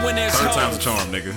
And 0.00 0.04
when 0.06 0.16
there's 0.16 0.32
Third 0.32 0.52
time's 0.56 0.76
a 0.76 0.80
charm, 0.80 1.12
nigga. 1.12 1.36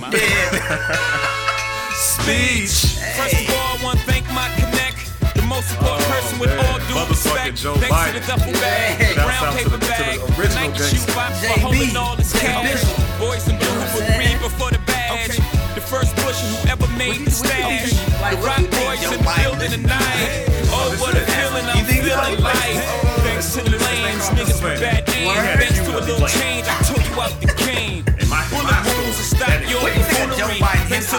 speech. 1.92 2.96
First 3.12 3.36
of 3.44 3.50
all, 3.52 3.76
I 3.76 3.78
want 3.84 3.98
to 4.00 4.06
thank 4.08 4.24
my 4.32 4.48
connect. 4.56 5.12
The 5.36 5.42
most 5.44 5.68
important 5.76 6.00
Oh, 6.08 6.16
person 6.16 6.38
with 6.40 6.48
all 6.56 6.78
due 6.88 6.96
Motherfucking 6.96 7.10
respect. 7.12 7.56
Joe 7.60 7.74
Thanks 7.76 7.92
Biden. 7.92 8.12
to 8.14 8.20
the 8.20 8.26
duffel 8.26 8.52
bag, 8.56 8.96
Hey. 9.04 9.12
brown 9.20 9.28
Shouts 9.36 9.52
to 9.52 9.58
paper 9.60 9.76
the- 9.76 9.76
to 9.76 9.84
the 9.84 9.92
bag, 9.92 10.16
original 10.40 10.64
Nike 10.64 10.78
gangster. 10.80 10.96
shoe 10.96 11.12
box 11.12 11.32
for 11.40 11.46
JB. 11.46 11.60
holding 11.60 11.96
all 11.96 12.16
this 12.16 12.32
cash. 12.32 12.82
Boys 13.20 13.44
and 13.48 13.58
blue 13.60 13.68
know 13.68 13.80
what 13.84 13.94
would 14.00 14.08
I'm 14.08 14.18
read 14.18 14.40
before 14.40 14.70
the 14.72 14.78
badge. 14.88 15.36
The 15.76 15.80
first 15.84 16.16
Busher 16.16 16.46
who 16.48 16.68
ever 16.72 16.88
made 16.96 17.20
the 17.28 17.36
What 17.36 17.44
do 17.44 17.52
you- 17.52 17.64
what 17.64 17.68
do 17.68 17.74
you 17.74 17.88
stash. 17.92 18.22
Like, 18.22 18.40
The 18.40 18.46
rock 18.46 18.56
do 18.56 18.62
you 18.64 18.68
think, 18.70 18.88
boys 18.88 19.00
Joe 19.04 19.12
in 19.12 19.18
the 19.20 19.24
Biden? 19.28 19.42
building 19.44 19.70
tonight. 19.84 20.48
Oh, 20.72 20.96
what 21.04 21.12
a 21.14 21.20
feeling 21.20 21.66
I'm 21.68 21.76
You 21.78 21.84
think 21.84 22.02
feeling 22.08 22.36
so? 22.38 22.42
like. 22.48 23.23
To 23.44 23.60
the 23.62 23.76
lanes, 23.78 24.26
niggas 24.34 24.58
with 24.64 24.80
bad. 24.80 25.04
Word. 25.26 25.60
Thanks 25.60 25.78
to 25.84 25.92
a 25.94 26.00
little 26.00 26.26
change, 26.26 26.66
I 26.66 26.74
took 26.88 27.04
you 27.06 27.14
out 27.20 27.30
the 27.40 27.52
game. 27.62 28.02
Bullet 28.50 28.82
wounds 28.82 29.16
to 29.20 29.24
stop 29.36 29.60
your 29.68 29.78
What 29.84 29.92
do 29.92 29.98
you 30.00 30.06
think 30.10 30.32
of 30.32 30.38
Joe 30.38 30.48
buffoonery. 30.58 30.88
Thanks 30.90 31.10
to 31.12 31.18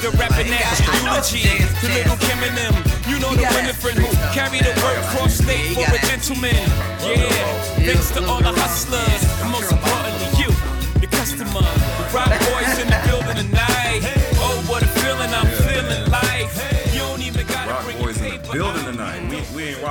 the 0.00 0.10
rapping 0.16 0.46
He 0.48 0.50
that 0.54 0.64
got- 0.64 0.88
I 0.88 1.04
know 1.04 1.20
eulogy. 1.20 1.44
To 1.44 1.86
little 1.92 2.16
Kim 2.24 2.40
and 2.46 2.56
them. 2.56 2.74
You 3.10 3.16
know 3.20 3.34
the 3.36 3.42
got 3.42 3.52
winning 3.52 3.68
that 3.74 3.76
friend 3.82 3.98
who 4.00 4.08
carry 4.32 4.60
the 4.64 4.72
word 4.80 5.02
cross 5.12 5.34
state 5.34 5.74
for 5.76 5.84
a 5.84 5.98
gentleman. 6.08 6.64
Yeah. 7.04 7.84
Thanks 7.84 8.10
to 8.16 8.20
all 8.24 8.40
the 8.40 8.52
hustlers. 8.54 9.22
And 9.44 9.50
most 9.52 9.68
importantly, 9.72 10.28
you, 10.40 10.50
the 11.02 11.08
customer. 11.10 11.60
The 11.60 12.04
rock 12.16 12.32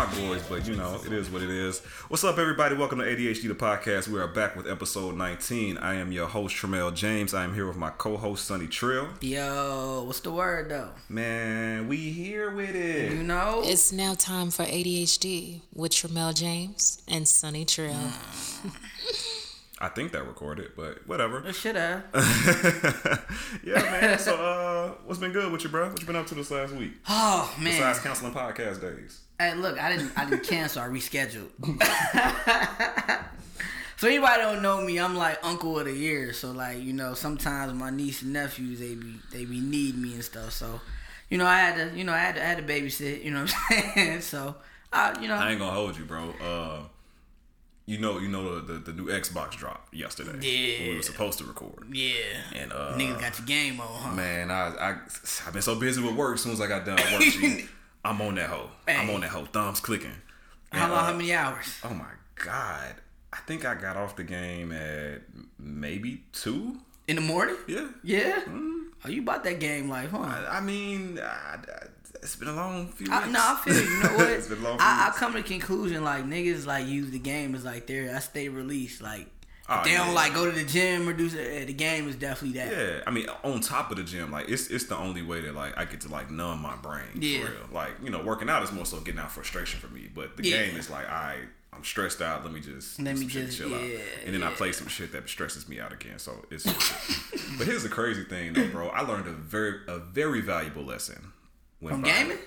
we 0.03 0.09
Rock 0.09 0.29
Boys, 0.29 0.43
but 0.49 0.67
you 0.67 0.75
know, 0.75 0.99
it 1.05 1.13
is 1.13 1.29
what 1.29 1.41
it 1.41 1.49
is. 1.49 1.79
What's 2.09 2.23
up, 2.23 2.37
everybody? 2.37 2.75
Welcome 2.75 2.99
to 2.99 3.05
ADHD, 3.05 3.47
the 3.47 3.55
podcast. 3.55 4.07
We 4.07 4.19
are 4.19 4.27
back 4.27 4.55
with 4.55 4.69
episode 4.69 5.15
19. 5.15 5.77
I 5.77 5.95
am 5.95 6.11
your 6.11 6.27
host, 6.27 6.55
Tramel 6.55 6.93
James. 6.93 7.33
I 7.33 7.43
am 7.43 7.53
here 7.53 7.67
with 7.67 7.77
my 7.77 7.89
co 7.91 8.17
host, 8.17 8.45
Sonny 8.45 8.67
Trill. 8.67 9.07
Yo, 9.21 10.03
what's 10.05 10.19
the 10.19 10.31
word 10.31 10.69
though? 10.69 10.89
Man, 11.09 11.87
we 11.87 11.97
here 11.97 12.51
with 12.51 12.75
it. 12.75 13.11
You 13.11 13.23
know? 13.23 13.61
It's 13.63 13.91
now 13.91 14.13
time 14.15 14.51
for 14.51 14.63
ADHD 14.63 15.61
with 15.73 15.91
Tramel 15.91 16.35
James 16.35 17.01
and 17.07 17.27
Sunny 17.27 17.63
Trill. 17.65 17.95
I 19.83 19.89
think 19.89 20.13
that 20.13 20.25
recorded, 20.25 20.71
but 20.77 21.05
whatever. 21.09 21.45
It 21.45 21.55
should 21.55 21.75
have. 21.75 22.05
yeah, 23.65 23.81
man. 23.81 24.17
So, 24.17 24.33
uh, 24.37 24.93
what's 25.05 25.19
been 25.19 25.33
good 25.33 25.51
with 25.51 25.65
you, 25.65 25.69
bro? 25.69 25.89
What 25.89 25.99
you 25.99 26.07
been 26.07 26.15
up 26.15 26.25
to 26.27 26.35
this 26.35 26.49
last 26.51 26.73
week? 26.73 26.93
Oh 27.09 27.53
man. 27.59 27.73
Besides 27.73 27.99
counseling 27.99 28.33
podcast 28.33 28.79
days. 28.79 29.19
Hey, 29.37 29.55
look, 29.55 29.77
I 29.77 29.93
didn't 29.93 30.17
I 30.17 30.23
didn't 30.23 30.45
cancel, 30.45 30.83
I 30.83 30.87
rescheduled. 30.87 31.49
so 33.97 34.07
anybody 34.07 34.41
don't 34.41 34.61
know 34.61 34.79
me, 34.81 34.97
I'm 34.97 35.17
like 35.17 35.37
uncle 35.43 35.77
of 35.77 35.85
the 35.85 35.91
year. 35.91 36.31
So 36.31 36.51
like, 36.51 36.77
you 36.77 36.93
know, 36.93 37.13
sometimes 37.13 37.73
my 37.73 37.89
niece 37.89 38.21
and 38.21 38.31
nephews 38.31 38.79
they 38.79 38.95
be 38.95 39.15
they 39.33 39.43
be 39.43 39.59
need 39.59 39.97
me 39.97 40.13
and 40.13 40.23
stuff. 40.23 40.53
So, 40.53 40.79
you 41.29 41.37
know, 41.37 41.45
I 41.45 41.57
had 41.57 41.75
to 41.75 41.97
you 41.97 42.05
know, 42.05 42.13
I 42.13 42.19
had 42.19 42.35
to 42.35 42.41
I 42.41 42.45
had 42.45 42.65
to 42.65 42.73
babysit, 42.73 43.21
you 43.21 43.31
know 43.31 43.41
what 43.41 43.53
I'm 43.69 43.81
saying? 43.95 44.21
So 44.21 44.55
uh, 44.93 45.13
you 45.19 45.27
know 45.27 45.35
I 45.35 45.49
ain't 45.49 45.59
gonna 45.59 45.73
hold 45.73 45.97
you, 45.97 46.05
bro. 46.05 46.33
Uh, 46.41 46.83
you 47.85 47.97
know, 47.97 48.17
you 48.19 48.29
know 48.29 48.59
the, 48.59 48.73
the, 48.73 48.79
the 48.79 48.93
new 48.93 49.07
Xbox 49.07 49.51
dropped 49.51 49.93
yesterday. 49.93 50.39
Yeah. 50.41 50.89
we 50.89 50.95
were 50.95 51.01
supposed 51.01 51.37
to 51.39 51.43
record. 51.45 51.87
Yeah. 51.91 52.13
And 52.55 52.71
uh, 52.71 52.93
Niggas 52.97 53.19
got 53.19 53.37
your 53.39 53.45
game 53.47 53.79
on, 53.81 53.87
huh? 53.87 54.11
man, 54.15 54.51
I 54.51 54.67
I 54.75 54.89
I've 55.45 55.53
been 55.53 55.61
so 55.61 55.75
busy 55.79 56.01
with 56.01 56.15
work. 56.15 56.35
As 56.35 56.41
soon 56.41 56.53
as 56.53 56.61
I 56.61 56.67
got 56.67 56.85
done 56.85 56.97
work, 56.97 57.23
I'm 58.05 58.21
on 58.21 58.35
that 58.35 58.49
hoe. 58.49 58.69
I'm 58.87 59.09
on 59.09 59.21
that 59.21 59.29
hoe. 59.31 59.45
Thumbs 59.45 59.79
clicking. 59.79 60.11
How 60.71 60.83
And, 60.85 60.91
long, 60.93 61.01
uh, 61.01 61.05
how 61.07 61.13
many 61.13 61.33
hours? 61.33 61.77
Oh 61.83 61.93
my 61.93 62.05
god! 62.35 62.95
I 63.31 63.37
think 63.47 63.65
I 63.65 63.75
got 63.75 63.97
off 63.97 64.15
the 64.15 64.23
game 64.23 64.71
at 64.71 65.21
maybe 65.59 66.23
two. 66.31 66.77
In 67.07 67.17
the 67.17 67.21
morning? 67.21 67.57
Yeah. 67.67 67.87
Yeah? 68.01 68.39
Oh, 69.05 69.09
you 69.09 69.21
bought 69.23 69.43
that 69.43 69.59
game 69.59 69.89
life, 69.89 70.11
huh? 70.11 70.19
I, 70.19 70.57
I 70.57 70.61
mean, 70.61 71.19
I, 71.19 71.55
I, 71.55 71.59
it's 72.23 72.35
been 72.35 72.47
a 72.47 72.55
long 72.55 72.87
few 72.87 73.07
I, 73.11 73.19
weeks. 73.19 73.31
no, 73.33 73.39
I 73.41 73.61
feel 73.63 73.75
you. 73.75 73.81
You 73.81 74.03
know 74.03 74.09
what? 74.17 74.29
it's 74.29 74.47
been 74.47 74.59
a 74.59 74.63
long 74.63 74.77
few 74.77 74.85
I, 74.87 75.11
I 75.13 75.17
come 75.17 75.33
to 75.33 75.41
the 75.41 75.47
conclusion 75.47 76.03
like 76.03 76.25
niggas 76.25 76.65
like 76.65 76.87
use 76.87 77.11
the 77.11 77.19
game 77.19 77.53
as 77.55 77.63
like 77.65 77.85
their 77.87 78.15
I 78.15 78.19
stay 78.19 78.49
released. 78.49 79.01
Like 79.01 79.27
Oh, 79.69 79.81
they 79.85 79.91
yeah. 79.93 80.05
don't 80.05 80.13
like 80.13 80.33
go 80.33 80.43
to 80.45 80.51
the 80.51 80.65
gym 80.65 81.07
or 81.07 81.13
do 81.13 81.25
uh, 81.27 81.65
the 81.65 81.71
game 81.73 82.09
is 82.09 82.17
definitely 82.17 82.59
that. 82.59 82.69
Yeah, 82.71 82.99
I 83.07 83.11
mean, 83.11 83.27
on 83.45 83.61
top 83.61 83.91
of 83.91 83.97
the 83.97 84.03
gym, 84.03 84.29
like 84.29 84.49
it's 84.49 84.67
it's 84.67 84.85
the 84.87 84.97
only 84.97 85.21
way 85.21 85.39
that 85.39 85.55
like 85.55 85.77
I 85.77 85.85
get 85.85 86.01
to 86.01 86.09
like 86.09 86.29
numb 86.29 86.61
my 86.61 86.75
brain. 86.75 87.05
Yeah. 87.15 87.45
For 87.45 87.51
real. 87.51 87.61
Like 87.71 87.91
you 88.03 88.09
know, 88.09 88.21
working 88.21 88.49
out 88.49 88.61
is 88.63 88.73
more 88.73 88.85
so 88.85 88.99
getting 88.99 89.21
out 89.21 89.31
frustration 89.31 89.79
for 89.79 89.87
me, 89.87 90.09
but 90.13 90.35
the 90.35 90.43
Yeah. 90.49 90.65
game 90.65 90.75
is 90.75 90.89
like 90.89 91.07
I 91.09 91.37
I'm 91.71 91.83
stressed 91.85 92.21
out. 92.21 92.43
Let 92.43 92.51
me 92.53 92.59
just 92.59 92.99
Let 93.01 93.17
me 93.17 93.25
just- 93.25 93.57
chill 93.57 93.73
out, 93.73 93.81
and 94.25 94.35
then 94.35 94.43
I 94.43 94.51
play 94.51 94.73
some 94.73 94.87
shit 94.89 95.13
that 95.13 95.29
stresses 95.29 95.67
me 95.69 95.79
out 95.79 95.93
again. 95.93 96.19
So 96.19 96.45
it's. 96.51 96.65
but 97.57 97.65
here's 97.65 97.83
the 97.83 97.89
crazy 97.89 98.25
thing, 98.25 98.51
though, 98.53 98.67
bro. 98.67 98.89
I 98.89 99.01
learned 99.01 99.27
a 99.27 99.31
very 99.31 99.79
a 99.87 99.97
very 99.99 100.41
valuable 100.41 100.83
lesson 100.83 101.31
when 101.83 101.93
From 101.93 102.01
buying- 102.01 102.15
gaming? 102.29 102.37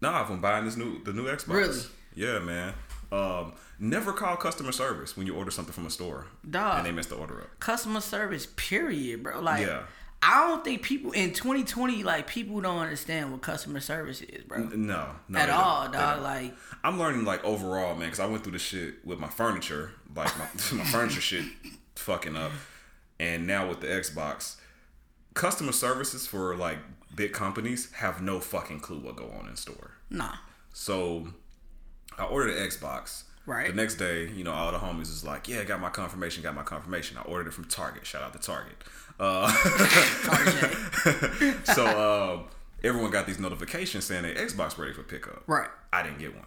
Nah, 0.00 0.24
from 0.24 0.40
buying 0.40 0.64
this 0.64 0.76
new 0.76 1.02
the 1.04 1.12
new 1.12 1.24
Xbox. 1.26 1.48
Really? 1.48 1.78
Yeah, 2.14 2.38
man. 2.40 2.74
Um, 3.10 3.52
never 3.78 4.12
call 4.12 4.36
customer 4.36 4.72
service 4.72 5.16
when 5.16 5.26
you 5.26 5.34
order 5.34 5.50
something 5.50 5.72
from 5.74 5.86
a 5.86 5.90
store 5.90 6.26
Dog. 6.48 6.78
and 6.78 6.86
they 6.86 6.92
mess 6.92 7.06
the 7.06 7.14
order 7.16 7.40
up. 7.42 7.60
Customer 7.60 8.00
service, 8.00 8.46
period, 8.56 9.22
bro. 9.22 9.40
Like 9.40 9.66
Yeah. 9.66 9.82
I 10.24 10.46
don't 10.48 10.62
think 10.64 10.82
people 10.82 11.10
in 11.12 11.32
2020 11.32 12.04
like 12.04 12.26
people 12.26 12.60
don't 12.60 12.78
understand 12.78 13.32
what 13.32 13.42
customer 13.42 13.80
service 13.80 14.22
is, 14.22 14.44
bro. 14.44 14.58
No, 14.64 15.08
no, 15.28 15.38
At 15.38 15.50
all. 15.50 15.88
Dog. 15.90 16.22
Like 16.22 16.54
I'm 16.84 16.98
learning 16.98 17.24
like 17.24 17.44
overall, 17.44 17.90
man, 17.94 18.06
because 18.08 18.20
I 18.20 18.26
went 18.26 18.42
through 18.44 18.52
the 18.52 18.58
shit 18.58 19.04
with 19.04 19.18
my 19.18 19.28
furniture, 19.28 19.90
like 20.16 20.30
my, 20.38 20.44
my 20.78 20.84
furniture 20.84 21.20
shit 21.20 21.44
fucking 21.96 22.36
up, 22.36 22.52
and 23.20 23.46
now 23.46 23.68
with 23.68 23.80
the 23.80 23.88
Xbox, 23.88 24.56
customer 25.34 25.72
services 25.72 26.26
for 26.26 26.56
like 26.56 26.78
big 27.14 27.32
companies 27.32 27.90
have 27.92 28.20
no 28.22 28.40
fucking 28.40 28.80
clue 28.80 28.98
what 28.98 29.16
go 29.16 29.30
on 29.38 29.48
in 29.48 29.56
store. 29.56 29.92
nah. 30.10 30.34
So 30.74 31.28
I 32.18 32.24
ordered 32.24 32.56
an 32.56 32.66
Xbox. 32.68 33.24
Right. 33.44 33.66
The 33.68 33.74
next 33.74 33.96
day, 33.96 34.28
you 34.28 34.44
know, 34.44 34.52
all 34.52 34.70
the 34.72 34.78
homies 34.78 35.10
was 35.10 35.24
like, 35.24 35.48
"Yeah, 35.48 35.64
got 35.64 35.80
my 35.80 35.90
confirmation, 35.90 36.42
got 36.42 36.54
my 36.54 36.62
confirmation." 36.62 37.18
I 37.18 37.22
ordered 37.22 37.48
it 37.48 37.54
from 37.54 37.64
Target. 37.64 38.06
Shout 38.06 38.22
out 38.22 38.32
to 38.32 38.38
Target. 38.38 38.76
Uh, 39.18 39.48
RJ. 39.50 41.66
so 41.74 41.86
uh, 41.86 42.42
everyone 42.84 43.10
got 43.10 43.26
these 43.26 43.38
notifications 43.38 44.04
saying 44.04 44.22
their 44.22 44.34
Xbox 44.34 44.78
ready 44.78 44.92
for 44.92 45.02
pickup. 45.02 45.42
Right. 45.46 45.68
I 45.92 46.02
didn't 46.02 46.18
get 46.20 46.34
one. 46.34 46.44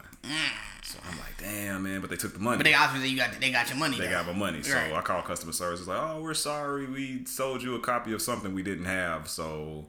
So 0.83 0.97
I'm 1.09 1.17
like, 1.19 1.37
damn, 1.37 1.83
man. 1.83 2.01
But 2.01 2.09
they 2.09 2.15
took 2.15 2.33
the 2.33 2.39
money. 2.39 2.57
But 2.57 2.63
they 2.63 2.73
obviously 2.73 3.09
you 3.09 3.17
got 3.17 3.39
they 3.39 3.51
got 3.51 3.69
your 3.69 3.77
money. 3.77 3.97
They 3.97 4.05
though. 4.05 4.11
got 4.11 4.25
my 4.27 4.33
money. 4.33 4.63
So 4.63 4.73
Right. 4.75 4.93
I 4.93 5.01
called 5.01 5.25
customer 5.25 5.51
service. 5.51 5.81
It's 5.81 5.89
like, 5.89 5.99
oh, 6.01 6.21
we're 6.21 6.33
sorry. 6.33 6.85
We 6.87 7.25
sold 7.25 7.61
you 7.61 7.75
a 7.75 7.79
copy 7.79 8.13
of 8.13 8.21
something 8.21 8.53
we 8.55 8.63
didn't 8.63 8.85
have. 8.85 9.27
So 9.27 9.85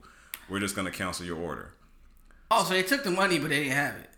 we're 0.49 0.59
just 0.59 0.75
going 0.75 0.85
to 0.85 0.91
cancel 0.91 1.25
your 1.25 1.37
order. 1.37 1.73
Oh, 2.49 2.63
so 2.63 2.73
they 2.73 2.83
took 2.83 3.03
the 3.03 3.11
money, 3.11 3.39
but 3.39 3.49
they 3.49 3.59
didn't 3.63 3.73
have 3.73 3.95
it 3.95 4.09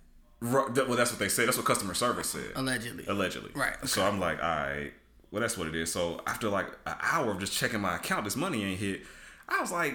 Ru- 0.41 0.71
Well, 0.87 0.95
that's 0.95 1.11
what 1.11 1.19
they 1.19 1.29
said. 1.29 1.47
That's 1.47 1.57
what 1.57 1.65
customer 1.65 1.93
service 1.93 2.29
said. 2.29 2.51
allegedly. 2.55 3.05
Allegedly. 3.07 3.51
Right, 3.55 3.75
So 3.87 4.05
I'm 4.05 4.19
like, 4.19 4.41
all 4.41 4.47
right. 4.49 4.93
Well, 5.31 5.41
that's 5.41 5.57
what 5.57 5.67
it 5.67 5.75
is. 5.75 5.91
So 5.91 6.21
after 6.25 6.49
like 6.49 6.67
an 6.85 6.95
hour 7.01 7.31
of 7.31 7.39
just 7.39 7.53
checking 7.53 7.81
my 7.81 7.95
account, 7.97 8.23
this 8.23 8.35
money 8.35 8.63
ain't 8.63 8.79
hit. 8.79 9.01
I 9.47 9.59
was 9.61 9.71
like, 9.71 9.93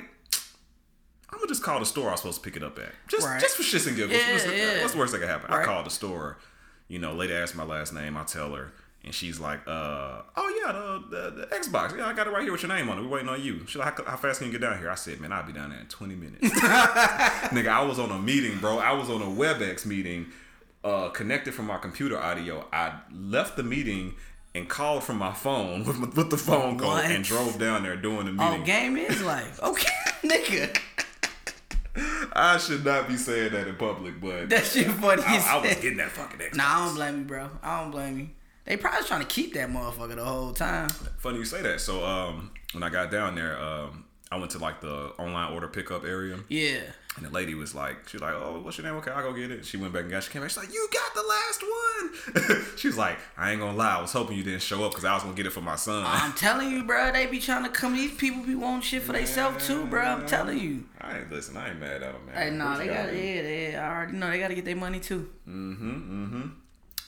I'm 1.30 1.38
gonna 1.38 1.48
just 1.48 1.62
call 1.62 1.80
the 1.80 1.86
store 1.86 2.08
I 2.08 2.12
was 2.12 2.20
supposed 2.20 2.42
to 2.42 2.48
pick 2.48 2.56
it 2.56 2.62
up 2.62 2.78
at. 2.78 2.92
Just 3.08 3.26
Right. 3.26 3.40
just 3.40 3.56
for 3.56 3.62
shits 3.62 3.86
and 3.88 3.96
giggles. 3.96 4.20
Yeah, 4.20 4.32
what's, 4.32 4.46
yeah. 4.46 4.52
Uh, 4.52 4.80
what's 4.82 4.92
the 4.92 4.98
worst 4.98 5.12
that 5.12 5.18
could 5.20 5.28
happen? 5.28 5.52
I 5.52 5.64
call 5.64 5.82
the 5.82 5.90
store. 5.90 6.38
You 6.86 6.98
know, 6.98 7.14
lady 7.14 7.32
asked 7.32 7.56
my 7.56 7.64
last 7.64 7.92
name. 7.92 8.16
I 8.16 8.24
tell 8.24 8.54
her, 8.54 8.72
and 9.04 9.14
she's 9.14 9.38
like, 9.38 9.60
uh, 9.66 10.22
"Oh 10.36 10.62
yeah, 10.64 10.72
the, 10.72 11.04
the 11.10 11.30
the 11.42 11.46
Xbox. 11.56 11.96
Yeah, 11.96 12.06
I 12.06 12.12
got 12.14 12.26
it 12.26 12.30
right 12.30 12.42
here 12.42 12.52
with 12.52 12.62
your 12.62 12.72
name 12.74 12.88
on 12.88 12.98
it. 12.98 13.02
We're 13.02 13.08
waiting 13.08 13.28
on 13.28 13.42
you. 13.42 13.66
She's 13.66 13.76
like, 13.76 13.98
how, 13.98 14.04
how 14.12 14.16
fast 14.16 14.38
can 14.40 14.46
you 14.48 14.52
get 14.52 14.60
down 14.62 14.78
here? 14.78 14.90
I 14.90 14.94
said, 14.94 15.20
man, 15.20 15.32
I'll 15.32 15.44
be 15.46 15.52
down 15.52 15.70
there 15.70 15.78
in 15.80 15.86
20 15.86 16.14
minutes. 16.14 16.40
Nigga, 16.50 17.68
I 17.68 17.82
was 17.82 17.98
on 17.98 18.10
a 18.10 18.18
meeting, 18.18 18.58
bro. 18.58 18.78
I 18.78 18.92
was 18.92 19.10
on 19.10 19.20
a 19.22 19.26
WebEx 19.26 19.84
meeting, 19.86 20.26
uh, 20.82 21.10
connected 21.10 21.54
from 21.54 21.66
my 21.66 21.76
computer 21.78 22.18
audio. 22.18 22.66
I 22.72 22.94
left 23.12 23.56
the 23.56 23.62
meeting 23.62 24.14
and 24.54 24.68
called 24.68 25.02
from 25.04 25.18
my 25.18 25.32
phone 25.32 25.84
with, 25.86 25.98
my, 25.98 26.08
with 26.08 26.30
the 26.30 26.38
phone 26.38 26.78
call 26.78 26.90
What? 26.94 27.04
and 27.06 27.24
drove 27.24 27.58
down 27.58 27.82
there 27.82 27.96
doing 27.96 28.26
the 28.26 28.32
meeting. 28.32 28.62
Oh, 28.62 28.64
game 28.64 28.96
is 28.96 29.22
life. 29.22 29.60
Okay, 29.62 29.92
nigga. 30.22 30.78
I 32.32 32.58
should 32.58 32.84
not 32.84 33.06
be 33.06 33.16
saying 33.16 33.52
that 33.52 33.68
in 33.68 33.76
public, 33.76 34.20
but 34.20 34.48
That 34.48 34.64
shit 34.64 34.86
funny. 34.88 35.22
I, 35.24 35.56
I 35.56 35.56
was 35.60 35.74
getting 35.76 35.98
that 35.98 36.10
fucking 36.10 36.40
Xbox. 36.40 36.56
Nah, 36.56 36.64
I 36.66 36.86
don't 36.86 36.94
blame 36.96 37.18
you, 37.20 37.24
bro. 37.24 37.50
I 37.62 37.80
don't 37.82 37.90
blame 37.92 38.18
you. 38.18 38.28
They 38.64 38.76
probably 38.76 39.06
trying 39.06 39.20
to 39.20 39.26
keep 39.26 39.54
that 39.54 39.68
motherfucker 39.68 40.16
the 40.16 40.24
whole 40.24 40.52
time. 40.52 40.88
Funny 40.88 41.38
you 41.38 41.44
say 41.44 41.62
that. 41.62 41.80
So 41.80 42.04
um, 42.04 42.50
when 42.72 42.82
I 42.82 42.88
got 42.88 43.10
down 43.10 43.34
there, 43.34 43.60
um, 43.60 44.04
I 44.32 44.36
went 44.36 44.50
to 44.52 44.58
like 44.58 44.80
the 44.80 45.12
online 45.18 45.52
order 45.52 45.68
pickup 45.68 46.04
area. 46.04 46.38
Yeah. 46.48 46.80
And 47.16 47.24
the 47.24 47.30
lady 47.30 47.54
was 47.54 47.74
like, 47.76 48.08
she 48.08 48.16
was 48.16 48.22
like, 48.22 48.34
oh, 48.34 48.60
what's 48.60 48.76
your 48.76 48.86
name? 48.86 48.96
Okay, 48.96 49.12
I'll 49.12 49.22
go 49.22 49.32
get 49.32 49.52
it. 49.52 49.64
She 49.64 49.76
went 49.76 49.92
back 49.92 50.02
and 50.02 50.10
got. 50.10 50.24
She 50.24 50.32
came 50.32 50.42
back. 50.42 50.50
She's 50.50 50.56
like, 50.56 50.72
you 50.72 50.88
got 50.92 51.14
the 51.14 51.22
last 51.22 51.62
one. 52.50 52.66
she 52.76 52.88
was 52.88 52.98
like, 52.98 53.18
I 53.36 53.52
ain't 53.52 53.60
gonna 53.60 53.76
lie. 53.76 53.98
I 53.98 54.00
was 54.00 54.10
hoping 54.10 54.36
you 54.36 54.42
didn't 54.42 54.62
show 54.62 54.82
up 54.82 54.90
because 54.90 55.04
I 55.04 55.14
was 55.14 55.22
gonna 55.22 55.36
get 55.36 55.46
it 55.46 55.50
for 55.50 55.60
my 55.60 55.76
son. 55.76 56.04
I'm 56.06 56.32
telling 56.32 56.70
you, 56.70 56.82
bro. 56.82 57.12
They 57.12 57.26
be 57.26 57.38
trying 57.38 57.62
to 57.62 57.68
come. 57.68 57.94
These 57.94 58.16
people 58.16 58.42
be 58.42 58.56
wanting 58.56 58.80
shit 58.80 59.02
for 59.02 59.12
themselves 59.12 59.64
too, 59.64 59.86
bro. 59.86 60.02
I'm 60.02 60.26
telling 60.26 60.58
you. 60.58 60.84
I 61.00 61.18
ain't 61.18 61.30
listen. 61.30 61.56
I 61.56 61.70
ain't 61.70 61.78
mad 61.78 62.02
at 62.02 62.14
them, 62.14 62.26
man. 62.26 62.34
Hey, 62.34 62.50
nah, 62.50 62.78
they 62.78 62.86
got 62.86 63.06
gotta 63.06 63.16
yeah, 63.16 63.88
I 63.88 63.94
already 63.94 64.14
know 64.14 64.30
they 64.30 64.40
got 64.40 64.48
to 64.48 64.54
get 64.56 64.64
their 64.64 64.74
money 64.74 64.98
too. 64.98 65.30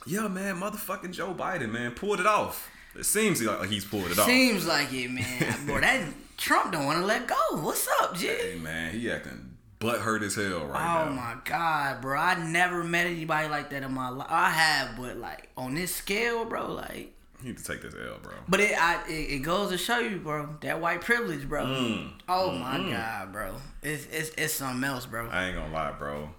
Yeah, 0.06 0.28
man, 0.28 0.60
motherfucking 0.60 1.12
Joe 1.12 1.34
Biden, 1.34 1.70
man, 1.72 1.90
pulled 1.92 2.20
it 2.20 2.26
off. 2.26 2.70
It 2.94 3.04
seems 3.04 3.42
like 3.42 3.68
he's 3.68 3.84
pulled 3.84 4.10
it 4.10 4.18
off. 4.18 4.26
Seems 4.26 4.66
like 4.66 4.92
it, 4.92 5.10
man. 5.10 5.66
Boy, 5.66 5.80
that 5.80 6.02
Trump 6.36 6.72
don't 6.72 6.86
want 6.86 7.00
to 7.00 7.04
let 7.04 7.26
go. 7.26 7.34
What's 7.52 7.88
up, 8.00 8.14
G? 8.14 8.28
Hey 8.28 8.58
man, 8.62 8.92
he 8.92 9.10
acting 9.10 9.56
butt 9.78 10.00
hurt 10.00 10.22
as 10.22 10.34
hell 10.34 10.66
right 10.66 10.80
Oh 10.80 11.04
now. 11.04 11.10
Oh 11.10 11.12
my 11.12 11.36
god, 11.44 12.00
bro! 12.00 12.18
I 12.18 12.42
never 12.48 12.84
met 12.84 13.06
anybody 13.06 13.48
like 13.48 13.70
that 13.70 13.82
in 13.82 13.92
my 13.92 14.08
life. 14.08 14.28
I 14.30 14.50
have, 14.50 14.96
but 14.96 15.18
like 15.18 15.50
on 15.56 15.74
this 15.74 15.94
scale, 15.94 16.44
bro, 16.44 16.72
like. 16.72 17.12
He 17.42 17.48
need 17.48 17.58
to 17.58 17.64
take 17.64 17.82
this 17.82 17.94
L, 17.94 18.16
bro. 18.22 18.32
But 18.48 18.60
it, 18.60 18.82
I, 18.82 19.06
it 19.08 19.12
it 19.12 19.38
goes 19.42 19.70
to 19.70 19.76
show 19.76 19.98
you, 19.98 20.18
bro, 20.18 20.56
that 20.62 20.80
white 20.80 21.02
privilege, 21.02 21.46
bro. 21.46 21.66
Mm. 21.66 22.12
Oh 22.28 22.52
my 22.52 22.78
god, 22.90 23.32
bro, 23.32 23.54
it's 23.82 24.06
it's 24.06 24.30
it's 24.38 24.54
something 24.54 24.82
else, 24.84 25.04
bro. 25.04 25.28
I 25.28 25.48
ain't 25.48 25.56
gonna 25.56 25.72
lie, 25.72 25.92
bro. 25.92 26.30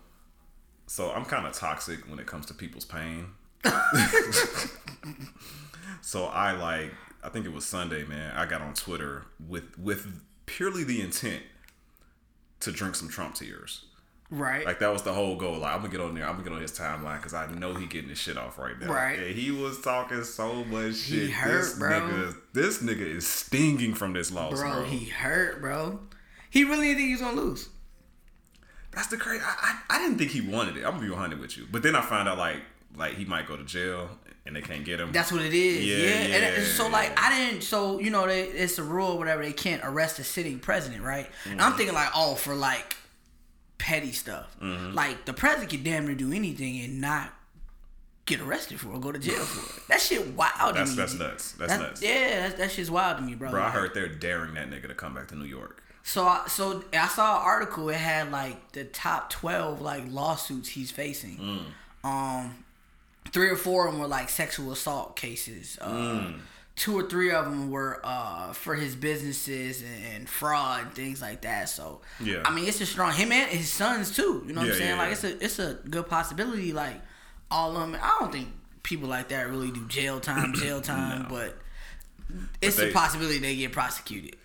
So 0.87 1.11
I'm 1.11 1.25
kind 1.25 1.45
of 1.45 1.53
toxic 1.53 2.09
when 2.09 2.17
it 2.17 2.25
comes 2.25 2.47
to 2.47 2.53
people's 2.55 2.85
pain. 2.85 3.27
so 6.01 6.25
I 6.25 6.51
like, 6.51 6.91
I 7.23 7.29
think 7.29 7.45
it 7.45 7.53
was 7.53 7.65
Sunday, 7.65 8.03
man. 8.03 8.33
I 8.35 8.45
got 8.45 8.61
on 8.61 8.73
Twitter 8.73 9.25
with 9.47 9.77
with 9.77 10.21
purely 10.45 10.83
the 10.83 11.01
intent 11.01 11.43
to 12.61 12.71
drink 12.71 12.95
some 12.95 13.09
Trump 13.09 13.35
tears. 13.35 13.85
Right? 14.29 14.65
Like 14.65 14.79
that 14.79 14.91
was 14.91 15.03
the 15.03 15.13
whole 15.13 15.37
goal. 15.37 15.59
Like 15.59 15.73
I'm 15.73 15.79
gonna 15.79 15.91
get 15.91 16.01
on 16.01 16.13
there. 16.13 16.25
I'm 16.25 16.33
gonna 16.33 16.43
get 16.43 16.53
on 16.53 16.61
his 16.61 16.77
timeline 16.77 17.17
because 17.17 17.33
I 17.33 17.49
know 17.53 17.73
he 17.75 17.85
getting 17.85 18.09
his 18.09 18.17
shit 18.17 18.37
off 18.37 18.57
right 18.57 18.77
now. 18.77 18.91
Right. 18.91 19.19
Yeah, 19.19 19.27
he 19.27 19.51
was 19.51 19.79
talking 19.79 20.23
so 20.23 20.65
much 20.65 20.95
shit. 20.95 21.31
hurt, 21.31 21.61
this 21.61 21.79
bro. 21.79 21.89
nigga, 21.89 22.35
this 22.53 22.81
nigga 22.81 23.15
is 23.15 23.25
stinging 23.25 23.93
from 23.93 24.11
this 24.11 24.29
loss, 24.29 24.59
bro, 24.59 24.73
bro. 24.73 24.83
he 24.83 25.05
hurt, 25.05 25.61
bro. 25.61 26.01
He 26.49 26.65
really 26.65 26.87
didn't 26.87 26.97
think 26.97 27.07
he 27.07 27.13
was 27.13 27.21
gonna 27.21 27.41
lose. 27.41 27.69
That's 28.91 29.07
the 29.07 29.17
crazy. 29.17 29.43
I, 29.45 29.79
I 29.89 29.95
I 29.95 30.01
didn't 30.01 30.17
think 30.17 30.31
he 30.31 30.41
wanted 30.41 30.75
it. 30.75 30.83
I'm 30.83 30.95
gonna 30.95 31.03
be 31.03 31.09
100 31.09 31.39
with 31.39 31.57
you. 31.57 31.65
But 31.71 31.83
then 31.83 31.95
I 31.95 32.01
found 32.01 32.27
out 32.27 32.37
like 32.37 32.63
like 32.95 33.13
he 33.15 33.25
might 33.25 33.47
go 33.47 33.55
to 33.57 33.63
jail 33.63 34.09
and 34.45 34.55
they 34.55 34.61
can't 34.61 34.85
get 34.85 34.99
him. 34.99 35.11
That's 35.11 35.31
what 35.31 35.41
it 35.41 35.53
is. 35.53 35.85
Yeah, 35.85 35.97
Yeah. 35.97 36.35
And 36.35 36.57
yeah, 36.57 36.63
so 36.63 36.87
like 36.87 37.11
I 37.21 37.37
didn't. 37.37 37.61
So 37.63 37.99
you 37.99 38.09
know, 38.09 38.25
they, 38.27 38.43
it's 38.43 38.77
a 38.77 38.83
rule, 38.83 39.11
or 39.13 39.17
whatever. 39.17 39.43
They 39.43 39.53
can't 39.53 39.81
arrest 39.83 40.19
a 40.19 40.23
sitting 40.23 40.59
president, 40.59 41.03
right? 41.03 41.29
And 41.49 41.61
I'm 41.61 41.73
thinking 41.73 41.93
like, 41.95 42.09
oh, 42.15 42.35
for 42.35 42.55
like 42.55 42.95
petty 43.77 44.11
stuff. 44.11 44.55
Mm-hmm. 44.61 44.93
Like 44.95 45.25
the 45.25 45.33
president 45.33 45.69
could 45.71 45.83
damn 45.83 46.05
near 46.05 46.15
do 46.15 46.31
anything 46.33 46.79
and 46.81 46.99
not 47.01 47.33
get 48.25 48.41
arrested 48.41 48.79
for 48.79 48.89
or 48.89 48.99
go 48.99 49.11
to 49.11 49.19
jail 49.19 49.35
for 49.35 49.79
it. 49.81 49.87
That 49.87 50.01
shit 50.01 50.27
wild 50.35 50.75
That's 50.75 50.91
to 50.91 50.95
me. 50.97 51.01
that's 51.01 51.13
nuts. 51.13 51.51
That's, 51.53 51.71
That's- 51.71 51.79
nuts. 51.79 52.01
Yeah, 52.01 52.39
that's, 52.41 52.55
that 52.55 52.71
shit's 52.71 52.91
wild 52.91 53.17
to 53.17 53.23
me, 53.23 53.35
bro. 53.35 53.51
Bro, 53.51 53.61
I 53.63 53.69
heard 53.69 53.93
they're 53.93 54.07
daring 54.09 54.55
that 54.55 54.69
nigga 54.69 54.87
to 54.87 54.95
come 54.95 55.13
back 55.13 55.27
to 55.29 55.35
New 55.35 55.45
York. 55.45 55.81
So, 56.03 56.25
I, 56.25 56.43
so 56.47 56.83
I 56.93 57.07
saw 57.07 57.37
an 57.39 57.45
article. 57.45 57.89
It 57.89 57.95
had 57.97 58.31
like 58.31 58.71
the 58.71 58.85
top 58.85 59.29
twelve 59.29 59.81
like 59.81 60.03
lawsuits 60.09 60.69
he's 60.69 60.89
facing. 60.89 61.65
Um, 62.03 62.63
three 63.31 63.49
or 63.49 63.55
four 63.55 63.87
of 63.87 63.93
them 63.93 64.01
were 64.01 64.07
like 64.07 64.29
sexual 64.29 64.71
assault 64.71 65.15
cases. 65.15 65.77
Uh, 65.79 66.33
Two 66.75 66.95
or 66.95 67.09
three 67.09 67.31
of 67.31 67.45
them 67.45 67.71
were 67.71 67.99
uh, 68.03 68.53
for 68.53 68.75
his 68.75 68.95
businesses 68.95 69.83
and, 70.13 70.29
fraud 70.29 70.83
and 70.83 70.93
things 70.93 71.23
like 71.23 71.41
that. 71.41 71.69
So, 71.69 72.01
Yeah. 72.19 72.43
I 72.45 72.53
mean, 72.53 72.67
it's 72.67 72.79
a 72.81 72.85
strong 72.85 73.13
him 73.13 73.31
and 73.31 73.49
his 73.49 73.73
sons 73.73 74.15
too. 74.15 74.43
You 74.45 74.53
know 74.53 74.61
what 74.61 74.67
Yeah, 74.67 74.73
I'm 74.73 74.77
saying? 74.77 74.89
yeah, 74.91 74.97
like 74.97 75.07
yeah. 75.07 75.11
it's 75.13 75.23
a 75.23 75.43
it's 75.43 75.59
a 75.59 75.79
good 75.89 76.07
possibility. 76.07 76.73
Like 76.73 77.01
all 77.49 77.75
of 77.75 77.79
them. 77.91 77.99
I 77.99 78.17
don't 78.19 78.31
think 78.31 78.49
people 78.83 79.09
like 79.09 79.29
that 79.29 79.49
really 79.49 79.71
do 79.71 79.87
jail 79.87 80.19
time, 80.19 80.53
jail 80.55 80.79
time, 80.81 81.25
but. 81.29 81.57
It's 82.61 82.75
they- 82.75 82.89
a 82.89 82.93
possibility 82.93 83.39
they 83.39 83.55
get 83.55 83.71
prosecuted. 83.71 84.35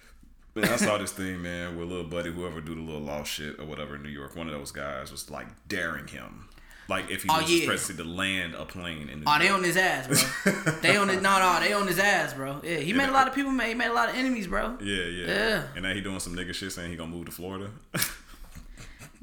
Man, 0.55 0.69
I 0.70 0.76
saw 0.76 0.96
this 1.02 1.12
thing, 1.12 1.43
man, 1.43 1.76
where 1.76 1.85
little 1.85 2.05
buddy, 2.05 2.31
whoever 2.32 2.61
do 2.61 2.75
the 2.75 2.81
little 2.81 3.00
law 3.02 3.25
shit 3.25 3.58
or 3.58 3.64
whatever 3.67 3.96
in 3.96 4.02
New 4.02 4.08
York, 4.08 4.37
one 4.37 4.46
of 4.49 4.52
those 4.55 4.70
guys 4.70 5.11
was 5.11 5.28
like 5.31 5.49
daring 5.69 6.06
him. 6.06 6.49
Like 6.88 7.11
if 7.11 7.23
he 7.23 7.29
Oh, 7.31 7.40
was 7.40 7.50
yeah. 7.50 7.67
presidency 7.67 8.02
to 8.02 8.08
land 8.08 8.55
a 8.55 8.64
plane 8.67 9.08
in 9.08 9.20
New 9.20 9.25
Oh, 9.26 9.38
they 9.38 9.49
on 9.49 9.62
his 9.62 9.76
ass, 9.76 10.06
bro. 10.08 10.52
they 10.82 10.96
on 10.96 11.08
his 11.08 11.23
no, 11.23 11.38
no, 11.38 11.61
they 11.61 11.73
on 11.73 11.87
his 11.87 11.99
ass, 11.99 12.34
bro. 12.34 12.61
Yeah, 12.64 12.79
he 12.79 12.93
made 12.93 13.08
a 13.08 13.12
lot 13.12 13.29
of 13.29 13.34
people. 13.34 13.52
Made, 13.52 13.69
he 13.69 13.75
made 13.75 13.88
a 13.88 13.93
lot 13.94 14.08
of 14.08 14.17
enemies, 14.17 14.46
bro. 14.49 14.76
Yeah, 14.82 15.05
yeah, 15.05 15.26
Yeah. 15.26 15.62
And 15.75 15.84
now 15.84 15.94
he 15.94 16.00
doing 16.00 16.19
some 16.20 16.34
nigga 16.34 16.52
shit 16.55 16.73
saying 16.73 16.90
he 16.90 16.96
gonna 16.96 17.11
move 17.11 17.26
to 17.26 17.32
Florida. 17.32 17.70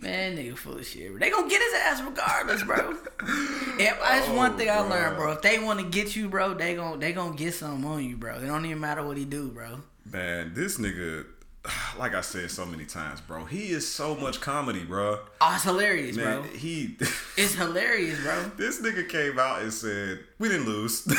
Man, 0.02 0.38
nigga 0.38 0.58
full 0.58 0.78
of 0.78 0.86
shit. 0.88 1.20
They 1.20 1.30
gonna 1.30 1.50
get 1.50 1.62
his 1.62 1.74
ass 1.82 2.02
regardless, 2.02 2.64
bro. 2.64 2.96
yeah, 3.78 3.98
that's 4.00 4.30
oh, 4.30 4.34
one 4.36 4.56
thing 4.58 4.70
I 4.70 4.78
Oh, 4.78 4.84
bro. 4.88 4.90
learned, 4.96 5.16
bro. 5.18 5.32
If 5.34 5.42
they 5.42 5.60
want 5.60 5.80
to 5.82 5.86
get 5.90 6.16
you, 6.16 6.30
bro, 6.30 6.54
they 6.54 6.76
gonna 6.76 6.98
they 6.98 7.12
gonna 7.12 7.36
get 7.36 7.54
something 7.54 7.84
on 7.86 8.06
you, 8.06 8.16
bro. 8.16 8.38
It 8.38 8.46
don't 8.46 8.66
even 8.66 8.80
matter 8.80 9.04
what 9.06 9.18
he 9.18 9.26
do, 9.26 9.50
bro. 9.50 9.82
Man, 10.10 10.54
this 10.56 10.78
nigga, 10.78 11.26
like 11.98 12.16
I 12.16 12.22
said 12.22 12.50
so 12.52 12.66
many 12.66 12.86
times, 12.86 13.22
bro, 13.22 13.46
he 13.46 13.70
is 13.72 13.88
so 13.90 14.16
much 14.16 14.42
comedy, 14.42 14.84
bro. 14.84 15.20
Oh, 15.42 15.52
it's 15.56 15.64
hilarious, 15.64 16.16
Man, 16.16 16.42
bro. 16.42 16.50
he. 16.52 16.98
It's 17.38 17.56
hilarious, 17.56 18.22
bro. 18.22 18.52
this 18.58 18.82
nigga 18.82 19.08
came 19.08 19.40
out 19.40 19.62
and 19.62 19.72
said 19.74 20.20
we 20.40 20.50
didn't 20.50 20.66
lose. 20.66 21.08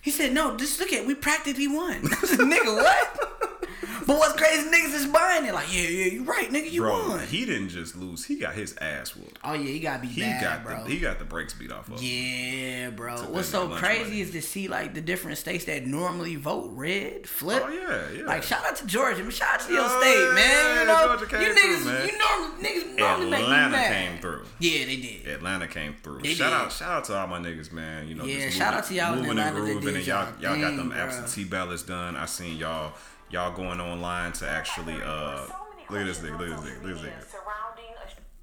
He 0.00 0.12
said, 0.12 0.32
"No, 0.32 0.56
just 0.56 0.80
look 0.80 0.90
at 0.94 1.04
we 1.04 1.14
practically 1.14 1.68
won." 1.68 2.00
nigga, 2.02 2.76
what? 2.76 3.47
But 4.08 4.16
what's 4.16 4.32
crazy, 4.32 4.66
niggas 4.70 4.94
is 4.94 5.06
buying 5.06 5.44
it. 5.44 5.52
Like, 5.52 5.70
yeah, 5.70 5.82
yeah, 5.82 6.06
you 6.06 6.24
right, 6.24 6.48
nigga, 6.50 6.72
you 6.72 6.80
bro, 6.80 7.08
won. 7.10 7.26
he 7.26 7.44
didn't 7.44 7.68
just 7.68 7.94
lose; 7.94 8.24
he 8.24 8.36
got 8.36 8.54
his 8.54 8.74
ass 8.78 9.14
whooped. 9.14 9.38
oh 9.44 9.52
yeah, 9.52 9.68
you 9.70 9.80
gotta 9.80 10.00
be 10.00 10.08
He 10.08 10.22
bad, 10.22 10.40
got 10.42 10.64
bro. 10.64 10.82
the 10.84 10.90
he 10.90 10.98
got 10.98 11.18
the 11.18 11.26
brakes 11.26 11.52
beat 11.52 11.70
off 11.70 11.90
of. 11.92 12.02
Yeah, 12.02 12.88
bro. 12.88 13.16
What's 13.24 13.48
so 13.50 13.68
crazy 13.68 14.04
money. 14.04 14.20
is 14.22 14.30
to 14.30 14.40
see 14.40 14.66
like 14.66 14.94
the 14.94 15.02
different 15.02 15.36
states 15.36 15.66
that 15.66 15.86
normally 15.86 16.36
vote 16.36 16.70
red 16.74 17.26
flip. 17.26 17.62
Oh 17.66 17.68
yeah, 17.70 18.18
yeah. 18.18 18.24
Like 18.24 18.44
shout 18.44 18.64
out 18.64 18.76
to 18.76 18.86
Georgia, 18.86 19.20
man. 19.20 19.30
Shout 19.30 19.60
out 19.60 19.66
to 19.66 19.72
your 19.74 19.82
Oh, 19.84 20.00
state, 20.00 20.34
man. 20.34 20.80
You 20.80 20.86
know, 20.86 21.06
Georgia 21.08 21.26
came 21.26 21.42
you 21.42 21.54
through, 21.54 21.76
niggas, 21.76 21.84
man. 21.84 22.08
you 22.08 22.18
normally 22.18 22.64
niggas 22.64 22.96
normally 22.98 23.30
make 23.30 23.40
me 23.40 23.44
Atlanta 23.44 23.70
mad. 23.72 23.92
came 23.92 24.20
through. 24.22 24.44
Yeah, 24.58 24.86
they 24.86 24.96
did. 24.96 25.26
Atlanta 25.28 25.68
came 25.68 25.94
through. 26.02 26.20
They 26.22 26.32
shout 26.32 26.50
did. 26.50 26.56
out, 26.66 26.72
shout 26.72 26.90
out 26.92 27.04
to 27.04 27.14
all 27.18 27.26
my 27.26 27.40
niggas, 27.40 27.72
man. 27.72 28.08
You 28.08 28.14
know, 28.14 28.24
Yeah, 28.24 28.46
just 28.46 28.56
shout 28.56 28.68
moving- 28.72 28.78
out 28.78 28.84
to 28.88 28.94
y'all 28.94 29.12
in 29.18 29.18
moving 29.26 29.38
and 29.38 29.54
grooving, 29.54 29.96
and 29.96 30.06
y'all, 30.06 30.28
y'all 30.40 30.58
got 30.58 30.76
them 30.76 30.92
absentee 30.92 31.44
ballots 31.44 31.82
done. 31.82 32.16
I 32.16 32.24
seen 32.24 32.56
y'all, 32.56 32.94
y'all 33.30 33.52
going 33.54 33.80
online 33.80 34.32
to 34.32 34.48
actually, 34.48 34.94
uh, 35.02 35.42
look 35.90 36.00
at 36.00 36.06
this 36.06 36.18
nigga, 36.18 36.38
look 36.38 36.50
at 36.50 36.62
this 36.62 36.70
nigga, 36.70 36.82
look 36.82 36.96
at 36.96 37.02
this 37.02 37.02
nigga. 37.02 37.24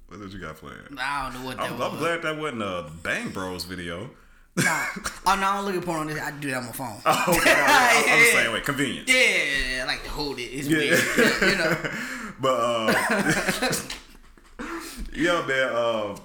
Look 0.08 0.20
what 0.20 0.30
you 0.32 0.38
got 0.38 0.56
playing. 0.56 0.78
I 0.98 1.30
don't 1.30 1.40
know 1.40 1.46
what 1.48 1.56
that 1.56 1.70
I'm, 1.72 1.78
was. 1.78 1.92
I'm 1.92 1.98
glad 1.98 2.22
that 2.22 2.38
wasn't 2.38 2.62
a 2.62 2.88
Bang 3.02 3.30
Bros 3.30 3.64
video. 3.64 4.08
Nah. 4.56 4.84
Oh 5.28 5.34
no, 5.34 5.46
I 5.46 5.56
don't 5.56 5.64
look 5.66 5.74
at 5.74 5.84
porn 5.84 6.00
on 6.00 6.06
this. 6.06 6.20
I 6.22 6.30
do 6.30 6.48
that 6.50 6.58
on 6.58 6.66
my 6.66 6.72
phone. 6.72 6.96
Oh, 7.04 7.24
okay, 7.36 7.50
I, 7.52 8.04
am 8.06 8.18
the 8.20 8.26
Yeah. 8.26 8.32
same 8.44 8.52
way. 8.52 8.60
Convenience. 8.60 9.08
Yeah, 9.12 9.82
I 9.82 9.84
like 9.88 10.04
to 10.04 10.10
hold 10.10 10.38
it. 10.38 10.42
It's 10.44 10.68
Yeah. 10.68 10.78
weird. 10.78 11.52
You 11.52 11.58
know. 11.58 11.76
But 12.40 12.60
uh, 12.60 13.72
yeah, 15.14 15.44
man. 15.46 15.68
Uh, 15.72 16.16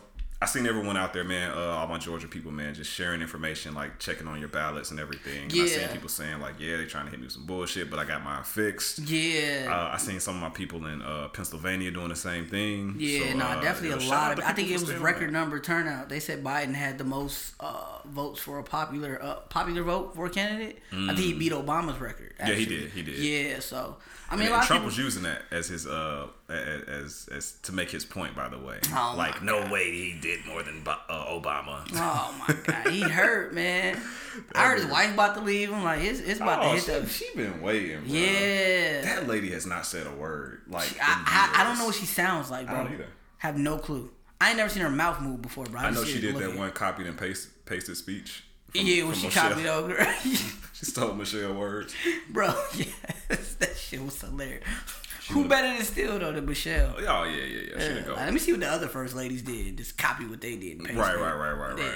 I 0.44 0.48
seen 0.48 0.66
everyone 0.66 0.98
out 0.98 1.14
there, 1.14 1.24
man. 1.24 1.52
Uh, 1.52 1.62
all 1.62 1.86
my 1.86 2.00
Georgia 2.00 2.28
people, 2.28 2.52
man, 2.52 2.74
just 2.74 2.90
sharing 2.92 3.22
information, 3.22 3.76
like 3.76 4.00
checking 4.00 4.28
on 4.28 4.40
your 4.40 4.50
ballots 4.50 4.90
and 4.90 5.00
everything. 5.00 5.44
And 5.44 5.54
I 5.54 5.66
seen 5.68 5.88
people 5.90 6.10
saying 6.10 6.40
like, 6.40 6.56
yeah, 6.60 6.78
they 6.78 6.86
trying 6.86 7.06
to 7.06 7.12
hit 7.12 7.20
me 7.20 7.26
with 7.26 7.34
some 7.34 7.46
bullshit, 7.46 7.92
but 7.92 8.00
I 8.00 8.06
got 8.06 8.24
mine 8.24 8.44
fixed. 8.44 8.98
Yeah. 9.00 9.68
Uh, 9.70 9.94
I 9.94 9.98
seen 9.98 10.20
some 10.20 10.36
of 10.36 10.42
my 10.42 10.50
people 10.50 10.88
in 10.88 11.04
uh, 11.04 11.28
Pennsylvania 11.28 11.92
doing 11.92 12.10
the 12.10 12.16
same 12.16 12.48
thing. 12.48 12.96
Yeah, 12.98 13.32
So, 13.32 13.38
no, 13.38 13.46
uh, 13.46 13.62
definitely 13.62 14.04
a 14.04 14.10
lot 14.10 14.40
of. 14.40 14.44
I 14.44 14.54
think 14.54 14.72
it 14.72 14.80
was 14.80 14.92
record 14.96 15.28
on 15.28 15.34
number 15.34 15.60
turnout. 15.60 16.10
They 16.10 16.20
said 16.20 16.44
Biden 16.44 16.74
had 16.74 16.98
the 16.98 17.04
most 17.04 17.54
uh, 17.60 18.00
votes 18.06 18.40
for 18.42 18.58
a 18.58 18.64
popular 18.64 19.22
uh, 19.22 19.36
popular 19.50 19.84
vote 19.84 20.16
for 20.16 20.26
a 20.26 20.30
candidate. 20.32 20.80
I 20.92 21.08
think 21.14 21.20
he 21.20 21.34
beat 21.34 21.52
Obama's 21.52 22.00
record. 22.00 22.34
Mm. 22.40 22.48
Yeah, 22.48 22.56
he 22.56 22.66
did, 22.66 22.90
he 22.90 23.04
did. 23.04 23.20
Yeah, 23.20 23.60
so 23.60 23.98
I 24.28 24.34
And, 24.34 24.40
mean, 24.42 24.52
a 24.52 24.56
and 24.56 24.64
Trump 24.64 24.82
of 24.82 24.86
was 24.86 24.98
using 24.98 25.22
that 25.24 25.44
as 25.52 25.68
his 25.68 25.86
uh 25.86 26.28
as 26.52 27.30
as, 27.32 27.52
to 27.64 27.72
make 27.72 27.90
his 27.90 28.06
point. 28.06 28.36
By 28.36 28.50
the 28.50 28.60
way, 28.60 28.80
Oh, 28.92 29.16
like 29.18 29.42
no 29.42 29.68
way 29.72 29.92
he 29.92 30.18
did 30.20 30.46
more 30.46 30.64
than 30.64 30.84
uh, 30.86 30.96
Obama. 31.10 31.88
Oh 31.94 32.36
my 32.48 32.56
god, 32.64 32.88
he 32.92 33.02
hurt, 33.02 33.54
man. 33.54 34.00
I 34.56 34.68
heard 34.68 34.78
his 34.80 34.86
wife 34.88 35.14
about 35.14 35.36
to 35.36 35.42
leave 35.42 35.70
him. 35.72 35.84
Like 35.84 36.02
it's 36.02 36.20
it's 36.20 36.40
about 36.40 36.62
to 36.62 36.68
Oh, 36.70 36.74
hit 36.74 36.84
she, 36.84 36.92
the. 36.92 37.08
she 37.08 37.26
been 37.36 37.62
waiting. 37.62 38.00
Bro. 38.02 38.14
Yeah. 38.14 39.02
That 39.02 39.28
lady 39.28 39.52
has 39.52 39.66
not 39.66 39.86
said 39.86 40.08
a 40.08 40.12
word. 40.12 40.62
Like 40.68 40.92
in 40.92 40.98
I, 41.02 41.52
I, 41.58 41.62
I 41.62 41.64
don't 41.64 41.78
know 41.80 41.86
what 41.86 41.96
she 41.96 42.06
sounds 42.06 42.50
like, 42.52 42.68
bro. 42.68 42.76
I 42.76 42.84
don't 42.84 42.94
either. 42.94 43.08
Have 43.40 43.58
no 43.58 43.78
clue. 43.78 44.12
I 44.40 44.50
ain't 44.50 44.58
never 44.58 44.70
seen 44.70 44.82
her 44.84 44.90
mouth 44.90 45.22
move 45.22 45.42
before, 45.42 45.66
bro. 45.66 45.80
I 45.82 45.92
just 45.92 46.02
know 46.02 46.06
she 46.08 46.20
did 46.22 46.36
that 46.38 46.56
one 46.58 46.72
copied 46.72 47.06
and 47.08 47.18
paste, 47.18 47.50
pasted 47.66 47.96
speech. 47.98 48.44
from- 48.72 48.82
Yeah, 48.82 49.04
when 49.04 49.16
she 49.16 49.28
Michelle. 49.28 49.50
copied 49.50 49.68
over, 49.68 50.08
She 50.74 50.86
stole 50.86 51.14
Michelle 51.14 51.54
words. 51.54 51.94
bro. 52.30 52.48
Yes, 52.76 53.54
that 53.60 53.76
shit 53.78 54.04
was 54.04 54.20
hilarious. 54.20 54.64
Who 55.30 55.48
better 55.48 55.68
than 55.68 55.84
steal 55.86 56.18
though 56.20 56.32
than 56.32 56.46
Michelle? 56.46 56.96
Oh 56.98 57.24
yeah, 57.24 57.26
yeah, 57.26 57.44
yeah. 57.76 57.80
She 57.80 57.94
Yeah, 57.94 58.02
go. 58.02 58.14
like, 58.14 58.26
let 58.26 58.34
me 58.34 58.40
see 58.40 58.52
what 58.54 58.62
the 58.62 58.70
other 58.70 58.88
first 58.88 59.16
ladies 59.16 59.42
did. 59.44 59.78
Just 59.78 59.98
copy 59.98 60.26
what 60.26 60.42
they 60.42 60.56
did. 60.56 60.82
Right, 60.82 60.96
right, 60.96 61.16
right, 61.16 61.36
right, 61.36 61.54
right. 61.74 61.78
Yeah. 61.80 61.92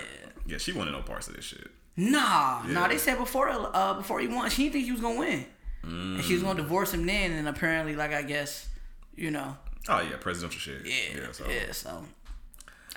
Yeah, 0.47 0.57
she 0.59 0.73
wanted 0.73 0.91
no 0.91 1.01
parts 1.01 1.27
of 1.27 1.35
this 1.35 1.45
shit. 1.45 1.67
Nah, 1.97 2.63
Yeah. 2.67 2.73
nah. 2.73 2.87
They 2.87 2.97
said 2.99 3.17
before 3.17 3.49
uh 3.49 3.93
before 3.95 4.19
he 4.19 4.27
won, 4.27 4.49
she 4.49 4.63
didn't 4.63 4.73
think 4.73 4.85
he 4.85 4.91
was 4.91 5.01
gonna 5.01 5.19
win, 5.19 5.45
and 5.83 6.23
she 6.23 6.33
was 6.33 6.43
gonna 6.43 6.61
divorce 6.61 6.93
him 6.93 7.05
then. 7.05 7.31
And 7.31 7.47
apparently, 7.47 7.95
like 7.95 8.13
I 8.13 8.21
guess, 8.21 8.67
you 9.15 9.31
know, 9.31 9.57
Oh 9.87 10.01
yeah, 10.01 10.17
presidential 10.19 10.59
shit. 10.59 10.85
yeah, 10.85 11.21
yeah. 11.21 11.31
So 11.31 11.47
yeah. 11.49 11.71
So 11.71 12.05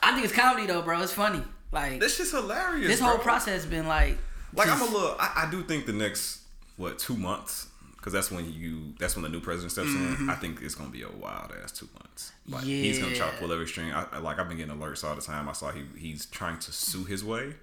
I 0.02 0.12
think 0.12 0.24
it's 0.26 0.34
comedy 0.34 0.66
though, 0.66 0.82
bro. 0.82 1.00
It's 1.00 1.12
funny. 1.12 1.42
Like 1.72 2.00
this 2.00 2.16
shit's 2.16 2.32
hilarious. 2.32 2.86
this 2.88 3.00
whole 3.00 3.14
bro. 3.16 3.22
process 3.24 3.64
been 3.64 3.86
like, 3.86 4.18
Like 4.52 4.68
I'm 4.68 4.80
a 4.82 4.84
little. 4.84 5.16
I, 5.18 5.44
I 5.46 5.50
do 5.50 5.62
think 5.62 5.86
the 5.86 5.92
next 5.94 6.42
what 6.76 6.98
two 6.98 7.16
months 7.16 7.67
because 8.10 8.12
that's 8.28 8.30
when 8.34 8.50
you 8.52 8.94
that's 8.98 9.16
when 9.16 9.22
the 9.22 9.28
new 9.28 9.40
president 9.40 9.72
steps 9.72 9.88
in. 9.88 10.30
I 10.30 10.34
think 10.34 10.60
it's 10.62 10.74
gonna 10.74 10.90
be 10.90 11.02
a 11.02 11.10
wild 11.10 11.52
ass 11.62 11.72
two 11.72 11.88
months. 11.94 12.32
Like 12.48 12.64
he's 12.64 12.98
gonna 12.98 13.14
try 13.14 13.30
to 13.30 13.36
pull 13.36 13.52
every 13.52 13.66
string. 13.66 13.92
I, 13.92 14.06
I- 14.12 14.18
like 14.18 14.38
I've 14.38 14.48
been 14.48 14.56
getting 14.56 14.74
alerts 14.74 15.04
all 15.04 15.14
the 15.14 15.20
time. 15.20 15.48
I 15.48 15.52
saw 15.52 15.70
he 15.70 15.82
he's 15.96 16.26
trying 16.26 16.58
to 16.60 16.72
sue 16.72 17.04
his 17.04 17.22
way. 17.24 17.54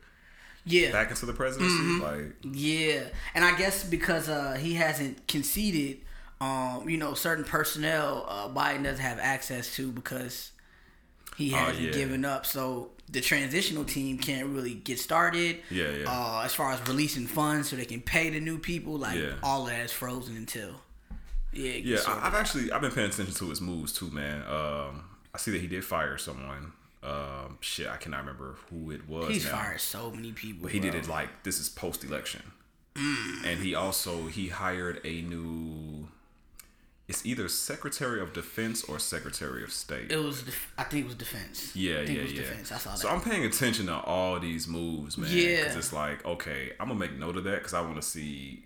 Yeah. 0.68 0.92
back 0.92 1.12
into 1.12 1.28
the 1.28 1.34
presidency. 1.34 1.76
Mm-hmm. 1.76 2.02
Like, 2.04 2.36
Yeah, 2.42 3.04
and 3.36 3.46
I 3.46 3.56
guess 3.56 3.84
because 3.84 4.28
uh, 4.28 4.54
he 4.60 4.74
hasn't 4.74 5.28
conceded, 5.28 6.00
um, 6.42 6.90
you 6.90 6.98
know, 6.98 7.14
certain 7.14 7.44
personnel 7.46 8.26
uh, 8.28 8.50
Biden 8.50 8.84
doesn't 8.84 8.98
have 9.00 9.20
access 9.20 9.76
to 9.76 9.92
because 9.92 10.52
he 11.38 11.54
Oh, 11.54 11.58
hasn't 11.58 11.86
yeah. 11.86 11.92
given 11.92 12.26
up. 12.26 12.46
So 12.46 12.92
the 13.10 13.22
transitional 13.22 13.84
team 13.86 14.18
can't 14.18 14.48
really 14.48 14.74
get 14.74 15.00
started. 15.00 15.62
Yeah, 15.70 15.90
yeah. 15.92 16.06
Uh, 16.08 16.42
as 16.46 16.54
far 16.54 16.72
as 16.72 16.88
releasing 16.88 17.28
funds 17.28 17.70
so 17.70 17.76
they 17.76 17.86
can 17.86 18.02
pay 18.02 18.30
the 18.30 18.40
new 18.40 18.58
people, 18.58 18.98
like 18.98 19.18
Yeah. 19.20 19.34
all 19.44 19.64
of 19.64 19.70
that 19.70 19.82
is 19.86 19.92
frozen 19.92 20.36
until. 20.38 20.82
Yeah, 21.54 21.72
yeah, 21.74 21.98
I, 22.08 22.28
I've 22.28 22.34
out. 22.34 22.40
actually 22.42 22.72
I've 22.72 22.82
been 22.82 22.92
paying 22.92 23.10
attention 23.10 23.34
to 23.36 23.50
his 23.50 23.62
moves 23.62 23.94
too, 23.94 24.10
man. 24.12 24.42
Um, 24.44 25.06
I 25.34 25.38
see 25.38 25.52
that 25.52 25.62
he 25.62 25.68
did 25.68 25.86
fire 25.86 26.18
someone. 26.18 26.74
Um, 27.04 27.60
shit, 27.62 27.88
I 27.88 27.98
cannot 27.98 28.22
remember 28.22 28.56
who 28.70 28.90
it 28.92 29.08
was. 29.08 29.30
He's 29.30 29.46
now. 29.46 29.52
fired 29.52 29.80
so 29.80 30.10
many 30.12 30.32
people. 30.32 30.64
But 30.64 30.72
he 30.72 30.80
did 30.80 30.96
it 30.96 31.08
like 31.08 31.44
this 31.44 31.60
is 31.60 31.70
post 31.70 32.04
election, 32.04 32.42
Mm. 32.96 33.46
and 33.46 33.60
he 33.62 33.76
also 33.76 34.26
he 34.28 34.48
hired 34.50 35.00
a 35.06 35.22
new. 35.22 36.08
It's 37.08 37.24
either 37.24 37.48
Secretary 37.48 38.20
of 38.20 38.34
Defense 38.34 38.84
or 38.84 38.98
Secretary 38.98 39.64
of 39.64 39.72
State. 39.72 40.12
It 40.12 40.18
was, 40.18 40.42
def- 40.42 40.74
I 40.76 40.84
think 40.84 41.04
it 41.04 41.08
was 41.08 41.16
defense. 41.16 41.76
Yeah, 41.76 42.00
yeah, 42.00 42.00
it 42.00 42.24
was 42.24 42.34
yeah. 42.34 42.42
defense. 42.42 42.72
I 42.72 42.78
saw 42.78 42.90
that. 42.92 42.98
So 43.00 43.10
I'm 43.10 43.22
paying 43.22 43.46
attention 43.46 43.86
to 43.88 43.96
all 44.00 44.40
these 44.40 44.68
moves, 44.68 45.16
man. 45.18 45.30
Yeah. 45.32 45.58
Because 45.62 45.76
it's 45.76 45.94
like, 45.94 46.26
okay, 46.26 46.72
I'm 46.80 46.88
gonna 46.88 47.00
make 47.00 47.14
note 47.18 47.38
of 47.38 47.44
that 47.44 47.58
because 47.58 47.76
I 47.76 47.82
want 47.82 47.98
to 47.98 48.02
see. 48.02 48.66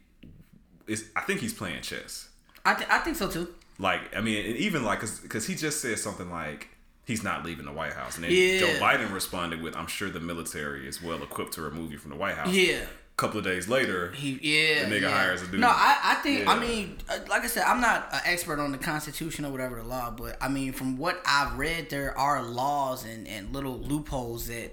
It's. 0.87 1.03
I 1.17 1.21
think 1.21 1.41
he's 1.41 1.53
playing 1.53 1.81
chess. 1.81 2.29
I, 2.65 2.75
th- 2.75 2.89
I 2.89 2.99
think 2.99 3.17
so 3.17 3.29
too. 3.29 3.53
Like, 3.77 4.15
I 4.15 4.21
mean, 4.21 4.45
and 4.45 4.55
even 4.57 4.83
like, 4.83 4.99
cause, 5.01 5.19
cause 5.27 5.45
he 5.47 5.55
just 5.55 5.81
said 5.81 5.97
something 5.99 6.29
like 6.29 6.69
he's 7.05 7.23
not 7.23 7.45
leaving 7.45 7.65
the 7.65 7.71
White 7.73 7.93
House, 7.93 8.15
and 8.15 8.23
then 8.23 8.31
Yeah. 8.31 8.59
Joe 8.59 8.79
Biden 8.79 9.11
responded 9.13 9.61
with, 9.61 9.75
"I'm 9.75 9.87
sure 9.87 10.09
the 10.09 10.19
military 10.21 10.87
is 10.87 11.01
well 11.01 11.21
equipped 11.23 11.53
to 11.53 11.61
remove 11.61 11.91
you 11.91 11.97
from 11.97 12.11
the 12.11 12.17
White 12.17 12.35
House." 12.35 12.53
Yeah. 12.53 12.85
Couple 13.19 13.39
of 13.39 13.43
days 13.43 13.67
later, 13.67 14.11
He 14.13 14.39
yeah. 14.41 14.87
The 14.87 14.95
nigga 14.95 15.01
yeah. 15.01 15.09
hires 15.11 15.41
a 15.41 15.47
dude. 15.47 15.59
No, 15.59 15.67
I, 15.69 15.99
I 16.03 16.13
think 16.23 16.47
I 16.47 16.57
mean, 16.57 16.97
uh, 17.09 17.19
like 17.29 17.43
I 17.43 17.47
said, 17.47 17.63
I'm 17.63 17.81
not 17.81 18.07
an 18.13 18.21
expert 18.25 18.59
on 18.59 18.71
the 18.71 18.77
Constitution 18.77 19.43
or 19.45 19.51
whatever 19.51 19.75
the 19.75 19.83
law, 19.83 20.09
but 20.09 20.37
I 20.41 20.47
mean, 20.47 20.71
from 20.71 20.97
what 20.97 21.21
I've 21.25 21.57
read, 21.59 21.89
there 21.89 22.17
are 22.17 22.41
laws 22.41 23.03
and, 23.05 23.27
and 23.27 23.51
little 23.53 23.77
loopholes 23.77 24.47
that 24.47 24.71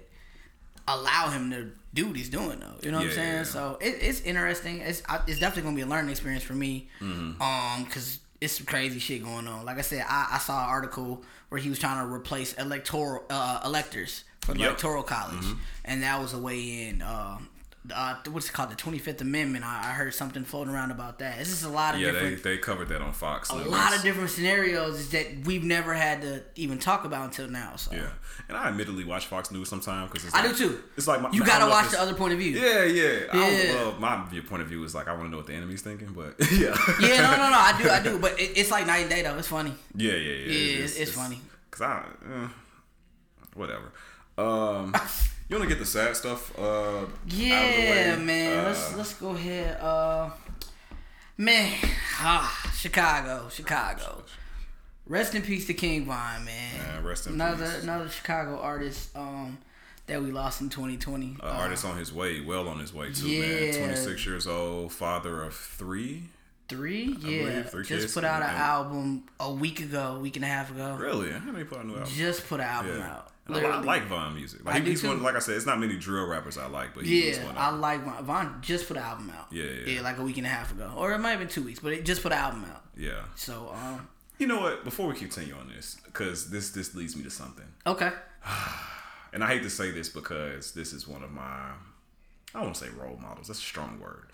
allow 0.88 1.30
him 1.30 1.50
to 1.50 1.70
do 1.94 2.06
what 2.06 2.16
he's 2.16 2.28
doing, 2.28 2.60
though. 2.60 2.76
You 2.82 2.92
know 2.92 2.98
what 2.98 3.04
I'm 3.04 3.08
Yeah, 3.10 3.14
saying? 3.16 3.32
yeah. 3.38 3.42
So 3.44 3.78
it, 3.80 3.96
it's 4.00 4.20
interesting. 4.20 4.78
It's 4.80 5.02
I, 5.08 5.20
it's 5.26 5.40
definitely 5.40 5.62
gonna 5.62 5.76
be 5.76 5.82
a 5.82 5.86
learning 5.86 6.10
experience 6.10 6.44
for 6.44 6.54
me, 6.54 6.88
Mm-hmm. 7.00 7.42
um, 7.42 7.84
because 7.84 8.20
it's 8.40 8.52
some 8.58 8.66
crazy 8.66 8.98
shit 9.00 9.24
going 9.24 9.48
on. 9.48 9.64
Like 9.64 9.78
I 9.78 9.82
said, 9.82 10.04
I, 10.08 10.28
I 10.34 10.38
saw 10.38 10.62
an 10.64 10.70
article 10.70 11.24
where 11.48 11.60
he 11.60 11.68
was 11.68 11.78
trying 11.78 12.06
to 12.06 12.12
replace 12.14 12.52
electoral 12.54 13.24
uh, 13.30 13.60
electors 13.64 14.24
for 14.42 14.52
the 14.54 14.60
Yep. 14.60 14.68
electoral 14.68 15.02
college, 15.02 15.34
Mm-hmm. 15.42 15.58
and 15.86 16.02
that 16.04 16.20
was 16.20 16.32
a 16.32 16.38
way 16.38 16.88
in. 16.88 17.02
Um, 17.02 17.48
uh, 17.94 18.16
what's 18.30 18.48
it 18.48 18.52
called? 18.52 18.70
The 18.70 18.74
Twenty 18.76 18.98
Fifth 18.98 19.20
Amendment. 19.20 19.64
I, 19.64 19.90
I 19.90 19.92
heard 19.92 20.14
something 20.14 20.44
floating 20.44 20.72
around 20.72 20.90
about 20.90 21.18
that. 21.20 21.38
It's 21.40 21.50
just 21.50 21.64
a 21.64 21.68
lot 21.68 21.94
of 21.94 22.00
yeah, 22.00 22.08
they, 22.08 22.12
different, 22.12 22.42
they 22.42 22.58
covered 22.58 22.88
that 22.88 23.00
on 23.02 23.12
Fox. 23.12 23.50
a 23.50 23.56
News. 23.56 23.66
lot 23.68 23.94
of 23.96 24.02
different 24.02 24.30
scenarios 24.30 25.10
that 25.10 25.26
we've 25.44 25.64
never 25.64 25.94
had 25.94 26.22
to 26.22 26.42
even 26.54 26.78
talk 26.78 27.04
about 27.04 27.24
until 27.24 27.48
now. 27.48 27.76
So 27.76 27.92
Yeah, 27.94 28.08
and 28.48 28.56
I 28.56 28.68
admittedly 28.68 29.04
watch 29.04 29.26
Fox 29.26 29.50
News 29.50 29.68
sometimes 29.68 30.10
because 30.10 30.32
I 30.34 30.46
do 30.46 30.54
too. 30.54 30.82
It's 30.96 31.06
like 31.08 31.20
my, 31.22 31.30
you 31.30 31.40
gotta 31.40 31.60
don't 31.60 31.70
know 31.70 31.76
if 31.78 31.82
watch 31.84 31.92
the 31.92 32.00
other 32.00 32.14
point 32.14 32.32
of 32.32 32.38
view. 32.38 32.52
Yeah, 32.52 32.84
yeah. 32.84 33.18
Yeah. 33.34 33.74
well, 33.74 33.94
my 33.98 34.24
view, 34.28 34.42
point 34.42 34.62
of 34.62 34.68
view 34.68 34.82
is 34.84 34.94
like 34.94 35.08
I 35.08 35.12
want 35.12 35.24
to 35.26 35.30
know 35.30 35.36
what 35.38 35.46
the 35.46 35.54
enemy's 35.54 35.82
thinking, 35.82 36.12
but 36.14 36.34
yeah, 36.52 36.76
Yeah, 37.00 37.22
no, 37.22 37.30
no, 37.36 37.50
no. 37.50 37.58
I 37.58 37.80
do, 37.82 37.88
I 37.90 38.02
do. 38.02 38.18
But 38.26 38.40
it, 38.40 38.56
it's 38.56 38.70
like 38.70 38.86
night 38.86 39.02
and 39.02 39.10
day 39.10 39.22
though. 39.22 39.36
It's 39.38 39.48
funny. 39.48 39.72
yeah, 39.94 40.12
yeah, 40.12 40.18
yeah. 40.18 40.46
Yeah, 40.46 40.74
it's- 40.78 40.96
it's 40.96 41.12
funny. 41.12 41.40
Cause 41.70 41.82
I, 41.82 42.02
eh, 42.32 42.48
whatever. 43.54 43.92
Um, 44.38 44.94
you 45.48 45.56
want 45.56 45.68
to 45.68 45.74
get 45.74 45.78
the 45.78 45.86
sad 45.86 46.16
stuff? 46.16 46.56
Uh, 46.58 46.62
out 46.62 47.02
of 47.04 47.28
the 47.28 47.36
Yeah, 47.36 48.16
man. 48.16 48.58
Uh, 48.58 48.68
let's 48.68 48.96
let's 48.96 49.14
go 49.14 49.30
ahead. 49.30 49.80
Uh, 49.80 50.30
man, 51.36 51.74
ah, 52.20 52.72
Chicago, 52.76 53.48
Chicago. 53.50 54.24
Rest 55.06 55.34
in 55.36 55.42
peace 55.42 55.66
to 55.68 55.74
King 55.74 56.04
Von, 56.06 56.44
man. 56.44 56.78
Man, 56.78 57.04
rest 57.04 57.26
in 57.26 57.34
another 57.34 57.66
peace. 57.66 57.82
another 57.84 58.08
Chicago 58.08 58.58
artist 58.58 59.16
um 59.16 59.58
that 60.06 60.22
we 60.22 60.30
lost 60.32 60.60
in 60.60 60.68
2020. 60.68 61.36
uh, 61.42 61.46
artist 61.46 61.84
on 61.84 61.96
his 61.96 62.12
way, 62.12 62.40
well 62.40 62.68
on 62.68 62.78
his 62.78 62.92
way 62.92 63.12
too, 63.12 63.28
yeah. 63.28 63.40
man. 63.70 63.74
Twenty 63.74 63.96
six 63.96 64.26
years 64.26 64.46
old, 64.46 64.92
father 64.92 65.42
of 65.42 65.54
three. 65.54 66.24
Three, 66.68 67.16
yeah. 67.20 67.44
believe 67.44 67.70
three 67.70 67.84
Just 67.84 68.00
kids. 68.06 68.14
put 68.14 68.24
out 68.24 68.42
an 68.42 68.50
album 68.50 69.22
a 69.38 69.52
week 69.52 69.78
ago, 69.78 70.16
a 70.16 70.18
week 70.18 70.34
and 70.34 70.44
a 70.44 70.48
half 70.48 70.72
ago. 70.72 70.96
Really? 70.98 71.30
How 71.30 71.52
many 71.52 71.64
put 71.64 71.78
out 71.78 71.84
a 71.84 71.86
new 71.86 71.94
album? 71.94 72.10
Just 72.12 72.48
put 72.48 72.58
an 72.58 72.66
album 72.66 72.98
Yeah. 72.98 73.06
out. 73.12 73.30
And 73.48 73.56
I, 73.56 73.60
I 73.60 73.80
like 73.80 74.06
Von 74.06 74.34
music. 74.34 74.64
Like 74.64 74.76
I 74.76 74.80
he's 74.80 75.02
one. 75.04 75.22
Like 75.22 75.36
I 75.36 75.38
said, 75.38 75.54
it's 75.56 75.66
not 75.66 75.78
many 75.78 75.96
drill 75.96 76.26
rappers 76.26 76.58
I 76.58 76.66
like, 76.66 76.94
but 76.94 77.04
Yeah, 77.04 77.44
one. 77.44 77.56
I 77.56 77.66
Of 77.68 77.72
them. 77.74 77.80
like 77.80 78.04
Von. 78.04 78.24
Von 78.24 78.58
just 78.60 78.88
put 78.88 78.94
the 78.94 79.02
album 79.04 79.30
out. 79.38 79.46
Yeah, 79.52 79.64
yeah. 79.64 79.94
yeah, 79.94 80.00
like 80.02 80.18
a 80.18 80.22
week 80.22 80.36
and 80.38 80.46
a 80.46 80.50
half 80.50 80.72
ago, 80.72 80.92
or 80.96 81.12
it 81.12 81.18
might 81.18 81.30
have 81.30 81.38
been 81.38 81.48
two 81.48 81.62
weeks, 81.62 81.78
but 81.80 81.92
it 81.92 82.04
just 82.04 82.22
put 82.22 82.30
the 82.30 82.36
album 82.36 82.64
out. 82.64 82.82
Yeah. 82.96 83.22
So, 83.36 83.72
um, 83.74 84.08
You 84.38 84.46
know 84.46 84.60
what? 84.60 84.82
Before 84.84 85.06
we 85.06 85.14
continue 85.14 85.54
on 85.54 85.68
this, 85.74 85.96
because 86.06 86.50
this 86.50 86.70
this 86.70 86.94
leads 86.94 87.14
me 87.16 87.22
to 87.22 87.30
something, 87.30 87.66
okay, 87.86 88.10
and 89.32 89.44
I 89.44 89.48
hate 89.48 89.62
to 89.62 89.70
say 89.70 89.90
this 89.90 90.08
because 90.08 90.72
this 90.72 90.92
is 90.92 91.06
one 91.06 91.22
of 91.22 91.30
my 91.30 91.70
I 92.54 92.62
won't 92.62 92.76
say 92.76 92.88
role 92.88 93.18
models. 93.20 93.48
That's 93.48 93.58
a 93.60 93.62
strong 93.62 94.00
word. 94.00 94.30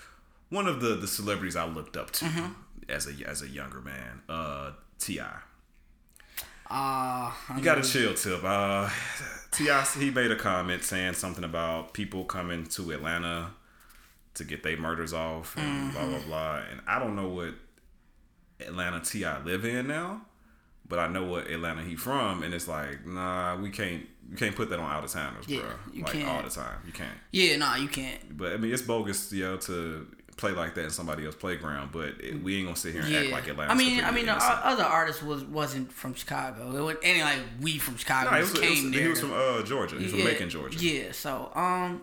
One 0.49 0.66
of 0.66 0.81
the 0.81 0.95
the 0.97 1.07
celebrities 1.09 1.57
I 1.57 1.66
looked 1.66 1.97
up 1.97 2.11
to 2.12 2.25
Mm-hmm. 2.25 2.52
as 2.88 3.07
a 3.07 3.28
as 3.28 3.42
a 3.42 3.49
younger 3.49 3.81
man, 3.81 4.23
uh, 4.28 4.73
Ti. 4.99 5.21
Uh, 6.73 7.31
You 7.57 7.62
gotta 7.62 7.83
chill, 7.83 8.14
Tip. 8.14 8.43
Uh, 8.43 8.88
T.I. 9.50 9.85
he 9.99 10.11
made 10.11 10.31
a 10.31 10.37
comment 10.37 10.83
saying 10.83 11.12
something 11.14 11.45
about 11.45 11.93
people 11.93 12.25
coming 12.25 12.64
to 12.69 12.91
Atlanta 12.93 13.50
to 14.35 14.45
get 14.45 14.62
their 14.62 14.79
murders 14.79 15.12
off 15.12 15.55
and 15.59 15.93
blah 15.93 16.07
blah 16.07 16.19
blah. 16.21 16.62
And 16.71 16.81
I 16.87 16.99
don't 16.99 17.14
know 17.14 17.29
what 17.29 17.55
Atlanta 18.61 19.00
T.I. 19.00 19.43
live 19.45 19.67
in 19.67 19.87
now, 19.88 20.23
but 20.88 20.99
I 20.99 21.09
know 21.09 21.25
what 21.25 21.49
Atlanta 21.49 21.83
he 21.83 21.97
from, 21.97 22.43
and 22.43 22.55
it's 22.55 22.67
like, 22.69 23.05
nah, 23.07 23.57
we 23.57 23.69
can't 23.69 24.07
you 24.31 24.37
can't 24.38 24.57
put 24.57 24.71
that 24.71 24.79
on 24.79 24.91
out 24.91 25.05
of 25.05 25.11
towners, 25.11 25.47
Yeah, 25.49 25.61
bro. 25.61 25.71
you 25.93 26.02
like 26.05 26.12
can't. 26.12 26.29
all 26.29 26.43
the 26.43 26.49
time, 26.49 26.79
you 26.87 26.93
can't. 26.93 27.19
yeah, 27.33 27.57
nah, 27.57 27.75
you 27.76 27.88
can't. 27.88 28.35
But 28.38 28.52
I 28.55 28.57
mean, 28.57 28.73
it's 28.73 28.81
bogus, 28.83 29.31
you 29.33 29.45
know, 29.45 29.57
to 29.59 30.07
play 30.37 30.53
like 30.53 30.75
that 30.75 30.85
in 30.85 30.91
somebody 30.91 31.25
else's 31.25 31.41
playground. 31.41 31.91
But 31.93 32.15
it, 32.21 32.43
we 32.43 32.57
ain't 32.57 32.67
gonna 32.67 32.77
sit 32.77 32.93
here 32.93 33.03
and 33.03 33.11
Yeah, 33.11 33.21
act 33.21 33.31
like 33.31 33.49
Atlanta. 33.49 33.73
I 33.73 33.75
mean, 33.75 34.03
I 34.05 34.11
mean, 34.11 34.27
the 34.27 34.35
other 34.35 34.85
artist 34.85 35.23
was 35.23 35.45
wasn't 35.45 35.93
from 35.93 36.15
Chicago. 36.15 36.75
It 36.77 36.81
was 36.81 36.97
any 37.03 37.23
like 37.23 37.41
we 37.61 37.79
from 37.79 37.97
Chicago 37.97 38.31
just 38.31 38.53
was, 38.53 38.61
it 38.62 38.71
was- 38.71 38.81
came 38.81 38.93
he 38.93 39.09
was 39.09 39.21
from 39.21 39.33
uh, 39.33 39.62
Georgia. 39.62 39.97
He 39.97 40.05
was 40.05 40.12
from 40.12 40.25
Macon, 40.25 40.51
Georgia. 40.51 40.79
Yeah, 40.79 41.12
so 41.12 41.51
um, 41.55 42.03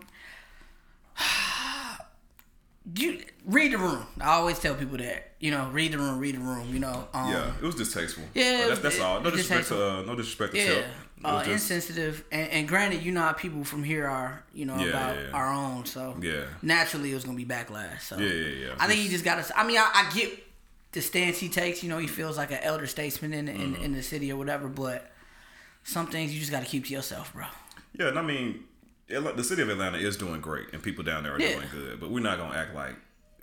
you 2.96 3.20
read 3.44 3.72
the 3.72 3.78
room. 3.78 4.06
I 4.20 4.30
always 4.34 4.58
tell 4.58 4.74
people 4.74 4.98
that. 4.98 5.26
You 5.40 5.50
know, 5.50 5.70
read 5.72 5.92
the 5.92 5.98
room, 5.98 6.18
read 6.18 6.34
the 6.34 6.40
room. 6.40 6.68
You 6.72 6.80
know, 6.80 7.08
um, 7.14 7.30
Yeah, 7.32 7.50
it 7.56 7.62
was 7.62 7.74
distasteful. 7.74 8.24
Yeah, 8.34 8.60
But 8.62 8.68
that's, 8.68 8.80
that's 8.80 8.96
it- 8.96 9.00
all. 9.02 9.20
No 9.20 9.30
disrespect 9.30 9.68
to 9.68 9.86
uh, 9.86 10.02
no 10.02 10.14
disrespect 10.14 10.52
to 10.52 10.58
Yeah, 10.58 10.66
Tip. 10.66 10.84
Uh, 11.24 11.38
just- 11.44 11.50
insensitive, 11.70 12.24
and, 12.32 12.50
and 12.50 12.68
granted, 12.68 13.02
you 13.02 13.12
know 13.12 13.20
how 13.22 13.32
people 13.32 13.62
from 13.64 13.82
here 13.84 14.06
are, 14.06 14.42
you 14.54 14.64
know, 14.66 14.76
Yeah, 14.78 14.86
about 14.90 15.16
yeah. 15.16 15.30
our 15.32 15.52
own. 15.52 15.84
So 15.86 16.16
Yeah. 16.20 16.44
naturally, 16.62 17.10
it 17.10 17.14
was 17.14 17.24
gonna 17.24 17.36
be 17.38 17.44
backlash. 17.46 18.02
So 18.02 18.18
Yeah, 18.18 18.32
yeah, 18.32 18.66
yeah. 18.66 18.74
I 18.78 18.86
think 18.86 19.00
he 19.00 19.08
just 19.08 19.24
got 19.24 19.42
to. 19.42 19.58
I 19.58 19.66
mean, 19.66 19.78
I, 19.78 19.90
I 19.94 20.10
get 20.14 20.30
the 20.92 21.00
stance 21.00 21.38
he 21.38 21.48
takes. 21.48 21.82
You 21.82 21.88
know, 21.88 21.98
he 21.98 22.06
feels 22.06 22.36
like 22.36 22.50
an 22.50 22.58
elder 22.62 22.86
statesman 22.86 23.32
in 23.32 23.48
in, 23.48 23.74
Mm-hmm. 23.74 23.82
in 23.84 23.92
the 23.92 24.02
city 24.02 24.30
or 24.32 24.36
whatever. 24.36 24.68
But 24.68 25.10
some 25.84 26.06
things 26.08 26.32
you 26.34 26.40
just 26.40 26.52
got 26.52 26.60
to 26.60 26.66
keep 26.68 26.84
to 26.86 26.92
yourself, 26.92 27.32
bro. 27.32 27.46
Yeah, 27.98 28.08
and 28.08 28.18
I 28.18 28.22
mean, 28.22 28.64
the 29.10 29.44
city 29.44 29.62
of 29.62 29.68
Atlanta 29.68 29.98
is 29.98 30.16
doing 30.16 30.40
great, 30.40 30.68
and 30.72 30.82
people 30.82 31.04
down 31.04 31.22
there 31.24 31.34
are 31.34 31.40
Yeah. 31.40 31.54
doing 31.54 31.68
good. 31.72 32.00
But 32.00 32.10
we're 32.10 32.20
not 32.20 32.38
gonna 32.38 32.56
act 32.56 32.74
like 32.74 32.94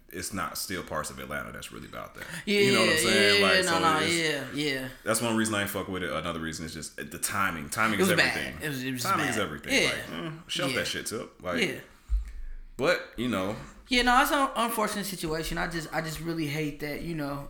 it's 0.09 0.33
not 0.33 0.57
still 0.57 0.81
parts 0.83 1.09
of 1.09 1.19
Atlanta 1.19 1.51
that's 1.51 1.71
really 1.71 1.88
about 1.88 2.15
that. 2.15 2.24
Yeah, 2.45 2.62
you 2.62 2.74
know 2.74 2.79
what 2.81 2.89
I'm 2.91 2.97
saying? 2.97 3.41
yeah, 3.41 3.47
like, 3.47 3.65
no, 3.65 3.71
so 3.71 3.79
no, 3.79 4.00
yeah, 4.00 4.43
yeah. 4.53 4.88
That's 5.03 5.21
one 5.21 5.36
reason 5.36 5.53
I 5.55 5.62
ain't 5.62 5.69
fuck 5.69 5.89
with 5.89 6.01
it. 6.01 6.12
Another 6.12 6.39
reason 6.39 6.65
is 6.65 6.74
just 6.74 6.95
the 6.95 7.17
timing. 7.17 7.69
Timing 7.69 8.00
is 8.00 8.09
everything. 8.09 8.55
It 8.62 8.69
was- 8.69 8.83
it 8.83 8.91
was 8.93 9.03
timing 9.03 9.27
is 9.27 9.38
everything. 9.38 9.74
Yeah. 9.83 9.89
Like, 9.89 10.09
mm, 10.31 10.39
shelf 10.47 10.71
Yeah. 10.71 10.79
that 10.79 10.88
shit 10.88 11.05
tip. 11.07 11.33
Like, 11.41 11.62
Yeah. 11.62 11.79
but 12.77 13.13
you 13.17 13.27
know, 13.27 13.55
Yeah, 13.89 14.01
no, 14.03 14.21
it's 14.21 14.31
an 14.31 14.50
unfortunate 14.57 15.05
situation. 15.05 15.57
I 15.57 15.67
just, 15.67 15.88
I 15.93 16.01
just 16.01 16.19
really 16.19 16.47
hate 16.47 16.81
that. 16.81 17.01
You 17.03 17.15
know, 17.15 17.47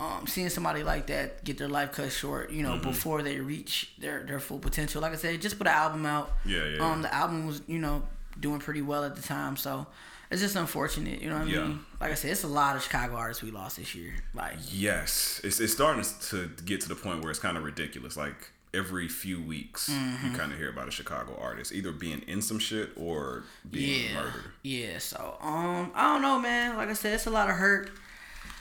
um, 0.00 0.26
seeing 0.26 0.48
somebody 0.48 0.82
like 0.82 1.06
that 1.06 1.44
get 1.44 1.56
their 1.58 1.68
life 1.68 1.92
cut 1.92 2.10
short. 2.10 2.50
You 2.50 2.62
know, 2.62 2.72
Mm-hmm. 2.72 2.88
before 2.90 3.22
they 3.22 3.38
reach 3.40 3.90
their 3.98 4.22
their 4.24 4.40
full 4.40 4.58
potential. 4.58 5.00
Like 5.02 5.12
I 5.12 5.16
said, 5.16 5.40
just 5.40 5.58
put 5.58 5.66
an 5.66 5.72
album 5.74 6.04
out. 6.06 6.32
Yeah, 6.44 6.64
yeah. 6.64 6.78
Um, 6.84 7.02
the 7.02 7.14
album 7.14 7.46
was, 7.46 7.62
you 7.66 7.78
know, 7.78 8.02
doing 8.40 8.58
pretty 8.60 8.82
well 8.82 9.04
at 9.04 9.14
the 9.16 9.22
time. 9.22 9.56
So 9.56 9.86
it's 10.30 10.40
just 10.40 10.56
unfortunate. 10.56 11.20
You 11.22 11.30
know 11.30 11.38
what 11.38 11.46
I 11.48 11.50
Yeah. 11.50 11.64
mean? 11.66 11.80
Like 12.00 12.10
I 12.10 12.14
said, 12.14 12.32
it's 12.32 12.42
a 12.44 12.48
lot 12.48 12.74
of 12.76 12.82
Chicago 12.82 13.14
artists 13.14 13.42
we 13.42 13.50
lost 13.52 13.76
this 13.76 13.94
year. 13.94 14.14
Like, 14.34 14.56
Yes, 14.72 15.40
it's 15.44 15.60
it's 15.60 15.72
starting 15.72 16.04
to 16.30 16.50
get 16.64 16.80
to 16.80 16.88
the 16.88 16.96
point 16.96 17.20
where 17.22 17.30
it's 17.30 17.38
kind 17.40 17.56
of 17.56 17.62
ridiculous. 17.62 18.16
Like 18.16 18.50
every 18.74 19.06
few 19.06 19.40
weeks, 19.40 19.88
Mm-hmm. 19.88 20.26
you 20.32 20.36
kind 20.36 20.50
of 20.50 20.58
hear 20.58 20.68
about 20.70 20.88
a 20.88 20.90
Chicago 20.90 21.38
artist 21.40 21.70
either 21.72 21.92
being 21.92 22.22
in 22.26 22.42
some 22.42 22.58
shit 22.58 22.90
or 22.96 23.44
being 23.70 24.08
yeah, 24.10 24.14
murdered. 24.16 24.44
yeah. 24.62 24.98
So, 24.98 25.36
um, 25.40 25.92
I 25.94 26.12
don't 26.12 26.22
know, 26.22 26.40
man. 26.40 26.76
Like 26.76 26.88
I 26.88 26.94
said, 26.94 27.14
it's 27.14 27.26
a 27.26 27.30
lot 27.30 27.48
of 27.48 27.54
hurt. 27.54 27.90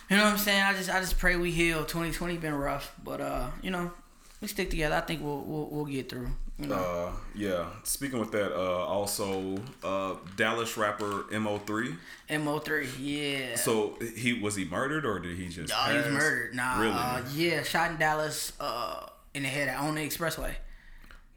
You 0.09 0.17
know 0.17 0.23
what 0.25 0.33
I'm 0.33 0.37
saying? 0.37 0.61
I 0.61 0.73
just, 0.73 0.89
I 0.93 0.99
just 0.99 1.17
pray 1.17 1.35
we 1.37 1.51
heal. 1.51 1.79
2020 1.85 2.37
been 2.37 2.53
rough, 2.53 2.93
but 3.03 3.21
uh, 3.21 3.47
you 3.61 3.71
know, 3.71 3.91
we 4.41 4.47
stick 4.47 4.69
together. 4.69 4.95
I 4.95 5.01
think 5.01 5.23
we'll, 5.23 5.41
we'll, 5.41 5.67
we'll 5.71 5.85
get 5.85 6.09
through. 6.09 6.29
Uh, 6.71 7.11
yeah. 7.33 7.65
Speaking 7.83 8.19
with 8.19 8.31
that, 8.31 8.53
uh, 8.55 8.85
also 8.85 9.57
uh, 9.83 10.15
Dallas 10.37 10.77
rapper 10.77 11.23
Mo3. 11.31 11.95
Mo3, 12.29 12.87
yeah. 12.99 13.55
So 13.55 13.97
he 14.15 14.33
was 14.33 14.55
he 14.55 14.65
murdered 14.65 15.05
or 15.05 15.19
did 15.19 15.35
he 15.37 15.47
just? 15.49 15.73
Oh, 15.75 15.91
he 15.91 15.97
was 15.97 16.07
murdered. 16.07 16.53
Nah, 16.53 16.79
Really? 16.79 16.93
uh, 16.93 17.21
yeah, 17.33 17.63
shot 17.63 17.91
in 17.91 17.97
Dallas, 17.97 18.53
uh, 18.59 19.07
in 19.33 19.43
the 19.43 19.49
head 19.49 19.67
on 19.75 19.95
the 19.95 20.07
expressway. 20.07 20.53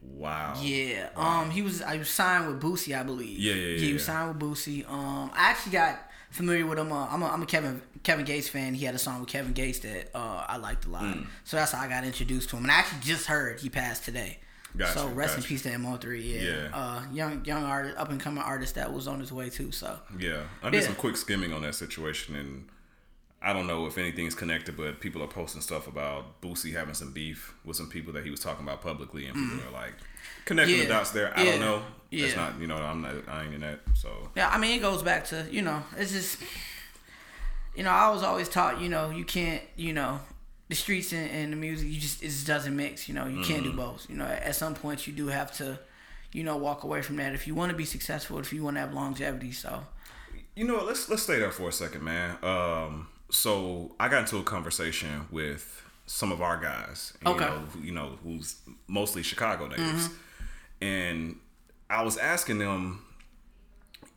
wow. 0.02 0.54
Yeah. 0.60 1.08
Um, 1.16 1.50
he 1.50 1.62
was 1.62 1.80
I 1.82 1.96
was 1.96 2.10
signed 2.10 2.46
with 2.48 2.60
Boosie, 2.60 2.96
I 2.98 3.02
believe. 3.02 3.38
Yeah, 3.38 3.54
yeah, 3.54 3.66
yeah, 3.68 3.78
He 3.78 3.92
was 3.94 4.02
yeah. 4.06 4.06
signed 4.26 4.40
with 4.40 4.42
Boosie. 4.50 4.88
Um, 4.88 5.30
I 5.34 5.50
actually 5.50 5.72
got 5.72 5.98
familiar 6.30 6.66
with 6.66 6.78
him. 6.78 6.92
Uh, 6.92 7.06
I'm 7.08 7.22
a, 7.22 7.26
I'm 7.26 7.42
a 7.42 7.46
Kevin 7.46 7.80
Kevin 8.06 8.24
Gates 8.24 8.48
fan. 8.48 8.72
He 8.74 8.84
had 8.84 8.94
a 8.94 8.98
song 8.98 9.20
with 9.20 9.28
Kevin 9.28 9.52
Gates 9.52 9.80
that 9.80 10.10
uh 10.14 10.44
I 10.48 10.56
liked 10.58 10.86
a 10.86 10.88
lot. 10.90 11.02
Mm. 11.02 11.26
So 11.44 11.56
that's 11.56 11.72
how 11.72 11.80
I 11.82 11.88
got 11.88 12.04
introduced 12.04 12.48
to 12.50 12.56
him. 12.56 12.62
And 12.62 12.70
I 12.72 12.76
actually 12.76 13.00
just 13.02 13.26
heard 13.26 13.58
he 13.60 13.68
passed 13.68 14.04
today. 14.04 14.38
Gotcha, 14.76 14.92
so 14.98 15.08
rest 15.08 15.36
in 15.38 15.42
peace 15.42 15.62
to 15.62 15.70
Mo3. 15.70 16.22
Yeah. 16.22 16.40
Yeah. 16.40 16.68
Uh, 16.72 17.02
young 17.12 17.44
young 17.44 17.64
artist, 17.64 17.96
up 17.98 18.10
and 18.10 18.20
coming 18.20 18.42
artist 18.42 18.74
that 18.76 18.92
was 18.92 19.08
on 19.08 19.18
his 19.20 19.32
way 19.32 19.48
too. 19.50 19.72
So 19.72 19.98
Yeah, 20.18 20.42
I 20.62 20.70
did 20.70 20.80
Yeah. 20.82 20.86
some 20.86 20.94
quick 20.96 21.16
skimming 21.16 21.52
on 21.52 21.62
that 21.62 21.74
situation, 21.74 22.36
and 22.36 22.68
I 23.42 23.52
don't 23.52 23.66
know 23.66 23.86
if 23.86 23.96
anything's 23.98 24.34
connected, 24.34 24.76
but 24.76 25.00
people 25.00 25.22
are 25.22 25.26
posting 25.28 25.60
stuff 25.62 25.86
about 25.88 26.40
Boosie 26.42 26.72
having 26.74 26.94
some 26.94 27.12
beef 27.12 27.54
with 27.64 27.76
some 27.76 27.88
people 27.88 28.12
that 28.14 28.24
he 28.24 28.30
was 28.30 28.40
talking 28.40 28.64
about 28.66 28.82
publicly, 28.82 29.26
and 29.26 29.34
people 29.34 29.68
are 29.68 29.72
like 29.72 29.94
connecting 30.44 30.78
the 30.78 30.84
Mm. 30.86 30.88
Dots 30.88 31.10
there. 31.10 31.32
I 31.36 31.42
Yeah. 31.42 31.50
don't 31.52 31.60
know. 31.60 31.82
It's 32.12 32.34
Yeah. 32.34 32.40
not, 32.42 32.60
you 32.60 32.66
know, 32.68 32.76
I'm 32.76 33.02
not, 33.02 33.14
I 33.28 33.44
ain't 33.44 33.54
in 33.54 33.60
that. 33.62 33.80
So 33.94 34.30
Yeah, 34.36 34.48
I 34.50 34.58
mean, 34.58 34.76
it 34.78 34.80
goes 34.82 35.02
back 35.02 35.24
to 35.26 35.46
you 35.50 35.62
know, 35.62 35.82
it's 35.96 36.12
just 36.12 36.38
you 37.76 37.84
know, 37.84 37.90
I 37.90 38.10
was 38.10 38.22
always 38.22 38.48
taught 38.48 38.80
you 38.80 38.88
know 38.88 39.10
you 39.10 39.24
can't 39.24 39.62
you 39.76 39.92
know 39.92 40.20
the 40.68 40.74
streets 40.74 41.12
and, 41.12 41.30
and 41.30 41.52
the 41.52 41.56
music 41.56 41.88
you 41.88 42.00
just 42.00 42.22
it 42.22 42.26
just 42.28 42.46
doesn't 42.46 42.74
mix. 42.74 43.08
You 43.08 43.14
know, 43.14 43.26
you 43.26 43.40
can't 43.44 43.64
do 43.64 43.72
both. 43.72 44.08
You 44.10 44.16
know, 44.16 44.24
at 44.26 44.54
some 44.56 44.74
point 44.74 45.06
you 45.06 45.12
do 45.12 45.28
have 45.28 45.52
to 45.58 45.78
you 46.32 46.42
know 46.42 46.56
walk 46.56 46.82
away 46.84 47.02
from 47.02 47.16
that 47.16 47.34
if 47.34 47.46
you 47.46 47.54
want 47.54 47.70
to 47.70 47.76
be 47.76 47.84
successful, 47.84 48.38
if 48.38 48.52
you 48.52 48.62
want 48.64 48.76
to 48.76 48.80
have 48.80 48.92
longevity. 48.94 49.52
So 49.52 49.84
you 50.54 50.64
know, 50.64 50.82
let's 50.82 51.08
let's 51.08 51.22
stay 51.22 51.38
there 51.38 51.50
for 51.52 51.68
a 51.68 51.72
second, 51.72 52.02
man. 52.02 52.36
Um, 52.42 53.08
so 53.30 53.94
I 54.00 54.08
got 54.08 54.20
into 54.20 54.38
a 54.38 54.42
conversation 54.42 55.26
with 55.30 55.82
some 56.06 56.30
of 56.32 56.40
our 56.40 56.56
guys, 56.56 57.12
you 57.24 57.32
Okay. 57.32 57.44
know, 57.44 57.58
who, 57.72 57.80
you 57.80 57.92
know, 57.92 58.18
who's 58.22 58.56
mostly 58.86 59.22
Chicago 59.22 59.66
natives, 59.66 60.08
Mm-hmm. 60.08 60.14
and 60.80 61.36
I 61.90 62.02
was 62.02 62.16
asking 62.16 62.58
them, 62.58 63.02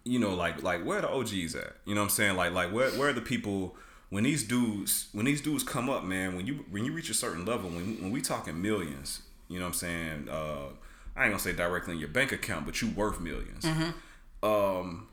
you 0.09 0.19
know, 0.19 0.33
like 0.33 0.63
like 0.63 0.83
where 0.83 1.01
the 1.01 1.09
OGs 1.09 1.55
at? 1.55 1.75
You 1.85 1.93
know 1.93 2.01
what 2.01 2.05
I'm 2.05 2.09
saying? 2.09 2.35
Like 2.35 2.51
like 2.51 2.71
where 2.71 2.89
where 2.91 3.09
are 3.09 3.13
the 3.13 3.21
people 3.21 3.75
when 4.09 4.23
these 4.23 4.43
dudes 4.43 5.07
when 5.13 5.25
these 5.25 5.41
dudes 5.41 5.63
come 5.63 5.89
up, 5.89 6.03
man? 6.03 6.35
When 6.35 6.47
you 6.47 6.65
when 6.71 6.83
you 6.83 6.93
reach 6.93 7.09
a 7.09 7.13
certain 7.13 7.45
level, 7.45 7.69
when 7.69 8.01
when 8.01 8.11
we 8.11 8.21
talking 8.21 8.61
millions, 8.61 9.21
you 9.47 9.59
know 9.59 9.65
what 9.65 9.69
I'm 9.69 9.75
saying? 9.75 10.29
Uh, 10.29 10.69
I 11.15 11.23
ain't 11.23 11.31
gonna 11.31 11.39
say 11.39 11.53
directly 11.53 11.93
in 11.93 11.99
your 11.99 12.09
bank 12.09 12.31
account, 12.31 12.65
but 12.65 12.81
you 12.81 12.89
worth 12.89 13.19
1000000s 13.19 13.93
Um, 14.41 15.07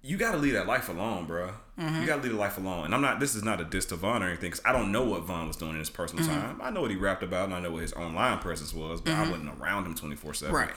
you 0.00 0.16
gotta 0.16 0.38
leave 0.38 0.54
that 0.54 0.66
life 0.66 0.88
alone, 0.88 1.26
bro. 1.26 1.50
You 1.76 2.06
gotta 2.06 2.22
leave 2.22 2.32
the 2.32 2.38
life 2.38 2.56
alone. 2.56 2.86
And 2.86 2.94
I'm 2.94 3.02
not. 3.02 3.20
This 3.20 3.34
is 3.34 3.42
not 3.44 3.60
a 3.60 3.64
diss 3.64 3.84
to 3.86 3.96
Von 3.96 4.22
or 4.22 4.26
anything. 4.28 4.50
Cause 4.50 4.62
I 4.64 4.72
don't 4.72 4.90
know 4.90 5.04
what 5.04 5.24
Von 5.24 5.46
was 5.46 5.56
doing 5.56 5.72
in 5.72 5.78
his 5.78 5.90
personal 5.90 6.24
time. 6.26 6.60
I 6.62 6.70
know 6.70 6.80
what 6.80 6.90
he 6.90 6.96
rapped 6.96 7.22
about, 7.22 7.44
and 7.44 7.54
I 7.54 7.60
know 7.60 7.70
what 7.72 7.82
his 7.82 7.92
online 7.92 8.38
presence 8.38 8.72
was, 8.72 9.00
but 9.00 9.12
I 9.12 9.28
wasn't 9.30 9.50
around 9.60 9.84
him 9.86 9.94
24 9.94 10.34
seven. 10.34 10.54
Right. 10.54 10.70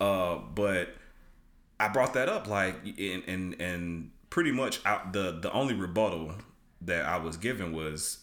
Uh, 0.00 0.38
but 0.54 0.96
I 1.82 1.88
brought 1.88 2.14
that 2.14 2.28
up, 2.28 2.46
like, 2.46 2.76
and 2.98 3.24
and 3.26 3.60
and 3.60 4.10
pretty 4.30 4.52
much 4.52 4.80
out 4.84 5.12
the 5.12 5.38
the 5.40 5.50
only 5.52 5.74
rebuttal 5.74 6.32
that 6.80 7.04
I 7.04 7.16
was 7.16 7.36
given 7.36 7.72
was, 7.72 8.18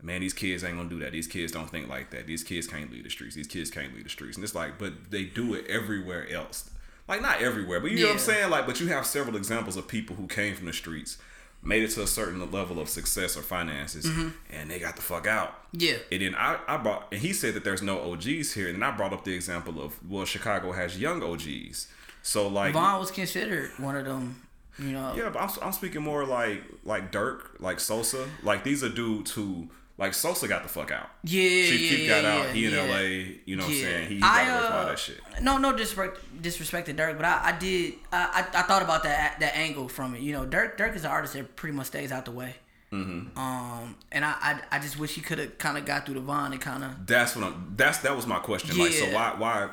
man, 0.00 0.20
these 0.20 0.32
kids 0.32 0.62
ain't 0.62 0.76
gonna 0.76 0.88
do 0.88 1.00
that. 1.00 1.10
These 1.10 1.26
kids 1.26 1.50
don't 1.50 1.68
think 1.68 1.88
like 1.88 2.10
that. 2.10 2.28
These 2.28 2.44
kids 2.44 2.68
can't 2.68 2.90
leave 2.92 3.02
the 3.02 3.10
streets. 3.10 3.34
These 3.34 3.48
kids 3.48 3.68
can't 3.68 3.92
leave 3.94 4.04
the 4.04 4.10
streets. 4.10 4.36
And 4.36 4.44
it's 4.44 4.54
like, 4.54 4.78
but 4.78 5.10
they 5.10 5.24
do 5.24 5.54
it 5.54 5.66
everywhere 5.66 6.30
else. 6.30 6.70
Like 7.08 7.20
not 7.20 7.42
everywhere, 7.42 7.80
but 7.80 7.90
you 7.90 7.98
know 7.98 8.06
what 8.06 8.12
I'm 8.12 8.18
saying. 8.20 8.50
Like, 8.50 8.66
but 8.66 8.80
you 8.80 8.86
have 8.88 9.04
several 9.04 9.36
examples 9.36 9.76
of 9.76 9.88
people 9.88 10.14
who 10.14 10.28
came 10.28 10.54
from 10.54 10.66
the 10.66 10.72
streets, 10.72 11.18
made 11.64 11.82
it 11.82 11.90
to 11.90 12.02
a 12.04 12.06
certain 12.06 12.38
level 12.52 12.78
of 12.78 12.88
success 12.88 13.36
or 13.36 13.42
finances, 13.42 14.06
mm-hmm. 14.06 14.28
and 14.52 14.70
they 14.70 14.78
got 14.78 14.94
the 14.94 15.02
fuck 15.02 15.26
out. 15.26 15.52
Yeah. 15.72 15.96
And 16.12 16.22
then 16.22 16.36
I, 16.36 16.60
I 16.68 16.76
brought, 16.76 17.08
and 17.10 17.20
he 17.20 17.32
said 17.32 17.54
that 17.54 17.64
there's 17.64 17.82
no 17.82 18.12
OGs 18.12 18.52
here, 18.52 18.68
and 18.68 18.84
I 18.84 18.92
brought 18.92 19.12
up 19.12 19.24
the 19.24 19.34
example 19.34 19.82
of 19.82 19.98
well, 20.08 20.24
Chicago 20.24 20.70
has 20.70 21.00
young 21.00 21.20
OGs. 21.20 21.88
So 22.22 22.48
like, 22.48 22.74
Von 22.74 23.00
was 23.00 23.10
considered 23.10 23.70
one 23.78 23.96
of 23.96 24.04
them. 24.04 24.42
You 24.78 24.92
know. 24.92 25.12
yeah, 25.14 25.28
but 25.28 25.42
I'm, 25.42 25.50
I'm 25.62 25.72
speaking 25.72 26.02
more 26.02 26.24
like 26.24 26.62
like 26.84 27.12
Durk, 27.12 27.60
like 27.60 27.80
Sosa. 27.80 28.26
Like 28.42 28.64
these 28.64 28.82
are 28.82 28.88
dudes 28.88 29.32
who 29.32 29.68
like 30.00 30.14
Sosa 30.14 30.48
got 30.48 30.62
the 30.62 30.68
fuck 30.70 30.90
out. 30.90 31.10
Yeah, 31.22 31.42
Chief 31.42 31.80
yeah, 31.80 31.88
Keef 31.88 31.98
yeah, 32.00 32.08
got 32.08 32.22
yeah, 32.22 32.40
out. 32.40 32.54
He 32.54 32.64
in 32.64 32.72
yeah. 32.72 32.82
LA. 32.82 32.98
You 33.44 33.56
know 33.56 33.64
what 33.64 33.70
I'm 33.72 33.78
saying? 33.78 34.08
He, 34.08 34.20
I, 34.22 34.44
got 34.46 34.58
away 34.58 34.66
from 34.66 34.76
all 34.76 34.82
uh, 34.82 34.88
that 34.88 34.98
shit. 34.98 35.20
No, 35.42 35.58
no 35.58 35.76
disrespect, 35.76 36.42
disrespect 36.42 36.86
to 36.86 36.94
Durk, 36.94 37.16
but 37.16 37.26
I, 37.26 37.40
I 37.44 37.52
did. 37.58 37.94
I, 38.10 38.46
I, 38.54 38.60
I 38.60 38.62
thought 38.62 38.82
about 38.82 39.02
that 39.02 39.36
that 39.40 39.54
angle 39.54 39.88
from 39.88 40.14
it. 40.14 40.22
You 40.22 40.32
know, 40.32 40.46
Durk 40.46 40.78
Durk 40.78 40.96
is 40.96 41.04
an 41.04 41.10
artist 41.10 41.34
that 41.34 41.54
pretty 41.54 41.76
much 41.76 41.88
stays 41.88 42.12
out 42.12 42.24
the 42.24 42.30
way. 42.30 42.56
Mm-hmm. 42.90 43.38
Um, 43.38 43.96
and 44.10 44.24
I, 44.24 44.34
I 44.40 44.60
I 44.72 44.78
just 44.78 44.98
wish 44.98 45.14
he 45.14 45.20
could 45.20 45.38
have 45.38 45.58
kind 45.58 45.76
of 45.76 45.84
got 45.84 46.06
through 46.06 46.14
the 46.14 46.20
Von 46.20 46.52
and 46.52 46.60
kind 46.60 46.82
of. 46.82 47.06
That's 47.06 47.36
what 47.36 47.44
I'm. 47.44 47.74
That's 47.76 47.98
that 47.98 48.16
was 48.16 48.26
my 48.26 48.38
question. 48.38 48.78
Like, 48.78 48.92
so 48.92 49.04
why 49.12 49.34
why? 49.36 49.68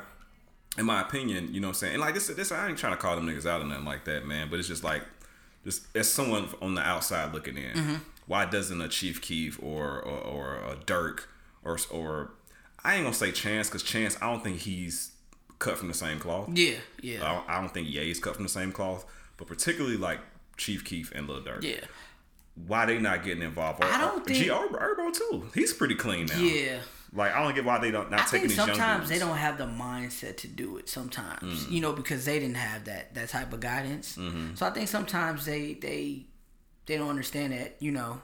In 0.76 0.86
my 0.86 1.00
opinion, 1.00 1.52
you 1.54 1.60
know 1.60 1.68
what 1.68 1.76
I'm 1.76 1.78
saying, 1.78 1.94
and 1.94 2.00
like 2.00 2.14
this, 2.14 2.28
this 2.28 2.52
I 2.52 2.68
ain't 2.68 2.78
trying 2.78 2.92
to 2.92 2.98
call 2.98 3.16
them 3.16 3.26
niggas 3.26 3.46
out 3.46 3.60
or 3.60 3.64
nothing 3.64 3.84
like 3.84 4.04
that, 4.04 4.26
man. 4.26 4.48
But 4.50 4.58
it's 4.60 4.68
just 4.68 4.84
like, 4.84 5.02
just 5.64 5.82
as 5.96 6.08
someone 6.10 6.48
on 6.62 6.74
the 6.74 6.82
outside 6.82 7.32
looking 7.34 7.56
in, 7.56 7.72
Mm-hmm. 7.76 7.94
why 8.26 8.44
doesn't 8.44 8.80
a 8.80 8.88
Chief 8.88 9.20
Keef 9.20 9.60
or 9.62 10.00
or, 10.00 10.18
or 10.20 10.54
a 10.56 10.76
Durk 10.76 11.20
or 11.64 11.78
or 11.90 12.30
I 12.84 12.94
ain't 12.94 13.04
gonna 13.04 13.14
say 13.14 13.32
Chance 13.32 13.68
because 13.68 13.82
Chance 13.82 14.16
I 14.22 14.30
don't 14.30 14.44
think 14.44 14.58
he's 14.60 15.12
cut 15.58 15.78
from 15.78 15.88
the 15.88 15.94
same 15.94 16.20
cloth. 16.20 16.48
Yeah, 16.52 16.76
yeah, 17.02 17.28
I, 17.28 17.34
don't, 17.34 17.50
I 17.50 17.60
don't 17.60 17.74
think 17.74 17.88
Ye's 17.88 18.20
cut 18.20 18.34
from 18.36 18.44
the 18.44 18.48
same 18.48 18.70
cloth, 18.70 19.04
but 19.36 19.48
particularly 19.48 19.96
like 19.96 20.20
Chief 20.56 20.84
Keef 20.84 21.10
and 21.12 21.28
Lil 21.28 21.40
Durk. 21.42 21.64
yeah, 21.64 21.80
Why 22.68 22.86
they 22.86 22.98
not 23.00 23.24
getting 23.24 23.42
involved? 23.42 23.82
Or, 23.82 23.88
I 23.88 23.98
don't 23.98 24.24
think- 24.24 24.38
G 24.38 24.46
Herbo 24.48 25.12
too. 25.12 25.48
He's 25.54 25.72
pretty 25.72 25.96
clean 25.96 26.26
now. 26.26 26.38
yeah. 26.38 26.78
Like 27.12 27.34
I 27.34 27.42
don't 27.42 27.54
get 27.54 27.64
why 27.64 27.78
they 27.78 27.90
don't 27.90 28.10
not 28.10 28.20
I 28.20 28.24
taking 28.26 28.48
these 28.48 28.56
young 28.56 28.68
sometimes 28.68 29.08
they 29.08 29.18
don't 29.18 29.36
have 29.36 29.56
the 29.58 29.64
mindset 29.66 30.36
to 30.38 30.48
do 30.48 30.76
it. 30.76 30.88
Sometimes, 30.88 31.64
Mm. 31.66 31.70
you 31.70 31.80
know, 31.80 31.92
because 31.92 32.24
they 32.24 32.38
didn't 32.38 32.56
have 32.56 32.84
that 32.84 33.14
that 33.14 33.28
type 33.30 33.52
of 33.52 33.60
guidance. 33.60 34.16
Mm-hmm. 34.16 34.54
So 34.56 34.66
I 34.66 34.70
think 34.70 34.88
sometimes 34.88 35.44
they 35.46 35.74
they 35.74 36.26
they 36.86 36.96
don't 36.98 37.08
understand 37.10 37.52
that. 37.54 37.76
You 37.80 37.92
know, 37.92 38.20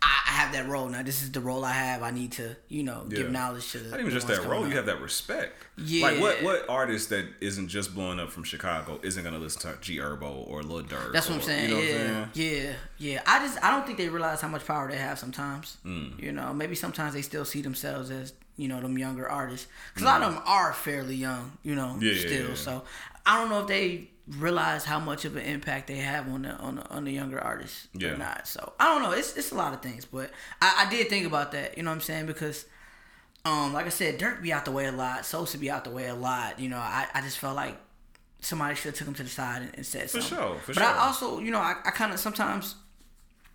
I, 0.00 0.06
I 0.28 0.30
have 0.30 0.52
that 0.52 0.68
role 0.68 0.88
now. 0.88 1.02
This 1.02 1.22
is 1.22 1.32
the 1.32 1.40
role 1.40 1.64
I 1.64 1.72
have. 1.72 2.02
I 2.02 2.10
need 2.10 2.32
to, 2.32 2.54
you 2.68 2.82
know, 2.82 3.04
give 3.08 3.30
knowledge 3.30 3.72
to 3.72 3.78
the. 3.78 3.90
Not 3.90 4.00
even 4.00 4.12
just 4.12 4.28
that 4.28 4.44
role. 4.44 4.66
You 4.68 4.76
have 4.76 4.86
that 4.86 5.00
respect. 5.00 5.54
Yeah. 5.76 6.06
Like 6.06 6.20
what 6.20 6.42
what 6.42 6.68
artist 6.68 7.10
that 7.10 7.26
isn't 7.40 7.68
just 7.68 7.94
blowing 7.94 8.20
up 8.20 8.30
from 8.30 8.44
Chicago 8.44 9.00
isn't 9.02 9.22
gonna 9.24 9.38
listen 9.38 9.62
to 9.62 9.76
G 9.80 9.96
Herbo 9.98 10.48
or 10.48 10.62
Lil 10.62 10.84
Durk? 10.84 11.12
That's 11.12 11.28
what 11.28 11.36
I'm 11.36 11.42
saying. 11.42 11.68
You 11.70 11.74
know 11.74 11.80
yeah, 11.82 11.92
what 11.92 12.00
I'm 12.28 12.34
saying? 12.34 12.64
yeah, 12.64 12.72
yeah. 13.12 13.22
I 13.26 13.38
just 13.40 13.62
I 13.64 13.70
don't 13.70 13.86
think 13.86 13.98
they 13.98 14.08
realize 14.08 14.40
how 14.40 14.48
much 14.48 14.64
power 14.66 14.88
they 14.90 14.96
have 14.98 15.18
sometimes. 15.18 15.76
Mm. 15.84 16.20
You 16.22 16.32
know, 16.32 16.52
maybe 16.54 16.74
sometimes 16.74 17.14
they 17.14 17.22
still 17.22 17.44
see 17.44 17.62
themselves 17.62 18.10
as 18.10 18.32
you 18.56 18.68
know 18.68 18.80
them 18.80 18.98
younger 18.98 19.28
artists 19.28 19.66
because 19.94 20.02
a 20.02 20.06
lot 20.06 20.22
of 20.22 20.34
them 20.34 20.42
are 20.46 20.72
fairly 20.72 21.16
young. 21.16 21.58
You 21.62 21.74
know, 21.74 21.96
Mm. 21.98 22.02
Yeah, 22.02 22.12
yeah, 22.12 22.20
still. 22.20 22.48
yeah. 22.50 22.54
So 22.54 22.84
I 23.26 23.40
don't 23.40 23.50
know 23.50 23.60
if 23.62 23.66
they 23.68 24.10
realize 24.36 24.84
how 24.84 25.00
much 25.00 25.24
of 25.24 25.36
an 25.36 25.42
impact 25.44 25.86
they 25.86 25.96
have 25.96 26.28
on 26.28 26.42
the 26.42 26.50
on 26.56 26.76
the, 26.76 26.88
on 26.90 27.04
the 27.04 27.12
younger 27.12 27.40
artists 27.40 27.88
Yeah. 27.94 28.08
or 28.10 28.16
not. 28.18 28.46
So 28.46 28.72
I 28.78 28.84
don't 28.86 29.02
know. 29.02 29.12
It's 29.12 29.36
it's 29.36 29.52
a 29.52 29.54
lot 29.54 29.72
of 29.74 29.80
things, 29.82 30.04
but 30.04 30.30
I, 30.60 30.84
I 30.86 30.90
did 30.90 31.08
think 31.08 31.26
about 31.26 31.52
that. 31.52 31.76
You 31.76 31.82
know 31.84 31.90
what 31.90 31.96
I'm 31.96 32.00
saying? 32.02 32.26
Because 32.26 32.66
um, 33.44 33.72
like 33.72 33.86
I 33.86 33.90
said, 33.90 34.18
Durk 34.18 34.42
be 34.42 34.52
out 34.52 34.64
the 34.64 34.72
way 34.72 34.86
a 34.86 34.92
lot. 34.92 35.24
Sosa 35.24 35.56
be 35.58 35.70
out 35.70 35.84
the 35.84 35.90
way 35.90 36.08
a 36.08 36.14
lot. 36.14 36.58
You 36.60 36.68
know, 36.68 36.76
I, 36.78 37.06
I 37.14 37.20
just 37.22 37.38
felt 37.38 37.56
like 37.56 37.78
somebody 38.40 38.74
should 38.74 38.86
have 38.90 38.94
took 38.96 39.08
him 39.08 39.14
to 39.14 39.22
the 39.22 39.28
side 39.28 39.62
and, 39.62 39.74
and 39.76 39.86
said 39.86 40.10
For 40.10 40.20
something. 40.20 40.38
sure, 40.38 40.54
for 40.58 40.74
but 40.74 40.80
sure. 40.82 40.84
I 40.84 40.98
also, 41.06 41.38
you 41.40 41.50
know, 41.50 41.58
I, 41.60 41.76
I 41.84 41.90
kind 41.90 42.12
of 42.12 42.18
sometimes 42.20 42.74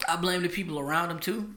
I 0.10 0.16
blame 0.16 0.42
the 0.42 0.50
people 0.50 0.80
around 0.80 1.12
him 1.12 1.20
too. 1.20 1.54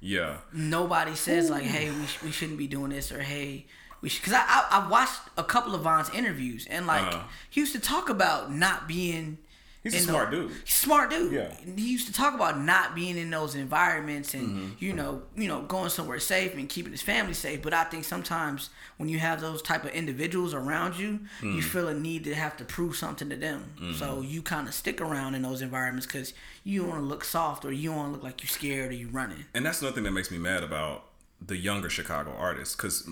Yeah. 0.00 0.38
Nobody 0.52 1.14
says 1.14 1.50
like, 1.50 1.62
"Hey, 1.64 1.90
we, 1.90 2.06
sh- 2.06 2.22
we 2.22 2.30
shouldn't 2.30 2.58
be 2.58 2.66
doing 2.66 2.90
this," 2.90 3.12
or 3.12 3.20
"Hey, 3.20 3.46
we 3.46 3.58
should." 3.60 3.66
Because 4.02 4.32
I, 4.32 4.40
I 4.46 4.66
I 4.84 4.88
watched 4.88 5.20
a 5.36 5.44
couple 5.44 5.74
of 5.74 5.82
Von's 5.82 6.10
interviews 6.10 6.66
and 6.70 6.86
like 6.86 7.06
Uh-huh. 7.06 7.22
he 7.50 7.60
used 7.60 7.72
to 7.74 7.80
talk 7.80 8.08
about 8.08 8.52
not 8.52 8.88
being. 8.88 9.38
He's 9.82 9.94
a 9.94 10.00
smart 10.00 10.30
dude. 10.30 10.50
Smart 10.68 11.08
dude. 11.08 11.32
Yeah. 11.32 11.40
Mm-hmm. 11.44 11.76
He 11.78 11.90
used 11.92 12.06
to 12.06 12.12
talk 12.12 12.34
about 12.34 12.60
not 12.60 12.94
being 12.94 13.16
in 13.16 13.30
those 13.30 13.54
environments 13.54 14.34
and 14.34 14.76
you 14.78 14.92
know, 14.92 15.22
you 15.34 15.48
know, 15.48 15.62
going 15.62 15.88
somewhere 15.88 16.18
safe 16.20 16.52
and 16.54 16.68
keeping 16.68 16.92
his 16.92 17.00
family 17.00 17.32
safe. 17.32 17.62
But 17.62 17.72
I 17.72 17.84
think 17.84 18.04
sometimes 18.04 18.68
when 18.98 19.08
you 19.08 19.18
have 19.20 19.40
those 19.40 19.62
type 19.62 19.84
of 19.84 19.90
individuals 19.92 20.52
around 20.52 20.98
you, 20.98 21.20
Mm. 21.40 21.54
you 21.56 21.62
feel 21.62 21.88
a 21.88 21.94
need 21.94 22.24
to 22.24 22.34
have 22.34 22.58
to 22.58 22.64
prove 22.66 22.94
something 22.94 23.30
to 23.30 23.36
them. 23.36 23.72
Mm-hmm. 23.80 23.94
So 23.94 24.20
you 24.20 24.42
kind 24.42 24.68
of 24.68 24.74
stick 24.74 25.00
around 25.00 25.34
in 25.34 25.40
those 25.40 25.62
environments 25.62 26.04
because 26.06 26.34
you 26.62 26.84
want 26.84 26.98
to 27.00 27.06
look 27.06 27.24
soft 27.24 27.64
or 27.64 27.72
you 27.72 27.90
want 27.90 28.08
to 28.08 28.12
look 28.12 28.22
like 28.22 28.42
you're 28.42 28.48
scared 28.48 28.90
or 28.90 28.94
you 28.94 29.08
running. 29.08 29.46
And 29.54 29.64
that's 29.64 29.80
another 29.80 29.94
thing 29.94 30.04
that 30.04 30.12
makes 30.12 30.30
me 30.30 30.36
mad 30.36 30.62
about 30.62 31.06
the 31.40 31.56
younger 31.56 31.88
Chicago 31.88 32.34
artists, 32.38 32.76
because, 32.76 33.08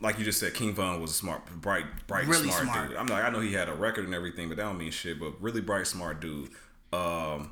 like 0.00 0.18
you 0.18 0.24
just 0.24 0.40
said, 0.40 0.54
King 0.54 0.74
Von 0.74 1.00
was 1.00 1.10
a 1.10 1.14
smart, 1.14 1.46
bright, 1.60 1.84
bright, 2.06 2.26
Really 2.26 2.48
smart, 2.50 2.64
smart. 2.64 2.88
dude. 2.90 2.96
I'm 2.98 3.06
like, 3.06 3.24
I 3.24 3.30
know 3.30 3.40
he 3.40 3.52
had 3.52 3.68
a 3.68 3.74
record 3.74 4.04
and 4.04 4.14
everything, 4.14 4.48
but 4.48 4.56
that 4.56 4.64
don't 4.64 4.78
mean 4.78 4.90
shit. 4.90 5.20
But 5.20 5.40
really 5.42 5.60
bright, 5.60 5.86
smart 5.86 6.20
dude. 6.20 6.50
Um, 6.92 7.50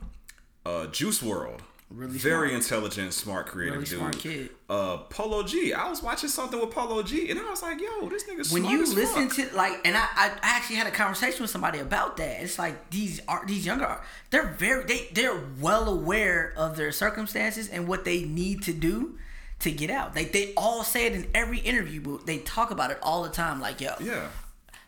uh, 0.67 0.87
Juice 0.89 1.23
WRLD. 1.23 1.61
Really 1.91 2.19
very 2.19 2.49
smart. 2.51 2.63
intelligent, 2.63 3.15
smart, 3.15 3.47
creative 3.47 3.77
Really 3.77 3.87
dude. 3.89 3.99
smart 3.99 4.19
kid. 4.19 4.51
Uh, 4.69 4.99
Polo 5.09 5.43
G. 5.43 5.73
I 5.73 5.89
was 5.89 6.03
watching 6.03 6.29
something 6.29 6.61
with 6.61 6.71
Polo 6.71 7.03
G, 7.03 7.31
and 7.31 7.41
I 7.41 7.49
was 7.49 7.63
like, 7.63 7.81
"Yo, 7.81 8.11
this 8.11 8.25
nigga 8.25 8.53
when 8.53 8.63
smart 8.65 8.73
you 8.75 8.95
listen 8.95 9.31
fuck. 9.31 9.49
to 9.51 9.57
like 9.57 9.87
and 9.87 9.97
I, 9.97 10.03
I 10.15 10.27
I 10.43 10.57
actually 10.57 10.77
had 10.77 10.87
a 10.87 10.91
conversation 10.91 11.41
with 11.41 11.51
somebody 11.51 11.79
about 11.79 12.19
that 12.19 12.43
it's 12.43 12.59
like 12.59 12.91
these 12.91 13.23
are 13.27 13.43
these 13.47 13.65
younger 13.65 13.99
they're 14.29 14.49
very 14.49 14.85
they 14.85 15.09
they're 15.15 15.41
well 15.61 15.89
aware 15.89 16.53
of 16.59 16.77
their 16.77 16.93
circumstances 16.93 17.71
and 17.71 17.89
what 17.89 18.05
they 18.05 18.23
need 18.25 18.63
to 18.65 18.75
do 18.75 19.19
to 19.61 19.71
get 19.71 19.91
out 19.91 20.15
like 20.15 20.33
they 20.33 20.53
all 20.57 20.85
say 20.85 21.07
it 21.07 21.13
in 21.13 21.27
every 21.35 21.59
interview 21.59 22.01
but 22.01 22.27
they 22.27 22.39
talk 22.39 22.71
about 22.71 22.91
it 22.91 22.99
all 23.03 23.23
the 23.23 23.29
time 23.29 23.61
like 23.61 23.81
yo 23.81 23.93
yeah, 24.01 24.29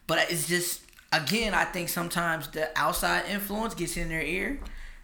but 0.07 0.31
it's 0.31 0.47
just 0.47 0.83
again 1.13 1.55
i 1.55 1.65
think 1.65 1.89
sometimes 1.89 2.49
the 2.49 2.71
outside 2.79 3.25
influence 3.29 3.75
gets 3.75 3.97
in 3.97 4.09
their 4.09 4.23
ear 4.23 4.61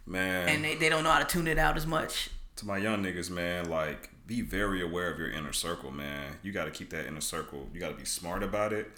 man." 0.06 0.48
and 0.48 0.64
they, 0.64 0.76
they 0.76 0.88
don't 0.88 1.02
know 1.02 1.10
how 1.10 1.18
to 1.18 1.24
tune 1.24 1.48
it 1.48 1.58
out 1.58 1.76
as 1.76 1.86
much 1.86 2.30
to 2.56 2.66
my 2.66 2.78
young 2.78 3.04
niggas, 3.04 3.30
man, 3.30 3.68
like 3.68 4.10
be 4.26 4.40
very 4.40 4.82
aware 4.82 5.10
of 5.10 5.18
your 5.18 5.30
inner 5.30 5.52
circle, 5.52 5.90
man. 5.90 6.32
You 6.42 6.52
got 6.52 6.64
to 6.64 6.70
keep 6.70 6.90
that 6.90 7.06
inner 7.06 7.20
circle. 7.20 7.68
You 7.72 7.80
got 7.80 7.90
to 7.90 7.94
be 7.94 8.04
smart 8.04 8.42
about 8.42 8.72
it. 8.72 8.90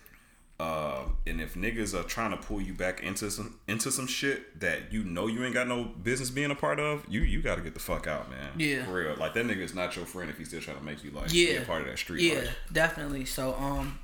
Uh, 0.60 1.04
and 1.24 1.40
if 1.40 1.54
niggas 1.54 1.94
are 1.94 2.02
trying 2.02 2.32
to 2.32 2.36
pull 2.36 2.60
you 2.60 2.74
back 2.74 3.00
into 3.02 3.30
some 3.30 3.60
into 3.68 3.92
some 3.92 4.08
shit 4.08 4.58
that 4.58 4.92
you 4.92 5.04
know 5.04 5.28
you 5.28 5.44
ain't 5.44 5.54
got 5.54 5.68
no 5.68 5.84
business 5.84 6.30
being 6.30 6.50
a 6.50 6.54
part 6.56 6.80
of, 6.80 7.04
you 7.08 7.20
you 7.20 7.40
got 7.40 7.54
to 7.54 7.60
get 7.62 7.74
the 7.74 7.80
fuck 7.80 8.08
out, 8.08 8.28
man. 8.28 8.50
Yeah. 8.56 8.84
for 8.84 8.94
real. 8.94 9.14
Like 9.16 9.34
that 9.34 9.46
nigga 9.46 9.58
is 9.60 9.74
not 9.74 9.94
your 9.94 10.04
friend 10.04 10.28
if 10.28 10.36
he's 10.36 10.48
still 10.48 10.60
trying 10.60 10.78
to 10.78 10.84
make 10.84 11.04
you 11.04 11.12
like 11.12 11.32
yeah 11.32 11.50
be 11.50 11.56
a 11.58 11.60
part 11.62 11.82
of 11.82 11.86
that 11.88 11.98
street. 11.98 12.22
yeah 12.22 12.40
life. 12.40 12.56
definitely 12.72 13.24
so 13.24 13.54
um 13.54 13.98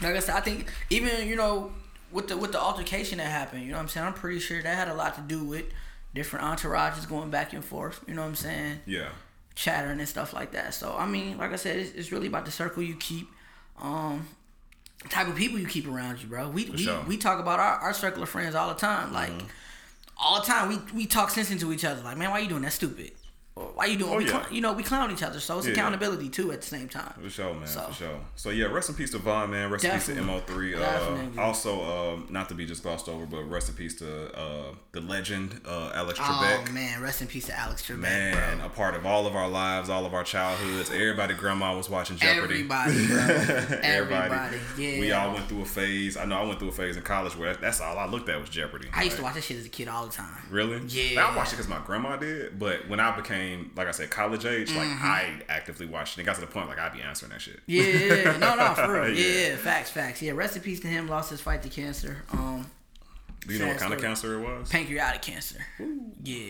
like 0.00 0.16
i 0.16 0.18
said 0.18 0.34
i 0.34 0.40
think 0.40 0.72
even 0.90 1.28
you 1.28 1.36
know 1.36 1.70
with 2.10 2.26
the 2.28 2.36
with 2.36 2.50
the 2.50 2.60
altercation 2.60 3.18
that 3.18 3.26
happened 3.28 3.62
you 3.62 3.68
know 3.70 3.76
what 3.76 3.82
i'm 3.82 3.88
saying 3.88 4.06
i'm 4.06 4.12
pretty 4.14 4.40
sure 4.40 4.60
that 4.60 4.74
had 4.74 4.88
a 4.88 4.94
lot 4.94 5.14
to 5.14 5.20
do 5.20 5.44
with 5.44 5.66
different 6.14 6.44
entourages 6.44 7.08
going 7.08 7.30
back 7.30 7.52
and 7.52 7.64
forth 7.64 8.00
you 8.08 8.14
know 8.14 8.22
what 8.22 8.28
i'm 8.28 8.34
saying 8.34 8.80
yeah, 8.86 9.10
chattering 9.54 10.00
and 10.00 10.08
stuff 10.08 10.32
like 10.32 10.50
that 10.52 10.74
so 10.74 10.94
i 10.98 11.06
mean 11.06 11.38
like 11.38 11.52
i 11.52 11.56
said 11.56 11.76
it's, 11.76 11.92
it's 11.92 12.10
really 12.10 12.26
about 12.26 12.44
the 12.44 12.50
circle 12.50 12.82
you 12.82 12.96
keep 12.96 13.28
um 13.80 14.26
type 15.08 15.28
of 15.28 15.36
people 15.36 15.58
you 15.58 15.66
keep 15.66 15.86
around 15.86 16.20
you 16.22 16.28
bro 16.28 16.48
we 16.48 16.64
we, 16.70 16.78
sure. 16.78 16.94
Mm-hmm. 16.94 17.08
we 17.08 17.16
talk 17.16 17.40
about 17.40 17.58
our, 17.60 17.76
our 17.78 17.94
circle 17.94 18.22
of 18.22 18.28
friends 18.28 18.54
all 18.54 18.68
the 18.68 18.74
time 18.74 19.12
like 19.12 19.32
all 20.16 20.40
the 20.40 20.46
time 20.46 20.68
we 20.68 20.78
we 20.94 21.06
talk 21.06 21.30
sense 21.30 21.50
into 21.50 21.72
each 21.72 21.84
other 21.84 22.02
like 22.02 22.16
man 22.16 22.30
why 22.30 22.38
you 22.38 22.48
doing 22.48 22.62
that 22.62 22.72
stupid 22.72 23.12
why 23.54 23.84
you 23.84 23.98
doing 23.98 24.12
Oh, 24.12 24.16
we 24.16 24.24
yeah. 24.24 24.30
clown, 24.30 24.46
you 24.50 24.60
know 24.62 24.72
we 24.72 24.82
clown 24.82 25.10
each 25.12 25.22
other 25.22 25.38
so 25.38 25.58
it's 25.58 25.66
Yeah. 25.66 25.74
accountability 25.74 26.30
too 26.30 26.52
at 26.52 26.62
the 26.62 26.66
same 26.66 26.88
time 26.88 27.12
For 27.22 27.28
sure, 27.28 27.52
man. 27.52 27.66
So- 27.66 27.82
For 27.88 27.92
sure. 27.94 28.20
So 28.34 28.48
yeah, 28.50 28.66
rest 28.66 28.88
in 28.88 28.94
peace 28.94 29.10
to 29.10 29.18
Von, 29.18 29.50
man. 29.50 29.70
Rest 29.70 29.84
in 29.84 29.90
peace 29.92 30.06
to 30.06 30.14
Mo3. 30.14 31.36
Uh, 31.36 31.40
also, 31.40 32.14
um, 32.14 32.26
not 32.30 32.48
to 32.48 32.54
be 32.54 32.64
just 32.64 32.82
glossed 32.82 33.08
over, 33.10 33.26
but 33.26 33.42
rest 33.44 33.68
in 33.68 33.74
peace 33.74 33.94
to 33.96 34.32
uh, 34.34 34.74
the 34.92 35.00
legend 35.02 35.60
uh, 35.66 35.92
Alex 35.94 36.18
Trebek. 36.18 36.64
Oh 36.68 36.72
man, 36.72 37.02
rest 37.02 37.20
in 37.20 37.28
peace 37.28 37.46
to 37.46 37.58
Alex 37.58 37.86
Trebek, 37.86 37.98
Man, 37.98 38.56
bro. 38.58 38.66
a 38.66 38.70
part 38.70 38.94
of 38.94 39.04
all 39.04 39.26
of 39.26 39.36
our 39.36 39.48
lives, 39.48 39.90
all 39.90 40.06
of 40.06 40.14
our 40.14 40.24
childhoods. 40.24 40.90
Everybody, 40.90 41.34
grandma 41.34 41.76
was 41.76 41.90
watching 41.90 42.16
Jeopardy. 42.16 42.54
Everybody, 42.54 43.06
bro. 43.06 43.18
Everybody. 43.18 43.82
Everybody, 43.82 44.56
yeah. 44.78 45.00
We 45.00 45.12
all 45.12 45.32
went 45.34 45.46
through 45.48 45.62
a 45.62 45.66
phase. 45.66 46.16
I 46.16 46.24
know 46.24 46.38
I 46.38 46.44
went 46.46 46.58
through 46.58 46.68
a 46.70 46.72
phase 46.72 46.96
in 46.96 47.02
college 47.02 47.36
where 47.36 47.54
that's 47.54 47.80
all 47.82 47.98
I 47.98 48.06
looked 48.06 48.28
at 48.30 48.40
was 48.40 48.48
Jeopardy. 48.48 48.88
I 48.94 49.02
used 49.04 49.16
to 49.18 49.22
watch 49.22 49.34
that 49.34 49.44
shit 49.44 49.58
as 49.58 49.66
a 49.66 49.68
kid 49.68 49.88
all 49.88 50.06
the 50.06 50.12
time. 50.12 50.42
Really? 50.50 50.80
Yeah. 50.86 51.26
I 51.26 51.36
watched 51.36 51.52
it 51.52 51.56
because 51.56 51.68
my 51.68 51.80
grandma 51.84 52.16
did, 52.16 52.58
but 52.58 52.88
when 52.88 52.98
I 52.98 53.14
became, 53.14 53.41
like 53.76 53.88
I 53.88 53.90
said, 53.92 54.10
college 54.10 54.44
age, 54.44 54.70
like 54.74 54.88
Mm-hmm. 54.88 55.04
I 55.06 55.42
actively 55.48 55.86
watched 55.86 56.18
it. 56.18 56.22
It 56.22 56.24
got 56.24 56.34
to 56.36 56.40
the 56.40 56.46
point 56.46 56.68
like 56.68 56.78
I'd 56.78 56.92
be 56.92 57.02
answering 57.02 57.32
that 57.32 57.40
shit. 57.40 57.60
Yeah, 57.66 57.82
yeah, 57.84 58.36
no, 58.38 58.54
no, 58.56 58.74
for 58.76 58.92
real. 58.92 59.08
Yeah, 59.10 59.26
Yeah. 59.26 59.48
yeah, 59.50 59.56
facts, 59.56 59.90
facts. 59.90 60.20
Yeah, 60.22 60.32
rest 60.32 60.56
in 60.56 60.62
peace 60.62 60.80
to 60.80 60.88
him. 60.88 61.08
Lost 61.08 61.30
his 61.30 61.40
fight 61.40 61.62
to 61.62 61.68
cancer. 61.68 62.24
Um, 62.32 62.66
Do 63.46 63.52
you 63.54 63.60
know 63.60 63.68
what 63.68 63.78
kind 63.78 63.92
of 63.92 64.00
cancer 64.00 64.38
it 64.38 64.40
was? 64.42 64.68
pancreatic 64.68 65.22
cancer. 65.22 65.58
Yeah, 66.22 66.44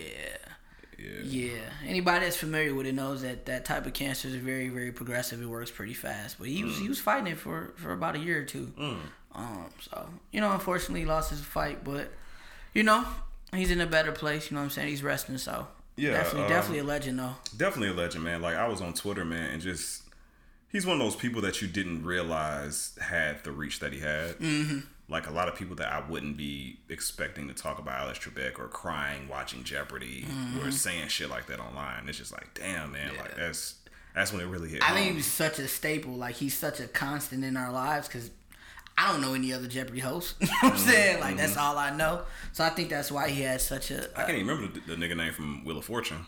Yeah. 0.98 1.08
yeah. 1.22 1.58
Anybody 1.86 2.24
that's 2.26 2.36
familiar 2.36 2.74
with 2.74 2.86
it 2.86 2.94
knows 2.94 3.22
that 3.22 3.46
that 3.46 3.64
type 3.64 3.86
of 3.86 3.92
cancer 3.94 4.28
is 4.28 4.34
very, 4.36 4.68
very 4.68 4.92
progressive. 4.92 5.40
It 5.42 5.46
works 5.46 5.70
pretty 5.70 5.94
fast. 5.94 6.38
But 6.38 6.48
he 6.48 6.62
was 6.64 6.78
he 6.78 6.88
was 6.88 6.98
fighting 7.00 7.32
it 7.32 7.38
for 7.38 7.72
for 7.76 7.92
about 7.92 8.14
a 8.16 8.18
year 8.18 8.40
or 8.40 8.44
two. 8.44 8.72
Um, 9.34 9.66
so 9.80 10.08
you 10.30 10.40
know, 10.42 10.52
unfortunately, 10.52 11.00
he 11.00 11.06
lost 11.06 11.30
his 11.30 11.40
fight, 11.40 11.82
but 11.84 12.10
you 12.74 12.82
know, 12.82 13.04
he's 13.54 13.70
in 13.70 13.80
a 13.80 13.86
better 13.86 14.12
place. 14.12 14.50
You 14.50 14.54
know 14.56 14.60
what 14.60 14.64
I'm 14.66 14.70
saying? 14.70 14.88
He's 14.88 15.02
resting. 15.02 15.38
So 15.38 15.66
Yeah, 15.96 16.12
definitely, 16.12 16.42
um, 16.44 16.48
definitely 16.48 16.78
a 16.78 16.84
legend 16.84 17.18
though. 17.18 17.34
Definitely 17.56 17.88
a 17.88 18.00
legend, 18.00 18.24
man. 18.24 18.40
Like 18.42 18.56
I 18.56 18.66
was 18.68 18.80
on 18.80 18.94
Twitter, 18.94 19.24
man, 19.24 19.50
and 19.50 19.60
just 19.62 20.02
he's 20.68 20.86
one 20.86 21.00
of 21.00 21.02
those 21.06 21.16
people 21.16 21.42
that 21.42 21.60
you 21.60 21.68
didn't 21.68 22.04
realize 22.04 22.96
had 23.00 23.44
the 23.44 23.52
reach 23.52 23.80
that 23.80 23.92
he 23.92 24.00
had. 24.00 24.38
Mm-hmm. 24.38 24.78
Like 25.08 25.28
a 25.28 25.32
lot 25.32 25.48
of 25.48 25.54
people 25.56 25.76
that 25.76 25.92
I 25.92 26.08
wouldn't 26.08 26.38
be 26.38 26.78
expecting 26.88 27.46
to 27.48 27.54
talk 27.54 27.78
about 27.78 28.00
Alex 28.00 28.18
Trebek 28.20 28.58
or 28.58 28.68
crying 28.68 29.28
watching 29.28 29.62
Jeopardy 29.64 30.22
Mm-hmm. 30.22 30.66
or 30.66 30.70
saying 30.70 31.08
shit 31.08 31.28
like 31.28 31.46
that 31.48 31.60
online. 31.60 32.08
It's 32.08 32.16
just 32.16 32.32
like, 32.32 32.54
damn, 32.54 32.92
man, 32.92 33.10
like 33.18 33.36
that's 33.36 33.74
that's 34.14 34.32
when 34.32 34.40
it 34.40 34.46
really 34.46 34.68
hit. 34.70 34.82
I 34.82 34.94
think 34.94 34.98
home. 35.04 35.08
he 35.08 35.16
was 35.16 35.26
such 35.26 35.58
a 35.58 35.68
staple. 35.68 36.12
Like 36.14 36.36
he's 36.36 36.56
such 36.56 36.80
a 36.80 36.86
constant 36.86 37.44
in 37.44 37.56
our 37.56 37.70
lives 37.72 38.08
because 38.08 38.30
I 38.96 39.10
don't 39.10 39.20
know 39.20 39.34
any 39.34 39.52
other 39.52 39.66
Jeopardy 39.66 40.00
host. 40.00 40.36
you 40.40 40.46
know 40.46 40.52
what 40.60 40.72
I'm 40.74 40.78
Mm-hmm. 40.78 40.90
saying? 40.90 41.20
Like 41.20 41.36
that's 41.36 41.56
all 41.56 41.76
I 41.78 41.94
know. 41.96 42.22
So 42.52 42.62
I 42.64 42.68
think 42.70 42.90
that's 42.90 43.10
why 43.10 43.28
he 43.30 43.42
had 43.42 43.60
such 43.60 43.90
a. 43.90 44.08
I 44.18 44.24
can't 44.24 44.38
even 44.38 44.46
remember 44.48 44.80
the, 44.86 44.94
the 44.96 45.06
nigga 45.06 45.16
name 45.16 45.32
from 45.32 45.64
Wheel 45.64 45.78
of 45.78 45.84
Fortune. 45.84 46.26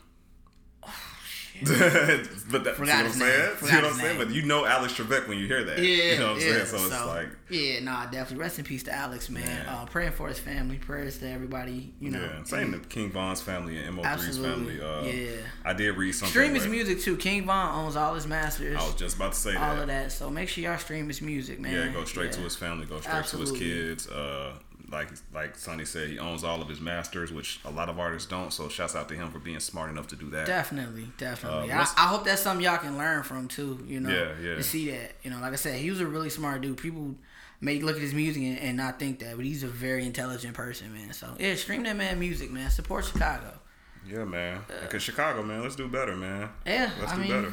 But 2.50 2.64
that, 2.64 2.76
Forgot 2.76 2.92
see 2.92 2.96
what 2.96 3.06
I'm 3.06 3.12
saying? 3.12 3.56
See 3.56 3.74
what 3.76 3.84
I'm 3.84 3.94
saying? 3.94 4.18
But 4.18 4.30
you 4.30 4.42
know 4.42 4.66
Alex 4.66 4.92
Trebek 4.94 5.28
when 5.28 5.38
you 5.38 5.46
hear 5.46 5.64
that. 5.64 5.78
yeah, 5.78 6.12
you 6.12 6.18
know 6.18 6.32
what 6.34 6.42
I'm 6.42 6.48
yeah. 6.48 6.64
saying? 6.64 6.66
So, 6.66 6.76
it's 6.86 7.06
like, 7.06 7.28
yeah, 7.50 7.80
nah, 7.80 8.04
definitely. 8.06 8.38
Rest 8.38 8.58
in 8.58 8.64
peace 8.64 8.82
to 8.84 8.92
Alex, 8.92 9.30
man. 9.30 9.44
Man. 9.44 9.66
Uh, 9.66 9.84
praying 9.86 10.12
for 10.12 10.28
his 10.28 10.38
family. 10.38 10.76
Prayers 10.76 11.18
to 11.18 11.28
everybody. 11.28 11.92
You 12.00 12.10
know, 12.10 12.20
yeah. 12.20 12.42
Same 12.44 12.72
to 12.72 12.78
King 12.80 13.10
Von's 13.10 13.40
family 13.40 13.78
and 13.78 13.96
Mo3's 13.96 14.04
Absolutely. 14.06 14.76
family. 14.78 14.82
Uh, 14.82 15.02
Yeah. 15.04 15.36
I 15.64 15.72
did 15.72 15.96
read 15.96 16.12
something. 16.12 16.30
Stream 16.30 16.54
his 16.54 16.66
music 16.66 17.00
too. 17.00 17.16
King 17.16 17.44
Von 17.46 17.84
owns 17.84 17.96
all 17.96 18.14
his 18.14 18.26
masters. 18.26 18.76
I 18.78 18.84
was 18.84 18.94
just 18.94 19.16
about 19.16 19.32
to 19.32 19.38
say 19.38 19.56
all 19.56 19.74
that. 19.74 19.82
of 19.82 19.86
that. 19.88 20.12
So 20.12 20.30
make 20.30 20.48
sure 20.48 20.64
y'all 20.64 20.78
stream 20.78 21.08
his 21.08 21.22
music, 21.22 21.58
man. 21.60 21.72
Yeah, 21.72 21.92
go 21.92 22.04
straight 22.04 22.32
to 22.32 22.40
his 22.40 22.56
family, 22.56 22.86
go 22.86 23.00
straight 23.00 23.14
Absolutely. 23.14 23.58
to 23.58 23.64
his 23.64 24.06
kids. 24.06 24.08
Uh, 24.08 24.54
like 24.90 25.08
like 25.32 25.56
Sonny 25.56 25.84
said, 25.84 26.08
he 26.08 26.18
owns 26.18 26.44
all 26.44 26.60
of 26.62 26.68
his 26.68 26.80
masters, 26.80 27.32
which 27.32 27.60
a 27.64 27.70
lot 27.70 27.88
of 27.88 27.98
artists 27.98 28.28
don't. 28.28 28.52
So 28.52 28.68
shouts 28.68 28.94
out 28.94 29.08
to 29.08 29.14
him 29.14 29.30
for 29.30 29.38
being 29.38 29.60
smart 29.60 29.90
enough 29.90 30.06
to 30.08 30.16
do 30.16 30.30
that. 30.30 30.46
Definitely, 30.46 31.08
definitely. 31.18 31.70
Uh, 31.70 31.78
I, 31.78 32.04
I 32.04 32.06
hope 32.08 32.24
that's 32.24 32.42
something 32.42 32.64
y'all 32.64 32.78
can 32.78 32.96
learn 32.98 33.22
from 33.22 33.48
too. 33.48 33.84
You 33.86 34.00
know, 34.00 34.10
Yeah, 34.10 34.32
yeah. 34.42 34.54
To 34.56 34.62
see 34.62 34.90
that, 34.90 35.12
you 35.22 35.30
know, 35.30 35.38
like 35.40 35.52
I 35.52 35.56
said, 35.56 35.78
he 35.80 35.90
was 35.90 36.00
a 36.00 36.06
really 36.06 36.30
smart 36.30 36.60
dude. 36.60 36.76
People 36.76 37.14
may 37.60 37.80
look 37.80 37.96
at 37.96 38.02
his 38.02 38.12
music 38.14 38.42
and, 38.42 38.58
and 38.58 38.76
not 38.76 38.98
think 38.98 39.20
that, 39.20 39.36
but 39.36 39.44
he's 39.44 39.62
a 39.62 39.68
very 39.68 40.04
intelligent 40.04 40.54
person, 40.54 40.92
man. 40.92 41.12
So 41.12 41.34
yeah, 41.38 41.54
stream 41.54 41.82
that 41.84 41.96
man 41.96 42.18
music, 42.18 42.50
man. 42.50 42.70
Support 42.70 43.06
Chicago. 43.06 43.58
Yeah, 44.06 44.24
man. 44.24 44.60
Because 44.82 45.02
Chicago, 45.02 45.42
man, 45.42 45.62
let's 45.62 45.76
do 45.76 45.88
better, 45.88 46.14
man. 46.14 46.50
Yeah, 46.66 46.90
let's 47.00 47.12
I 47.12 47.14
do 47.16 47.20
mean- 47.22 47.30
better. 47.30 47.52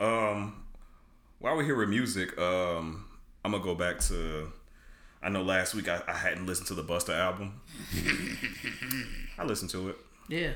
Um, 0.00 0.64
while 1.38 1.56
we're 1.56 1.64
here 1.64 1.76
with 1.76 1.88
music, 1.90 2.36
um, 2.38 3.04
I'm 3.44 3.52
gonna 3.52 3.62
go 3.62 3.74
back 3.74 3.98
to. 4.08 4.52
I 5.22 5.28
know 5.28 5.42
last 5.42 5.74
week 5.74 5.88
I, 5.88 6.02
I 6.08 6.12
hadn't 6.14 6.46
listened 6.46 6.66
to 6.68 6.74
the 6.74 6.82
Busta 6.82 7.16
album. 7.18 7.60
I 9.38 9.44
listened 9.44 9.70
to 9.70 9.90
it. 9.90 9.96
Yeah. 10.28 10.50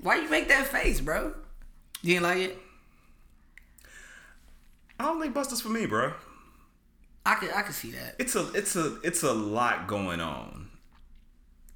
Why 0.00 0.16
you 0.16 0.28
make 0.28 0.48
that 0.48 0.66
face, 0.66 1.00
bro? 1.00 1.34
You 2.02 2.14
didn't 2.14 2.22
like 2.24 2.38
it? 2.38 2.58
I 4.98 5.04
don't 5.04 5.20
think 5.20 5.34
Busta's 5.34 5.60
for 5.60 5.68
me, 5.68 5.86
bro. 5.86 6.12
I 7.24 7.36
could, 7.36 7.52
I 7.52 7.62
could 7.62 7.74
see 7.74 7.92
that. 7.92 8.16
it's 8.18 8.34
a 8.34 8.50
it's 8.52 8.74
a 8.74 8.98
it's 9.04 9.22
a 9.22 9.32
lot 9.32 9.86
going 9.86 10.20
on 10.20 10.68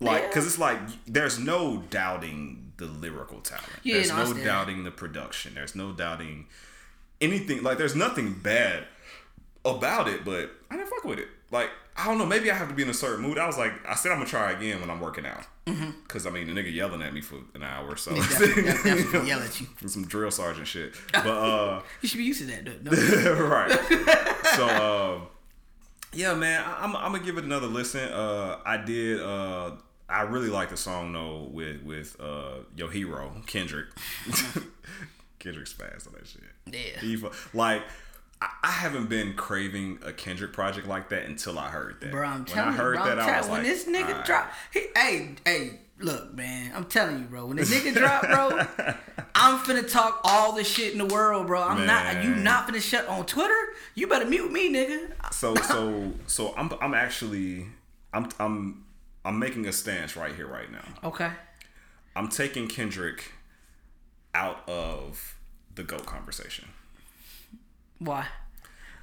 like 0.00 0.22
Yeah. 0.22 0.28
because 0.28 0.44
it's 0.46 0.58
like 0.58 0.78
there's 1.06 1.38
no 1.38 1.84
doubting 1.88 2.72
the 2.78 2.86
lyrical 2.86 3.40
talent 3.40 3.64
Yeah, 3.84 3.94
there's 3.94 4.10
no, 4.10 4.32
no 4.32 4.44
doubting 4.44 4.82
the 4.82 4.90
production 4.90 5.54
there's 5.54 5.76
no 5.76 5.92
doubting 5.92 6.46
anything 7.20 7.62
like 7.62 7.78
there's 7.78 7.94
nothing 7.94 8.34
bad 8.34 8.86
about 9.64 10.08
it 10.08 10.24
but 10.24 10.50
i 10.70 10.76
didn't 10.76 10.88
fuck 10.90 11.04
with 11.04 11.20
it 11.20 11.28
like 11.50 11.70
i 11.96 12.04
don't 12.06 12.18
know 12.18 12.26
maybe 12.26 12.50
i 12.50 12.54
have 12.54 12.68
to 12.68 12.74
be 12.74 12.82
in 12.82 12.88
a 12.90 12.94
certain 12.94 13.22
mood 13.24 13.38
i 13.38 13.46
was 13.46 13.56
like 13.56 13.72
i 13.86 13.94
said 13.94 14.10
i'm 14.12 14.18
gonna 14.18 14.28
try 14.28 14.50
again 14.52 14.80
when 14.80 14.90
i'm 14.90 15.00
working 15.00 15.24
out 15.26 15.46
because 16.04 16.26
i 16.26 16.30
mean 16.30 16.46
the 16.46 16.52
nigga 16.60 16.72
yelling 16.72 17.02
at 17.02 17.12
me 17.14 17.20
for 17.20 17.36
an 17.54 17.62
hour 17.62 17.96
so 17.96 18.14
Definitely, 18.14 18.62
definitely 18.64 19.28
yell 19.28 19.40
at 19.40 19.60
you. 19.60 19.66
some 19.86 20.04
drill 20.06 20.30
sergeant 20.30 20.66
shit 20.66 20.94
but 21.12 21.26
uh 21.26 21.82
You 22.02 22.08
should 22.08 22.18
be 22.18 22.24
used 22.24 22.40
to 22.40 22.46
that. 22.46 22.82
No. 22.84 22.90
right. 23.46 23.70
So, 24.54 24.66
um, 24.68 25.26
yeah, 26.12 26.34
man, 26.34 26.64
I'm, 26.78 26.94
I'm 26.96 27.12
gonna 27.12 27.24
give 27.24 27.36
it 27.36 27.44
another 27.44 27.66
listen. 27.66 28.08
Uh, 28.10 28.58
I 28.64 28.76
did. 28.78 29.20
Uh, 29.20 29.72
I 30.08 30.22
really 30.22 30.48
like 30.48 30.70
the 30.70 30.76
song 30.76 31.12
though 31.12 31.48
with 31.52 31.82
with 31.82 32.16
uh, 32.20 32.60
your 32.76 32.90
hero 32.90 33.32
Kendrick. 33.46 33.86
Kendrick's 35.38 35.72
fast 35.72 36.06
on 36.06 36.14
that 36.14 36.26
shit. 36.26 36.42
Yeah. 36.72 37.00
He 37.00 37.22
like. 37.52 37.82
I 38.40 38.70
haven't 38.70 39.08
been 39.08 39.34
craving 39.34 40.00
a 40.04 40.12
Kendrick 40.12 40.52
project 40.52 40.86
like 40.86 41.08
that 41.08 41.24
until 41.24 41.58
I 41.58 41.68
heard 41.68 42.00
that. 42.00 42.10
Bro, 42.10 42.26
I'm 42.26 42.36
when 42.38 42.44
telling 42.44 42.74
I 42.74 42.76
heard 42.76 42.96
you, 42.96 43.02
bro, 43.02 43.16
that, 43.16 43.18
I'm 43.20 43.34
I 43.34 43.38
was 43.38 43.48
when 43.48 43.58
like, 43.58 43.66
this 43.66 43.84
nigga 43.86 44.08
"Alright." 44.08 44.24
drop, 44.26 44.52
he, 44.72 44.80
hey, 44.94 45.34
hey, 45.44 45.80
look, 45.98 46.34
man, 46.34 46.72
I'm 46.74 46.84
telling 46.84 47.20
you, 47.20 47.24
bro, 47.24 47.46
when 47.46 47.56
the 47.56 47.62
nigga 47.62 47.94
drop, 47.94 48.22
bro, 48.22 48.94
I'm 49.34 49.58
finna 49.60 49.90
talk 49.90 50.20
all 50.24 50.52
the 50.52 50.64
shit 50.64 50.92
in 50.92 50.98
the 50.98 51.06
world, 51.06 51.46
bro. 51.46 51.62
I'm 51.62 51.86
not, 51.86 52.22
you 52.24 52.34
not 52.34 52.68
finna 52.68 52.82
shut 52.82 53.06
on 53.08 53.24
Twitter. 53.24 53.54
You 53.94 54.06
better 54.06 54.26
mute 54.26 54.52
me, 54.52 54.72
nigga. 54.72 55.12
So 55.32 55.54
so 55.54 56.12
so 56.26 56.54
I'm 56.56 56.70
I'm 56.80 56.94
actually 56.94 57.66
I'm 58.12 58.28
I'm 58.38 58.84
I'm 59.24 59.38
making 59.38 59.66
a 59.66 59.72
stance 59.72 60.16
right 60.16 60.34
here 60.34 60.46
right 60.46 60.70
now. 60.70 60.84
Okay. 61.04 61.30
I'm 62.14 62.28
taking 62.28 62.68
Kendrick 62.68 63.32
out 64.34 64.66
of 64.68 65.36
the 65.74 65.82
GOAT 65.82 66.06
conversation. 66.06 66.68
Why? 67.98 68.26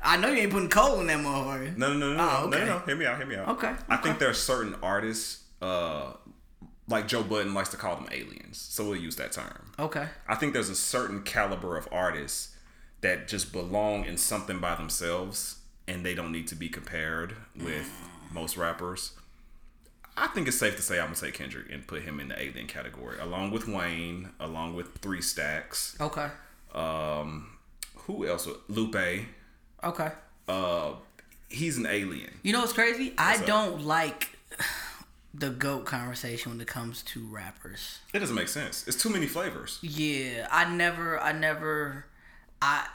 I 0.01 0.17
know 0.17 0.29
you 0.29 0.41
ain't 0.41 0.51
putting 0.51 0.69
coal 0.69 0.99
in 0.99 1.08
that 1.08 1.19
motherfucker. 1.19 1.77
No, 1.77 1.93
no, 1.93 1.99
no, 2.12 2.13
no, 2.15 2.21
Oh, 2.23 2.47
no, 2.49 2.58
okay. 2.58 2.65
no, 2.65 2.79
no. 2.79 2.79
Hear 2.86 2.95
me 2.95 3.06
out. 3.06 3.17
Hear 3.17 3.25
me 3.25 3.36
out. 3.36 3.47
Okay, 3.49 3.73
I 3.88 3.95
okay. 3.95 4.03
think 4.03 4.19
there 4.19 4.29
are 4.29 4.34
certain 4.34 4.75
artists, 4.84 5.43
uh, 5.62 6.13
like 6.89 7.08
Joe 7.08 7.23
Budden 7.23 7.53
likes 7.53 7.69
to 7.69 7.77
call 7.77 7.95
them 7.95 8.08
aliens, 8.12 8.58
so 8.58 8.84
we'll 8.84 8.97
use 8.99 9.15
that 9.15 9.32
term. 9.32 9.71
Okay. 9.79 10.08
I 10.27 10.36
think 10.36 10.53
there's 10.53 10.69
a 10.69 10.75
certain 10.75 11.23
caliber 11.23 11.77
of 11.77 11.88
artists 11.91 12.56
that 13.01 13.27
just 13.29 13.53
belong 13.53 14.03
in 14.06 14.17
something 14.17 14.60
by 14.60 14.75
themselves, 14.75 15.60
and 15.88 16.06
they 16.06 16.13
don't 16.13 16.32
need 16.34 16.47
to 16.49 16.56
be 16.56 16.67
compared 16.69 17.36
with 17.56 17.89
most 18.32 18.58
rappers. 18.58 19.13
I 20.17 20.27
think 20.27 20.47
it's 20.47 20.58
safe 20.58 20.75
to 20.75 20.82
say 20.82 20.99
I'm 20.99 21.06
gonna 21.08 21.15
take 21.15 21.34
Kendrick 21.34 21.71
and 21.71 21.88
put 21.88 22.03
him 22.03 22.19
in 22.19 22.27
the 22.27 22.39
alien 22.41 22.67
category, 22.67 23.17
along 23.19 23.51
with 23.51 23.67
Wayne, 23.67 24.29
along 24.39 24.75
with 24.75 24.97
Three 24.97 25.21
Stacks. 25.21 25.95
Okay. 25.99 26.27
Um, 26.75 27.52
who 28.05 28.27
else? 28.27 28.47
Lupe. 28.67 28.95
Okay. 29.83 30.11
Uh, 30.47 30.93
he's 31.49 31.77
an 31.77 31.85
alien. 31.85 32.31
You 32.43 32.53
know 32.53 32.59
what's 32.59 32.73
crazy? 32.73 33.13
I 33.17 33.35
up? 33.35 33.45
don't 33.45 33.85
like 33.85 34.29
the 35.33 35.49
goat 35.49 35.85
conversation 35.85 36.51
when 36.51 36.61
it 36.61 36.67
comes 36.67 37.01
to 37.03 37.25
rappers. 37.25 37.99
It 38.13 38.19
doesn't 38.19 38.35
make 38.35 38.47
sense. 38.47 38.87
It's 38.87 39.01
too 39.01 39.09
many 39.09 39.27
flavors. 39.27 39.79
Yeah, 39.81 40.47
I 40.51 40.73
never, 40.73 41.19
I 41.19 41.31
never, 41.31 42.05
I 42.61 42.87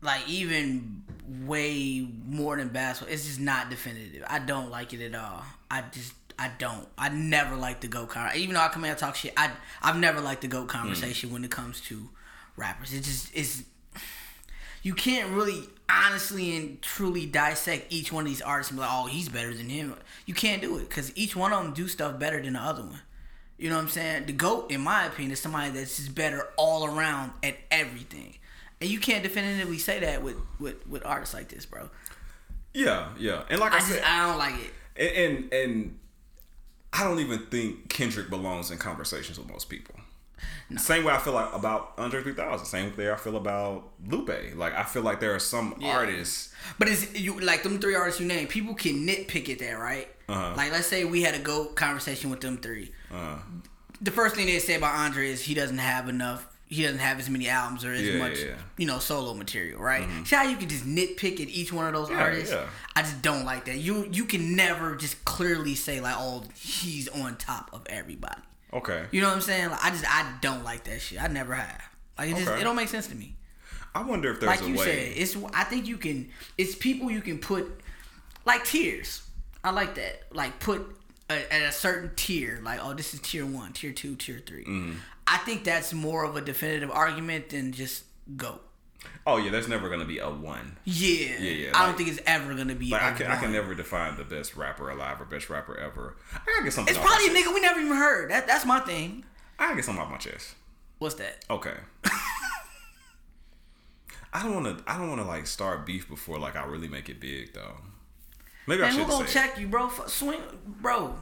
like 0.00 0.28
even 0.28 1.02
way 1.44 2.08
more 2.26 2.56
than 2.56 2.68
basketball. 2.68 3.12
It's 3.12 3.26
just 3.26 3.40
not 3.40 3.70
definitive. 3.70 4.24
I 4.28 4.38
don't 4.38 4.70
like 4.70 4.92
it 4.92 5.02
at 5.02 5.14
all. 5.14 5.44
I 5.70 5.84
just, 5.92 6.14
I 6.38 6.50
don't. 6.58 6.86
I 6.96 7.08
never 7.08 7.56
like 7.56 7.80
the 7.80 7.88
goat 7.88 8.10
conversation. 8.10 8.42
Even 8.42 8.54
though 8.54 8.62
I 8.62 8.68
come 8.68 8.84
here 8.84 8.92
and 8.92 8.98
talk 8.98 9.16
shit, 9.16 9.34
I, 9.36 9.50
I've 9.82 9.98
never 9.98 10.20
liked 10.20 10.42
the 10.42 10.48
goat 10.48 10.68
conversation 10.68 11.32
when 11.32 11.44
it 11.44 11.50
comes 11.50 11.80
to 11.82 12.08
rappers. 12.56 12.94
It 12.94 13.02
just, 13.02 13.30
it's, 13.34 13.64
you 14.82 14.94
can't 14.94 15.32
really 15.32 15.64
honestly 15.88 16.56
and 16.56 16.82
truly 16.82 17.26
dissect 17.26 17.92
each 17.92 18.12
one 18.12 18.24
of 18.24 18.28
these 18.28 18.42
artists 18.42 18.70
and 18.70 18.78
be 18.78 18.82
like, 18.82 18.90
oh, 18.92 19.06
he's 19.06 19.28
better 19.28 19.54
than 19.54 19.68
him. 19.68 19.94
You 20.26 20.34
can't 20.34 20.60
do 20.60 20.76
it 20.78 20.88
because 20.88 21.16
each 21.16 21.34
one 21.34 21.52
of 21.52 21.62
them 21.62 21.72
do 21.72 21.88
stuff 21.88 22.18
better 22.18 22.40
than 22.42 22.54
the 22.54 22.60
other 22.60 22.82
one. 22.82 23.00
You 23.56 23.70
know 23.70 23.76
what 23.76 23.82
I'm 23.82 23.88
saying? 23.88 24.26
The 24.26 24.32
GOAT, 24.32 24.70
in 24.70 24.80
my 24.80 25.06
opinion, 25.06 25.32
is 25.32 25.40
somebody 25.40 25.70
that's 25.70 25.96
just 25.96 26.14
better 26.14 26.48
all 26.56 26.84
around 26.84 27.32
at 27.42 27.56
everything. 27.70 28.36
And 28.80 28.88
you 28.88 29.00
can't 29.00 29.24
definitively 29.24 29.78
say 29.78 29.98
that 30.00 30.22
with, 30.22 30.36
with, 30.60 30.86
with 30.86 31.04
artists 31.04 31.34
like 31.34 31.48
this, 31.48 31.66
bro. 31.66 31.90
Yeah, 32.72 33.08
yeah. 33.18 33.42
And 33.50 33.58
like 33.58 33.72
I, 33.72 33.76
I 33.76 33.80
said, 33.80 33.96
just, 33.96 34.08
I 34.08 34.26
don't 34.28 34.38
like 34.38 34.54
it. 34.54 34.72
and, 34.96 35.52
and 35.52 35.52
and 35.52 35.98
I 36.92 37.04
don't 37.04 37.18
even 37.18 37.46
think 37.46 37.88
Kendrick 37.88 38.30
belongs 38.30 38.70
in 38.70 38.78
conversations 38.78 39.38
with 39.38 39.50
most 39.50 39.68
people. 39.68 39.96
Same 40.76 41.04
way 41.04 41.12
I 41.12 41.18
feel 41.18 41.32
like 41.32 41.52
about 41.54 41.92
Andre 41.98 42.22
3000. 42.22 42.66
Same 42.66 42.96
way 42.96 43.10
I 43.10 43.16
feel 43.16 43.36
about 43.36 43.88
Lupe. 44.06 44.30
Like 44.54 44.74
I 44.74 44.82
feel 44.84 45.02
like 45.02 45.20
there 45.20 45.34
are 45.34 45.38
some 45.38 45.74
artists. 45.82 46.52
But 46.78 46.88
it's 46.88 47.18
you 47.18 47.38
like 47.40 47.62
them 47.62 47.78
three 47.78 47.94
artists 47.94 48.20
you 48.20 48.26
name. 48.26 48.46
People 48.48 48.74
can 48.74 49.06
nitpick 49.06 49.48
at 49.48 49.58
that, 49.60 49.72
right? 49.78 50.08
Uh-huh. 50.28 50.54
Like 50.56 50.72
let's 50.72 50.86
say 50.86 51.04
we 51.04 51.22
had 51.22 51.34
a 51.34 51.38
go 51.38 51.66
conversation 51.66 52.28
with 52.30 52.40
them 52.42 52.58
3 52.58 52.92
Uh, 53.12 53.38
The 54.02 54.10
first 54.10 54.36
thing 54.36 54.46
they 54.46 54.58
say 54.58 54.74
about 54.74 54.94
Andre 54.94 55.30
is 55.30 55.42
he 55.42 55.54
doesn't 55.54 55.78
have 55.78 56.08
enough. 56.08 56.46
He 56.70 56.82
doesn't 56.82 56.98
have 56.98 57.18
as 57.18 57.30
many 57.30 57.48
albums 57.48 57.82
or 57.82 57.92
as 57.94 58.02
Yeah, 58.02 58.18
much, 58.18 58.38
yeah, 58.40 58.44
yeah. 58.48 58.54
you 58.76 58.84
know, 58.86 58.98
solo 58.98 59.32
material, 59.32 59.80
right? 59.80 60.06
See 60.26 60.36
how 60.36 60.42
you 60.42 60.58
can 60.58 60.68
just 60.68 60.84
nitpick 60.84 61.40
at 61.40 61.48
each 61.48 61.72
one 61.72 61.86
of 61.86 61.94
those 61.94 62.10
Yeah, 62.10 62.20
artists. 62.22 62.52
yeah. 62.52 62.66
I 62.94 63.00
just 63.00 63.22
don't 63.22 63.46
like 63.46 63.64
that. 63.64 63.78
You 63.78 64.06
you 64.12 64.26
can 64.26 64.54
never 64.54 64.94
just 64.94 65.24
clearly 65.24 65.74
say 65.74 66.02
like, 66.02 66.16
oh, 66.18 66.44
he's 66.54 67.08
on 67.08 67.36
top 67.36 67.70
of 67.72 67.86
everybody. 67.88 68.42
Okay. 68.72 69.06
You 69.10 69.20
know 69.20 69.28
what 69.28 69.36
I'm 69.36 69.40
saying? 69.42 69.70
Like 69.70 69.84
I 69.84 69.90
just 69.90 70.04
I 70.06 70.34
don't 70.40 70.64
like 70.64 70.84
that 70.84 71.00
shit. 71.00 71.22
I 71.22 71.26
never 71.28 71.54
have. 71.54 71.82
Like 72.18 72.30
it 72.30 72.36
just 72.36 72.50
it 72.50 72.64
don't 72.64 72.76
make 72.76 72.88
sense 72.88 73.06
to 73.08 73.14
me. 73.14 73.34
I 73.94 74.02
wonder 74.02 74.30
if 74.30 74.40
there's 74.40 74.60
Like 74.60 74.68
you 74.68 74.76
way. 74.76 74.84
said, 74.84 75.12
it's 75.16 75.36
I 75.54 75.64
think 75.64 75.86
you 75.86 75.96
can. 75.96 76.30
It's 76.56 76.74
people 76.74 77.10
you 77.10 77.20
can 77.20 77.38
put 77.38 77.66
like 78.44 78.64
tiers. 78.64 79.22
I 79.64 79.70
like 79.70 79.94
that. 79.96 80.22
Like 80.32 80.60
put 80.60 80.86
a, 81.30 81.52
at 81.52 81.62
a 81.62 81.72
certain 81.72 82.10
tier. 82.16 82.60
Like 82.62 82.80
oh, 82.82 82.94
this 82.94 83.14
is 83.14 83.20
tier 83.20 83.46
one, 83.46 83.72
tier 83.72 83.92
two, 83.92 84.16
tier 84.16 84.40
3 84.44 84.64
Mm-hmm. 84.64 84.92
I 85.26 85.36
think 85.38 85.64
that's 85.64 85.92
more 85.92 86.24
of 86.24 86.36
a 86.36 86.40
definitive 86.40 86.90
argument 86.90 87.50
than 87.50 87.72
just 87.72 88.04
go. 88.36 88.60
Oh 89.26 89.36
yeah, 89.36 89.50
there's 89.50 89.68
never 89.68 89.88
gonna 89.88 90.04
be 90.04 90.18
a 90.18 90.28
one. 90.30 90.76
Yeah, 90.84 91.36
Yeah, 91.38 91.50
yeah, 91.50 91.70
I 91.74 91.86
don't 91.86 91.96
think 91.96 92.08
it's 92.10 92.20
ever 92.26 92.54
gonna 92.54 92.74
be. 92.74 92.90
Like 92.90 93.02
a 93.02 93.06
I 93.06 93.12
can, 93.12 93.26
I 93.26 93.36
can 93.36 93.52
never 93.52 93.74
define 93.74 94.16
the 94.16 94.24
best 94.24 94.56
rapper 94.56 94.90
alive 94.90 95.20
or 95.20 95.24
best 95.24 95.48
rapper 95.50 95.78
ever. 95.78 96.16
I 96.34 96.38
gotta 96.46 96.64
get 96.64 96.72
something. 96.72 96.94
It's 96.94 97.04
probably 97.04 97.26
a 97.28 97.30
nigga 97.30 97.54
we 97.54 97.60
never 97.60 97.80
even 97.80 97.96
heard. 97.96 98.30
That 98.30 98.46
that's 98.46 98.64
my 98.64 98.80
thing. 98.80 99.24
I 99.58 99.64
gotta 99.66 99.76
get 99.76 99.84
something 99.84 100.02
off 100.02 100.10
my 100.10 100.16
chest. 100.18 100.54
What's 100.98 101.16
that? 101.16 101.44
Okay. 101.50 101.74
I 104.32 104.42
don't 104.42 104.62
want 104.62 104.78
to. 104.78 104.84
I 104.90 104.98
don't 104.98 105.08
want 105.08 105.20
to 105.20 105.26
like 105.26 105.46
start 105.46 105.86
beef 105.86 106.08
before 106.08 106.38
like 106.38 106.56
I 106.56 106.64
really 106.64 106.88
make 106.88 107.08
it 107.08 107.20
big 107.20 107.54
though. 107.54 107.76
Maybe 108.66 108.82
I 108.82 108.86
Man, 108.86 108.94
who 108.94 108.98
should 109.00 109.08
gonna 109.08 109.26
say. 109.28 109.32
check 109.32 109.58
you, 109.58 109.66
bro? 109.68 109.86
F- 109.86 110.08
Swing, 110.08 110.40
bro. 110.66 111.16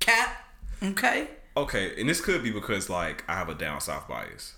Cap. 0.00 0.36
Okay. 0.82 1.28
Okay, 1.56 1.98
and 1.98 2.08
this 2.08 2.20
could 2.20 2.42
be 2.42 2.50
because 2.50 2.90
like 2.90 3.24
I 3.28 3.34
have 3.34 3.48
a 3.48 3.54
down 3.54 3.80
south 3.80 4.06
bias. 4.08 4.54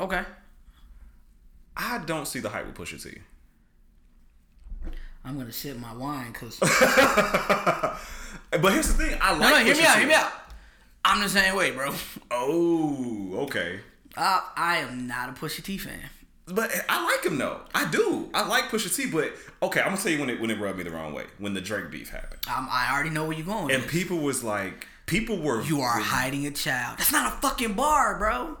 Okay. 0.00 0.22
I 1.78 1.98
don't 1.98 2.26
see 2.26 2.40
the 2.40 2.48
hype 2.48 2.66
with 2.66 2.74
Pusha 2.76 3.00
T. 3.02 3.18
I'm 5.24 5.38
gonna 5.38 5.52
sip 5.52 5.76
my 5.78 5.94
wine 5.94 6.32
because. 6.32 6.58
But 8.50 8.72
here's 8.72 8.88
the 8.88 8.94
thing. 9.04 9.18
I 9.20 9.32
like. 9.32 9.40
no, 9.40 9.50
no, 9.50 9.64
hear 9.64 9.74
Pusha 9.74 9.78
me 9.78 9.84
out. 9.86 9.92
T. 9.94 9.98
Hear 10.00 10.08
me 10.08 10.14
out. 10.14 10.32
I'm 11.04 11.20
the 11.22 11.28
same 11.28 11.54
way, 11.54 11.70
bro. 11.70 11.94
Oh, 12.30 13.30
okay. 13.44 13.80
Uh, 14.16 14.40
I 14.56 14.78
am 14.78 15.06
not 15.06 15.28
a 15.28 15.32
Pusha 15.32 15.62
T 15.62 15.76
fan. 15.78 15.98
But 16.46 16.70
I 16.88 17.04
like 17.04 17.24
him 17.24 17.36
though. 17.38 17.60
I 17.74 17.88
do. 17.90 18.30
I 18.32 18.46
like 18.48 18.64
Pusha 18.64 18.94
T. 18.94 19.06
But 19.10 19.32
okay, 19.62 19.80
I'm 19.80 19.88
gonna 19.90 19.98
tell 20.00 20.12
you 20.12 20.18
when 20.20 20.30
it 20.30 20.40
when 20.40 20.50
it 20.50 20.58
rubbed 20.58 20.78
me 20.78 20.84
the 20.84 20.90
wrong 20.90 21.12
way 21.12 21.24
when 21.38 21.52
the 21.54 21.60
Drake 21.60 21.90
beef 21.90 22.08
happened, 22.10 22.40
Um, 22.48 22.68
I 22.70 22.90
already 22.92 23.10
know 23.10 23.24
where 23.26 23.36
you're 23.36 23.46
going. 23.46 23.70
and 23.74 23.86
people 23.86 24.18
was 24.18 24.42
like, 24.42 24.86
people 25.06 25.38
were 25.38 25.60
you 25.62 25.80
are 25.82 26.00
hiding 26.00 26.46
a 26.46 26.50
child. 26.50 26.98
That's 26.98 27.12
not 27.12 27.32
a 27.34 27.36
fucking 27.36 27.74
bar, 27.74 28.18
bro. 28.18 28.56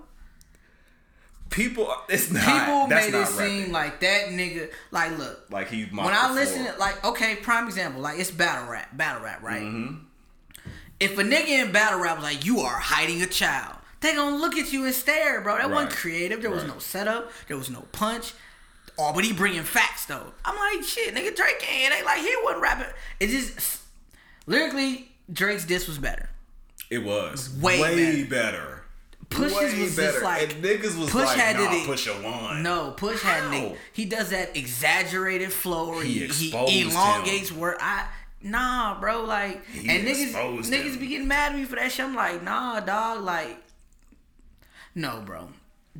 People. 1.50 1.92
It's 2.08 2.30
not. 2.30 2.44
People 2.44 2.86
made 2.86 3.12
not 3.12 3.22
it 3.22 3.26
seem 3.28 3.72
like 3.72 4.00
that 4.00 4.28
nigga. 4.28 4.70
Like, 4.90 5.16
look, 5.18 5.46
like 5.50 5.68
he. 5.68 5.84
when 5.84 6.00
I 6.14 6.32
listen, 6.32 6.64
to, 6.66 6.78
like, 6.78 7.04
okay, 7.04 7.36
prime 7.36 7.66
example, 7.66 8.00
like 8.00 8.18
it's 8.18 8.30
battle 8.30 8.70
rap, 8.70 8.96
battle 8.96 9.22
rap, 9.22 9.42
right? 9.42 9.62
Mm-hmm. 9.62 10.04
If 11.00 11.16
a 11.18 11.22
nigga 11.22 11.64
in 11.66 11.72
battle 11.72 12.00
rap 12.00 12.16
was 12.16 12.24
like, 12.24 12.44
"You 12.44 12.60
are 12.60 12.78
hiding 12.78 13.22
a 13.22 13.26
child," 13.26 13.76
they 14.00 14.14
gonna 14.14 14.36
look 14.36 14.56
at 14.56 14.72
you 14.72 14.84
and 14.84 14.94
stare, 14.94 15.40
bro. 15.40 15.56
That 15.58 15.70
wasn't 15.70 15.92
creative. 15.92 16.42
There 16.42 16.50
was 16.50 16.64
no 16.64 16.78
setup. 16.78 17.30
There 17.46 17.56
was 17.56 17.70
no 17.70 17.82
punch. 17.92 18.32
Oh, 18.98 19.12
but 19.14 19.22
he 19.24 19.32
bringing 19.32 19.62
facts 19.62 20.06
though. 20.06 20.32
I'm 20.44 20.56
like, 20.56 20.84
shit, 20.84 21.14
nigga, 21.14 21.34
Drake 21.36 21.64
ain't 21.72 21.94
ain't 21.94 22.04
like 22.04 22.18
he 22.18 22.34
wasn't 22.42 22.62
rapping. 22.62 22.88
It 23.20 23.28
just 23.28 23.80
lyrically, 24.46 25.08
Drake's 25.32 25.64
diss 25.64 25.86
was 25.86 25.98
better. 25.98 26.30
it 26.90 27.04
was 27.04 27.48
way 27.60 28.24
better. 28.24 28.64
Push's 28.64 28.77
way 29.36 29.80
was 29.82 29.96
better. 29.96 30.12
just 30.12 30.22
like 30.22 30.42
and 30.54 30.64
niggas 30.64 30.98
was 30.98 31.10
Push 31.10 31.24
like, 31.24 31.36
had 31.38 31.56
nah, 31.56 31.70
to- 31.70 31.86
push 31.86 32.06
a 32.06 32.12
one. 32.12 32.62
No, 32.62 32.92
Push 32.92 33.22
had 33.22 33.42
How? 33.44 33.50
nigga. 33.50 33.76
He 33.92 34.04
does 34.04 34.30
that 34.30 34.56
exaggerated 34.56 35.52
flow 35.52 35.88
or 35.88 36.02
He 36.02 36.26
he, 36.26 36.50
he 36.50 36.82
elongates 36.82 37.52
word. 37.52 37.76
I 37.80 38.06
nah, 38.42 38.98
bro. 39.00 39.24
Like 39.24 39.64
He 39.66 39.88
and 39.88 40.06
niggas 40.06 40.32
niggas 40.32 40.94
him. 40.94 40.98
be 41.00 41.06
getting 41.08 41.28
mad 41.28 41.52
at 41.52 41.58
me 41.58 41.64
for 41.64 41.76
that 41.76 41.92
shit. 41.92 42.04
I'm 42.06 42.14
like, 42.14 42.42
nah, 42.42 42.80
dog. 42.80 43.22
Like, 43.22 43.56
no, 44.94 45.22
bro. 45.24 45.48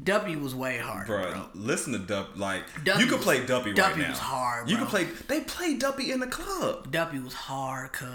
W 0.04 0.38
was 0.38 0.54
way 0.54 0.78
hard, 0.78 1.06
Bruh, 1.08 1.32
bro. 1.32 1.44
listen 1.54 1.92
to 1.92 1.98
Dup. 1.98 2.36
Like 2.38 2.62
Duppy 2.84 3.00
you 3.00 3.06
can 3.06 3.16
was- 3.16 3.24
play 3.24 3.44
Duppy 3.46 3.72
right 3.72 3.96
now. 3.98 4.10
was 4.10 4.18
hard, 4.18 4.68
You 4.70 4.76
bro. 4.76 4.86
can 4.86 4.90
play. 4.90 5.04
They 5.28 5.40
play 5.40 5.74
Duppy 5.76 6.12
in 6.12 6.20
the 6.20 6.26
club. 6.26 6.90
W 6.92 7.22
was 7.22 7.34
hard, 7.34 7.92
cuz. 7.92 8.08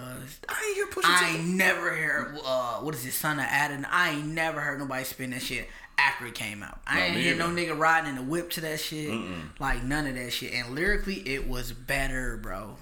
I 0.49 0.63
ain't 0.67 0.75
hear 0.75 0.87
Pusha 0.87 1.01
I 1.05 1.29
ain't 1.37 1.47
never 1.49 1.89
heard 1.95 2.37
uh 2.45 2.75
what 2.77 2.95
is 2.95 3.05
it, 3.05 3.11
son 3.13 3.39
of 3.39 3.45
Adam. 3.47 3.85
I 3.89 4.11
ain't 4.11 4.27
never 4.27 4.61
heard 4.61 4.79
nobody 4.79 5.03
spin 5.03 5.31
that 5.31 5.41
shit 5.41 5.67
after 5.97 6.25
it 6.25 6.35
came 6.35 6.63
out. 6.63 6.79
I 6.87 6.99
No, 6.99 7.05
ain't 7.05 7.17
hear 7.17 7.35
no 7.35 7.47
nigga 7.49 7.77
riding 7.77 8.09
in 8.09 8.15
the 8.15 8.23
whip 8.23 8.49
to 8.51 8.61
that 8.61 8.79
shit. 8.79 9.13
Like 9.59 9.83
none 9.83 10.07
of 10.07 10.15
that 10.15 10.31
shit. 10.31 10.53
And 10.53 10.73
lyrically 10.75 11.15
it 11.27 11.47
was 11.47 11.71
better, 11.71 12.37
bro. 12.37 12.77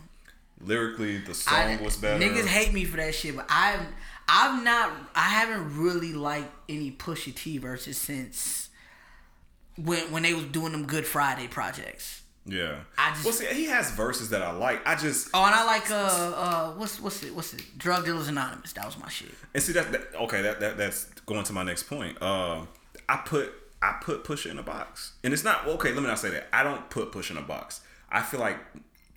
Lyrically, 0.64 1.18
the 1.18 1.34
song 1.34 1.56
I- 1.56 1.80
was 1.82 1.98
better. 1.98 2.24
Niggas 2.24 2.46
hate 2.46 2.72
me 2.74 2.86
for 2.86 2.98
that 2.98 3.16
shit, 3.16 3.36
but 3.36 3.46
I've 3.50 3.82
I've 4.28 4.64
not 4.64 4.92
I 5.16 5.22
haven't 5.30 5.78
really 5.78 6.14
liked 6.14 6.52
any 6.70 6.92
Pusha 6.92 7.34
T 7.36 7.58
verses 7.58 7.98
since 7.98 8.61
when 9.78 10.12
when 10.12 10.24
they 10.24 10.34
was 10.34 10.46
doing 10.46 10.72
them 10.72 10.86
Good 10.86 11.06
Friday 11.06 11.48
projects. 11.48 12.22
Yeah. 12.46 12.80
I 12.98 13.12
just- 13.12 13.24
well, 13.26 13.34
see, 13.34 13.46
he 13.48 13.66
has 13.66 13.92
verses 13.92 14.30
that 14.32 14.42
I 14.42 14.52
like. 14.52 14.82
I 14.88 14.96
just 14.96 15.30
Oh, 15.34 15.46
and 15.46 15.54
I 15.54 15.64
like 15.64 15.92
uh 15.92 15.94
uh 15.96 16.72
what's 16.72 17.00
what's 17.00 17.22
it 17.24 17.36
what's 17.36 17.54
it 17.54 17.64
Drug 17.78 18.04
Dealers 18.06 18.28
Anonymous. 18.28 18.74
That 18.74 18.86
was 18.86 18.98
my 18.98 19.10
shit. 19.10 19.30
and 19.54 19.62
see 19.62 19.74
that, 19.74 19.92
that 19.92 20.16
okay. 20.22 20.42
That, 20.42 20.60
that 20.60 20.78
that's 20.78 21.06
going 21.26 21.44
to 21.44 21.54
my 21.54 21.64
next 21.64 21.84
point. 21.84 22.18
Uh, 22.22 22.66
I 23.08 23.18
put 23.18 23.54
I 23.84 23.98
put 24.02 24.24
Push 24.24 24.46
in 24.46 24.58
a 24.60 24.64
box, 24.64 25.14
and 25.24 25.34
it's 25.34 25.44
not 25.44 25.68
okay. 25.68 25.92
Let 25.94 26.02
me 26.02 26.08
not 26.08 26.20
say 26.20 26.30
that. 26.32 26.48
I 26.54 26.64
don't 26.64 26.90
put 26.90 27.12
Push 27.12 27.30
in 27.32 27.38
a 27.38 27.42
box. 27.42 27.82
I 28.12 28.22
feel 28.22 28.40
like 28.40 28.58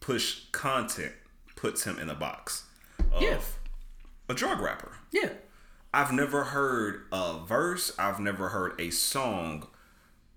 Push 0.00 0.42
content 0.52 1.12
puts 1.56 1.84
him 1.84 1.98
in 1.98 2.10
a 2.10 2.14
box 2.14 2.64
of 3.12 3.22
Yeah. 3.22 3.40
a 4.28 4.34
drug 4.34 4.60
rapper. 4.60 4.92
Yeah. 5.12 5.30
I've 5.94 6.12
never 6.12 6.44
heard 6.44 7.04
a 7.12 7.38
verse. 7.46 7.92
I've 7.98 8.20
never 8.20 8.50
heard 8.50 8.78
a 8.80 8.90
song 8.90 9.68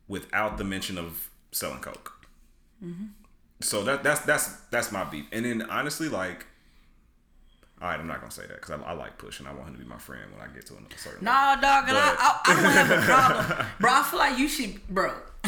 without 0.07 0.57
the 0.57 0.63
mention 0.63 0.97
of 0.97 1.29
selling 1.51 1.79
coke. 1.79 2.13
Mm-hmm. 2.83 3.05
So 3.61 3.83
that 3.83 4.03
that's 4.03 4.21
that's 4.21 4.47
that's 4.71 4.91
my 4.91 5.03
beef. 5.03 5.25
And 5.31 5.45
then 5.45 5.63
honestly, 5.63 6.09
like, 6.09 6.45
all 7.81 7.89
right, 7.89 7.99
I'm 7.99 8.07
not 8.07 8.19
gonna 8.19 8.31
say 8.31 8.43
that 8.47 8.55
because 8.61 8.71
I, 8.71 8.89
I 8.89 8.93
like 8.93 9.17
Push 9.17 9.39
and 9.39 9.47
I 9.47 9.53
want 9.53 9.67
him 9.69 9.73
to 9.75 9.79
be 9.81 9.87
my 9.87 9.97
friend 9.97 10.23
when 10.31 10.47
I 10.47 10.53
get 10.53 10.65
to 10.67 10.73
another 10.77 10.95
certain. 10.97 11.25
Nah, 11.25 11.55
dog, 11.55 11.85
and 11.89 11.97
I, 11.97 12.15
But- 12.15 12.19
I, 12.19 12.41
I 12.45 12.53
don't 12.61 12.71
have 12.71 12.91
a 12.91 13.01
problem, 13.05 13.67
bro. 13.79 13.91
I 13.91 14.03
feel 14.03 14.19
like 14.19 14.37
you 14.37 14.47
should, 14.47 14.87
bro. 14.89 15.11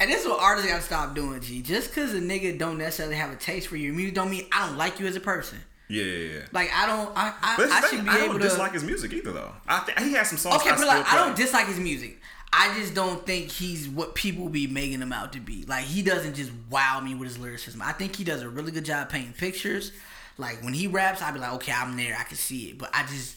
and 0.00 0.10
this 0.10 0.22
is 0.22 0.28
what 0.28 0.40
artists 0.40 0.70
gotta 0.70 0.82
stop 0.82 1.14
doing, 1.14 1.40
G. 1.40 1.60
Just 1.62 1.88
because 1.90 2.14
a 2.14 2.20
nigga 2.20 2.56
don't 2.58 2.78
necessarily 2.78 3.16
have 3.16 3.32
a 3.32 3.36
taste 3.36 3.66
for 3.68 3.76
your 3.76 3.92
music, 3.94 4.14
don't 4.14 4.30
mean 4.30 4.46
I 4.52 4.66
don't 4.68 4.78
like 4.78 5.00
you 5.00 5.06
as 5.06 5.16
a 5.16 5.20
person. 5.20 5.58
Yeah, 5.88 6.04
yeah, 6.04 6.32
yeah. 6.34 6.40
Like 6.52 6.70
I 6.72 6.86
don't, 6.86 7.10
I, 7.16 7.32
I, 7.42 7.80
I 7.82 7.88
should 7.88 8.04
be 8.04 8.10
I 8.10 8.16
able 8.18 8.34
don't 8.34 8.42
to. 8.42 8.48
dislike 8.48 8.72
his 8.74 8.84
music 8.84 9.12
either, 9.12 9.32
though. 9.32 9.52
I 9.66 9.82
th- 9.86 9.98
he 10.06 10.12
has 10.12 10.28
some 10.28 10.38
songs. 10.38 10.56
okay, 10.60 10.70
I 10.70 10.76
but 10.76 10.86
like 10.86 11.12
I 11.12 11.16
don't 11.24 11.34
dislike 11.36 11.66
his 11.66 11.78
music. 11.80 12.20
I 12.52 12.74
just 12.78 12.94
don't 12.94 13.24
think 13.26 13.50
he's 13.50 13.88
what 13.88 14.14
people 14.14 14.48
be 14.48 14.66
making 14.66 15.00
him 15.00 15.12
out 15.12 15.32
to 15.34 15.40
be. 15.40 15.64
Like 15.66 15.84
he 15.84 16.02
doesn't 16.02 16.34
just 16.34 16.50
wow 16.70 17.00
me 17.00 17.14
with 17.14 17.28
his 17.28 17.38
lyricism. 17.38 17.82
I 17.82 17.92
think 17.92 18.16
he 18.16 18.24
does 18.24 18.42
a 18.42 18.48
really 18.48 18.72
good 18.72 18.84
job 18.84 19.10
painting 19.10 19.34
pictures. 19.34 19.92
Like 20.38 20.62
when 20.62 20.72
he 20.72 20.86
raps, 20.86 21.20
I'd 21.20 21.34
be 21.34 21.40
like, 21.40 21.52
okay, 21.54 21.72
I'm 21.72 21.96
there, 21.96 22.16
I 22.18 22.22
can 22.24 22.36
see 22.36 22.70
it. 22.70 22.78
But 22.78 22.90
I 22.94 23.02
just, 23.02 23.36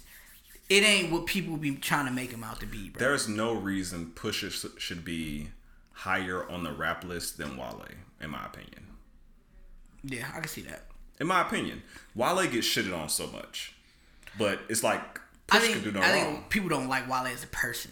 it 0.69 0.84
ain't 0.84 1.12
what 1.12 1.26
people 1.26 1.58
be 1.58 1.76
trying 1.76 2.06
to 2.06 2.12
make 2.12 2.32
him 2.32 2.43
out 2.43 2.60
to 2.62 2.65
be, 2.65 2.89
bro. 2.89 3.00
There's 3.00 3.28
no 3.28 3.54
reason 3.54 4.13
Pusha 4.15 4.80
should 4.80 5.04
be 5.04 5.50
higher 5.93 6.50
on 6.50 6.63
the 6.63 6.71
rap 6.71 7.04
list 7.04 7.38
than 7.38 7.58
Wale, 7.58 7.86
in 8.21 8.30
my 8.30 8.45
opinion. 8.45 8.88
yeah, 10.04 10.28
I 10.34 10.39
can 10.39 10.47
see 10.47 10.62
that. 10.62 10.86
In 11.19 11.28
my 11.28 11.41
opinion, 11.41 11.84
Wale 12.15 12.47
gets 12.47 12.65
shitted 12.67 12.97
on 12.97 13.10
so 13.10 13.28
much, 13.28 13.74
but 14.38 14.60
it's 14.69 14.84
like 14.84 15.19
I 15.52 15.58
Push 15.58 15.62
think 15.62 15.74
could 15.76 15.84
do 15.84 15.91
no 15.91 16.02
I 16.02 16.13
wrong. 16.13 16.36
think 16.36 16.50
people 16.50 16.69
don't 16.69 16.88
like 16.88 17.08
Wale 17.10 17.26
as 17.28 17.43
a 17.43 17.47
person, 17.47 17.91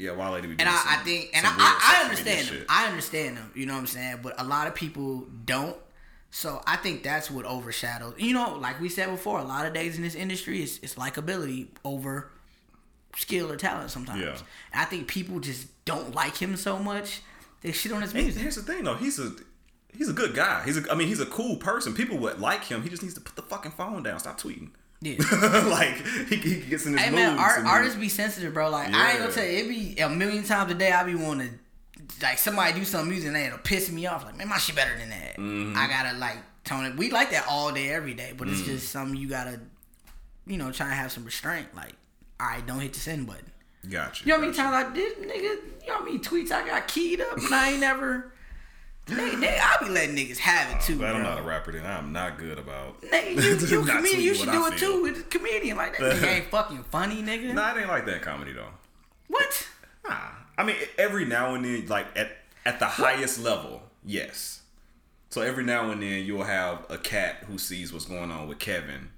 Yeah, 0.00 0.12
Wale 0.12 0.36
to 0.36 0.42
be 0.42 0.48
doing 0.48 0.60
and 0.60 0.68
I, 0.68 0.76
some, 0.76 0.88
I 0.88 0.96
think, 1.04 1.30
and 1.34 1.46
I, 1.46 1.50
I, 1.56 1.96
I 1.98 2.04
understand 2.04 2.48
them. 2.48 2.64
I 2.68 2.86
understand 2.88 3.36
them. 3.36 3.52
You 3.54 3.66
know 3.66 3.74
what 3.74 3.80
I'm 3.80 3.86
saying? 3.86 4.18
But 4.22 4.40
a 4.40 4.44
lot 4.44 4.66
of 4.66 4.74
people 4.74 5.26
don't. 5.44 5.76
So 6.30 6.62
I 6.66 6.76
think 6.76 7.02
that's 7.02 7.30
what 7.30 7.44
overshadows. 7.44 8.14
You 8.16 8.32
know, 8.34 8.56
like 8.56 8.80
we 8.80 8.88
said 8.88 9.10
before, 9.10 9.38
a 9.40 9.44
lot 9.44 9.66
of 9.66 9.74
days 9.74 9.96
in 9.96 10.02
this 10.02 10.14
industry, 10.14 10.62
it's, 10.62 10.78
it's 10.78 10.94
likability 10.94 11.66
over 11.84 12.30
skill 13.16 13.50
or 13.50 13.56
talent 13.56 13.90
sometimes. 13.90 14.22
Yeah. 14.22 14.36
And 14.72 14.80
I 14.80 14.84
think 14.84 15.08
people 15.08 15.40
just 15.40 15.66
don't 15.84 16.14
like 16.14 16.36
him 16.36 16.56
so 16.56 16.78
much. 16.78 17.20
They 17.62 17.72
shit 17.72 17.92
on 17.92 18.00
his 18.02 18.14
And 18.14 18.22
music. 18.22 18.40
here's 18.42 18.56
the 18.56 18.62
thing, 18.62 18.84
though. 18.84 18.94
He's 18.94 19.18
a 19.18 19.32
he's 19.92 20.08
a 20.08 20.12
good 20.12 20.34
guy. 20.34 20.62
He's 20.64 20.78
a, 20.78 20.90
I 20.90 20.94
mean, 20.94 21.08
he's 21.08 21.20
a 21.20 21.26
cool 21.26 21.56
person. 21.56 21.94
People 21.94 22.16
would 22.18 22.38
like 22.40 22.64
him. 22.64 22.82
He 22.82 22.88
just 22.88 23.02
needs 23.02 23.14
to 23.14 23.20
put 23.20 23.36
the 23.36 23.42
fucking 23.42 23.72
phone 23.72 24.02
down. 24.02 24.18
Stop 24.20 24.40
tweeting. 24.40 24.70
Yeah. 25.02 25.14
like 25.70 25.96
he, 26.28 26.36
he 26.36 26.54
gets 26.60 26.84
in 26.86 26.92
his 26.92 27.00
Hey 27.02 27.10
man, 27.10 27.38
art, 27.38 27.64
artists 27.64 27.98
be 27.98 28.08
sensitive, 28.10 28.52
bro. 28.52 28.68
Like 28.70 28.92
I 28.92 29.10
ain't 29.12 29.18
gonna 29.20 29.30
Yeah. 29.30 29.34
tell 29.34 29.44
you, 29.44 29.58
it 29.58 29.68
be 29.68 30.00
a 30.02 30.08
million 30.10 30.44
times 30.44 30.70
a 30.70 30.74
day. 30.74 30.92
I 30.92 31.04
be 31.04 31.14
wanting 31.14 31.48
to, 31.48 32.26
like 32.26 32.38
somebody 32.38 32.78
do 32.78 32.84
some 32.84 33.08
music 33.08 33.28
and 33.28 33.36
it'll 33.38 33.58
piss 33.58 33.90
me 33.90 34.06
off. 34.06 34.24
Like 34.26 34.36
man, 34.36 34.48
my 34.48 34.58
shit 34.58 34.76
better 34.76 34.96
than 34.98 35.08
that. 35.10 35.36
Mm-hmm. 35.38 35.74
I 35.76 35.88
gotta 35.88 36.18
like 36.18 36.36
tone 36.64 36.84
it. 36.84 36.96
We 36.96 37.10
like 37.10 37.30
that 37.30 37.46
all 37.48 37.72
day, 37.72 37.88
every 37.90 38.12
day, 38.14 38.34
but 38.36 38.46
Mm. 38.48 38.52
it's 38.52 38.62
just 38.62 38.88
something 38.90 39.16
you 39.18 39.28
gotta, 39.28 39.58
you 40.46 40.58
know, 40.58 40.70
try 40.70 40.86
and 40.86 40.94
have 40.94 41.10
some 41.12 41.24
restraint. 41.24 41.74
Like, 41.74 41.94
all 42.38 42.48
right, 42.48 42.66
don't 42.66 42.80
hit 42.80 42.92
the 42.92 43.00
send 43.00 43.26
button. 43.26 43.50
Got 43.88 44.20
you. 44.20 44.28
Know 44.28 44.34
how 44.36 44.40
many 44.42 44.52
times 44.52 44.74
I 44.86 44.92
did, 44.94 45.16
nigga? 45.16 45.32
You 45.82 45.88
know 45.88 45.94
how 45.94 46.04
many 46.04 46.18
tweets 46.18 46.50
I 46.52 46.66
got 46.66 46.86
keyed 46.88 47.22
up 47.22 47.38
and 47.38 47.54
I 47.54 47.70
ain't 47.70 47.80
never. 47.80 48.29
Nigga, 49.10 49.42
nigga, 49.42 49.58
I 49.60 49.76
be 49.84 49.88
letting 49.90 50.16
niggas 50.16 50.38
have 50.38 50.74
it 50.74 50.80
too, 50.82 50.98
But 50.98 51.08
I'm 51.08 51.22
bro. 51.22 51.22
not 51.30 51.38
a 51.38 51.42
rapper, 51.42 51.72
then 51.72 51.84
I'm 51.86 52.12
not 52.12 52.38
good 52.38 52.58
about. 52.58 53.00
Nigga, 53.02 53.34
you, 53.34 53.66
you 53.78 53.84
comedian, 53.84 54.20
you 54.22 54.34
should 54.34 54.50
do 54.50 54.64
I 54.64 54.68
it 54.68 54.78
feel. 54.78 54.92
too. 54.94 55.02
With 55.02 55.18
a 55.18 55.22
comedian 55.24 55.76
like 55.76 55.98
that, 55.98 56.16
nigga 56.16 56.26
ain't 56.36 56.46
fucking 56.50 56.84
funny, 56.84 57.22
nigga. 57.22 57.52
Nah, 57.54 57.74
it 57.76 57.80
ain't 57.80 57.88
like 57.88 58.06
that 58.06 58.22
comedy 58.22 58.52
though. 58.52 58.68
What? 59.28 59.68
Nah, 60.08 60.16
I 60.58 60.64
mean 60.64 60.76
every 60.98 61.24
now 61.24 61.54
and 61.54 61.64
then, 61.64 61.86
like 61.86 62.06
at 62.16 62.30
at 62.64 62.78
the 62.78 62.86
highest 62.86 63.40
level, 63.42 63.82
yes. 64.04 64.62
So 65.30 65.42
every 65.42 65.62
now 65.64 65.90
and 65.90 66.02
then 66.02 66.24
you'll 66.24 66.42
have 66.42 66.84
a 66.90 66.98
cat 66.98 67.44
who 67.48 67.56
sees 67.58 67.92
what's 67.92 68.04
going 68.06 68.30
on 68.32 68.48
with 68.48 68.58
Kevin, 68.58 69.10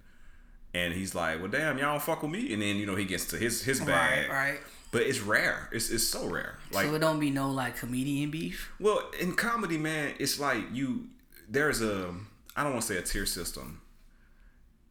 and 0.74 0.92
he's 0.92 1.14
like, 1.14 1.38
"Well, 1.40 1.48
damn, 1.50 1.78
y'all 1.78 1.92
don't 1.92 2.02
fuck 2.02 2.22
with 2.22 2.30
me," 2.30 2.52
and 2.52 2.60
then 2.60 2.76
you 2.76 2.84
know 2.86 2.94
he 2.96 3.04
gets 3.06 3.24
to 3.26 3.36
his 3.38 3.62
his 3.62 3.80
bag. 3.80 4.28
Right, 4.28 4.50
right. 4.50 4.60
But 4.92 5.02
it's 5.02 5.20
rare. 5.20 5.68
It's 5.72 5.90
it's 5.90 6.06
so 6.06 6.28
rare. 6.28 6.58
Like 6.70 6.86
so 6.86 6.94
it 6.94 6.98
don't 7.00 7.18
be 7.18 7.30
no 7.30 7.50
like 7.50 7.76
comedian 7.76 8.30
beef. 8.30 8.70
Well, 8.78 9.10
in 9.18 9.34
comedy, 9.34 9.78
man, 9.78 10.14
it's 10.20 10.38
like 10.38 10.62
you. 10.72 11.08
There's 11.48 11.82
a. 11.82 12.14
I 12.54 12.62
don't 12.62 12.72
want 12.72 12.82
to 12.84 12.88
say 12.92 12.98
a 12.98 13.02
tier 13.02 13.26
system. 13.26 13.80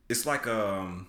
It's 0.09 0.25
like 0.25 0.47
um. 0.47 1.07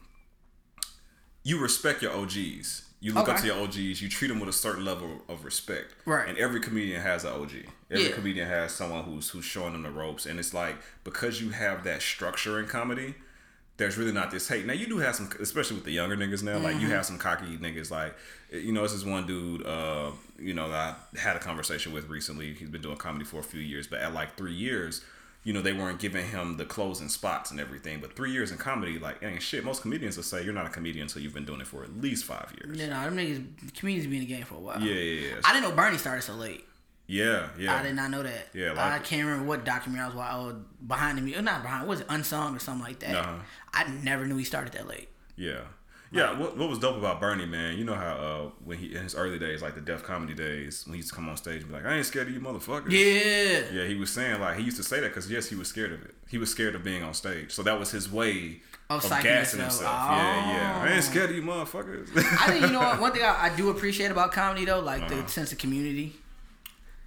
You 1.43 1.59
respect 1.61 2.03
your 2.03 2.13
OGs. 2.13 2.83
You 3.01 3.15
look 3.15 3.29
up 3.29 3.39
to 3.41 3.47
your 3.47 3.57
OGs. 3.57 4.01
You 4.01 4.09
treat 4.09 4.29
them 4.29 4.39
with 4.39 4.49
a 4.49 4.53
certain 4.53 4.85
level 4.85 5.23
of 5.29 5.45
respect. 5.45 5.93
Right. 6.05 6.29
And 6.29 6.39
every 6.39 6.61
comedian 6.61 7.01
has 7.03 7.25
an 7.25 7.33
OG. 7.33 7.51
Every 7.91 8.05
Yeah. 8.11 8.13
comedian 8.15 8.47
has 8.49 8.73
someone 8.73 9.03
who's 9.03 9.31
who's 9.31 9.45
showing 9.45 9.73
them 9.73 9.83
the 9.83 9.91
ropes. 9.91 10.25
And 10.27 10.39
it's 10.39 10.55
like 10.55 10.77
because 11.03 11.41
you 11.41 11.51
have 11.51 11.83
that 11.83 12.01
structure 12.03 12.61
in 12.61 12.67
comedy, 12.69 13.17
there's 13.79 13.97
really 13.97 14.13
not 14.13 14.31
this 14.31 14.49
hate. 14.49 14.67
Now 14.67 14.75
you 14.75 14.87
do 14.87 14.99
have 14.99 15.15
some, 15.17 15.31
especially 15.41 15.77
with 15.77 15.85
the 15.85 15.93
younger 15.93 16.17
niggas 16.17 16.43
now. 16.43 16.59
Like 16.59 16.75
you 16.75 16.83
Mm-hmm. 16.83 16.91
have 16.91 17.07
some 17.07 17.19
cocky 17.19 17.57
niggas. 17.57 17.91
Like 17.91 18.15
you 18.51 18.73
know, 18.73 18.83
this 18.83 18.93
is 18.93 19.05
one 19.05 19.27
dude. 19.27 19.65
Uh, 19.67 20.11
you 20.39 20.55
know, 20.55 20.69
that 20.71 20.99
I 21.17 21.19
had 21.19 21.37
a 21.37 21.41
conversation 21.41 21.93
with 21.93 22.09
recently. 22.09 22.53
He's 22.55 22.69
been 22.69 22.83
doing 22.83 22.97
comedy 22.97 23.25
for 23.25 23.41
a 23.41 23.43
few 23.43 23.61
years, 23.61 23.87
but 23.87 24.01
at 24.01 24.13
like 24.13 24.37
three 24.37 24.53
years, 24.53 25.03
you 25.45 25.53
know, 25.53 25.63
they 25.63 25.73
weren't 25.73 25.99
giving 26.01 26.27
him 26.29 26.57
the 26.59 26.65
closing 26.65 27.09
spots 27.09 27.51
and 27.51 27.59
everything. 27.59 28.01
But 28.01 28.15
three 28.15 28.31
years 28.31 28.51
in 28.53 28.59
comedy, 28.59 28.99
like 28.99 29.23
ain't 29.23 29.41
shit. 29.43 29.65
Most 29.65 29.83
comedians 29.83 30.17
will 30.17 30.25
say 30.25 30.45
you're 30.45 30.53
not 30.53 30.67
a 30.67 30.71
comedian 30.71 31.05
until 31.05 31.23
you've 31.23 31.35
been 31.35 31.45
doing 31.47 31.61
it 31.61 31.67
for 31.67 31.83
at 31.83 31.97
least 32.01 32.25
five 32.25 32.53
years. 32.63 32.79
You 32.79 32.89
know, 32.89 33.01
them 33.05 33.17
niggas, 33.17 33.75
comedians 33.77 34.07
be 34.07 34.17
in 34.17 34.21
the 34.21 34.27
game 34.27 34.45
for 34.45 34.57
a 34.57 34.61
while. 34.61 34.81
Yeah, 34.81 34.95
yeah, 34.95 35.29
yeah. 35.29 35.35
I 35.45 35.53
didn't 35.55 35.69
know 35.71 35.75
Bernie 35.75 35.97
started 35.99 36.23
so 36.23 36.35
late. 36.35 36.65
Yeah, 37.13 37.49
yeah. 37.59 37.77
I 37.79 37.83
did 37.83 37.95
not 37.95 38.11
know 38.11 38.23
that. 38.23 38.49
Yeah, 38.55 38.71
like 38.73 38.79
I 38.93 38.99
can't 38.99 39.25
remember 39.27 39.47
what 39.47 39.65
documentary 39.65 40.05
I 40.05 40.07
was 40.09 40.17
watching. 40.17 40.39
Oh, 40.41 40.87
behind 40.87 41.19
the 41.19 41.23
music, 41.23 41.45
not 41.45 41.63
behind. 41.63 41.87
Was 41.87 42.01
it 42.01 42.07
Unsung 42.09 42.57
or 42.57 42.59
something 42.59 42.85
like 42.85 42.99
that? 43.01 43.15
Uh-huh. 43.15 43.35
I 43.75 43.89
never 44.03 44.25
knew 44.27 44.37
he 44.37 44.45
started 44.45 44.73
that 44.75 44.87
late. 44.89 45.09
Yeah. 45.37 45.61
Yeah, 46.15 46.39
what, 46.39 46.59
what 46.59 46.69
was 46.69 46.79
dope 46.79 46.99
about 46.99 47.21
Bernie, 47.21 47.47
man? 47.47 47.79
You 47.79 47.85
know 47.85 47.95
how 47.95 48.13
uh, 48.17 48.51
when 48.67 48.77
he 48.77 48.95
in 48.95 49.03
his 49.03 49.15
early 49.15 49.39
days, 49.39 49.63
like 49.63 49.75
the 49.75 49.81
Def 49.81 50.03
Comedy 50.03 50.35
days, 50.35 50.85
when 50.87 50.93
he 50.93 50.99
used 50.99 51.09
to 51.09 51.15
come 51.15 51.27
on 51.27 51.39
stage 51.39 51.63
and 51.63 51.69
be 51.71 51.75
like, 51.75 51.87
"I 51.87 51.97
ain't 51.97 52.05
scared 52.05 52.29
of 52.29 52.35
you, 52.35 52.41
motherfuckers." 52.41 52.91
Yeah. 52.91 53.81
Yeah, 53.81 53.87
he 53.89 53.95
was 53.95 54.11
saying 54.11 54.39
like 54.39 54.59
he 54.59 54.63
used 54.63 54.77
to 54.77 54.83
say 54.83 55.01
that 55.01 55.09
because 55.09 55.31
yes, 55.31 55.49
he 55.49 55.57
was 55.57 55.69
scared 55.69 55.91
of 55.91 56.03
it. 56.03 56.15
He 56.29 56.37
was 56.37 56.51
scared 56.51 56.75
of 56.75 56.85
being 56.85 57.03
on 57.03 57.15
stage, 57.15 57.51
so 57.51 57.63
that 57.63 57.79
was 57.79 57.91
his 57.93 58.13
way 58.13 58.61
Of 58.91 59.03
of, 59.07 59.11
gassing 59.23 59.61
himself. 59.61 59.91
himself. 59.91 60.11
Yeah, 60.11 60.53
yeah. 60.53 60.81
I 60.83 60.89
ain't 60.89 60.99
Oh. 60.99 61.01
scared 61.01 61.31
of 61.31 61.37
you, 61.37 61.43
motherfuckers. 61.43 62.09
I 62.15 62.47
think 62.51 62.67
you 62.67 62.73
know 62.73 62.81
what. 62.85 63.01
One 63.01 63.13
thing 63.13 63.23
I, 63.23 63.45
I 63.51 63.57
do 63.57 63.71
appreciate 63.71 64.11
about 64.11 64.33
comedy 64.33 64.67
though, 64.67 64.81
like 64.81 65.05
Uh-huh. 65.05 65.23
the 65.23 65.29
sense 65.29 65.51
of 65.53 65.57
community. 65.57 66.13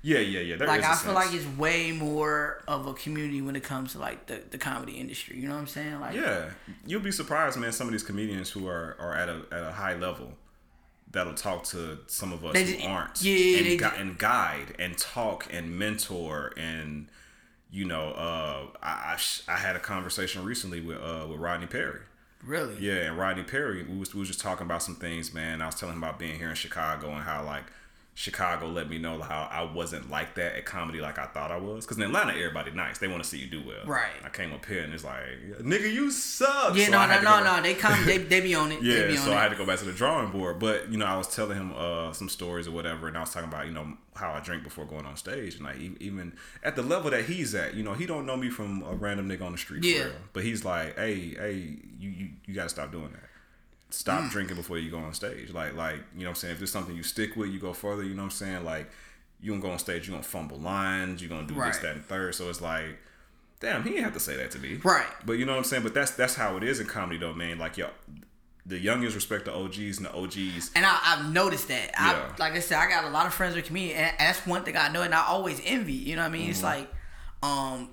Yeah, 0.07 0.19
yeah, 0.19 0.39
yeah. 0.41 0.55
There 0.57 0.67
Like 0.67 0.83
I 0.83 0.87
sense. 0.89 1.01
feel 1.01 1.13
like 1.13 1.33
it's 1.33 1.47
way 1.57 1.91
more 1.91 2.61
of 2.67 2.85
a 2.85 2.93
community 2.93 3.41
when 3.41 3.55
it 3.55 3.63
comes 3.63 3.93
to 3.93 3.99
like 3.99 4.27
the, 4.27 4.41
the 4.51 4.57
comedy 4.59 4.93
industry. 4.93 5.37
You 5.39 5.47
know 5.47 5.55
what 5.55 5.61
I'm 5.61 5.67
saying? 5.67 5.99
Like 5.99 6.15
Yeah, 6.15 6.51
you'll 6.85 7.01
be 7.01 7.11
surprised, 7.11 7.57
man. 7.57 7.71
Some 7.71 7.87
of 7.87 7.91
these 7.91 8.03
comedians 8.03 8.51
who 8.51 8.67
are, 8.67 8.95
are 8.99 9.15
at 9.15 9.29
a 9.29 9.37
at 9.51 9.63
a 9.63 9.71
high 9.71 9.95
level 9.95 10.33
that'll 11.11 11.33
talk 11.33 11.63
to 11.63 11.97
some 12.07 12.31
of 12.33 12.43
us 12.45 12.53
They 12.53 12.65
who 12.65 12.87
aren't, 12.87 13.21
yeah, 13.23 13.57
and, 13.57 13.65
they 13.65 13.77
just- 13.77 13.95
and 13.97 14.17
guide 14.17 14.75
and 14.79 14.97
talk 14.97 15.47
and 15.51 15.77
mentor 15.79 16.51
and 16.57 17.07
you 17.71 17.83
know, 17.85 18.11
uh, 18.11 18.67
I 18.81 19.13
I, 19.13 19.15
sh- 19.17 19.41
I 19.47 19.57
had 19.57 19.75
a 19.75 19.79
conversation 19.79 20.45
recently 20.45 20.81
with 20.81 20.97
uh, 20.97 21.25
with 21.29 21.39
Rodney 21.39 21.67
Perry. 21.67 22.01
really. 22.43 22.75
Yeah, 22.79 23.07
and 23.07 23.17
Rodney 23.17 23.43
Perry, 23.43 23.83
we 23.83 23.97
was, 23.97 24.13
we 24.13 24.19
was 24.19 24.29
just 24.29 24.39
talking 24.39 24.65
about 24.65 24.83
some 24.83 24.95
things, 24.95 25.33
man. 25.33 25.61
I 25.61 25.65
was 25.65 25.75
telling 25.75 25.95
him 25.95 26.03
about 26.03 26.19
being 26.19 26.37
here 26.37 26.49
in 26.49 26.55
Chicago 26.55 27.09
and 27.09 27.23
how 27.23 27.43
like 27.43 27.63
Chicago 28.17 28.67
let 28.69 28.89
me 28.89 28.97
know 28.97 29.21
how 29.21 29.49
I 29.51 29.63
wasn't 29.63 30.09
like 30.09 30.35
that 30.35 30.55
at 30.55 30.65
comedy 30.65 31.01
like 31.01 31.19
I 31.19 31.25
thought 31.25 31.51
I 31.51 31.57
was. 31.57 31.85
Because 31.85 31.97
in 31.97 32.03
Atlanta, 32.03 32.31
everybody 32.31 32.71
nice. 32.71 32.97
They 32.97 33.09
want 33.09 33.21
to 33.21 33.27
see 33.29 33.37
you 33.39 33.47
do 33.47 33.61
well. 33.67 33.85
Right. 33.85 34.13
I 34.23 34.29
came 34.29 34.53
up 34.53 34.65
here 34.65 34.83
and 34.83 34.93
it's 34.93 35.03
like, 35.03 35.25
nigga, 35.59 35.91
you 35.93 36.09
suck. 36.09 36.77
Yeah, 36.77 36.85
So 36.85 36.91
no, 36.93 37.07
no, 37.07 37.21
no, 37.21 37.43
no. 37.43 37.61
They 37.61 37.73
come, 37.73 38.05
they, 38.05 38.17
they 38.19 38.39
be 38.39 38.55
on 38.55 38.71
it. 38.71 38.79
they 38.81 38.87
Yeah, 38.87 39.07
be 39.07 39.17
on 39.17 39.25
so 39.25 39.31
it. 39.31 39.35
I 39.35 39.41
had 39.43 39.49
to 39.51 39.57
go 39.57 39.65
back 39.65 39.79
to 39.79 39.85
the 39.85 39.91
drawing 39.91 40.31
board. 40.31 40.59
But 40.59 40.89
you 40.89 40.97
know, 40.97 41.05
I 41.05 41.17
was 41.17 41.27
telling 41.27 41.57
him 41.57 41.73
uh, 41.75 42.13
some 42.13 42.29
stories 42.29 42.69
or 42.69 42.71
whatever, 42.71 43.09
and 43.09 43.17
I 43.17 43.19
was 43.19 43.31
talking 43.31 43.49
about 43.49 43.67
you 43.67 43.73
know 43.73 43.97
how 44.15 44.31
I 44.31 44.39
drink 44.39 44.63
before 44.63 44.85
going 44.85 45.05
on 45.05 45.17
stage, 45.17 45.55
and 45.55 45.65
like 45.65 45.75
even 45.99 46.37
at 46.63 46.77
the 46.77 46.83
level 46.83 47.11
that 47.11 47.25
he's 47.25 47.53
at, 47.53 47.73
you 47.73 47.83
know, 47.83 47.93
he 47.95 48.05
don't 48.05 48.25
know 48.25 48.37
me 48.37 48.49
from 48.49 48.81
a 48.83 48.95
random 48.95 49.27
nigga 49.27 49.41
on 49.41 49.51
the 49.51 49.57
street. 49.57 49.83
Yeah. 49.83 50.03
For 50.03 50.07
real. 50.07 50.15
But 50.31 50.43
he's 50.45 50.63
like, 50.63 50.97
hey, 50.97 51.15
hey, 51.37 51.77
you 51.99 52.09
you, 52.09 52.29
you 52.45 52.53
got 52.55 52.63
to 52.63 52.69
stop 52.69 52.93
doing 52.93 53.11
that. 53.11 53.24
Stop 53.89 54.23
Mm. 54.23 54.31
drinking 54.31 54.55
before 54.57 54.77
you 54.77 54.89
go 54.91 54.97
on 54.97 55.13
stage. 55.13 55.51
Like 55.51 55.75
like 55.75 55.97
you 56.15 56.21
know 56.23 56.25
what 56.25 56.29
I'm 56.29 56.35
saying. 56.35 56.55
If 56.55 56.61
it's 56.61 56.71
something 56.71 56.95
you 56.95 57.03
stick 57.03 57.35
with, 57.35 57.49
you 57.49 57.59
go 57.59 57.73
further. 57.73 58.03
You 58.03 58.09
know 58.13 58.23
what 58.23 58.25
I'm 58.25 58.31
saying. 58.31 58.65
Like 58.65 58.89
you 59.41 59.51
gonna 59.51 59.61
go 59.61 59.71
on 59.71 59.79
stage, 59.79 60.07
you 60.07 60.11
gonna 60.13 60.23
fumble 60.23 60.57
lines, 60.57 61.21
you 61.21 61.27
gonna 61.27 61.47
do 61.47 61.55
this, 61.55 61.77
that, 61.79 61.95
and 61.95 62.05
third. 62.05 62.35
So 62.35 62.49
it's 62.49 62.61
like. 62.61 62.97
Damn, 63.61 63.83
he 63.83 63.91
didn't 63.91 64.03
have 64.03 64.13
to 64.13 64.19
say 64.19 64.35
that 64.35 64.51
to 64.51 64.59
me. 64.59 64.75
Right. 64.83 65.05
But 65.25 65.33
you 65.33 65.45
know 65.45 65.53
what 65.53 65.59
I'm 65.59 65.63
saying? 65.63 65.83
But 65.83 65.93
that's 65.93 66.11
that's 66.11 66.35
how 66.35 66.57
it 66.57 66.63
is 66.63 66.81
in 66.81 66.87
comedy 66.87 67.17
though, 67.17 67.33
man. 67.33 67.57
Like 67.57 67.77
yo, 67.77 67.89
the 68.65 68.77
youngest 68.77 69.15
respect 69.15 69.45
the 69.45 69.53
OGs 69.55 69.97
and 69.97 70.05
the 70.07 70.13
OGs. 70.13 70.71
And 70.75 70.85
I, 70.85 70.99
I've 71.03 71.31
noticed 71.31 71.69
that. 71.69 71.91
Yeah. 71.93 72.31
I, 72.33 72.37
like 72.37 72.53
I 72.53 72.59
said, 72.59 72.79
I 72.79 72.89
got 72.89 73.05
a 73.05 73.09
lot 73.09 73.25
of 73.27 73.33
friends 73.33 73.55
with 73.55 73.63
comedians, 73.65 73.97
and 73.97 74.11
that's 74.19 74.45
one 74.45 74.63
thing 74.65 74.75
I 74.75 74.89
know, 74.89 75.03
and 75.03 75.15
I 75.15 75.25
always 75.25 75.61
envy. 75.63 75.93
You 75.93 76.17
know 76.17 76.23
what 76.23 76.27
I 76.27 76.31
mean? 76.31 76.49
It's 76.49 76.61
Mm-hmm. 76.61 76.65
like, 76.67 76.89
um, 77.43 77.89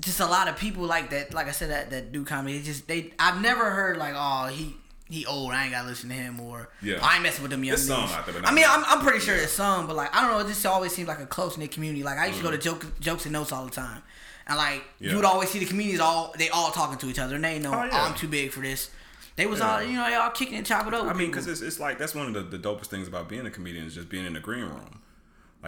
just 0.00 0.20
a 0.20 0.26
lot 0.26 0.48
of 0.48 0.56
people 0.56 0.84
like 0.84 1.10
that. 1.10 1.34
Like 1.34 1.48
I 1.48 1.52
said, 1.52 1.70
that 1.70 1.90
that 1.90 2.12
do 2.12 2.24
comedy. 2.24 2.58
They 2.58 2.64
just 2.64 2.86
they. 2.88 3.12
I've 3.18 3.40
never 3.40 3.70
heard 3.70 3.96
like, 3.96 4.14
oh, 4.16 4.46
he 4.46 4.76
he 5.08 5.24
old. 5.26 5.52
I 5.52 5.64
ain't 5.64 5.72
gotta 5.72 5.88
listen 5.88 6.08
to 6.10 6.14
him 6.14 6.38
or 6.40 6.68
Yeah. 6.82 6.98
I 7.02 7.14
ain't 7.14 7.22
messing 7.22 7.42
with 7.42 7.50
them 7.50 7.64
young 7.64 7.76
There's 7.76 7.86
some 7.86 8.04
out 8.10 8.26
there, 8.26 8.34
I 8.44 8.52
mean. 8.52 8.64
I'm, 8.68 8.84
I'm 8.86 9.00
pretty 9.00 9.20
sure 9.20 9.36
there's 9.36 9.50
some, 9.50 9.86
but 9.86 9.96
like 9.96 10.14
I 10.14 10.20
don't 10.22 10.30
know. 10.32 10.44
It 10.46 10.48
just 10.48 10.64
always 10.66 10.92
seems 10.94 11.08
like 11.08 11.20
a 11.20 11.26
close 11.26 11.56
knit 11.58 11.70
community. 11.72 12.02
Like 12.02 12.18
I 12.18 12.26
used 12.26 12.38
to 12.38 12.44
go 12.44 12.50
to 12.50 12.58
joke, 12.58 12.84
jokes 13.00 13.24
and 13.24 13.32
notes 13.32 13.50
all 13.52 13.64
the 13.64 13.70
time, 13.70 14.02
and 14.46 14.56
like 14.56 14.84
Yeah. 15.00 15.10
you 15.10 15.16
would 15.16 15.24
always 15.24 15.50
see 15.50 15.58
the 15.58 15.66
comedians 15.66 16.00
all 16.00 16.34
they 16.38 16.48
all 16.50 16.70
talking 16.70 16.98
to 16.98 17.06
each 17.06 17.18
other, 17.18 17.34
and 17.36 17.44
they 17.44 17.54
ain't 17.54 17.62
know 17.64 17.72
Oh, 17.74 17.84
yeah. 17.84 17.90
Oh, 17.92 18.08
I'm 18.08 18.14
too 18.14 18.28
big 18.28 18.50
for 18.52 18.60
this. 18.60 18.90
They 19.36 19.46
was 19.46 19.60
Yeah. 19.60 19.74
all 19.76 19.82
you 19.82 19.94
know 19.94 20.06
they 20.08 20.14
all 20.14 20.30
kicking 20.30 20.56
and 20.56 20.66
chopping 20.66 20.94
up. 20.94 21.04
I 21.06 21.12
mean, 21.14 21.28
because 21.30 21.46
it's, 21.48 21.60
it's 21.62 21.80
like 21.80 21.98
that's 21.98 22.14
one 22.14 22.26
of 22.26 22.34
the, 22.34 22.56
the 22.56 22.58
dopest 22.58 22.86
things 22.86 23.08
about 23.08 23.28
being 23.28 23.46
a 23.46 23.50
comedian 23.50 23.86
is 23.86 23.94
just 23.94 24.08
being 24.08 24.26
in 24.26 24.34
the 24.34 24.40
green 24.40 24.64
room. 24.64 25.00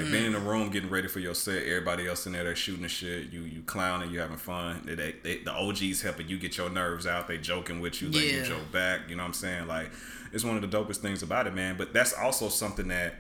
Like 0.01 0.09
mm. 0.09 0.13
being 0.13 0.27
in 0.27 0.33
the 0.33 0.39
room, 0.41 0.71
getting 0.71 0.91
ready 0.91 1.09
for 1.09 1.21
your 1.21 1.35
set. 1.35 1.63
Everybody 1.65 2.07
else 2.09 2.27
in 2.27 2.33
there, 2.33 2.45
they're 2.45 2.57
shooting 2.57 2.83
the 2.83 2.89
shit. 2.89 3.31
You 3.31 3.43
you 3.43 3.63
clowning, 3.63 4.11
you 4.11 4.21
having 4.21 4.37
fun. 4.37 4.83
They, 4.85 4.95
they, 4.95 5.15
they, 5.23 5.39
the 5.39 5.53
OGs 5.53 6.03
helping 6.03 6.29
you 6.29 6.39
get 6.39 6.57
your 6.57 6.71
nerves 6.71 7.07
out. 7.07 7.29
They 7.29 7.39
joking 7.39 7.81
with 7.81 8.01
you, 8.01 8.09
letting 8.11 8.29
you 8.31 8.37
Yeah. 8.39 8.45
joke 8.45 8.73
back. 8.73 9.01
You 9.09 9.17
know 9.17 9.23
what 9.23 9.29
I'm 9.29 9.35
saying? 9.35 9.67
Like 9.67 9.91
it's 10.33 10.45
one 10.45 10.57
of 10.57 10.69
the 10.69 10.77
dopest 10.77 10.99
things 10.99 11.23
about 11.23 11.47
it, 11.47 11.55
man. 11.55 11.77
But 11.77 11.93
that's 11.93 12.13
also 12.13 12.49
something 12.49 12.89
that 12.89 13.15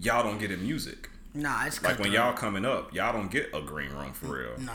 y'all 0.00 0.22
don't 0.22 0.38
get 0.38 0.50
in 0.50 0.62
music. 0.62 1.08
nah, 1.34 1.64
it's 1.66 1.82
Like 1.82 1.98
when 1.98 2.10
cutthroat. 2.10 2.14
y'all 2.14 2.32
coming 2.32 2.64
up, 2.64 2.92
y'all 2.94 3.12
don't 3.12 3.30
get 3.30 3.50
a 3.54 3.60
green 3.60 3.90
room 3.90 4.12
for 4.12 4.26
real. 4.38 4.58
Nah. 4.58 4.72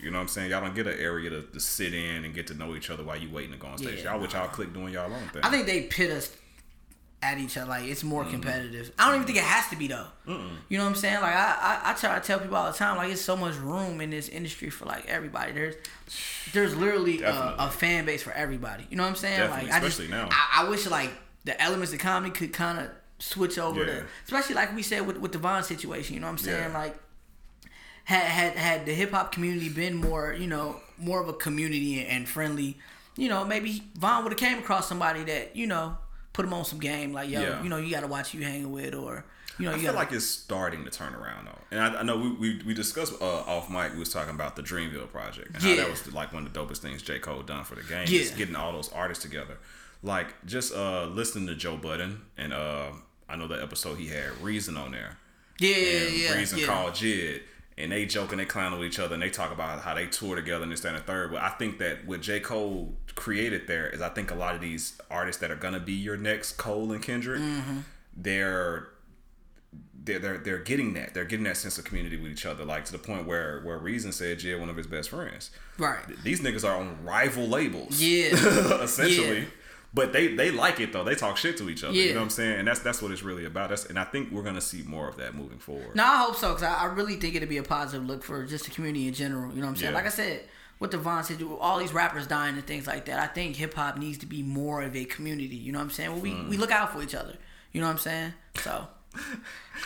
You 0.00 0.10
know 0.10 0.18
what 0.18 0.22
I'm 0.22 0.28
saying? 0.28 0.50
Y'all 0.50 0.60
don't 0.60 0.74
get 0.74 0.86
an 0.86 0.98
area 0.98 1.30
to, 1.30 1.42
to 1.42 1.60
sit 1.60 1.94
in 1.94 2.24
and 2.26 2.34
get 2.34 2.46
to 2.48 2.54
know 2.54 2.74
each 2.76 2.90
other 2.90 3.02
while 3.02 3.16
you 3.16 3.30
waiting 3.30 3.52
to 3.52 3.58
go 3.58 3.68
on 3.68 3.78
stage. 3.78 4.02
Yeah, 4.04 4.12
y'all 4.12 4.20
with 4.20 4.34
y'all 4.34 4.48
click 4.48 4.74
doing 4.74 4.92
y'all 4.92 5.10
own 5.10 5.28
thing. 5.28 5.40
I 5.42 5.50
think 5.50 5.64
they 5.66 5.84
pit 5.84 6.10
us 6.10 6.30
at 7.24 7.38
each 7.38 7.56
other. 7.56 7.68
Like 7.70 7.84
it's 7.84 8.00
Mm-hmm. 8.00 8.08
more 8.10 8.24
competitive. 8.24 8.92
I 8.98 9.06
don't 9.06 9.14
even 9.16 9.26
think 9.26 9.38
it 9.38 9.44
has 9.44 9.68
to 9.70 9.76
be 9.76 9.86
though. 9.88 10.06
You 10.26 10.78
know 10.78 10.84
what 10.84 10.90
I'm 10.90 10.94
saying? 10.94 11.20
Like 11.20 11.34
I, 11.34 11.80
I, 11.84 11.90
I 11.90 11.94
try 11.94 12.18
to 12.18 12.24
tell 12.26 12.38
people 12.38 12.56
all 12.56 12.70
the 12.70 12.76
time. 12.76 12.96
Like 12.96 13.10
it's 13.10 13.20
so 13.20 13.36
much 13.36 13.56
room 13.56 14.00
in 14.00 14.10
this 14.10 14.28
industry 14.28 14.70
for 14.70 14.84
like 14.84 15.06
everybody. 15.06 15.52
There's, 15.52 15.74
there's 16.52 16.76
literally 16.76 17.22
a, 17.22 17.54
a 17.58 17.70
fan 17.70 18.04
base 18.04 18.22
for 18.22 18.32
everybody. 18.32 18.86
You 18.90 18.96
know 18.96 19.02
what 19.04 19.10
I'm 19.10 19.16
saying? 19.16 19.38
Definitely, 19.38 19.70
like 19.70 19.82
I 19.82 19.84
just, 19.86 20.08
now. 20.10 20.28
I, 20.30 20.62
I 20.64 20.68
wish 20.68 20.86
like 20.86 21.10
the 21.44 21.60
elements 21.60 21.92
of 21.92 21.98
comedy 21.98 22.30
could 22.32 22.52
kind 22.52 22.78
of 22.78 22.90
switch 23.18 23.58
over 23.58 23.80
Yeah. 23.80 23.86
to, 24.00 24.04
especially 24.24 24.54
like 24.56 24.74
we 24.74 24.82
said 24.82 25.06
with 25.06 25.18
with 25.18 25.32
the 25.32 25.38
Von 25.38 25.62
situation. 25.62 26.14
You 26.14 26.20
know 26.20 26.26
what 26.26 26.32
I'm 26.32 26.38
saying? 26.38 26.70
Yeah. 26.72 26.78
Like 26.78 26.96
had 28.04 28.24
had 28.24 28.52
had 28.56 28.86
the 28.86 28.92
hip 28.92 29.12
hop 29.12 29.32
community 29.32 29.68
been 29.68 29.94
more, 29.96 30.34
you 30.38 30.46
know, 30.46 30.80
more 30.98 31.20
of 31.20 31.28
a 31.28 31.32
community 31.32 32.04
and 32.04 32.28
friendly, 32.28 32.78
you 33.16 33.28
know, 33.28 33.44
maybe 33.44 33.82
Von 33.96 34.22
would 34.24 34.32
have 34.32 34.38
came 34.40 34.58
across 34.58 34.88
somebody 34.88 35.24
that 35.24 35.56
you 35.56 35.66
know 35.66 35.96
put 36.34 36.42
them 36.42 36.52
on 36.52 36.64
some 36.66 36.78
game, 36.78 37.12
like 37.14 37.30
yo, 37.30 37.40
Yeah. 37.40 37.62
you 37.62 37.70
know, 37.70 37.78
you 37.78 37.90
got 37.90 38.00
to 38.02 38.06
watch 38.06 38.32
who 38.32 38.38
you 38.38 38.44
hanging 38.44 38.70
with, 38.70 38.94
or 38.94 39.24
you 39.58 39.64
know, 39.66 39.70
I 39.72 39.74
you 39.76 39.82
feel 39.82 39.92
got 39.92 39.98
like 40.00 40.12
it's 40.12 40.26
starting 40.26 40.84
to 40.84 40.90
turn 40.90 41.14
around 41.14 41.46
though, 41.46 41.58
and 41.70 41.80
I, 41.80 42.00
I 42.00 42.02
know 42.02 42.18
we, 42.18 42.30
we, 42.32 42.62
we 42.66 42.74
discussed 42.74 43.14
uh, 43.22 43.24
off 43.24 43.70
mic. 43.70 43.92
We 43.94 44.00
was 44.00 44.12
talking 44.12 44.34
about 44.34 44.56
the 44.56 44.62
Dreamville 44.62 45.08
project 45.10 45.54
and 45.54 45.62
how 45.62 45.68
Yeah. 45.70 45.76
that 45.76 45.90
was 45.90 46.12
like 46.12 46.32
one 46.32 46.44
of 46.46 46.52
the 46.52 46.58
dopest 46.60 46.78
things 46.78 47.02
J 47.02 47.18
Cole 47.20 47.42
done 47.42 47.64
for 47.64 47.76
the 47.76 47.82
game. 47.82 48.00
Yeah. 48.08 48.18
Just 48.18 48.36
getting 48.36 48.56
all 48.56 48.72
those 48.72 48.92
artists 48.92 49.22
together, 49.24 49.56
like 50.02 50.34
just 50.44 50.74
uh 50.74 51.06
listening 51.06 51.46
to 51.46 51.54
Joe 51.54 51.76
Budden 51.76 52.20
and 52.36 52.52
uh 52.52 52.90
I 53.28 53.36
know 53.36 53.46
the 53.48 53.62
episode 53.62 53.96
he 53.98 54.08
had 54.08 54.36
Reason 54.42 54.76
on 54.76 54.90
there. 54.92 55.16
yeah, 55.60 55.76
and 55.76 56.14
yeah, 56.16 56.34
Reason 56.34 56.58
yeah. 56.58 56.66
called 56.66 56.92
Jid. 56.94 57.40
And 57.76 57.90
they 57.90 58.06
joke 58.06 58.30
and 58.30 58.40
they 58.40 58.44
clown 58.44 58.72
with 58.78 58.86
each 58.86 59.00
other, 59.00 59.14
and 59.14 59.22
they 59.22 59.30
talk 59.30 59.50
about 59.52 59.80
how 59.80 59.94
they 59.94 60.06
tour 60.06 60.36
together 60.36 60.62
and 60.62 60.70
this, 60.70 60.84
and 60.84 60.96
the 60.96 61.00
third. 61.00 61.32
But 61.32 61.42
I 61.42 61.48
think 61.50 61.78
that 61.78 62.06
what 62.06 62.20
J. 62.20 62.38
Cole 62.38 62.94
created 63.16 63.66
there 63.66 63.88
is 63.88 64.00
I 64.00 64.10
think 64.10 64.30
a 64.30 64.34
lot 64.36 64.54
of 64.54 64.60
these 64.60 64.96
artists 65.10 65.40
that 65.40 65.50
are 65.50 65.56
gonna 65.56 65.80
be 65.80 65.92
your 65.92 66.16
next 66.16 66.52
Cole 66.52 66.92
and 66.92 67.02
Kendrick, 67.02 67.40
Mm-hmm. 67.40 67.78
they're 68.16 68.88
they're, 70.04 70.18
they're 70.18 70.38
they're 70.38 70.58
getting 70.58 70.92
that. 70.94 71.14
They're 71.14 71.24
getting 71.24 71.44
that 71.44 71.56
sense 71.56 71.78
of 71.78 71.84
community 71.84 72.16
with 72.16 72.30
each 72.30 72.44
other, 72.46 72.64
like 72.64 72.84
to 72.84 72.92
the 72.92 72.98
point 72.98 73.26
where 73.26 73.60
where 73.62 73.78
Reason 73.78 74.12
said 74.12 74.38
Jid 74.38 74.60
one 74.60 74.68
of 74.68 74.76
his 74.76 74.86
best 74.86 75.08
friends. 75.10 75.50
right. 75.78 76.04
These 76.22 76.42
niggas 76.42 76.62
are 76.68 76.76
on 76.76 77.02
rival 77.04 77.48
labels. 77.48 78.00
Yeah. 78.00 78.34
essentially. 78.82 79.38
Yeah. 79.40 79.44
But 79.94 80.12
they 80.12 80.34
they 80.34 80.50
like 80.50 80.80
it 80.80 80.92
though. 80.92 81.04
They 81.04 81.14
talk 81.14 81.36
shit 81.36 81.56
to 81.58 81.70
each 81.70 81.84
other. 81.84 81.94
You 81.94 82.08
know 82.12 82.16
what 82.16 82.24
I'm 82.24 82.30
saying? 82.30 82.58
And 82.58 82.66
that's 82.68 82.80
that's 82.80 83.00
what 83.00 83.12
it's 83.12 83.22
really 83.22 83.44
about. 83.44 83.68
That's 83.70 83.84
and 83.86 83.96
I 83.98 84.02
think 84.04 84.32
we're 84.32 84.42
gonna 84.42 84.60
see 84.60 84.82
more 84.82 85.08
of 85.08 85.16
that 85.18 85.34
moving 85.34 85.58
forward. 85.58 85.94
No, 85.94 86.02
I 86.04 86.16
hope 86.16 86.34
so 86.36 86.48
because 86.48 86.64
I, 86.64 86.74
I 86.74 86.84
really 86.86 87.14
think 87.16 87.36
it'd 87.36 87.48
be 87.48 87.58
a 87.58 87.62
positive 87.62 88.04
look 88.04 88.24
for 88.24 88.44
just 88.44 88.64
the 88.64 88.72
community 88.72 89.06
in 89.06 89.14
general. 89.14 89.50
You 89.54 89.60
know 89.60 89.66
what 89.66 89.70
I'm 89.70 89.76
saying? 89.76 89.92
Yeah. 89.92 89.96
Like 89.98 90.06
I 90.06 90.10
said, 90.10 90.42
what 90.78 90.90
Devon 90.90 91.22
said, 91.22 91.40
all 91.60 91.78
these 91.78 91.92
rappers 91.92 92.26
dying 92.26 92.56
and 92.56 92.66
things 92.66 92.88
like 92.88 93.04
that, 93.04 93.20
I 93.20 93.26
think 93.28 93.54
hip 93.54 93.74
hop 93.74 93.96
needs 93.96 94.18
to 94.18 94.26
be 94.26 94.42
more 94.42 94.82
of 94.82 94.96
a 94.96 95.04
community. 95.04 95.54
You 95.54 95.70
know 95.70 95.78
what 95.78 95.84
I'm 95.84 95.90
saying? 95.90 96.10
Well, 96.10 96.20
we, 96.20 96.32
Mm. 96.32 96.48
we 96.48 96.56
look 96.56 96.72
out 96.72 96.92
for 96.92 97.00
each 97.00 97.14
other. 97.14 97.36
You 97.70 97.80
know 97.80 97.86
what 97.86 97.92
I'm 97.92 97.98
saying? 97.98 98.32
So 98.56 98.88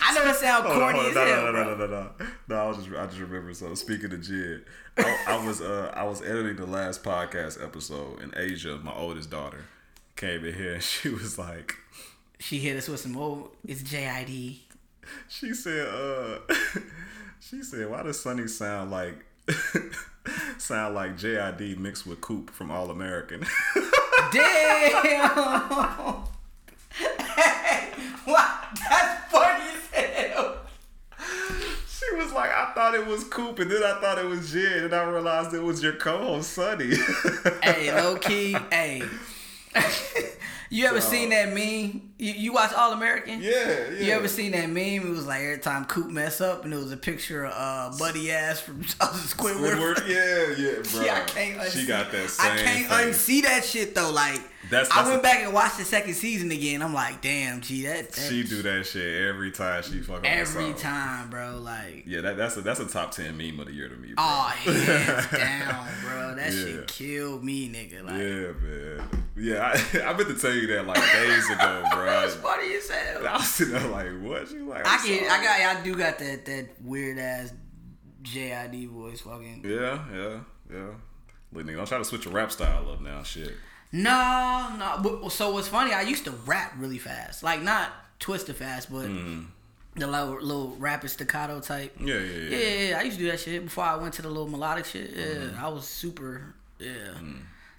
I 0.02 0.14
know 0.14 0.24
that 0.24 0.36
sound 0.36 0.66
on, 0.66 0.78
corny 0.78 1.00
as 1.10 1.16
on. 1.18 1.26
hell, 1.26 1.42
no, 1.44 1.52
no, 1.52 1.64
no, 1.64 1.76
no, 1.76 1.86
no, 1.86 1.86
no. 2.18 2.26
No, 2.48 2.56
I 2.56 2.66
was 2.68 2.78
just 2.78 2.90
I 2.96 3.06
just 3.06 3.18
remember. 3.18 3.52
So 3.52 3.74
speaking 3.74 4.10
of 4.12 4.20
Jid, 4.20 4.62
I, 4.96 5.18
I 5.28 5.46
was 5.46 5.60
uh 5.60 5.92
I 5.94 6.04
was 6.04 6.22
editing 6.22 6.56
the 6.56 6.66
last 6.66 7.02
podcast 7.04 7.62
episode, 7.62 8.22
in 8.22 8.32
Asia, 8.36 8.72
of 8.72 8.84
my 8.84 8.94
oldest 8.94 9.28
daughter, 9.30 9.64
came 10.18 10.44
in 10.44 10.52
here 10.52 10.74
and 10.74 10.82
she 10.82 11.08
was 11.08 11.38
like, 11.38 11.76
She 12.40 12.58
hit 12.58 12.76
us 12.76 12.88
with 12.88 13.00
some 13.00 13.16
oh, 13.16 13.50
it's 13.66 13.82
JID. 13.82 14.58
she 15.28 15.54
said, 15.54 15.88
uh, 15.88 16.38
she 17.40 17.62
said, 17.62 17.88
why 17.88 18.02
does 18.02 18.20
Sonny 18.20 18.48
sound 18.48 18.90
like 18.90 19.24
sound 20.58 20.94
like 20.96 21.16
JID 21.16 21.78
mixed 21.78 22.06
with 22.06 22.20
Coop 22.20 22.50
from 22.50 22.70
All 22.70 22.90
American? 22.90 23.40
Damn. 24.32 26.24
hey, 26.90 27.92
what? 28.24 28.64
That's 28.90 29.32
funny 29.32 29.64
as 29.70 29.86
hell. 29.92 30.56
She 31.88 32.16
was 32.16 32.32
like, 32.32 32.50
I 32.50 32.72
thought 32.74 32.94
it 32.94 33.06
was 33.06 33.24
Coop, 33.24 33.60
and 33.60 33.70
then 33.70 33.82
I 33.84 34.00
thought 34.00 34.18
it 34.18 34.26
was 34.26 34.52
Jid, 34.52 34.84
and 34.84 34.94
I 34.94 35.04
realized 35.04 35.54
it 35.54 35.62
was 35.62 35.82
your 35.82 35.94
co-host 35.94 36.52
Sonny. 36.52 36.96
hey, 37.62 37.94
low 37.94 38.16
key, 38.16 38.56
hey. 38.70 39.02
you 40.70 40.86
ever 40.86 41.00
seen 41.00 41.30
that 41.30 41.48
meme? 41.48 42.10
You, 42.18 42.32
you 42.32 42.52
watch 42.52 42.72
All 42.72 42.92
American? 42.92 43.40
yeah, 43.40 43.90
yeah. 43.90 44.00
You 44.00 44.12
ever 44.12 44.28
seen 44.28 44.52
that 44.52 44.68
meme? 44.68 45.06
It 45.06 45.08
was 45.08 45.26
like 45.26 45.40
every 45.42 45.58
time 45.58 45.84
Coop 45.86 46.10
mess 46.10 46.40
up, 46.40 46.64
and 46.64 46.72
it 46.74 46.76
was 46.76 46.92
a 46.92 46.96
picture 46.96 47.46
of 47.46 47.94
uh, 47.94 47.98
Buddy 47.98 48.30
Ass 48.32 48.60
from 48.60 48.82
Squidward. 48.84 49.74
Squidward? 49.76 50.08
Yeah, 50.08 50.54
yeah, 50.56 50.82
bro. 50.92 51.04
Yeah, 51.04 51.22
I 51.22 51.24
can't 51.28 51.60
unsee. 51.60 51.80
she 51.80 51.86
got 51.86 52.10
that 52.12 52.36
I 52.40 52.56
can't 52.58 52.88
face. 52.88 53.28
unsee 53.28 53.42
that 53.42 53.64
shit 53.64 53.94
though. 53.94 54.10
Like, 54.10 54.40
That's- 54.70 54.88
I 54.94 55.06
went 55.08 55.20
a- 55.20 55.22
back 55.22 55.40
and 55.44 55.52
watched 55.52 55.78
the 55.78 55.84
second 55.84 56.14
season 56.14 56.50
again. 56.50 56.82
I'm 56.82 56.92
like, 56.92 57.20
damn, 57.22 57.60
gee, 57.60 57.86
that, 57.86 58.12
that 58.12 58.20
She 58.28 58.42
do 58.44 58.60
that 58.62 58.84
shit 58.86 59.22
every 59.28 59.50
time 59.50 59.82
she 59.82 60.00
fuck 60.02 60.16
on 60.16 60.22
the 60.22 60.30
every 60.30 60.72
time, 60.74 61.30
bro. 61.30 61.58
Like, 61.58 62.04
Yeah, 62.06 62.20
that, 62.22 62.36
that's 62.36 62.56
a 62.56 62.60
that's 62.60 62.80
a 62.80 62.86
top 62.86 63.12
ten 63.12 63.36
meme 63.36 63.58
of 63.60 63.66
the 63.66 63.72
year 63.72 63.88
to 63.88 63.96
me. 63.96 64.08
Bro. 64.08 64.16
oh, 64.18 64.42
hands 64.48 65.26
down, 65.30 65.88
bro. 66.02 66.34
That 66.34 66.52
Yeah. 66.52 66.64
shit 66.64 66.86
killed 66.88 67.42
me, 67.44 67.68
nigga. 67.68 68.04
Like, 68.04 68.18
yeah, 68.18 68.52
man. 69.08 69.24
Yeah, 69.36 69.72
I, 69.72 70.10
I 70.10 70.16
meant 70.16 70.28
to 70.28 70.34
tell 70.34 70.52
you 70.52 70.66
that 70.68 70.86
like 70.86 71.00
days 71.12 71.48
ago, 71.50 71.84
bro. 71.92 72.04
that's 72.06 72.34
funny 72.34 72.74
as 72.74 72.90
hell. 72.90 73.26
I 73.28 73.32
was 73.36 73.48
sitting 73.48 73.74
there 73.74 73.88
like, 73.88 74.10
what? 74.20 74.48
She 74.48 74.58
like, 74.58 74.86
I 74.86 74.94
I'm 74.94 74.98
can, 75.06 75.18
sorry. 75.26 75.28
I 75.30 75.44
got, 75.44 75.76
I 75.76 75.82
do 75.84 75.94
got 75.94 76.18
that 76.18 76.44
that 76.46 76.68
weird 76.82 77.18
ass 77.18 77.52
JID 78.22 78.88
voice, 78.88 79.20
fucking. 79.20 79.62
Yeah, 79.64 80.04
yeah, 80.12 80.40
yeah. 80.72 80.86
Look, 81.52 81.64
nigga, 81.66 81.76
don't 81.76 81.86
try 81.88 81.98
to 81.98 82.04
switch 82.04 82.24
your 82.26 82.34
rap 82.34 82.52
style 82.52 82.90
up 82.90 83.00
now. 83.00 83.22
Shit. 83.22 83.54
No, 83.90 84.68
no. 84.78 85.28
So 85.28 85.52
what's 85.52 85.68
funny? 85.68 85.92
I 85.92 86.02
used 86.02 86.24
to 86.24 86.30
rap 86.30 86.74
really 86.78 86.98
fast, 86.98 87.42
like 87.42 87.62
not 87.62 87.90
twisted 88.18 88.56
fast, 88.56 88.92
but 88.92 89.08
the 89.94 90.06
little, 90.06 90.34
little 90.40 90.76
rapid 90.78 91.10
staccato 91.10 91.60
type. 91.60 91.94
Yeah, 91.98 92.14
yeah, 92.14 92.20
yeah. 92.20 92.56
Yeah, 92.56 92.88
yeah, 92.88 92.98
I 92.98 93.02
used 93.02 93.18
to 93.18 93.24
do 93.24 93.30
that 93.30 93.40
shit 93.40 93.64
before 93.64 93.84
I 93.84 93.96
went 93.96 94.14
to 94.14 94.22
the 94.22 94.28
little 94.28 94.48
melodic 94.48 94.84
shit. 94.84 95.10
Yeah, 95.14 95.50
I 95.58 95.68
was 95.68 95.86
super. 95.86 96.54
Yeah, 96.78 97.14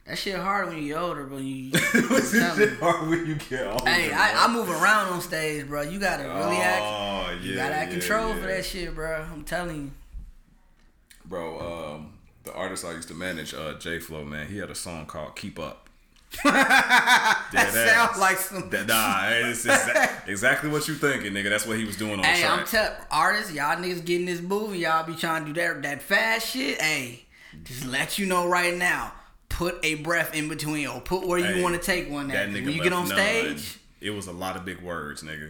that 0.05 0.17
shit 0.17 0.35
hard 0.35 0.67
when 0.67 0.77
you 0.81 0.93
get 0.93 0.97
older, 0.97 1.25
but 1.25 1.37
you. 1.37 1.71
I'm 1.73 2.23
shit 2.57 2.79
hard 2.79 3.07
when 3.07 3.27
you 3.27 3.35
get 3.35 3.67
older? 3.67 3.87
Hey. 3.87 4.11
I, 4.11 4.45
I 4.45 4.51
move 4.51 4.67
around 4.67 5.09
on 5.09 5.21
stage, 5.21 5.67
bro. 5.67 5.83
You 5.83 5.99
gotta 5.99 6.23
really 6.23 6.57
act. 6.57 6.81
Oh, 6.83 7.31
yeah. 7.31 7.41
You 7.41 7.55
gotta 7.55 7.75
have 7.75 7.87
yeah, 7.89 7.93
control 7.93 8.29
yeah. 8.29 8.41
for 8.41 8.47
that 8.47 8.65
shit, 8.65 8.95
bro. 8.95 9.27
I'm 9.31 9.43
telling 9.43 9.75
you. 9.75 9.91
Bro, 11.25 11.59
um, 11.59 12.13
the 12.43 12.53
artist 12.53 12.85
I 12.85 12.93
used 12.93 13.07
to 13.09 13.13
manage, 13.13 13.53
uh, 13.53 13.75
J 13.77 13.99
Flow, 13.99 14.25
man, 14.25 14.47
he 14.47 14.57
had 14.57 14.71
a 14.71 14.75
song 14.75 15.05
called 15.05 15.35
"Keep 15.35 15.59
Up." 15.59 15.88
That 16.43 17.71
sounds 17.73 18.11
ass. 18.11 18.19
like 18.19 18.37
some. 18.37 18.69
That, 18.69 18.87
nah, 18.87 19.29
it's 19.49 19.65
exa- 19.65 20.27
exactly 20.27 20.69
what 20.69 20.87
you 20.87 20.93
thinking, 20.95 21.33
nigga. 21.33 21.49
That's 21.49 21.65
what 21.65 21.77
he 21.77 21.85
was 21.85 21.95
doing 21.97 22.19
on 22.19 22.23
Hey, 22.23 22.45
I'm 22.45 22.65
telling 22.65 22.91
artists, 23.11 23.51
y'all 23.53 23.75
niggas 23.77 24.05
getting 24.05 24.25
this 24.27 24.41
movie, 24.41 24.79
y'all 24.79 25.05
be 25.05 25.15
trying 25.15 25.45
to 25.45 25.53
do 25.53 25.59
that 25.61 25.81
that 25.83 26.01
fast 26.01 26.49
shit. 26.49 26.81
Hey, 26.81 27.25
just 27.63 27.85
let 27.85 28.17
you 28.19 28.25
know 28.25 28.47
right 28.47 28.75
now. 28.75 29.13
Put 29.49 29.79
a 29.83 29.95
breath 29.95 30.35
in 30.35 30.47
between, 30.47 30.87
or 30.87 31.01
put 31.01 31.25
where 31.27 31.39
you 31.39 31.61
want 31.63 31.75
to 31.75 31.81
take 31.81 32.09
one. 32.09 32.27
that 32.29 32.47
At. 32.47 32.49
nigga 32.49 32.65
When 32.65 32.73
you 32.75 32.83
get 32.83 32.93
on 32.93 33.09
left 33.09 33.17
none. 33.19 33.57
stage, 33.57 33.79
It 33.99 34.11
was 34.11 34.27
a 34.27 34.31
lot 34.31 34.55
of 34.55 34.63
big 34.63 34.79
words, 34.81 35.23
nigga. 35.23 35.49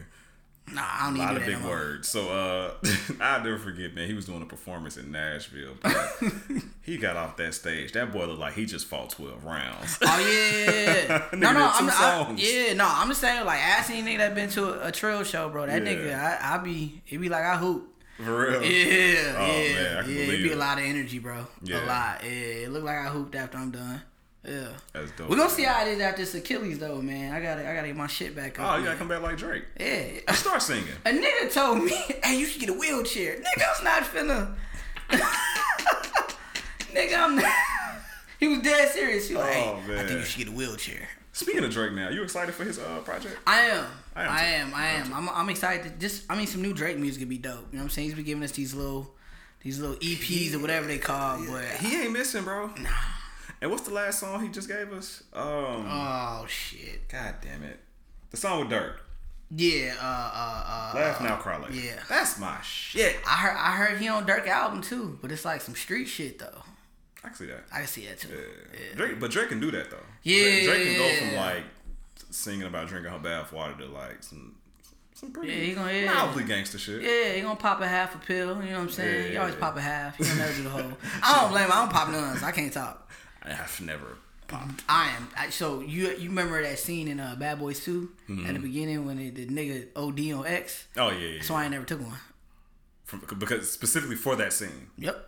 Nah, 0.73 0.81
I 0.83 1.05
don't 1.05 1.15
A 1.15 1.17
need 1.19 1.23
lot 1.25 1.37
of 1.37 1.45
big 1.45 1.61
words. 1.61 2.07
So 2.07 2.29
uh 2.29 2.71
I'll 3.21 3.43
never 3.43 3.57
forget, 3.57 3.93
man. 3.93 4.07
He 4.07 4.13
was 4.13 4.25
doing 4.25 4.41
a 4.41 4.45
performance 4.45 4.97
in 4.97 5.11
Nashville. 5.11 5.73
But 5.81 6.17
he 6.81 6.97
got 6.97 7.15
off 7.17 7.37
that 7.37 7.53
stage. 7.53 7.91
That 7.93 8.11
boy 8.11 8.25
looked 8.25 8.39
like 8.39 8.53
he 8.53 8.65
just 8.65 8.85
fought 8.87 9.09
twelve 9.09 9.43
rounds. 9.45 9.97
Oh 10.01 10.19
yeah, 10.19 11.25
no, 11.33 11.51
no, 11.53 11.71
I'm, 11.73 11.89
I, 11.89 12.33
yeah, 12.37 12.73
no, 12.73 12.85
I'm 12.87 13.07
just 13.09 13.21
saying 13.21 13.45
like 13.45 13.59
I 13.61 13.81
seen 13.83 14.05
nigga 14.05 14.17
that 14.19 14.35
been 14.35 14.49
to 14.51 14.81
a, 14.83 14.87
a 14.87 14.91
trail 14.91 15.23
show, 15.23 15.49
bro. 15.49 15.65
That 15.65 15.83
Yeah. 15.85 15.93
nigga, 15.93 16.15
I, 16.41 16.55
I 16.55 16.57
be, 16.59 17.01
it 17.07 17.17
be 17.19 17.29
like 17.29 17.43
I 17.43 17.57
hoop. 17.57 17.85
For 18.17 18.23
real. 18.49 18.61
Yeah, 18.63 19.35
Oh, 19.37 19.45
yeah, 19.45 19.73
man, 19.73 19.73
yeah. 19.75 19.99
It'd 20.01 20.43
be 20.43 20.49
it. 20.51 20.55
a 20.55 20.57
lot 20.59 20.77
of 20.77 20.83
energy, 20.83 21.19
bro. 21.19 21.47
Yeah. 21.63 21.85
A 21.85 21.87
lot. 21.87 22.19
Yeah, 22.23 22.29
it 22.29 22.71
look 22.71 22.83
like 22.83 22.97
I 22.97 23.05
hooped 23.07 23.33
after 23.33 23.57
I'm 23.57 23.71
done. 23.71 24.01
Yeah. 24.49 24.69
That's 24.93 25.11
dope. 25.11 25.29
We're 25.29 25.37
gonna 25.37 25.49
see 25.49 25.63
how 25.63 25.79
I 25.79 25.85
did 25.85 26.01
after 26.01 26.21
this 26.23 26.33
Achilles 26.33 26.79
though, 26.79 27.01
man. 27.01 27.33
I 27.33 27.39
gotta 27.39 27.69
I 27.69 27.75
gotta 27.75 27.87
get 27.87 27.95
my 27.95 28.07
shit 28.07 28.35
back 28.35 28.59
up. 28.59 28.65
Oh, 28.65 28.77
you 28.77 28.83
gotta 28.83 28.89
man. 28.91 28.97
come 28.97 29.07
back 29.07 29.21
like 29.21 29.37
Drake. 29.37 29.63
Yeah. 29.79 30.33
Start 30.33 30.61
singing. 30.63 30.87
A 31.05 31.09
nigga 31.09 31.53
told 31.53 31.83
me, 31.83 31.91
hey, 32.23 32.39
you 32.39 32.47
should 32.47 32.59
get 32.59 32.69
a 32.69 32.73
wheelchair. 32.73 33.35
Nigga, 33.35 33.77
I'm 33.77 33.83
not 33.83 34.03
finna. 34.03 34.55
nigga, 36.93 37.17
I'm 37.17 37.35
not. 37.35 37.45
He 38.39 38.47
was 38.47 38.59
dead 38.59 38.89
serious. 38.89 39.27
He 39.27 39.35
was 39.35 39.43
like, 39.43 39.57
Oh, 39.57 39.81
hey, 39.85 39.99
I 39.99 40.05
think 40.07 40.19
you 40.21 40.25
should 40.25 40.45
get 40.45 40.47
a 40.47 40.55
wheelchair. 40.55 41.09
Speaking 41.33 41.61
of 41.65 41.71
Drake, 41.71 41.91
now 41.91 42.07
you 42.07 42.23
excited 42.23 42.55
for 42.55 42.63
his 42.63 42.79
uh 42.79 42.99
project? 42.99 43.37
I 43.45 43.63
am. 43.63 43.85
I 44.15 44.23
am 44.23 44.31
I 44.31 44.43
am. 44.45 44.73
I 44.73 44.85
am. 44.87 45.13
I'm, 45.13 45.29
I'm 45.29 45.49
excited. 45.49 45.83
To 45.83 45.89
just, 45.99 46.23
I 46.31 46.37
mean, 46.37 46.47
some 46.47 46.61
new 46.61 46.73
Drake 46.73 46.97
music 46.97 47.19
would 47.19 47.27
be 47.27 47.37
dope. 47.37 47.55
You 47.55 47.77
know 47.77 47.79
what 47.79 47.83
I'm 47.83 47.89
saying? 47.89 48.07
He's 48.07 48.15
been 48.15 48.23
giving 48.23 48.43
us 48.45 48.53
these 48.53 48.73
little, 48.73 49.11
these 49.61 49.77
little 49.77 49.97
EPs 49.97 50.53
or 50.53 50.59
whatever 50.59 50.87
they 50.87 50.99
call. 50.99 51.45
But 51.45 51.65
He 51.81 52.01
ain't 52.01 52.13
missing, 52.13 52.45
bro. 52.45 52.67
Nah. 52.67 52.89
And 53.61 53.69
what's 53.71 53.83
the 53.83 53.93
last 53.93 54.19
song 54.19 54.41
he 54.41 54.49
just 54.49 54.67
gave 54.67 54.91
us? 54.93 55.23
Um, 55.33 55.85
oh 55.89 56.45
shit. 56.47 57.07
God 57.09 57.35
damn 57.41 57.63
it, 57.63 57.79
the 58.31 58.37
song 58.37 58.61
with 58.61 58.69
Durk. 58.69 58.95
Yeah. 59.55 59.95
Uh. 59.99 60.05
Uh. 60.05 60.91
uh 60.95 60.99
Laugh 60.99 61.21
now, 61.21 61.35
cry 61.37 61.57
later. 61.59 61.73
yeah. 61.73 61.99
that's 62.07 62.39
my 62.39 62.57
shit. 62.61 63.17
I 63.27 63.31
heard. 63.35 63.57
I 63.57 63.71
heard 63.71 63.97
he 63.99 64.07
on 64.07 64.25
Durk 64.25 64.47
album 64.47 64.81
too, 64.81 65.17
but 65.21 65.31
it's 65.31 65.43
like 65.45 65.61
some 65.61 65.75
street 65.75 66.05
shit 66.05 66.39
though. 66.39 66.63
I 67.23 67.27
can 67.29 67.35
see 67.35 67.45
that. 67.47 67.63
I 67.73 67.79
can 67.79 67.87
see 67.87 68.05
that 68.05 68.19
too. 68.19 68.29
Yeah. 68.29 68.95
Drake, 68.95 69.19
but 69.19 69.31
Drake 69.31 69.49
can 69.49 69.59
do 69.59 69.71
that 69.71 69.89
though. 69.91 69.97
Yeah, 70.23 70.43
Drake, 70.43 70.65
Drake 70.65 70.87
can 70.87 70.97
go 70.97 71.15
from 71.27 71.35
like 71.35 71.63
singing 72.29 72.63
about 72.67 72.87
drinking 72.87 73.11
her 73.11 73.19
bath 73.19 73.51
water 73.51 73.73
to 73.79 73.85
like 73.87 74.23
some 74.23 74.55
some 75.15 75.33
pretty 75.33 75.51
Yeah, 75.51 75.59
he 75.59 75.73
gonna- 75.73 75.91
yeah. 75.91 76.13
mildly 76.13 76.45
gangster 76.45 76.77
shit. 76.77 77.01
Yeah, 77.01 77.33
he 77.33 77.41
gonna 77.41 77.57
pop 77.57 77.81
a 77.81 77.87
half 77.87 78.15
a 78.15 78.19
pill. 78.19 78.63
You 78.63 78.69
know 78.69 78.77
what 78.77 78.83
I'm 78.83 78.89
saying? 78.89 79.31
He 79.31 79.37
always 79.37 79.55
Yeah. 79.55 79.59
pop 79.59 79.75
a 79.75 79.81
half. 79.81 80.15
He 80.15 80.23
don't 80.23 80.37
never 80.37 80.53
do 80.53 80.63
the 80.63 80.69
whole. 80.69 80.91
I 81.23 81.41
don't 81.41 81.51
blame 81.51 81.65
him. 81.65 81.71
I 81.73 81.75
don't 81.75 81.91
pop 81.91 82.09
nuns. 82.09 82.41
I 82.43 82.51
can't 82.51 82.71
talk. 82.71 83.08
I've 83.43 83.81
never 83.81 84.17
popped. 84.47 84.83
I 84.89 85.09
am. 85.15 85.27
I, 85.37 85.49
so 85.49 85.79
you 85.81 86.09
you 86.11 86.29
remember 86.29 86.61
that 86.61 86.79
scene 86.79 87.07
in 87.07 87.19
uh, 87.19 87.35
Bad 87.37 87.59
Boys 87.59 87.83
2 87.83 88.09
Mm-hmm. 88.29 88.45
at 88.47 88.53
the 88.53 88.59
beginning 88.59 89.05
when 89.05 89.19
it, 89.19 89.35
the 89.35 89.45
nigga 89.47 89.87
OD 89.95 90.39
on 90.39 90.45
X? 90.47 90.87
Oh 90.97 91.09
yeah, 91.09 91.27
yeah. 91.27 91.41
So 91.41 91.55
I 91.55 91.63
ain't 91.63 91.71
never 91.71 91.85
took 91.85 92.01
one. 92.01 92.17
From, 93.05 93.23
because 93.39 93.71
specifically 93.71 94.15
for 94.15 94.35
that 94.35 94.53
scene. 94.53 94.87
Yep. 94.97 95.25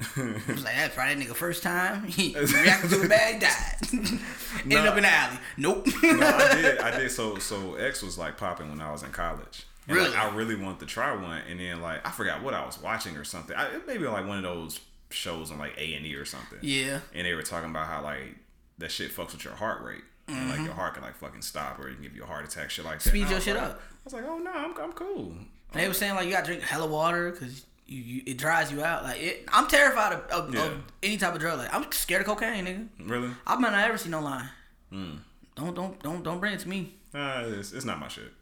I 0.16 0.40
was 0.48 0.62
like, 0.64 0.74
that's 0.76 0.94
probably 0.94 1.14
that 1.16 1.24
nigga 1.26 1.34
first 1.34 1.62
time. 1.62 2.04
He 2.08 2.34
reacted 2.38 2.90
to 2.90 3.02
a 3.02 3.08
bag, 3.08 3.40
died. 3.40 3.76
Ended 3.92 4.20
Nah. 4.66 4.84
up 4.84 4.96
in 4.96 5.02
the 5.02 5.08
alley. 5.12 5.38
Nope. 5.56 5.86
no, 6.02 6.26
I 6.26 6.54
did. 6.54 6.78
I 6.78 6.96
did. 6.98 7.10
So, 7.10 7.36
so 7.38 7.74
X 7.74 8.02
was 8.02 8.16
like 8.16 8.36
popping 8.36 8.70
when 8.70 8.80
I 8.80 8.92
was 8.92 9.02
in 9.02 9.10
college. 9.10 9.64
And, 9.88 9.96
Really? 9.96 10.10
Like, 10.10 10.18
I 10.18 10.34
really 10.36 10.54
wanted 10.54 10.80
to 10.80 10.86
try 10.86 11.14
one, 11.14 11.40
and 11.50 11.58
then 11.58 11.80
like 11.82 12.06
I 12.06 12.10
forgot 12.12 12.42
what 12.42 12.54
I 12.54 12.64
was 12.64 12.80
watching 12.80 13.16
or 13.16 13.24
something. 13.24 13.56
I, 13.56 13.66
it 13.74 13.86
maybe 13.86 14.06
like 14.06 14.26
one 14.26 14.36
of 14.38 14.44
those 14.44 14.78
shows 15.10 15.50
on 15.50 15.58
like 15.58 15.76
A 15.78 15.94
and 15.94 16.04
E 16.06 16.14
or 16.14 16.24
something. 16.24 16.58
Yeah. 16.62 17.00
And 17.14 17.26
they 17.26 17.34
were 17.34 17.42
talking 17.42 17.70
about 17.70 17.86
how 17.86 18.02
like 18.02 18.36
that 18.78 18.90
shit 18.90 19.10
fucks 19.14 19.32
with 19.32 19.44
your 19.44 19.54
heart 19.54 19.82
rate, 19.82 20.04
and 20.28 20.50
like 20.50 20.60
your 20.60 20.74
heart 20.74 20.94
can 20.94 21.02
like 21.02 21.16
fucking 21.16 21.42
stop, 21.42 21.78
or 21.78 21.88
it 21.88 21.94
can 21.94 22.02
give 22.02 22.14
you 22.14 22.22
a 22.22 22.26
heart 22.26 22.44
attack, 22.44 22.70
shit 22.70 22.84
like 22.84 23.02
that. 23.02 23.10
Mm-hmm. 23.10 23.18
Speed 23.24 23.30
your 23.30 23.40
shit 23.40 23.56
like- 23.56 23.64
up. 23.64 23.80
I 23.80 24.00
was 24.04 24.12
like, 24.14 24.24
oh 24.26 24.38
no, 24.38 24.50
I'm 24.50 24.76
I'm 24.78 24.92
cool. 24.92 25.32
And 25.72 25.82
they 25.82 25.86
were 25.88 25.94
saying 25.94 26.14
like 26.14 26.26
you 26.26 26.32
gotta 26.32 26.46
drink 26.46 26.62
hella 26.62 26.86
water 26.86 27.30
because 27.30 27.66
you, 27.86 28.00
you 28.00 28.22
it 28.26 28.38
dries 28.38 28.70
you 28.72 28.82
out. 28.82 29.02
Like 29.04 29.20
it, 29.20 29.44
I'm 29.52 29.66
terrified 29.66 30.12
of, 30.14 30.20
of, 30.30 30.54
Yeah. 30.54 30.64
of 30.66 30.82
any 31.02 31.16
type 31.18 31.34
of 31.34 31.40
drug. 31.40 31.58
Like 31.58 31.74
I'm 31.74 31.90
scared 31.92 32.22
of 32.22 32.26
cocaine, 32.28 32.64
nigga. 32.66 32.88
Really? 33.10 33.30
I 33.46 33.56
might 33.56 33.72
not 33.72 33.86
ever 33.88 33.98
see 33.98 34.08
no 34.08 34.20
line. 34.20 34.48
Hmm. 34.90 35.16
Don't 35.56 35.74
don't 35.74 36.02
don't 36.02 36.22
don't 36.22 36.40
bring 36.40 36.54
it 36.54 36.60
to 36.60 36.68
me. 36.68 36.94
Uh, 37.14 37.44
it's, 37.48 37.72
it's 37.72 37.84
not 37.84 37.98
my 37.98 38.08
shit. 38.08 38.32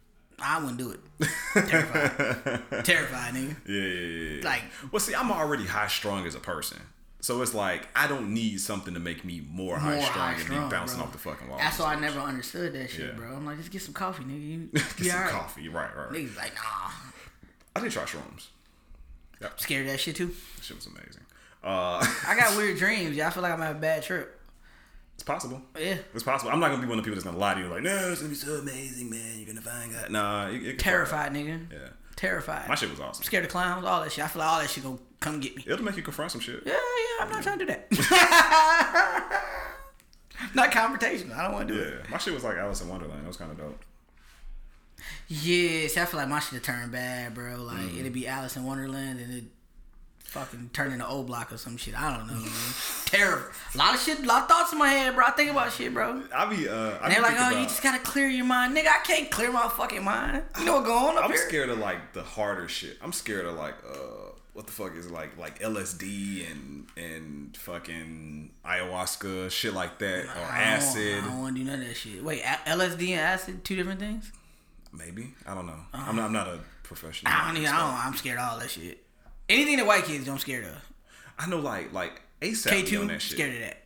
I 0.40 0.58
wouldn't 0.58 0.78
do 0.78 0.90
it. 0.90 1.00
Terrified. 1.66 2.62
Terrified, 2.84 3.34
nigga. 3.34 3.56
Yeah, 3.66 3.80
yeah, 3.82 4.36
yeah. 4.38 4.44
Like- 4.44 4.64
well, 4.92 5.00
see, 5.00 5.14
I'm 5.14 5.30
already 5.32 5.64
high 5.64 5.86
strung 5.88 6.26
as 6.26 6.34
a 6.34 6.40
person. 6.40 6.78
So 7.20 7.42
it's 7.42 7.54
like 7.54 7.88
I 7.96 8.06
don't 8.06 8.32
need 8.34 8.60
something 8.60 8.94
to 8.94 9.00
make 9.00 9.24
me 9.24 9.42
more, 9.50 9.78
high 9.78 9.96
More 9.96 10.04
strung 10.04 10.34
and 10.34 10.42
strung, 10.42 10.68
be 10.68 10.70
bouncing 10.70 10.98
bro. 10.98 11.06
off 11.06 11.12
the 11.12 11.18
fucking 11.18 11.48
wall. 11.48 11.58
That's 11.58 11.78
why 11.78 11.94
I 11.94 11.98
never 11.98 12.20
understood 12.20 12.72
that 12.74 12.90
shit, 12.90 13.06
Yeah. 13.06 13.12
bro. 13.16 13.34
I'm 13.34 13.44
like, 13.46 13.56
just 13.58 13.70
get 13.72 13.82
some 13.82 13.94
coffee, 13.94 14.22
nigga. 14.24 14.46
You, 14.48 14.68
Get 14.72 14.82
some 14.82 15.10
alright. 15.18 15.32
coffee. 15.32 15.68
Right, 15.68 15.96
right. 15.96 16.10
right. 16.10 16.20
Niggas 16.20 16.36
like, 16.36 16.54
nah. 16.54 16.90
I 17.74 17.80
did 17.80 17.90
try 17.90 18.04
shrooms. 18.04 18.46
Scared 19.56 19.86
of 19.86 19.92
that 19.92 19.98
shit 20.00 20.16
too. 20.16 20.26
That 20.56 20.64
shit 20.64 20.76
was 20.76 20.86
amazing. 20.86 21.22
Uh, 21.64 22.06
I 22.28 22.36
got 22.38 22.56
weird 22.58 22.78
dreams. 22.78 23.16
Yeah, 23.16 23.26
I 23.26 23.30
feel 23.30 23.42
like 23.42 23.52
I'm 23.52 23.60
having 23.60 23.78
a 23.78 23.80
bad 23.80 24.02
trip. 24.02 24.35
It's 25.16 25.24
possible. 25.24 25.60
Yeah. 25.78 25.96
It's 26.14 26.22
possible. 26.22 26.52
I'm 26.52 26.60
not 26.60 26.68
gonna 26.70 26.82
be 26.82 26.88
one 26.88 26.98
of 26.98 27.04
the 27.04 27.08
people 27.10 27.16
that's 27.16 27.24
gonna 27.26 27.36
lie 27.38 27.54
to 27.54 27.60
you 27.60 27.66
like, 27.66 27.82
no, 27.82 28.10
it's 28.12 28.20
gonna 28.20 28.28
be 28.30 28.36
so 28.36 28.52
amazing, 28.54 29.10
man. 29.10 29.36
You're 29.38 29.46
gonna 29.48 29.60
find 29.60 29.92
God. 29.92 30.10
Nah, 30.10 30.46
it, 30.48 30.62
it 30.64 30.78
Terrified, 30.78 31.32
nigga. 31.32 31.70
Yeah, 31.72 31.88
Terrified. 32.14 32.68
my 32.68 32.74
shit 32.76 32.90
was 32.90 33.00
awesome. 33.00 33.24
Scared 33.24 33.44
of 33.44 33.50
clowns, 33.50 33.84
all 33.84 34.02
that 34.02 34.12
shit. 34.12 34.24
I 34.24 34.28
feel 34.28 34.40
like 34.40 34.48
all 34.52 34.60
that 34.60 34.70
shit 34.70 34.84
gonna 34.84 34.98
come 35.20 35.40
get 35.40 35.56
me. 35.56 35.64
It'll 35.66 35.84
make 35.84 35.96
you 35.96 36.02
confront 36.02 36.30
some 36.32 36.40
shit. 36.40 36.62
Yeah, 36.64 36.72
yeah, 36.74 37.24
I'm 37.24 37.30
not 37.30 37.42
trying 37.42 37.58
to 37.58 37.64
do 37.66 37.72
that. 37.72 39.42
not 40.54 40.70
confrontation. 40.70 41.32
I 41.32 41.42
don't 41.44 41.52
want 41.54 41.68
to 41.68 41.74
do 41.74 41.80
it. 41.80 41.94
Yeah, 42.04 42.10
my 42.10 42.18
shit 42.18 42.34
was 42.34 42.44
like 42.44 42.56
Alice 42.56 42.80
in 42.82 42.88
Wonderland. 42.88 43.24
It 43.24 43.26
was 43.28 43.36
kind 43.36 43.50
of 43.50 43.58
dope. 43.58 43.82
Yeah, 45.28 45.88
see, 45.88 46.00
I 46.00 46.04
feel 46.04 46.20
like 46.20 46.28
my 46.28 46.40
shit 46.40 46.62
turned 46.62 46.92
bad, 46.92 47.34
bro. 47.34 47.56
Like 47.62 47.78
Mm. 47.78 48.00
it'd 48.00 48.12
be 48.12 48.26
Alice 48.28 48.56
in 48.56 48.64
Wonderland 48.64 49.18
and 49.20 49.32
it 49.32 49.44
fucking 50.28 50.70
turn 50.72 50.92
into 50.92 51.06
O 51.06 51.22
Block 51.22 51.52
or 51.52 51.56
some 51.56 51.76
shit. 51.76 51.98
I 51.98 52.16
don't 52.16 52.26
know, 52.26 52.34
man. 52.34 52.50
Terrible. 53.06 53.46
A 53.74 53.78
lot 53.78 53.94
of 53.94 54.00
shit, 54.00 54.18
a 54.20 54.22
lot 54.26 54.42
of 54.42 54.48
thoughts 54.48 54.72
in 54.72 54.78
my 54.78 54.88
head, 54.88 55.14
bro. 55.14 55.24
I 55.26 55.30
think 55.30 55.50
about 55.50 55.72
shit, 55.72 55.94
bro. 55.94 56.22
I 56.34 56.46
be, 56.46 56.68
uh, 56.68 56.74
I 56.74 57.04
And 57.06 57.14
they're 57.14 57.22
like, 57.22 57.36
oh, 57.38 57.50
you 57.58 57.64
just 57.64 57.82
gotta 57.82 57.98
clear 58.02 58.28
your 58.28 58.44
mind, 58.44 58.76
nigga. 58.76 58.88
I 58.88 59.00
can't 59.04 59.30
clear 59.30 59.50
my 59.50 59.68
fucking 59.68 60.04
mind. 60.04 60.42
You 60.58 60.64
know 60.66 60.74
what's 60.76 60.86
going 60.86 61.04
on 61.10 61.18
up 61.18 61.24
I'm 61.24 61.30
here? 61.30 61.48
scared 61.48 61.70
of 61.70 61.78
like 61.78 62.12
the 62.12 62.22
harder 62.22 62.68
shit. 62.68 62.98
I'm 63.02 63.12
scared 63.12 63.46
of 63.46 63.54
like 63.56 63.74
uh 63.88 63.96
what 64.52 64.66
the 64.66 64.72
fuck 64.72 64.96
is 64.96 65.06
it 65.06 65.12
like 65.12 65.36
like 65.38 65.58
LSD 65.60 66.50
and 66.50 66.86
and 66.96 67.56
fucking 67.56 68.50
ayahuasca 68.64 69.50
shit 69.50 69.74
like 69.74 69.98
that 69.98 70.24
or 70.24 70.40
I 70.50 70.62
acid 70.62 71.22
I 71.24 71.26
don't 71.26 71.40
want 71.40 71.56
to 71.56 71.62
do 71.62 71.70
none 71.70 71.80
of 71.82 71.86
that 71.88 71.94
shit. 71.96 72.22
Wait, 72.24 72.40
a- 72.42 72.70
LSD 72.70 73.10
and 73.10 73.20
acid, 73.20 73.64
two 73.64 73.76
different 73.76 74.00
things? 74.00 74.32
maybe 74.92 75.34
I 75.46 75.54
don't 75.54 75.66
know. 75.66 75.78
I'm 75.92 76.16
not 76.16 76.24
I'm 76.26 76.32
not 76.32 76.48
a 76.48 76.58
professional. 76.82 77.30
I 77.32 77.48
don't 77.48 77.56
even. 77.58 77.68
I 77.68 77.78
don't. 77.80 78.06
I'm 78.06 78.14
scared 78.16 78.38
of 78.38 78.50
all 78.50 78.58
that 78.58 78.70
shit. 78.70 79.02
Anything 79.48 79.76
that 79.76 79.86
white 79.86 80.04
kids 80.04 80.24
do, 80.24 80.32
I'm 80.32 80.38
scared 80.38 80.64
of. 80.64 80.72
I 81.38 81.46
know 81.48 81.58
like 81.60 81.92
like 81.92 82.22
ASAP 82.40 82.68
K 82.70 82.82
two, 82.82 83.06
that 83.06 83.20
shit. 83.22 83.36
scared 83.38 83.54
of 83.54 83.60
that. 83.60 83.82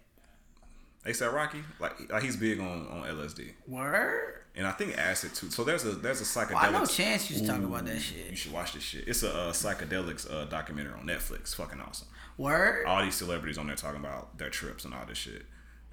ASAP 1.07 1.33
Rocky 1.33 1.63
like, 1.79 2.13
like 2.13 2.23
he's 2.23 2.37
big 2.37 2.61
on 2.61 2.87
on 2.89 3.03
LSD 3.09 3.53
Word. 3.67 4.43
and 4.55 4.67
I 4.67 4.73
think 4.73 4.99
acid 4.99 5.35
too. 5.35 5.51
So 5.51 5.65
there's 5.65 5.85
a 5.85 5.93
there's 5.93 6.21
a 6.21 6.25
psychedelic. 6.25 6.57
I 6.63 6.71
know 6.71 6.85
Chance 6.85 7.31
used 7.31 7.45
to 7.45 7.51
talk 7.51 7.63
about 7.63 7.87
that 7.87 7.99
shit. 8.01 8.31
You 8.31 8.37
should 8.37 8.53
watch 8.53 8.75
this 8.75 8.83
shit. 8.83 9.09
It's 9.09 9.23
a 9.23 9.33
uh, 9.35 9.53
psychedelics 9.53 10.31
uh, 10.31 10.45
documentary 10.45 10.93
on 10.93 11.07
Netflix. 11.07 11.55
Fucking 11.55 11.81
awesome. 11.81 12.09
Word. 12.37 12.87
all 12.87 13.03
these 13.03 13.15
celebrities 13.17 13.59
on 13.59 13.67
there 13.67 13.77
talking 13.77 14.01
about 14.01 14.39
their 14.39 14.49
trips 14.51 14.85
and 14.85 14.95
all 14.95 15.05
this 15.07 15.19
shit. 15.19 15.45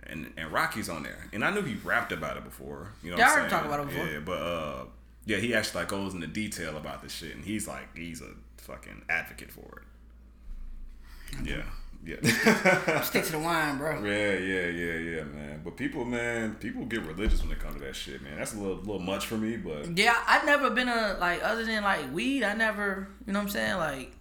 And 0.04 0.32
and 0.38 0.52
Rocky's 0.52 0.90
on 0.90 1.04
there. 1.04 1.28
And 1.34 1.44
I 1.44 1.52
knew 1.52 1.62
he 1.62 1.76
rapped 1.84 2.12
about 2.12 2.38
it 2.38 2.44
before. 2.44 2.90
You 3.02 3.12
know 3.12 3.18
Yeah, 3.18 3.30
what 3.30 3.32
I 3.32 3.34
I'm 3.34 3.44
heard 3.44 3.50
saying? 3.50 3.64
him 3.64 3.70
talk 3.70 3.74
about 3.74 3.80
it 3.80 3.90
before. 3.94 4.08
Yeah, 4.08 4.20
but 4.20 4.42
uh 4.42 4.86
yeah, 5.28 5.38
he 5.38 5.54
actually 5.54 5.82
like 5.82 5.90
goes 5.90 6.14
into 6.16 6.26
detail 6.28 6.76
about 6.78 7.04
this 7.04 7.12
shit 7.14 7.36
and 7.36 7.46
he's 7.46 7.68
like 7.68 7.96
he's 7.96 8.22
a 8.22 8.32
fucking 8.58 9.04
advocate 9.10 9.52
for 9.52 9.84
it. 9.84 11.48
Yeah. 11.48 11.64
Yeah. 12.06 12.22
Stick 13.02 13.26
to 13.26 13.32
the 13.34 13.40
wine, 13.40 13.78
bro. 13.80 14.02
yeah, 14.04 14.38
yeah, 14.38 14.68
yeah, 14.68 14.94
yeah, 14.98 15.24
man. 15.24 15.62
But 15.64 15.76
people, 15.76 16.06
man, 16.06 16.56
people 16.56 16.86
get 16.86 17.02
religious 17.06 17.42
when 17.42 17.52
it 17.52 17.60
comes 17.60 17.74
to 17.76 17.82
that 17.82 17.96
shit, 17.96 18.22
man. 18.22 18.38
That's 18.38 18.54
a 18.54 18.58
little 18.58 18.78
little 18.78 19.00
much 19.00 19.26
for 19.26 19.36
me, 19.36 19.58
but 19.58 19.98
Yeah, 19.98 20.16
I've 20.26 20.46
never 20.46 20.70
been 20.70 20.88
a 20.88 21.18
like 21.20 21.44
other 21.44 21.66
than 21.66 21.84
like 21.84 22.14
weed. 22.14 22.44
I 22.44 22.54
never, 22.54 23.10
you 23.26 23.34
know 23.34 23.40
what 23.40 23.46
I'm 23.46 23.50
saying, 23.50 23.78
like 23.78 24.12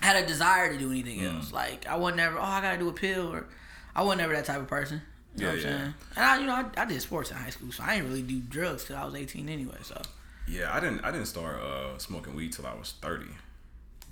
had 0.00 0.16
a 0.22 0.26
desire 0.26 0.72
to 0.72 0.78
do 0.78 0.90
anything 0.90 1.20
Mm. 1.20 1.36
else. 1.36 1.52
Like 1.52 1.86
I 1.86 1.96
wasn't 1.96 2.16
never. 2.16 2.38
Oh, 2.38 2.42
I 2.42 2.60
gotta 2.60 2.78
do 2.78 2.88
a 2.88 2.92
pill, 2.92 3.32
or 3.32 3.46
I 3.94 4.02
wasn't 4.02 4.22
never 4.22 4.32
that 4.34 4.46
type 4.46 4.60
of 4.60 4.66
person. 4.66 5.02
You 5.36 5.44
know 5.46 5.52
Yeah, 5.52 5.56
what 5.56 5.66
I'm 5.66 5.70
yeah. 5.72 5.78
saying? 5.78 5.94
And 6.16 6.24
I, 6.24 6.38
you 6.40 6.46
know, 6.46 6.54
I, 6.54 6.82
I 6.82 6.84
did 6.86 7.00
sports 7.02 7.30
in 7.30 7.36
high 7.36 7.50
school, 7.50 7.70
so 7.72 7.82
I 7.84 7.96
didn't 7.96 8.08
really 8.10 8.22
do 8.22 8.40
drugs 8.40 8.84
till 8.84 8.96
I 8.96 9.04
was 9.04 9.14
18 9.14 9.48
anyway. 9.48 9.76
So 9.82 10.00
yeah, 10.48 10.74
I 10.74 10.80
didn't 10.80 11.04
I 11.04 11.10
didn't 11.10 11.26
start 11.26 11.60
uh 11.60 11.98
smoking 11.98 12.34
weed 12.34 12.52
till 12.52 12.66
I 12.66 12.74
was 12.74 12.94
30. 13.02 13.26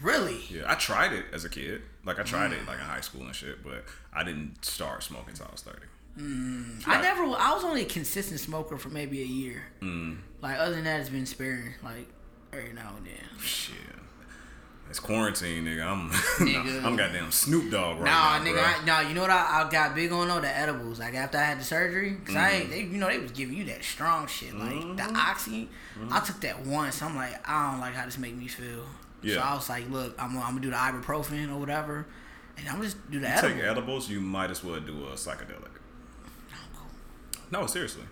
really, 0.03 0.41
Yeah, 0.51 0.63
I 0.67 0.75
tried 0.75 1.13
it 1.13 1.27
as 1.33 1.45
a 1.45 1.49
kid. 1.49 1.83
Like 2.05 2.19
I 2.19 2.23
tried 2.25 2.53
it 2.53 2.67
like 2.67 2.79
in 2.79 2.85
high 2.85 3.01
school 3.01 3.23
and 3.23 3.35
shit, 3.35 3.63
but 3.65 3.85
I 4.13 4.25
didn't 4.25 4.65
start 4.65 5.03
smoking 5.03 5.35
till 5.35 5.47
I 5.47 5.53
was 5.53 5.63
thirty. 5.63 5.87
I 6.87 7.01
never. 7.03 7.23
I 7.25 7.53
was 7.55 7.65
only 7.65 7.83
a 7.83 7.87
consistent 7.87 8.39
smoker 8.41 8.77
for 8.79 8.89
maybe 8.89 9.21
a 9.23 9.27
year. 9.27 9.63
Mm. 9.81 10.19
Like 10.43 10.59
other 10.59 10.75
than 10.75 10.85
that, 10.85 11.01
it's 11.01 11.09
been 11.11 11.27
sparing. 11.27 11.75
Like 11.83 12.07
every 12.53 12.73
now 12.73 12.93
and 12.97 13.07
then. 13.07 13.39
Shit. 13.41 13.75
It's 14.95 15.01
quarantine, 15.01 15.65
nigga. 15.65 15.85
I'm 15.85 16.09
Nigga. 16.39 16.85
I'm 16.85 16.95
goddamn 16.95 17.33
Snoop 17.33 17.69
Dogg 17.73 17.97
right 17.99 18.05
Nah, 18.05 18.39
now, 18.39 18.45
nigga. 18.45 18.63
I, 18.83 18.85
nah. 18.85 19.01
You 19.01 19.13
know 19.17 19.23
what 19.23 19.31
I, 19.31 19.65
I 19.67 19.69
got 19.69 19.93
big 19.97 20.13
on 20.13 20.29
though? 20.29 20.41
The 20.41 20.57
edibles. 20.57 21.01
Like 21.01 21.15
after 21.15 21.37
I 21.37 21.43
had 21.43 21.59
the 21.59 21.65
surgery, 21.65 22.11
because 22.13 22.37
I 22.37 22.51
Mm-hmm. 22.53 22.61
ain't, 22.63 22.71
they, 22.71 22.81
you 22.83 22.99
know, 22.99 23.09
they 23.09 23.19
was 23.19 23.33
giving 23.33 23.57
you 23.57 23.65
that 23.65 23.83
strong 23.83 24.29
shit, 24.29 24.55
like 24.57 24.97
the 24.97 25.03
oxy. 25.17 25.69
Mm-hmm. 25.99 26.13
I 26.13 26.21
took 26.21 26.41
that 26.43 26.65
once. 26.65 27.03
I'm 27.03 27.17
like, 27.17 27.35
I 27.49 27.73
don't 27.73 27.81
like 27.81 27.95
how 27.95 28.05
this 28.05 28.19
make 28.19 28.37
me 28.37 28.47
feel. 28.47 28.85
So 29.27 29.41
I 29.41 29.55
was 29.57 29.69
like, 29.69 29.91
look, 29.91 30.15
I'm, 30.23 30.29
gonna- 30.35 30.43
I'm 30.45 30.51
gonna 30.51 30.61
do 30.61 30.71
the 30.71 30.77
ibuprofen 30.77 31.51
or 31.53 31.59
whatever, 31.59 32.07
and 32.57 32.69
I'm 32.69 32.81
just 32.81 32.97
do 33.11 33.19
the 33.19 33.27
You 33.27 33.33
edible. 33.33 33.55
take 33.57 33.65
edibles, 33.65 34.09
you 34.09 34.21
might 34.21 34.53
as 34.53 34.63
well 34.63 34.79
do 34.79 35.07
a 35.07 35.15
psychedelic. 35.15 35.73
No, 37.51 37.67
seriously. 37.67 38.05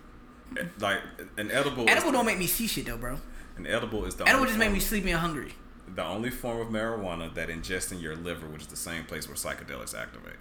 Like 0.79 0.99
an 1.37 1.49
edible. 1.49 1.89
Edible 1.89 2.11
don't 2.11 2.25
make 2.25 2.37
me 2.39 2.47
see 2.47 2.67
shit 2.67 2.87
though, 2.87 2.97
bro. 2.97 3.19
An 3.55 3.67
edible 3.67 4.03
is 4.03 4.15
the. 4.15 4.27
Edible 4.27 4.47
just 4.47 4.57
make 4.59 4.73
me 4.73 4.79
sleepy 4.81 5.11
and 5.11 5.19
hungry. 5.21 5.53
The 5.95 6.03
only 6.03 6.29
form 6.29 6.61
of 6.61 6.67
marijuana 6.67 7.33
that 7.35 7.49
ingests 7.49 7.91
in 7.91 7.99
your 7.99 8.15
liver, 8.15 8.47
which 8.47 8.61
is 8.61 8.67
the 8.67 8.75
same 8.75 9.03
place 9.05 9.27
where 9.27 9.35
psychedelics 9.35 9.95
activate. 9.95 10.37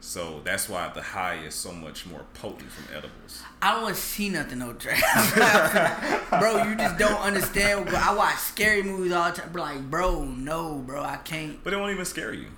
So 0.00 0.42
that's 0.44 0.68
why 0.68 0.90
the 0.94 1.00
high 1.00 1.36
is 1.36 1.54
so 1.54 1.72
much 1.72 2.04
more 2.04 2.26
potent 2.34 2.70
from 2.70 2.94
edibles. 2.94 3.42
I 3.62 3.80
don't 3.80 3.96
see 3.96 4.28
nothing 4.28 4.58
no 4.58 4.74
trap. 4.74 5.00
bro, 6.40 6.62
you 6.64 6.76
just 6.76 6.98
don't 6.98 7.20
understand. 7.22 7.86
Bro. 7.86 7.98
I 7.98 8.14
watch 8.14 8.36
scary 8.36 8.82
movies 8.82 9.12
all 9.12 9.30
the 9.32 9.40
time. 9.40 9.52
Like, 9.54 9.90
bro, 9.90 10.24
no, 10.24 10.82
bro, 10.86 11.02
I 11.02 11.16
can't. 11.16 11.64
But 11.64 11.72
it 11.72 11.78
won't 11.78 11.92
even 11.92 12.04
scare 12.04 12.34
you. 12.34 12.48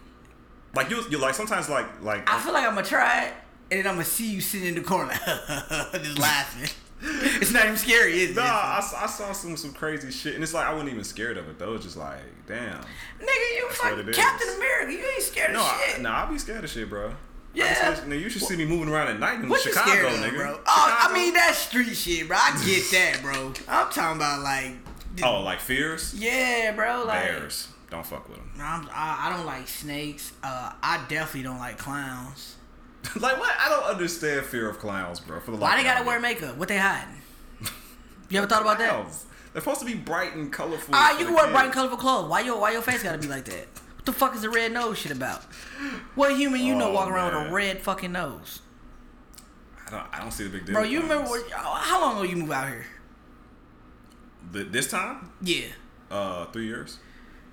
Like 0.75 0.91
you, 0.91 1.05
you 1.09 1.19
like 1.19 1.35
sometimes 1.35 1.69
like 1.69 2.03
like 2.03 2.29
I 2.29 2.41
feel 2.41 2.53
like 2.53 2.65
I'm 2.67 2.75
gonna 2.75 2.87
try 2.87 3.27
it, 3.27 3.35
and 3.71 3.79
then 3.79 3.87
I'm 3.87 3.95
gonna 3.95 4.05
see 4.05 4.31
you 4.31 4.41
sitting 4.41 4.69
in 4.69 4.75
the 4.75 4.83
corner, 4.83 5.13
just 5.93 6.19
laughing. 6.19 6.69
It's 7.39 7.53
not 7.53 7.65
even 7.67 7.77
scary, 7.77 8.21
is 8.23 8.31
it? 8.31 8.37
Nah, 8.37 8.43
I, 8.45 8.79
I 8.79 9.07
saw 9.07 9.33
some 9.33 9.57
some 9.57 9.73
crazy 9.73 10.11
shit, 10.11 10.35
and 10.35 10.43
it's 10.43 10.55
like 10.55 10.67
I 10.67 10.73
wasn't 10.73 10.91
even 10.93 11.05
scared 11.05 11.37
of 11.37 11.49
it 11.49 11.59
though. 11.59 11.75
It's 11.75 11.85
just 11.85 11.97
like, 11.97 12.19
damn. 12.47 12.81
Nigga, 13.21 13.57
you 13.57 13.69
fucking 13.71 14.09
it 14.09 14.15
Captain 14.15 14.49
is. 14.49 14.57
America. 14.57 14.93
You 14.93 14.99
ain't 15.05 15.23
scared 15.23 15.53
No, 15.53 15.61
of 15.61 15.67
I, 15.67 15.89
shit. 15.93 16.01
nah, 16.03 16.25
I 16.25 16.31
be 16.31 16.39
scared 16.39 16.65
of 16.65 16.71
shit, 16.71 16.89
bro. 16.89 17.09
I 17.11 17.13
Yeah. 17.55 17.75
scared- 17.93 18.09
nigga, 18.09 18.21
you 18.21 18.31
should 18.31 18.43
see 18.43 18.57
me 18.57 18.65
moving 18.65 18.89
around 18.93 19.09
at 19.09 19.19
night 19.21 19.41
in 19.41 19.49
What 19.49 19.65
you 19.65 19.73
Chicago, 19.73 19.91
scared 19.91 20.07
of, 20.07 20.21
nigga. 20.21 20.37
bro? 20.37 20.61
Oh, 20.67 20.97
I 21.01 21.13
mean 21.13 21.35
that's 21.35 21.59
street 21.59 21.95
shit, 21.95 22.27
bro. 22.29 22.37
I 22.39 22.51
get 22.65 22.91
that, 22.93 23.21
bro. 23.23 23.53
I'm 23.69 23.91
talking 23.93 24.17
about 24.17 24.41
like, 24.43 24.73
oh, 25.23 25.43
like 25.43 25.61
fears, 25.61 26.15
yeah, 26.17 26.73
bro. 26.75 27.05
Like, 27.05 27.25
bears. 27.25 27.69
Don't 27.91 28.05
fuck 28.05 28.29
with 28.29 28.39
them. 28.39 28.51
I'm, 28.59 28.89
I, 28.93 29.27
I 29.31 29.37
don't 29.37 29.47
like 29.47 29.69
snakes. 29.69 30.33
Uh, 30.43 30.73
I 30.83 31.05
definitely 31.09 31.43
don't 31.45 31.59
like 31.61 31.79
clowns. 31.79 32.56
like 33.21 33.39
what? 33.39 33.55
I 33.59 33.69
don't 33.69 33.85
understand 33.85 34.47
fear 34.47 34.69
of 34.69 34.79
clowns, 34.79 35.21
bro. 35.21 35.41
For 35.41 35.51
the 35.53 35.57
Why 35.59 35.77
they 35.77 35.83
gotta 35.85 36.05
wear 36.05 36.21
makeup? 36.21 36.57
What 36.57 36.69
they 36.69 36.79
hiding? 36.79 37.23
You 38.29 38.39
ever 38.39 38.47
thought 38.47 38.63
about 38.63 38.79
that? 38.79 39.07
They're 39.53 39.63
supposed 39.63 39.81
to 39.81 39.87
be 39.87 39.95
bright 39.95 40.35
and 40.35 40.53
colorful. 40.53 40.95
Ah, 40.95 41.19
you 41.19 41.25
can 41.27 41.35
wear 41.35 41.45
kids. 41.45 41.53
bright 41.53 41.65
and 41.67 41.73
colorful 41.73 41.97
clothes. 41.99 42.29
Why 42.29 42.41
your 42.41 42.59
why 42.61 42.73
your 42.73 42.83
face 42.83 43.03
gotta 43.03 43.19
be 43.19 43.29
like 43.29 43.45
that? 43.47 43.67
What 43.97 44.05
the 44.05 44.13
fuck 44.13 44.35
is 44.35 44.43
the 44.43 44.51
red 44.51 44.73
nose 44.73 44.99
shit 44.99 45.13
about? 45.13 45.43
What 46.15 46.37
human 46.37 46.61
you 46.61 46.75
know 46.75 46.89
Oh, 46.91 46.93
walking 46.93 47.13
around 47.15 47.35
with 47.43 47.51
a 47.51 47.55
red 47.55 47.81
fucking 47.83 48.13
nose? 48.13 48.61
I 49.87 49.91
don't. 49.91 50.07
I 50.13 50.19
don't 50.21 50.33
see 50.33 50.45
the 50.45 50.51
big 50.51 50.67
deal. 50.67 50.75
Bro, 50.75 50.83
you 50.85 51.01
remember 51.03 51.29
what, 51.29 51.51
how 51.53 52.01
long 52.01 52.15
ago 52.17 52.23
you 52.25 52.37
move 52.37 52.51
out 52.51 52.69
here? 52.69 52.87
The, 54.53 54.65
this 54.65 54.91
time? 54.91 55.31
Yeah. 55.41 55.67
Uh, 56.11 56.47
three 56.47 56.67
years. 56.67 56.99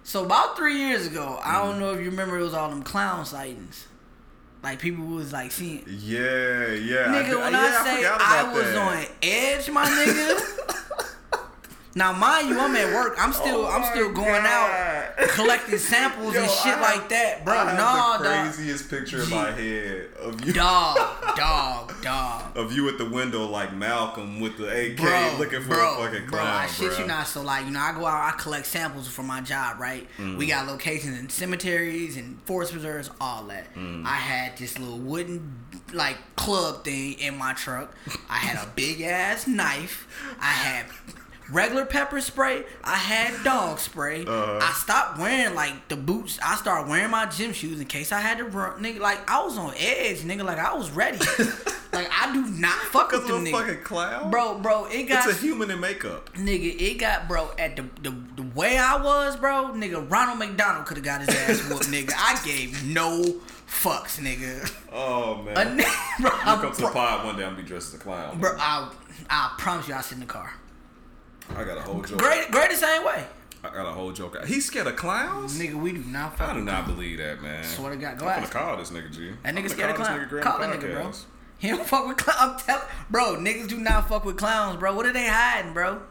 So 0.04 0.26
about 0.26 0.58
three 0.58 0.78
years 0.78 1.08
ago, 1.08 1.40
I 1.44 1.56
Mm. 1.56 1.64
don't 1.64 1.80
know 1.80 1.94
if 1.94 2.00
you 2.00 2.10
remember, 2.10 2.38
it 2.38 2.44
was 2.44 2.54
all 2.54 2.70
them 2.70 2.84
clown 2.84 3.26
sightings. 3.26 3.88
Like 4.64 4.80
people 4.80 5.06
was 5.06 5.34
like 5.34 5.52
seeing. 5.52 5.84
Yeah, 5.88 6.68
yeah. 6.72 7.08
Nigga, 7.12 7.34
I, 7.36 7.44
when 7.44 7.52
yeah, 7.54 7.78
I 7.82 7.84
say 7.84 7.96
forgot 7.98 8.22
I, 8.22 8.54
was 8.54 8.64
that. 8.64 8.78
on 8.78 9.16
edge, 9.22 9.70
my 9.70 9.86
nigga. 9.86 11.40
now, 11.96 12.14
mind 12.14 12.48
you, 12.48 12.58
I'm 12.60 12.74
at 12.78 12.94
work. 12.96 13.16
I'm 13.20 13.34
still, 13.34 13.66
Oh 13.66 13.70
I'm 13.70 13.84
still 13.92 14.14
going 14.14 14.44
out 14.46 15.18
collecting 15.36 15.78
samples 15.78 16.34
Yo, 16.36 16.42
and 16.42 16.50
shit 16.50 16.78
I 16.78 16.82
like 16.82 17.10
that, 17.10 17.44
bro. 17.44 17.54
I 17.54 17.66
have 17.72 17.78
Nah, 17.78 18.18
the 18.20 18.24
dog. 18.24 18.54
craziest 18.54 18.90
picture 18.90 19.22
in 19.22 19.30
my 19.30 19.52
head 19.52 20.08
of 20.22 20.46
you. 20.46 20.54
Dog, 20.54 20.98
dog, 21.36 21.93
dog. 22.04 22.58
Of 22.58 22.74
you 22.74 22.90
at 22.90 22.98
the 22.98 23.06
window 23.06 23.46
like 23.46 23.74
Malcolm 23.74 24.40
with 24.40 24.58
the 24.58 24.68
AK 24.68 24.98
Bro, 24.98 25.36
looking 25.40 25.62
for 25.62 25.70
bro, 25.70 25.94
a 25.94 26.06
fucking 26.06 26.28
bro, 26.28 26.40
clown, 26.40 26.64
I 26.64 26.68
shit 26.68 26.90
bro. 26.90 27.00
you 27.00 27.08
not. 27.08 27.28
So 27.28 27.42
like, 27.42 27.66
you 27.66 27.72
know, 27.72 27.80
I 27.80 27.94
go 27.94 28.06
out, 28.06 28.34
I 28.34 28.38
collect 28.38 28.66
samples 28.66 29.08
for 29.08 29.24
my 29.24 29.42
job, 29.42 29.80
right? 29.80 30.08
Mm. 30.18 30.38
We 30.38 30.48
got 30.48 30.68
locations 30.68 31.18
in 31.20 31.30
cemeteries 31.30 32.18
and 32.18 32.42
forest 32.44 32.72
preserves, 32.72 33.10
all 33.20 33.44
that. 33.46 33.74
Mm. 33.76 34.06
I 34.06 34.16
had 34.16 34.58
this 34.58 34.78
little 34.78 35.00
wooden 35.00 35.60
like 35.94 36.18
club 36.36 36.84
thing 36.84 37.14
in 37.14 37.38
my 37.38 37.54
truck. 37.54 37.96
I 38.30 38.38
had 38.38 38.64
a 38.64 38.70
big 38.76 39.02
ass 39.02 39.48
knife. 39.48 40.08
I 40.40 40.52
had 40.52 40.86
regular 41.50 41.86
pepper 41.86 42.22
spray. 42.22 42.64
I 42.84 42.96
had 42.96 43.44
dog 43.44 43.80
spray. 43.80 44.22
Uh-huh. 44.26 44.60
I 44.62 44.72
stopped 44.74 45.20
wearing 45.20 45.56
like 45.56 45.88
the 45.90 45.96
boots. 45.96 46.40
I 46.44 46.56
started 46.56 46.90
wearing 46.90 47.12
my 47.12 47.26
gym 47.28 47.54
shoes 47.54 47.80
in 47.80 47.88
case 47.88 48.12
I 48.12 48.20
had 48.22 48.38
to 48.40 48.46
run. 48.46 48.82
Nigga, 48.84 49.00
like 49.00 49.30
I 49.30 49.44
was 49.44 49.58
on 49.58 49.74
edge, 49.78 50.20
nigga. 50.22 50.44
Like 50.44 50.60
I 50.60 50.74
was 50.74 50.92
ready. 50.92 51.18
like 51.94 52.10
I 52.12 52.32
do 52.34 52.46
not 52.46 52.74
fuck 52.74 53.12
with 53.12 53.28
them 53.28 53.46
a 53.46 53.50
niggas. 53.50 53.52
fucking 53.52 53.84
clown? 53.84 54.32
Bro, 54.32 54.60
bro, 54.60 54.86
it 54.86 55.04
got 55.04 55.28
It's 55.28 55.38
a 55.38 55.42
human 55.42 55.70
in 55.72 55.80
makeup. 55.80 56.34
Nigga, 56.34 56.80
it 56.82 56.98
got 57.00 57.28
bro 57.28 57.52
at 57.58 57.76
the 57.76 57.84
the, 58.02 58.16
the 58.36 58.44
way 58.56 58.78
I 58.78 59.02
was, 59.02 59.36
bro. 59.38 59.72
Nigga, 59.74 60.10
Ronald 60.10 60.40
McDonald 60.40 60.86
could 60.86 60.98
have 60.98 61.06
got 61.06 61.22
his 61.22 61.30
ass 61.30 61.70
whooped, 61.70 61.86
nigga. 61.88 62.14
I 62.16 62.40
gave 62.46 62.84
no 62.86 63.22
fucks, 63.68 64.20
nigga. 64.20 64.72
Oh, 64.92 65.42
man. 65.44 65.58
A 65.58 65.66
bro, 66.22 66.32
you 66.32 66.40
come 66.40 66.72
to 66.72 66.76
the 66.76 66.82
bro, 66.84 66.92
pod 66.94 67.26
one 67.26 67.36
day, 67.38 67.44
I'm 67.44 67.52
gonna 67.52 67.64
be 67.64 67.68
dressed 67.68 67.94
as 67.94 68.00
a 68.00 68.04
clown. 68.04 68.40
bro, 68.40 68.56
I 68.58 68.92
I 69.30 69.54
promise 69.58 69.88
you, 69.88 69.94
I 69.94 70.02
sit 70.02 70.14
in 70.16 70.20
the 70.22 70.26
car. 70.26 70.54
I 71.56 71.64
got 71.64 71.78
a 71.78 71.82
whole 71.82 72.02
joke. 72.02 72.20
Great, 72.20 72.52
great 72.52 72.72
the 72.72 72.78
same 72.78 73.04
way, 73.06 73.26
I 73.64 73.70
got 73.70 73.86
a 73.86 73.92
whole 73.92 74.12
joke. 74.12 74.44
He's 74.46 74.66
scared 74.66 74.88
of 74.88 74.96
clowns? 74.96 75.58
nigga. 75.60 75.76
We 75.76 75.94
do 75.94 76.00
not 76.00 76.38
fuck. 76.38 76.50
I 76.50 76.54
do 76.54 76.60
with 76.60 76.66
not 76.66 76.86
them. 76.86 76.96
believe 76.96 77.18
that, 77.20 77.42
man. 77.42 77.64
Swear 77.64 77.92
to 77.92 77.98
God, 77.98 78.18
go 78.18 78.28
I'm 78.28 78.42
gonna 78.42 78.52
call 78.52 78.78
this 78.78 78.92
nigga, 78.92 79.12
G. 79.12 79.32
That 79.44 79.56
nigga 79.56 79.70
scared 79.70 79.92
of 79.92 79.96
clowns. 79.98 80.30
this 80.30 80.40
nigga 80.40 80.42
Call 80.44 80.58
Graham 80.58 80.72
that 80.72 80.80
nigga, 80.80 80.94
bro. 80.94 81.12
He 81.60 81.70
don't 81.70 81.86
fuck 81.86 82.08
with 82.08 82.18
clowns. 82.18 82.40
I'm 82.42 82.60
telling, 82.60 82.84
bro, 83.10 83.36
niggas 83.38 83.68
do 83.70 83.80
not 83.80 84.10
fuck 84.10 84.26
with 84.26 84.38
clowns, 84.38 84.80
bro. 84.80 84.94
What 84.96 85.06
are 85.06 85.14
they 85.14 85.28
hiding, 85.28 85.74
bro? 85.74 86.02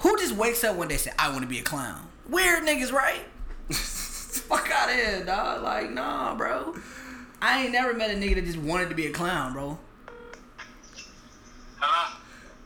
Who 0.00 0.16
just 0.18 0.34
wakes 0.34 0.64
up 0.64 0.76
one 0.76 0.88
day 0.88 0.94
and 0.94 1.00
say, 1.00 1.12
"I 1.18 1.28
want 1.30 1.42
to 1.42 1.46
be 1.48 1.58
a 1.58 1.62
clown"? 1.62 2.08
Weird 2.28 2.64
niggas, 2.64 2.92
right? 2.92 3.26
Fuck 3.70 4.70
out 4.72 4.88
of 4.88 4.94
here, 4.94 5.24
dog. 5.24 5.62
Like, 5.62 5.90
nah, 5.90 6.34
bro. 6.34 6.74
I 7.42 7.62
ain't 7.62 7.72
never 7.72 7.94
met 7.94 8.10
a 8.10 8.14
nigga 8.14 8.36
that 8.36 8.44
just 8.44 8.58
wanted 8.58 8.88
to 8.88 8.94
be 8.94 9.06
a 9.06 9.10
clown, 9.12 9.52
bro. 9.52 9.78
Hello? 11.78 12.19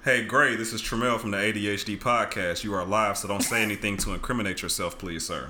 Hey, 0.05 0.23
Gray, 0.23 0.55
this 0.55 0.75
is 0.75 0.83
Tremel 0.83 1.19
from 1.19 1.31
the 1.31 1.39
ADHD 1.39 1.99
podcast. 1.99 2.63
You 2.63 2.75
are 2.75 2.85
live, 2.85 3.17
so 3.17 3.27
don't 3.27 3.41
say 3.41 3.63
anything 3.63 3.97
to 3.99 4.13
incriminate 4.13 4.61
yourself, 4.61 4.99
please, 4.99 5.27
sir. 5.27 5.49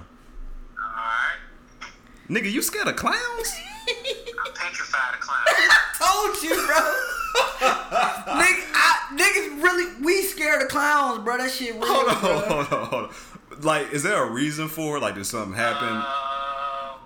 Alright. 0.79 1.91
Nigga, 2.31 2.53
you 2.53 2.63
scared 2.63 2.87
of 2.87 2.95
clowns? 2.95 3.17
I'm 3.89 4.53
petrified 4.55 5.15
of 5.15 5.21
clowns. 5.21 5.43
I 5.49 5.81
Told 5.99 6.43
you, 6.45 6.55
bro. 6.55 6.77
Nigga, 8.45 8.63
I, 8.75 9.17
niggas 9.17 9.61
really, 9.61 10.05
we 10.05 10.23
scared 10.23 10.63
of 10.63 10.69
clowns, 10.69 11.25
bro. 11.25 11.37
That 11.39 11.51
shit 11.51 11.75
real, 11.75 11.87
Hold 11.87 12.09
on, 12.11 12.21
bro. 12.21 12.39
hold 12.39 12.73
on, 12.73 12.87
hold 12.87 13.05
on. 13.07 13.61
Like, 13.63 13.93
is 13.93 14.05
there 14.05 14.23
a 14.23 14.31
reason 14.31 14.69
for 14.69 14.99
it? 14.99 15.01
Like, 15.01 15.17
did 15.17 15.27
something 15.27 15.53
happen? 15.57 15.89
Um, 15.89 17.01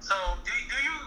so, 0.00 0.14
do, 0.44 0.50
do 0.50 0.84
you 0.84 0.98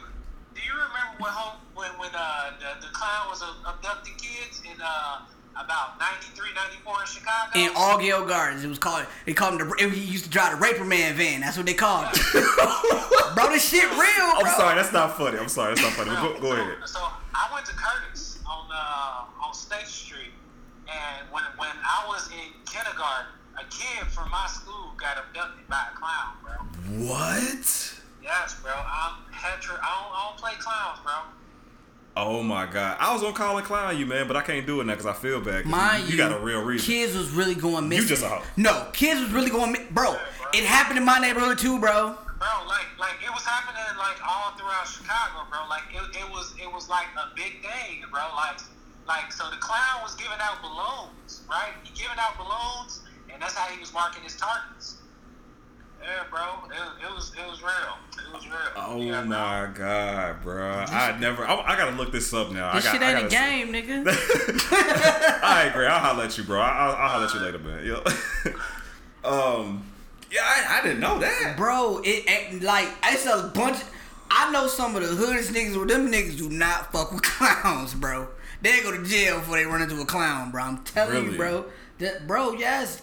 do 0.56 0.62
you 0.66 0.74
remember 0.74 1.20
when 1.20 1.32
when 1.76 1.92
when 2.00 2.10
uh, 2.16 2.54
the, 2.60 2.88
the 2.88 2.92
clown 2.92 3.28
was 3.30 3.44
uh, 3.44 3.54
abducting 3.70 4.16
kids 4.16 4.64
in 4.66 4.82
uh, 4.82 5.22
about 5.60 6.00
93, 6.00 6.54
94 6.56 7.02
in 7.02 7.08
Chicago? 7.08 7.60
In 7.60 7.70
Altgeld 7.76 8.28
Gardens, 8.28 8.64
it 8.64 8.68
was 8.68 8.80
called. 8.80 9.06
They 9.26 9.34
called 9.34 9.60
him 9.60 9.70
the. 9.70 9.90
He 9.90 10.02
used 10.02 10.24
to 10.24 10.30
drive 10.30 10.52
the 10.52 10.58
Raper 10.58 10.86
Man 10.86 11.16
van. 11.16 11.42
That's 11.42 11.58
what 11.58 11.66
they 11.66 11.74
called 11.74 12.08
it. 12.14 12.20
bro, 13.36 13.50
this 13.50 13.68
shit 13.68 13.84
real, 13.92 14.00
bro. 14.40 14.40
I'm 14.40 14.56
sorry, 14.56 14.76
that's 14.76 14.94
not 14.94 15.18
funny. 15.18 15.38
I'm 15.38 15.50
sorry, 15.50 15.76
that's 15.76 15.82
not 15.82 15.94
funny. 15.94 16.12
But 16.12 16.42
go, 16.42 16.50
go 16.50 16.54
ahead. 16.54 16.78
So 16.86 17.00
I 17.36 17.50
went 17.54 17.66
to 17.68 17.74
Curtis 17.74 18.40
on 18.48 18.70
uh, 18.72 19.46
on 19.46 19.54
State 19.54 19.88
Street, 19.88 20.32
and 20.88 21.28
when 21.32 21.44
when 21.58 21.76
I 21.84 22.06
was 22.08 22.30
in 22.32 22.54
kindergarten, 22.66 23.28
a 23.60 23.64
kid 23.70 24.08
from 24.08 24.32
my 24.32 24.48
school 24.48 24.94
got 24.98 25.18
abducted 25.18 25.68
by 25.68 25.84
a 25.92 25.96
clown, 25.96 26.34
bro. 26.42 27.06
What? 27.06 28.00
Yes, 28.24 28.60
bro. 28.62 28.72
I'm 28.72 29.24
petri. 29.32 29.76
I 29.82 29.90
don't, 29.90 30.12
I 30.14 30.30
don't 30.30 30.38
play 30.38 30.54
clowns, 30.60 31.00
bro. 31.04 31.14
Oh 32.28 32.44
my 32.44 32.66
god, 32.66 32.98
I 33.00 33.14
was 33.14 33.22
gonna 33.22 33.34
call 33.36 33.58
and 33.58 33.66
clown 33.66 33.98
you, 33.98 34.06
man, 34.06 34.28
but 34.28 34.36
I 34.36 34.42
can't 34.42 34.66
do 34.66 34.82
it 34.82 34.86
now 34.86 34.94
because 34.94 35.06
I 35.06 35.14
feel 35.14 35.40
bad. 35.42 35.66
Mind 35.66 36.04
you, 36.04 36.06
you, 36.08 36.12
you 36.14 36.18
got 36.18 36.32
a 36.40 36.44
real 36.44 36.62
reason. 36.64 36.86
Kids 36.86 37.16
was 37.16 37.30
really 37.32 37.56
going 37.56 37.88
missing. 37.90 38.08
just 38.08 38.24
a 38.24 38.30
hoe. 38.30 38.44
No, 38.58 38.88
kids 38.94 39.20
was 39.22 39.32
really 39.32 39.50
going, 39.50 39.72
mi- 39.72 39.86
bro. 39.92 40.18
It 40.54 40.64
happened 40.64 40.98
in 40.98 41.06
my 41.06 41.20
neighborhood 41.20 41.58
too, 41.60 41.80
bro. 41.80 42.16
Bro, 42.40 42.48
like 42.68 42.88
like 43.00 43.16
it 43.24 43.30
was 43.34 43.44
happening 43.44 43.84
like 43.98 44.18
all 44.28 44.52
throughout 44.58 44.88
Chicago, 44.88 45.48
bro. 45.50 45.60
Like 45.70 45.84
it, 45.94 46.18
it 46.18 46.30
was 46.32 46.54
it 46.62 46.72
was 46.72 46.88
like 46.90 47.08
a 47.18 47.36
big 47.36 47.62
thing, 47.62 48.04
bro. 48.12 48.22
Like 48.36 48.60
like 49.08 49.32
so 49.32 49.50
the 49.50 49.58
clown 49.58 50.02
was 50.04 50.16
giving 50.16 50.40
out 50.40 50.62
balloons, 50.62 51.42
right? 51.50 51.74
He 51.84 51.92
giving 52.00 52.18
out 52.20 52.38
balloons, 52.38 53.02
and 53.32 53.42
that's 53.42 53.56
how 53.56 53.68
he 53.72 53.80
was 53.80 53.94
marking 53.94 54.24
his 54.24 54.36
targets. 54.38 54.99
Yeah, 56.02 56.24
bro. 56.30 56.42
It, 56.72 57.06
it 57.06 57.14
was 57.14 57.32
it 57.38 57.48
was 57.48 57.62
real. 57.62 57.72
It 58.28 58.34
was 58.34 58.46
real. 58.48 58.56
Oh 58.78 59.02
yeah, 59.02 59.20
bro. 59.22 59.30
my 59.30 59.70
god, 59.74 60.42
bro! 60.42 60.86
I 60.88 61.18
never. 61.20 61.46
I, 61.46 61.56
I 61.62 61.76
gotta 61.78 61.96
look 61.96 62.12
this 62.12 62.34
up 62.34 62.52
now. 62.52 62.74
This 62.74 62.88
I 62.88 62.92
got, 62.92 62.94
shit 62.94 63.04
I 63.04 63.10
ain't 63.10 63.28
a 63.28 63.30
gotta 63.30 63.30
see- 63.30 63.82
game, 63.86 64.04
nigga. 64.06 65.44
I 65.44 65.64
agree. 65.72 65.86
I'll 65.86 66.00
holler 66.00 66.24
at 66.26 66.38
you, 66.38 66.44
bro. 66.46 66.60
I'll, 66.60 66.96
I'll 66.96 67.10
holler 67.10 67.26
at 67.26 67.34
you 67.34 67.40
later, 67.42 67.60
man. 67.60 67.86
Yo. 67.86 68.04
um, 69.24 69.84
yeah, 70.32 70.42
I, 70.44 70.80
I 70.80 70.82
didn't 70.84 71.00
know 71.00 71.20
that. 71.20 71.56
bro, 71.58 72.02
it 72.04 72.30
ain't 72.30 72.64
like 72.64 72.88
it's 73.06 73.26
a 73.26 73.52
bunch. 73.54 73.78
I 74.32 74.52
know 74.52 74.68
some 74.68 74.96
of 74.96 75.02
the 75.02 75.08
hoodest 75.16 75.52
niggas. 75.54 75.76
Where 75.76 75.86
them 75.88 76.12
niggas 76.12 76.38
do 76.38 76.50
not 76.50 76.92
fuck 76.92 77.12
with 77.12 77.22
clowns, 77.24 77.94
bro. 77.94 78.28
They 78.62 78.82
go 78.82 78.92
to 78.96 79.04
jail 79.04 79.40
before 79.40 79.58
they 79.58 79.66
run 79.66 79.82
into 79.82 80.00
a 80.02 80.06
clown, 80.06 80.52
bro. 80.52 80.64
I'm 80.64 80.84
telling 80.84 81.14
Really? 81.14 81.32
you, 81.32 81.38
bro. 81.38 81.66
That, 82.00 82.28
bro, 82.28 82.54
yes, 82.54 83.02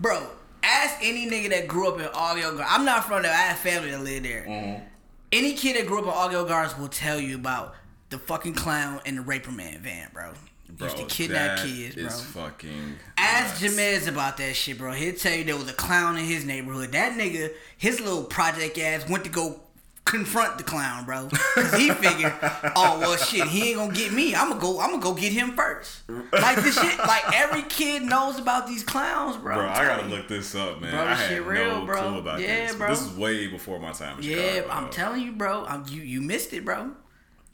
bro. 0.00 0.26
Ask 0.64 0.96
any 1.02 1.28
nigga 1.28 1.50
that 1.50 1.68
grew 1.68 1.88
up 1.88 2.00
in 2.00 2.06
Altgeld 2.06 2.56
Gardens. 2.56 2.68
I'm 2.68 2.84
not 2.84 3.04
from 3.04 3.22
there. 3.22 3.32
I 3.32 3.36
have 3.36 3.58
family 3.58 3.90
that 3.90 4.00
live 4.00 4.22
there. 4.22 4.46
Mm-hmm. 4.48 4.84
Any 5.32 5.52
kid 5.52 5.76
that 5.76 5.86
grew 5.86 5.98
up 5.98 6.04
in 6.04 6.10
Altgeld 6.10 6.48
Gardens 6.48 6.78
will 6.78 6.88
tell 6.88 7.20
you 7.20 7.34
about 7.34 7.74
the 8.08 8.18
fucking 8.18 8.54
clown 8.54 9.00
and 9.04 9.18
the 9.18 9.22
Raper 9.22 9.50
Man 9.50 9.80
van, 9.80 10.08
bro. 10.12 10.32
Bro, 10.70 10.88
used 10.88 10.96
to 10.96 11.04
kidnap 11.04 11.58
kids, 11.58 11.94
bro. 11.94 12.08
fucking. 12.08 12.96
Ask 13.18 13.62
nuts. 13.62 13.76
Jamez 13.76 14.08
about 14.08 14.38
that 14.38 14.56
shit, 14.56 14.78
bro. 14.78 14.92
He'll 14.92 15.14
tell 15.14 15.34
you 15.34 15.44
there 15.44 15.56
was 15.56 15.68
a 15.68 15.74
clown 15.74 16.16
in 16.16 16.24
his 16.24 16.44
neighborhood. 16.44 16.92
That 16.92 17.12
nigga, 17.12 17.52
his 17.76 18.00
little 18.00 18.24
project 18.24 18.78
ass 18.78 19.08
went 19.08 19.24
to 19.24 19.30
go 19.30 19.60
confront 20.04 20.58
the 20.58 20.64
clown, 20.64 21.04
bro. 21.04 21.28
Cause 21.54 21.74
he 21.74 21.90
figured, 21.90 22.32
oh 22.76 22.98
well, 23.00 23.16
shit, 23.16 23.46
he 23.48 23.70
ain't 23.70 23.78
gonna 23.78 23.92
get 23.94 24.12
me. 24.12 24.34
I'm 24.34 24.48
gonna 24.50 24.60
go. 24.60 24.80
I'm 24.80 24.90
gonna 24.90 25.02
go 25.02 25.14
get 25.14 25.32
him 25.32 25.52
first. 25.56 26.02
Like 26.32 26.56
this 26.62 26.78
shit, 26.80 26.98
like 26.98 27.22
every 27.34 27.62
kid 27.62 28.02
knows 28.02 28.38
about 28.38 28.66
these 28.66 28.82
clowns, 28.82 29.36
bro. 29.36 29.54
Bro, 29.56 29.66
I'm 29.66 29.86
gotta 29.86 30.08
you. 30.08 30.14
look 30.16 30.28
this 30.28 30.54
up, 30.54 30.80
man. 30.80 30.90
Bro, 30.92 31.00
I 31.00 31.08
this 31.10 31.18
had 31.20 31.28
shit 31.28 31.44
real, 31.46 31.80
no 31.80 31.86
bro. 31.86 32.00
clue 32.00 32.18
about 32.18 32.40
Yeah, 32.40 32.66
this. 32.66 32.76
bro. 32.76 32.88
This 32.90 33.02
is 33.02 33.16
way 33.16 33.46
before 33.46 33.78
my 33.78 33.92
time. 33.92 34.18
Yeah, 34.20 34.36
Chicago, 34.56 34.68
I'm 34.72 34.90
telling 34.90 35.22
you, 35.22 35.32
bro. 35.32 35.64
I'm, 35.64 35.84
you 35.88 36.02
you 36.02 36.20
missed 36.20 36.52
it, 36.52 36.64
bro. 36.64 36.92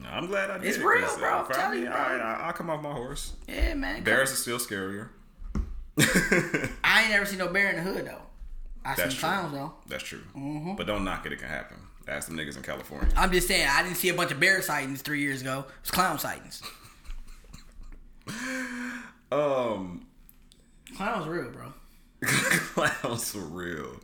No, 0.01 0.09
I'm 0.09 0.26
glad 0.28 0.51
I 0.51 0.59
did. 0.59 0.66
It's 0.68 0.78
it, 0.78 0.84
real, 0.84 1.07
bro. 1.18 1.28
I'm 1.30 1.44
I- 1.51 1.53
telling 1.55 1.78
you, 1.80 1.86
bro. 1.86 1.94
right, 1.94 2.20
I- 2.20 2.46
I'll 2.46 2.53
come 2.55 2.70
off 2.70 2.82
my 2.82 2.92
horse. 2.92 3.34
Yeah, 3.46 3.74
man. 3.74 4.03
Bears 4.03 4.30
is 4.32 4.38
still 4.38 4.59
scarier. 4.59 5.09
I 5.98 7.03
ain't 7.03 7.11
never 7.11 7.26
seen 7.26 7.38
no 7.38 7.48
bear 7.48 7.70
in 7.70 7.76
the 7.76 7.82
hood 7.82 8.07
though. 8.07 8.22
I 8.84 8.94
That's 8.94 9.12
seen 9.12 9.20
true. 9.20 9.28
clowns 9.28 9.53
though. 9.53 9.74
That's 9.86 10.03
true. 10.05 10.22
Mm-hmm. 10.34 10.74
But 10.76 10.86
don't 10.86 11.05
knock 11.05 11.26
it. 11.26 11.32
It 11.32 11.38
can 11.38 11.48
happen. 11.48 11.76
Ask 12.11 12.26
them 12.28 12.36
niggas 12.36 12.56
in 12.56 12.62
California. 12.64 13.08
I'm 13.16 13.30
just 13.30 13.46
saying, 13.46 13.68
I 13.70 13.82
didn't 13.84 13.96
see 13.96 14.08
a 14.08 14.14
bunch 14.14 14.32
of 14.32 14.40
bear 14.40 14.61
sightings 14.62 15.00
three 15.00 15.20
years 15.20 15.40
ago. 15.42 15.61
It 15.61 15.80
was 15.82 15.90
clown 15.90 16.18
sightings. 16.18 16.62
Um, 19.32 20.06
Clowns 20.96 21.28
real, 21.28 21.50
bro. 21.52 21.72
clowns 22.22 23.32
real. 23.36 24.00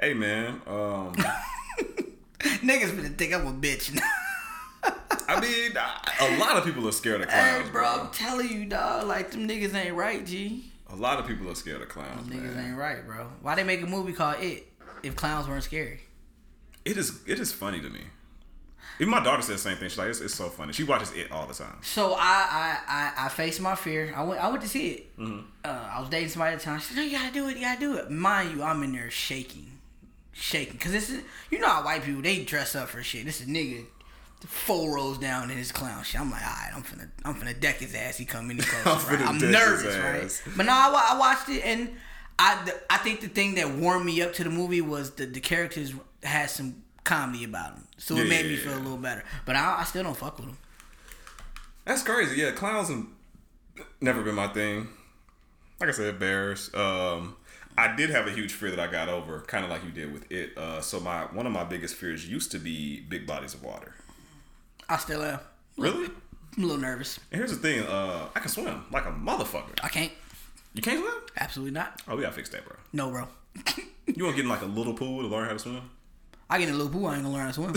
Hey 0.00 0.12
man. 0.12 0.60
Um, 0.66 1.14
Niggas 2.40 2.96
gonna 2.96 3.10
think 3.10 3.32
I'm 3.32 3.46
a 3.46 3.52
bitch. 3.52 3.96
I 5.28 5.40
mean, 5.40 5.72
a 5.76 6.38
lot 6.40 6.56
of 6.56 6.64
people 6.64 6.88
are 6.88 6.92
scared 6.92 7.20
of 7.20 7.30
hey, 7.30 7.58
clowns, 7.58 7.70
bro, 7.70 7.82
bro. 7.82 8.02
I'm 8.06 8.10
telling 8.10 8.48
you, 8.48 8.66
dog. 8.66 9.06
Like 9.06 9.30
them 9.30 9.46
niggas 9.46 9.72
ain't 9.72 9.94
right, 9.94 10.26
G. 10.26 10.64
A 10.88 10.96
lot 10.96 11.20
of 11.20 11.28
people 11.28 11.48
are 11.48 11.54
scared 11.54 11.80
of 11.82 11.88
clowns, 11.88 12.28
Niggas 12.28 12.56
man. 12.56 12.70
ain't 12.70 12.76
right, 12.76 13.06
bro. 13.06 13.28
Why 13.42 13.54
they 13.54 13.62
make 13.62 13.82
a 13.82 13.86
movie 13.86 14.12
called 14.12 14.40
It 14.40 14.66
if 15.04 15.14
clowns 15.14 15.46
weren't 15.46 15.62
scary? 15.62 16.00
It 16.90 16.96
is. 16.96 17.20
It 17.26 17.38
is 17.38 17.52
funny 17.52 17.80
to 17.80 17.88
me. 17.88 18.00
Even 18.98 19.12
my 19.12 19.22
daughter 19.22 19.40
says 19.40 19.62
the 19.62 19.70
same 19.70 19.78
thing. 19.78 19.88
She's 19.88 19.96
like, 19.96 20.08
it's, 20.08 20.20
it's 20.20 20.34
so 20.34 20.48
funny. 20.48 20.72
She 20.72 20.84
watches 20.84 21.12
it 21.12 21.30
all 21.30 21.46
the 21.46 21.54
time. 21.54 21.78
So 21.82 22.14
I 22.14 22.18
I 22.18 22.78
I, 22.86 23.26
I 23.26 23.28
faced 23.28 23.60
my 23.60 23.74
fear. 23.76 24.12
I 24.14 24.24
went 24.24 24.42
I 24.42 24.48
went 24.48 24.60
to 24.62 24.68
see 24.68 24.88
it. 24.88 25.16
Mm-hmm. 25.18 25.40
Uh, 25.64 25.68
I 25.68 26.00
was 26.00 26.08
dating 26.10 26.30
somebody 26.30 26.54
at 26.54 26.58
the 26.58 26.64
time. 26.64 26.80
She 26.80 26.86
said, 26.86 26.96
"No, 26.96 27.02
you 27.02 27.12
gotta 27.12 27.32
do 27.32 27.48
it. 27.48 27.56
You 27.56 27.62
gotta 27.62 27.80
do 27.80 27.96
it." 27.96 28.10
Mind 28.10 28.56
you, 28.56 28.62
I'm 28.62 28.82
in 28.82 28.92
there 28.92 29.10
shaking, 29.10 29.78
shaking, 30.32 30.78
cause 30.78 30.92
this 30.92 31.08
is 31.08 31.22
you 31.50 31.60
know 31.60 31.68
how 31.68 31.84
white 31.84 32.02
people 32.02 32.22
they 32.22 32.44
dress 32.44 32.74
up 32.74 32.88
for 32.88 33.02
shit. 33.02 33.24
This 33.24 33.40
is 33.40 33.46
a 33.46 33.50
nigga. 33.50 33.84
Four 34.46 34.96
rows 34.96 35.18
down 35.18 35.50
in 35.50 35.58
his 35.58 35.70
clown 35.70 36.02
shit. 36.02 36.20
I'm 36.20 36.30
like, 36.30 36.42
all 36.42 36.48
right, 36.48 36.72
I'm 36.74 36.82
finna, 36.82 37.10
I'm 37.26 37.34
finna 37.34 37.58
deck 37.60 37.76
his 37.76 37.94
ass. 37.94 38.16
He 38.16 38.24
come 38.24 38.50
any 38.50 38.60
closer. 38.62 39.12
I'm 39.12 39.18
right? 39.18 39.28
I'm 39.28 39.38
nervous, 39.38 39.96
right? 39.96 40.54
But 40.56 40.64
no, 40.66 40.72
I, 40.72 41.10
I 41.12 41.18
watched 41.18 41.50
it, 41.50 41.62
and 41.62 41.90
I, 42.38 42.64
the, 42.64 42.74
I 42.88 42.96
think 42.96 43.20
the 43.20 43.28
thing 43.28 43.56
that 43.56 43.70
warmed 43.70 44.06
me 44.06 44.22
up 44.22 44.32
to 44.34 44.44
the 44.44 44.48
movie 44.48 44.80
was 44.80 45.10
the 45.12 45.26
the 45.26 45.40
characters 45.40 45.92
had 46.30 46.50
some 46.50 46.82
comedy 47.04 47.44
about 47.44 47.74
him, 47.74 47.88
so 47.98 48.16
it 48.16 48.28
made 48.28 48.44
yeah, 48.44 48.50
me 48.50 48.54
yeah. 48.56 48.62
feel 48.62 48.74
a 48.74 48.82
little 48.82 48.98
better. 48.98 49.24
But 49.44 49.56
I, 49.56 49.80
I 49.80 49.84
still 49.84 50.02
don't 50.02 50.16
fuck 50.16 50.38
with 50.38 50.48
him. 50.48 50.58
That's 51.84 52.02
crazy. 52.02 52.40
Yeah, 52.40 52.52
clowns 52.52 52.88
have 52.88 53.04
never 54.00 54.22
been 54.22 54.34
my 54.34 54.48
thing. 54.48 54.88
Like 55.80 55.88
I 55.88 55.92
said, 55.92 56.18
bears. 56.18 56.72
Um, 56.74 57.36
I 57.76 57.94
did 57.96 58.10
have 58.10 58.26
a 58.26 58.30
huge 58.30 58.52
fear 58.52 58.70
that 58.70 58.80
I 58.80 58.90
got 58.90 59.08
over, 59.08 59.40
kind 59.40 59.64
of 59.64 59.70
like 59.70 59.82
you 59.84 59.90
did 59.90 60.12
with 60.12 60.30
it. 60.30 60.56
Uh, 60.56 60.80
so 60.80 61.00
my 61.00 61.22
one 61.32 61.46
of 61.46 61.52
my 61.52 61.64
biggest 61.64 61.94
fears 61.94 62.28
used 62.28 62.50
to 62.52 62.58
be 62.58 63.00
big 63.00 63.26
bodies 63.26 63.54
of 63.54 63.62
water. 63.62 63.94
I 64.88 64.98
still 64.98 65.22
am. 65.22 65.40
Really? 65.78 66.10
I'm 66.56 66.64
a 66.64 66.66
little 66.66 66.82
nervous. 66.82 67.18
And 67.30 67.38
here's 67.38 67.52
the 67.52 67.56
thing. 67.56 67.82
Uh, 67.86 68.28
I 68.34 68.40
can 68.40 68.50
swim 68.50 68.84
like 68.90 69.06
a 69.06 69.12
motherfucker. 69.12 69.78
I 69.82 69.88
can't. 69.88 70.12
You 70.74 70.82
can't 70.82 71.00
swim? 71.00 71.14
Absolutely 71.38 71.72
not. 71.72 72.02
Oh, 72.06 72.16
we 72.16 72.22
gotta 72.22 72.34
fix 72.34 72.50
that, 72.50 72.64
bro. 72.64 72.76
No, 72.92 73.10
bro. 73.10 73.26
You 74.06 74.24
want 74.24 74.36
to 74.36 74.42
get 74.42 74.44
in 74.44 74.48
like 74.48 74.62
a 74.62 74.66
little 74.66 74.94
pool 74.94 75.22
to 75.22 75.28
learn 75.28 75.46
how 75.46 75.52
to 75.52 75.58
swim? 75.58 75.90
I 76.52 76.58
get 76.58 76.68
in 76.68 76.74
a 76.74 76.76
little 76.76 76.92
pool. 76.92 77.06
I 77.06 77.14
ain't 77.14 77.22
gonna 77.22 77.32
learn 77.32 77.42
how 77.42 77.52
to 77.52 77.54
swim. 77.54 77.70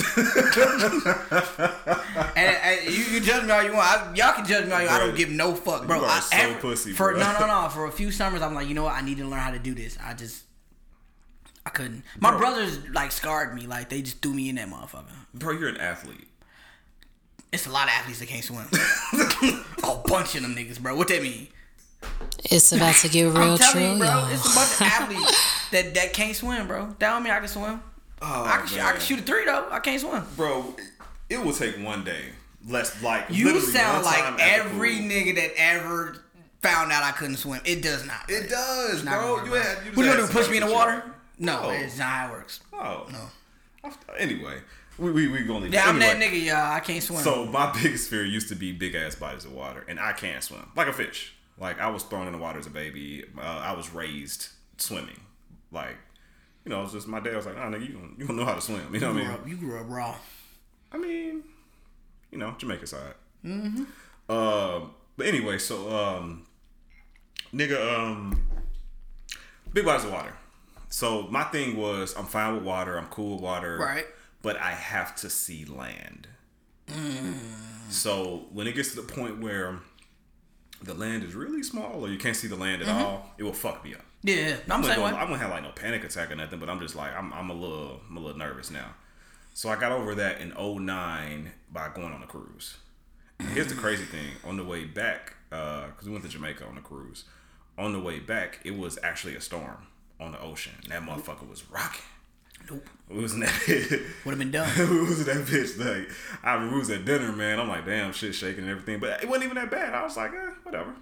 and, 2.36 2.58
and 2.58 2.92
you 2.92 3.04
can 3.06 3.24
judge 3.24 3.44
me 3.46 3.52
all 3.52 3.62
you 3.64 3.72
want. 3.74 3.88
I, 3.88 4.12
y'all 4.16 4.34
can 4.34 4.46
judge 4.46 4.66
me 4.66 4.72
all 4.72 4.82
you 4.82 4.88
want. 4.88 5.02
I 5.02 5.06
don't 5.06 5.16
give 5.16 5.30
no 5.30 5.54
fuck, 5.54 5.86
bro. 5.86 5.98
You 5.98 6.06
are 6.06 6.10
I, 6.10 6.20
so 6.20 6.56
pussy, 6.56 6.92
for 6.92 7.12
bro. 7.12 7.20
no, 7.20 7.34
no, 7.40 7.46
no. 7.46 7.70
For 7.74 7.86
a 7.86 7.92
few 7.92 8.10
summers, 8.10 8.42
I'm 8.42 8.56
like, 8.56 8.68
you 8.68 8.74
know 8.74 8.86
what? 8.86 8.94
I 8.94 9.02
need 9.02 9.20
to 9.20 9.26
learn 9.26 9.40
how 9.40 9.52
to 9.52 9.60
do 9.60 9.76
this. 9.76 9.96
I 10.04 10.16
just, 10.16 10.44
I 11.68 11.70
couldn't. 11.70 12.04
My 12.20 12.32
Bro. 12.32 12.40
brothers 12.40 12.80
like 12.90 13.12
scarred 13.12 13.54
me. 13.54 13.68
Like 13.68 13.90
they 13.90 14.02
just 14.02 14.24
threw 14.24 14.34
me 14.34 14.50
in 14.50 14.56
that 14.56 14.68
motherfucker. 14.68 15.06
Bro, 15.36 15.54
you're 15.54 15.70
an 15.70 15.78
athlete. 15.78 16.28
It's 17.52 17.68
a 17.68 17.72
lot 17.72 17.88
of 17.88 17.94
athletes 17.94 18.18
that 18.22 18.28
can't 18.28 18.44
swim. 18.44 18.66
a 19.84 19.96
bunch 20.08 20.34
of 20.34 20.42
them 20.42 20.56
niggas, 20.56 20.80
bro. 20.80 20.96
What 20.96 21.10
that 21.10 21.22
mean? 21.22 21.48
It's 22.46 22.72
about 22.72 22.96
to 22.96 23.10
get 23.10 23.26
real 23.26 23.38
I'm 23.38 23.56
telling 23.58 23.74
true, 23.74 23.94
you, 23.94 24.00
bro. 24.00 24.28
It's 24.32 24.52
a 24.52 24.56
bunch 24.56 24.74
of 24.74 24.82
athletes 24.82 25.70
that 25.70 25.94
that 25.94 26.14
can't 26.14 26.36
swim, 26.36 26.66
bro. 26.68 26.88
That 26.98 27.12
don't 27.12 27.22
mean 27.22 27.32
I 27.32 27.38
can 27.40 27.48
swim. 27.48 27.80
Oh, 28.26 28.44
I 28.46 28.58
can, 28.60 28.68
sh- 28.68 28.78
I 28.80 28.92
can 28.94 29.02
shoot 29.02 29.20
a 29.20 29.22
three 29.24 29.46
though. 29.46 29.68
I 29.70 29.80
can't 29.80 30.00
swim. 30.00 30.24
Bro, 30.38 30.76
it 31.30 31.44
will 31.44 31.54
take 31.54 31.76
one 31.78 32.04
day. 32.04 32.30
Less 32.68 33.02
like 33.04 33.26
You 33.30 33.60
sound 33.60 34.06
like 34.06 34.40
every 34.40 34.96
nigga 34.96 35.36
that 35.36 35.52
ever 35.58 36.24
found 36.62 36.94
out 36.94 37.04
I 37.04 37.12
couldn't 37.12 37.36
swim. 37.38 37.60
It 37.66 37.82
does 37.82 38.06
not. 38.06 38.30
It 38.30 38.50
does, 38.50 39.04
not 39.04 39.20
bro. 39.20 39.44
You 39.44 39.52
had. 39.54 39.78
You 39.86 39.92
What 39.92 40.06
you 40.06 40.12
just 40.14 40.18
gonna 40.18 40.28
do? 40.28 40.34
Push 40.34 40.50
me 40.50 40.58
in 40.58 40.68
the 40.68 40.74
water? 40.74 41.04
No, 41.38 41.64
No. 41.64 41.70
it's 41.72 41.98
not 41.98 42.08
how 42.08 42.28
it 42.30 42.32
works. 42.32 42.62
Oh 42.72 43.08
No. 43.12 43.92
Anyway, 44.18 44.60
we 44.98 45.12
we 45.12 45.28
we 45.28 45.44
gonna 45.44 45.60
leave. 45.60 45.74
Yeah, 45.74 45.84
I'm 45.90 46.00
that 46.00 46.18
nigga, 46.18 46.42
y'all. 46.46 46.72
I 46.72 46.80
can't 46.80 47.04
swim. 47.04 47.20
So 47.22 47.46
my 47.46 47.72
biggest 47.84 48.10
fear 48.10 48.24
used 48.24 48.48
to 48.50 48.56
be 48.56 48.72
big 48.72 48.96
ass 48.96 49.16
bodies 49.16 49.44
of 49.44 49.52
water, 49.52 49.84
and 49.90 50.00
I 50.00 50.14
can't 50.14 50.42
swim 50.42 50.70
like 50.78 50.88
a 50.88 50.94
fish. 50.94 51.34
Like 51.60 51.80
I 51.82 51.88
was 51.90 52.04
thrown 52.04 52.28
in 52.28 52.32
the 52.34 52.40
water 52.40 52.60
as 52.60 52.68
a 52.68 52.70
baby. 52.70 53.26
Uh, 53.38 53.42
I 53.42 53.74
was 53.74 53.94
raised 53.94 54.48
swimming. 54.78 55.20
Like 55.72 55.98
you 56.66 56.70
know, 56.70 56.84
it's 56.84 56.94
just 56.94 57.08
my 57.08 57.20
dad 57.20 57.36
was 57.36 57.46
like, 57.46 57.56
"Oh, 57.58 57.70
nigga, 57.70 57.88
you 57.88 57.94
don't, 57.94 58.16
you 58.18 58.28
don't 58.28 58.38
know 58.38 58.46
how 58.46 58.56
to 58.56 58.62
swim." 58.62 58.94
You 58.94 59.00
know 59.00 59.08
what 59.08 59.18
I 59.18 59.20
grew 59.20 59.24
mean? 59.24 59.32
up, 59.32 59.48
you 59.48 59.56
grew 59.58 59.80
up 59.80 59.86
raw. 59.90 60.16
I 60.92 60.98
mean, 60.98 61.44
you 62.32 62.38
know, 62.38 62.56
Jamaica 62.58 62.88
side. 62.88 63.14
Mm-hmm. 63.46 64.32
Um, 64.32 64.92
but 65.18 65.26
anyway, 65.26 65.58
so 65.58 65.90
um, 65.96 66.46
nigga, 67.54 67.98
um, 67.98 68.42
big 69.74 69.86
bodies 69.86 70.06
of 70.06 70.12
water. 70.12 70.34
So 70.90 71.24
my 71.24 71.44
thing 71.46 71.76
was, 71.76 72.16
I'm 72.16 72.26
fine 72.26 72.54
with 72.54 72.64
water. 72.64 72.98
I'm 72.98 73.08
cool 73.08 73.34
with 73.36 73.42
water. 73.42 73.78
Right. 73.78 74.06
But 74.42 74.58
I 74.58 74.72
have 74.72 75.16
to 75.18 75.30
see 75.30 75.66
land. 75.66 76.28
So 77.90 78.46
when 78.52 78.68
it 78.68 78.76
gets 78.76 78.90
to 78.94 79.02
the 79.02 79.14
point 79.14 79.40
where 79.40 79.80
the 80.82 80.94
land 80.94 81.24
is 81.24 81.34
really 81.34 81.64
small, 81.64 82.06
or 82.06 82.10
you 82.10 82.18
can't 82.18 82.36
see 82.36 82.48
the 82.48 82.56
land 82.56 82.82
at 82.82 82.90
all, 82.90 83.32
it 83.38 83.44
will 83.44 83.54
fuck 83.54 83.84
me 83.84 83.96
up. 83.96 84.06
Yeah, 84.24 84.56
I'm 84.66 84.72
I'm 84.72 84.84
saying 84.84 85.00
gonna. 85.00 85.18
I'm 85.18 85.28
gonna 85.28 85.38
have 85.38 85.52
like 85.52 85.64
no 85.64 85.72
panic 85.72 86.04
attack 86.04 86.32
or 86.32 86.36
nothing, 86.36 86.60
but 86.60 86.70
I'm 86.70 86.80
just 86.80 86.96
like 86.96 87.14
I'm, 87.16 87.34
I'm 87.34 87.50
a 87.50 87.54
little 87.54 88.00
I'm 88.10 88.18
a 88.18 88.20
little 88.20 88.38
nervous 88.38 88.72
now. 88.72 88.94
So 89.54 89.70
I 89.70 89.76
got 89.76 89.92
over 89.92 90.16
that 90.16 90.42
in 90.42 90.54
09 90.58 91.52
by 91.72 91.90
going 91.90 92.12
on 92.14 92.24
a 92.24 92.26
cruise. 92.28 92.78
And 93.40 93.50
here's 93.50 93.68
the 93.68 93.76
crazy 93.76 94.06
thing: 94.06 94.32
on 94.46 94.58
the 94.58 94.64
way 94.64 94.86
back, 94.86 95.34
because 95.50 96.06
we 96.06 96.12
went 96.12 96.24
to 96.24 96.30
Jamaica 96.30 96.66
on 96.66 96.78
a 96.78 96.82
cruise, 96.82 97.26
on 97.78 97.92
the 97.92 98.00
way 98.00 98.20
back, 98.20 98.60
it 98.64 98.78
was 98.78 98.98
actually 99.04 99.36
a 99.36 99.42
storm 99.42 99.88
on 100.20 100.32
the 100.32 100.42
ocean. 100.42 100.74
And 100.84 100.92
that 100.92 101.02
motherfucker 101.04 101.48
was 101.50 101.70
rocking. 101.70 102.06
Nope. 102.70 102.90
It 103.10 103.18
was 103.18 103.34
in 103.34 103.42
that. 103.42 103.52
Would 104.26 104.32
have 104.32 104.40
been 104.40 104.52
done. 104.52 104.70
it 104.78 105.10
was 105.10 105.28
in 105.28 105.38
that 105.38 105.46
bitch. 105.46 105.78
Like 105.78 106.10
I 106.44 106.64
we 106.66 106.78
was 106.78 106.90
at 106.90 107.04
dinner, 107.04 107.34
man. 107.34 107.60
I'm 107.60 107.68
like, 107.68 107.86
damn, 107.86 108.14
shit 108.14 108.34
shaking 108.34 108.64
and 108.64 108.72
everything, 108.72 109.00
but 109.00 109.22
it 109.22 109.28
wasn't 109.28 109.46
even 109.46 109.56
that 109.56 109.70
bad. 109.70 109.94
I 109.94 110.04
was 110.04 110.16
like, 110.16 110.32
eh, 110.32 110.52
whatever. 110.64 110.96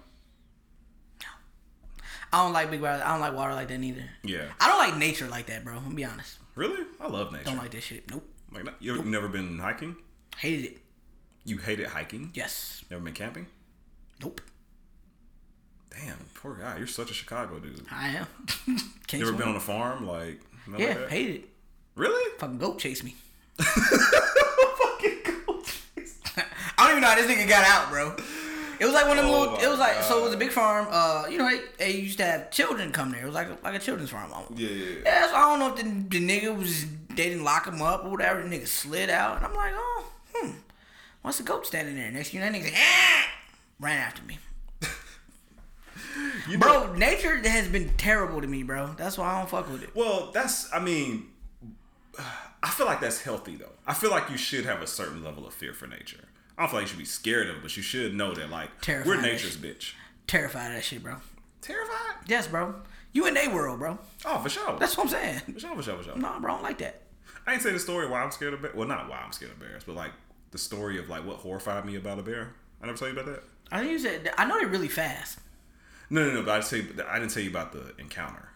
I 2.32 2.42
don't 2.44 2.52
like 2.52 2.70
big 2.70 2.80
water. 2.80 3.02
I 3.04 3.10
don't 3.12 3.20
like 3.20 3.34
water 3.34 3.54
like 3.54 3.68
that 3.68 3.78
neither. 3.78 4.04
Yeah. 4.22 4.46
I 4.58 4.68
don't 4.68 4.78
like 4.78 4.96
nature 4.96 5.28
like 5.28 5.46
that, 5.46 5.64
bro. 5.64 5.74
I'm 5.74 5.82
gonna 5.84 5.94
be 5.94 6.04
honest. 6.04 6.38
Really? 6.54 6.84
I 7.00 7.08
love 7.08 7.30
nature. 7.32 7.44
Don't 7.44 7.58
like 7.58 7.70
that 7.72 7.82
shit. 7.82 8.10
Nope. 8.10 8.26
Like, 8.52 8.66
you've 8.80 9.04
never 9.06 9.28
been 9.28 9.58
hiking? 9.58 9.96
Hated 10.38 10.64
it. 10.72 10.78
You 11.44 11.58
hated 11.58 11.86
hiking? 11.88 12.30
Yes. 12.34 12.84
Never 12.90 13.02
been 13.02 13.14
camping? 13.14 13.46
Nope. 14.22 14.40
Damn, 15.90 16.16
poor 16.34 16.54
guy. 16.54 16.78
You're 16.78 16.86
such 16.86 17.10
a 17.10 17.14
Chicago 17.14 17.58
dude. 17.58 17.84
I 17.90 18.08
am. 18.08 18.26
Can't 19.06 19.20
You 19.22 19.28
ever 19.28 19.36
been 19.36 19.48
on 19.48 19.56
a 19.56 19.60
farm? 19.60 20.06
Like, 20.06 20.40
Yeah, 20.78 20.88
like 20.94 21.08
hated 21.10 21.36
it. 21.36 21.48
Really? 21.96 22.38
Fucking 22.38 22.58
goat 22.58 22.78
chase 22.78 23.02
me. 23.02 23.14
Fucking 23.58 25.18
goat 25.24 25.44
cool. 25.46 25.62
I 26.78 26.84
don't 26.86 26.90
even 26.92 27.00
know 27.02 27.08
how 27.08 27.14
this 27.16 27.26
nigga 27.30 27.46
got 27.48 27.64
out, 27.66 27.90
bro. 27.90 28.16
It 28.82 28.86
was 28.86 28.94
like 28.94 29.06
one 29.06 29.16
of 29.16 29.24
them 29.24 29.32
Oh 29.32 29.40
little. 29.42 29.58
It 29.58 29.68
was 29.68 29.78
like 29.78 30.02
so. 30.02 30.18
It 30.18 30.24
was 30.24 30.34
a 30.34 30.36
big 30.36 30.50
farm. 30.50 30.88
Uh, 30.90 31.26
you 31.30 31.38
know, 31.38 31.48
they, 31.48 31.60
they 31.78 31.92
used 31.92 32.18
to 32.18 32.24
have 32.24 32.50
children 32.50 32.90
come 32.90 33.12
there. 33.12 33.22
It 33.22 33.26
was 33.26 33.34
like 33.34 33.46
a, 33.46 33.56
like 33.62 33.76
a 33.76 33.78
children's 33.78 34.10
farm. 34.10 34.32
Yeah, 34.56 34.68
yeah, 34.68 34.94
yeah. 35.04 35.28
So 35.28 35.36
I 35.36 35.40
don't 35.42 35.60
know 35.60 35.68
if 35.68 35.76
the, 35.76 36.18
the 36.18 36.28
nigga 36.28 36.58
was 36.58 36.86
they 37.10 37.28
didn't 37.28 37.44
lock 37.44 37.64
him 37.68 37.80
up 37.80 38.04
or 38.04 38.10
whatever. 38.10 38.42
The 38.42 38.48
nigga 38.48 38.66
slid 38.66 39.08
out, 39.08 39.36
and 39.36 39.46
I'm 39.46 39.54
like, 39.54 39.72
oh, 39.76 40.04
hmm. 40.34 40.50
What's 41.22 41.38
the 41.38 41.44
goat 41.44 41.64
standing 41.64 41.94
there? 41.94 42.10
Next 42.10 42.34
you 42.34 42.40
know, 42.40 42.50
that 42.50 42.60
nigga 42.60 42.72
ah! 42.74 43.28
ran 43.78 43.98
after 43.98 44.22
me. 44.24 44.38
You 46.48 46.58
Bro, 46.58 46.88
know- 46.88 46.94
nature 46.94 47.36
has 47.48 47.68
been 47.68 47.90
terrible 47.96 48.40
to 48.40 48.46
me, 48.46 48.64
bro. 48.64 48.94
That's 48.98 49.16
why 49.16 49.32
I 49.32 49.38
don't 49.38 49.48
fuck 49.48 49.70
with 49.70 49.82
it. 49.82 49.90
well, 49.94 50.30
that's, 50.32 50.68
I 50.74 50.80
mean, 50.80 51.28
I 52.62 52.68
feel 52.68 52.86
like 52.86 53.00
that's 53.00 53.22
healthy, 53.22 53.56
though. 53.56 53.72
I 53.86 53.94
feel 53.94 54.10
like 54.10 54.28
you 54.28 54.36
should 54.36 54.64
have 54.66 54.82
a 54.82 54.86
certain 54.86 55.22
level 55.24 55.46
of 55.46 55.54
fear 55.54 55.72
for 55.72 55.86
nature. 55.86 56.28
I 56.56 56.62
don't 56.62 56.70
feel 56.70 56.78
like 56.80 56.82
you 56.84 56.88
should 56.88 56.98
be 56.98 57.04
scared 57.04 57.48
of 57.48 57.56
it, 57.56 57.62
but 57.62 57.76
you 57.76 57.82
should 57.82 58.14
know 58.14 58.34
that 58.34 58.50
like 58.50 58.80
Terrified 58.80 59.06
we're 59.08 59.20
nature's 59.20 59.56
bitch. 59.56 59.92
Terrified 60.26 60.68
of 60.68 60.74
that 60.76 60.84
shit, 60.84 61.02
bro. 61.02 61.16
Terrified? 61.60 62.16
Yes, 62.26 62.46
bro. 62.46 62.74
You 63.12 63.26
in 63.26 63.34
their 63.34 63.50
world, 63.50 63.78
bro. 63.78 63.98
Oh, 64.24 64.38
for 64.38 64.48
sure. 64.48 64.78
That's 64.78 64.96
what 64.96 65.04
I'm 65.04 65.10
saying. 65.10 65.40
for 65.40 65.60
sure, 65.60 65.76
for 65.76 65.82
sure, 65.82 65.96
for 65.98 66.02
sure. 66.04 66.16
Nah, 66.16 66.38
bro, 66.40 66.52
I 66.52 66.54
don't 66.54 66.62
like 66.62 66.78
that. 66.78 67.02
I 67.46 67.54
ain't 67.54 67.62
saying 67.62 67.74
the 67.74 67.80
story 67.80 68.08
why 68.08 68.22
I'm 68.22 68.30
scared 68.30 68.54
of 68.54 68.62
bears. 68.62 68.74
Well, 68.74 68.86
not 68.88 69.08
why 69.08 69.18
I'm 69.18 69.32
scared 69.32 69.52
of 69.52 69.58
bears, 69.60 69.82
but 69.84 69.94
like 69.96 70.12
the 70.50 70.58
story 70.58 70.98
of 70.98 71.08
like 71.08 71.24
what 71.26 71.38
horrified 71.38 71.84
me 71.84 71.96
about 71.96 72.18
a 72.18 72.22
bear. 72.22 72.54
I 72.82 72.86
never 72.86 72.96
tell 72.98 73.08
you 73.08 73.14
about 73.14 73.26
that. 73.26 73.42
I 73.70 73.80
think 73.80 73.92
you 73.92 73.98
said 73.98 74.30
I 74.38 74.44
know 74.44 74.58
they're 74.58 74.68
really 74.68 74.88
fast. 74.88 75.38
No, 76.10 76.26
no, 76.26 76.34
no. 76.34 76.42
But 76.42 76.72
I 76.72 76.76
you, 76.76 76.88
I 77.08 77.18
didn't 77.18 77.32
tell 77.32 77.42
you 77.42 77.50
about 77.50 77.72
the 77.72 77.94
encounter. 77.98 78.48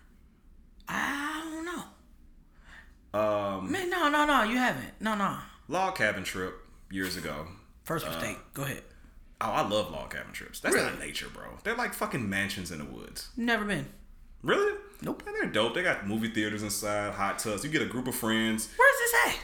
I 0.88 1.42
don't 1.52 1.64
know. 1.64 3.18
Um, 3.18 3.72
Man, 3.72 3.88
no, 3.90 4.08
no, 4.08 4.26
no, 4.26 4.42
you 4.42 4.58
haven't. 4.58 5.00
No, 5.00 5.14
no. 5.14 5.38
log 5.68 5.96
cabin 5.96 6.22
trip 6.22 6.54
years 6.90 7.16
ago. 7.16 7.46
First 7.86 8.06
mistake. 8.06 8.36
Go 8.52 8.64
ahead. 8.64 8.82
Oh, 9.40 9.50
I 9.50 9.66
love 9.66 9.90
log 9.90 10.10
cabin 10.10 10.32
trips. 10.32 10.60
That's 10.60 10.74
Really? 10.74 10.88
not 10.90 10.98
nature, 10.98 11.28
bro. 11.32 11.44
They're 11.62 11.76
like 11.76 11.94
fucking 11.94 12.28
mansions 12.28 12.70
in 12.72 12.78
the 12.78 12.84
woods. 12.84 13.28
Never 13.36 13.64
been. 13.64 13.86
Really? 14.42 14.76
Nope. 15.02 15.22
And 15.26 15.36
they're 15.36 15.46
dope. 15.46 15.74
They 15.74 15.82
got 15.82 16.06
movie 16.06 16.28
theaters 16.30 16.62
inside, 16.62 17.12
hot 17.14 17.38
tubs. 17.38 17.62
You 17.64 17.70
get 17.70 17.82
a 17.82 17.86
group 17.86 18.08
of 18.08 18.14
friends. 18.14 18.68
Where's 18.76 18.98
this 18.98 19.14
at? 19.34 19.38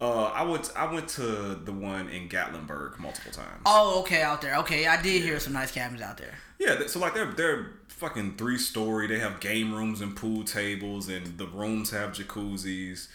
Uh, 0.00 0.24
I 0.34 0.42
went. 0.44 0.70
I 0.76 0.92
went 0.92 1.08
to 1.10 1.22
the 1.56 1.72
one 1.72 2.08
in 2.08 2.28
Gatlinburg 2.28 2.98
multiple 3.00 3.32
times. 3.32 3.62
Oh, 3.66 4.00
okay, 4.00 4.22
out 4.22 4.40
there. 4.42 4.56
Okay, 4.58 4.86
I 4.86 5.00
did 5.02 5.22
hear 5.22 5.40
some 5.40 5.52
nice 5.54 5.72
cabins 5.72 6.00
out 6.02 6.18
there. 6.18 6.34
Yeah, 6.60 6.86
so 6.86 7.00
like 7.00 7.14
they're 7.14 7.32
they're 7.32 7.70
fucking 7.88 8.36
three 8.36 8.58
story. 8.58 9.08
They 9.08 9.18
have 9.18 9.40
game 9.40 9.74
rooms 9.74 10.00
and 10.00 10.14
pool 10.14 10.44
tables, 10.44 11.08
and 11.08 11.36
the 11.38 11.46
rooms 11.48 11.90
have 11.90 12.10
jacuzzis. 12.12 13.08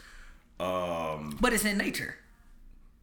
Um, 0.59 1.37
But 1.39 1.53
it's 1.53 1.63
in 1.65 1.77
nature. 1.77 2.15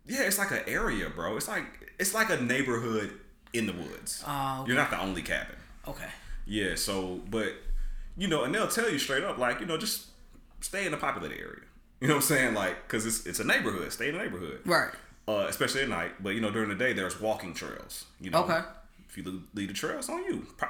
Yeah, 0.07 0.23
it's 0.23 0.39
like 0.39 0.51
an 0.51 0.63
area, 0.67 1.09
bro. 1.11 1.37
It's 1.37 1.49
like 1.49 1.93
it's 1.99 2.15
like 2.15 2.31
a 2.31 2.41
neighborhood 2.41 3.19
in 3.53 3.67
the 3.67 3.73
woods. 3.73 4.23
Oh, 4.27 4.61
okay. 4.61 4.69
You're 4.69 4.77
not 4.77 4.91
the 4.91 5.01
only 5.01 5.23
cabin. 5.23 5.57
Okay. 5.87 6.09
Yeah, 6.47 6.75
so 6.75 7.21
but 7.31 7.55
you 8.17 8.29
know, 8.29 8.45
and 8.45 8.55
they'll 8.55 8.69
tell 8.69 8.91
you 8.91 8.99
straight 8.99 9.25
up, 9.25 9.39
like 9.39 9.61
you 9.61 9.67
know, 9.67 9.77
just 9.79 10.07
stay 10.61 10.85
in 10.85 10.93
the 10.93 10.99
populated 10.99 11.39
area. 11.39 11.63
You 12.01 12.09
know 12.09 12.15
what 12.15 12.23
I'm 12.23 12.29
saying? 12.29 12.55
Like, 12.55 12.89
cause 12.89 13.05
it's 13.07 13.27
it's 13.27 13.41
a 13.41 13.45
neighborhood. 13.45 13.93
Stay 13.93 14.09
in 14.09 14.17
the 14.17 14.23
neighborhood. 14.23 14.61
Right. 14.65 14.91
Uh, 15.29 15.47
especially 15.49 15.83
at 15.83 15.89
night. 15.89 16.13
But 16.23 16.31
you 16.31 16.41
know, 16.41 16.51
during 16.51 16.69
the 16.71 16.75
day, 16.75 16.93
there's 16.93 17.21
walking 17.21 17.55
trails. 17.55 18.07
You 18.21 18.31
know. 18.31 18.43
Okay. 18.45 18.61
If 19.09 19.17
you 19.19 19.43
lead 19.55 19.69
the 19.69 19.75
trails 19.75 20.09
on 20.09 20.25
you. 20.25 20.47
Pro- 20.57 20.69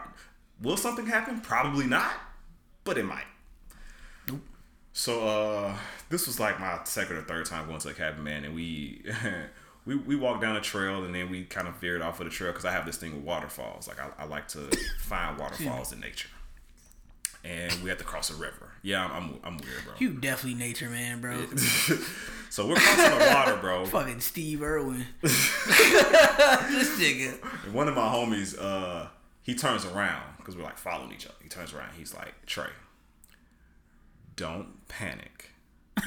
Will 0.63 0.77
something 0.77 1.07
happen? 1.07 1.41
Probably 1.41 1.87
not, 1.87 2.13
but 2.85 2.99
it 2.99 3.05
might. 3.05 3.25
So 4.93 5.27
uh, 5.27 5.77
this 6.09 6.27
was 6.27 6.41
like 6.41 6.59
my 6.61 6.81
second 6.85 7.17
or 7.17 7.23
third 7.23 7.47
time 7.47 7.67
going 7.67 7.81
to 7.81 7.89
a 7.89 7.95
cabin, 7.95 8.23
man, 8.25 8.45
and 8.45 8.55
we. 8.55 9.03
We, 9.87 9.95
we 9.97 10.15
walked 10.15 10.43
down 10.43 10.57
a 10.57 10.61
trail 10.61 11.05
and 11.05 11.15
then 11.15 11.31
we 11.31 11.45
kind 11.45 11.67
of 11.67 11.77
veered 11.77 12.03
off 12.03 12.21
of 12.21 12.27
the 12.27 12.31
trail 12.31 12.53
because 12.53 12.67
I 12.67 12.71
have 12.71 12.85
this 12.85 12.99
thing 12.99 13.15
with 13.15 13.25
waterfalls. 13.25 13.89
Like 13.89 13.99
I, 13.99 14.11
I 14.23 14.27
like 14.27 14.47
to 14.49 14.71
find 14.99 15.39
waterfalls 15.39 15.91
in 15.95 16.01
nature, 16.01 16.29
and 17.43 17.73
we 17.83 17.89
had 17.89 17.99
to 17.99 18.05
cross 18.05 18.31
a 18.31 18.35
river. 18.35 18.73
Yeah, 18.83 19.03
I'm 19.07 19.13
I'm, 19.13 19.41
I'm 19.43 19.57
weird, 19.57 19.85
bro. 19.87 19.95
You 19.99 20.13
definitely 20.13 20.59
nature 20.59 20.91
man, 20.91 21.23
bro. 21.23 21.47
so 22.51 22.69
we're 22.69 22.77
crossing 22.77 23.19
the 23.19 23.35
water, 23.35 23.57
bro. 23.57 23.87
Fucking 23.87 24.21
Steve 24.21 24.63
Irwin. 24.63 25.07
this 25.23 25.41
nigga. 27.01 27.73
One 27.73 27.89
of 27.89 27.95
my 27.95 28.03
homies, 28.03 28.55
uh, 28.61 29.07
he 29.43 29.55
turns 29.55 29.87
around 29.87 30.37
because 30.37 30.57
we're 30.59 30.63
like 30.65 30.79
following 30.79 31.11
each 31.13 31.25
other. 31.25 31.37
He 31.43 31.49
turns 31.49 31.73
around. 31.73 31.95
He's 31.97 32.15
like, 32.15 32.35
Trey, 32.45 32.69
don't 34.37 34.69
panic. 34.91 35.51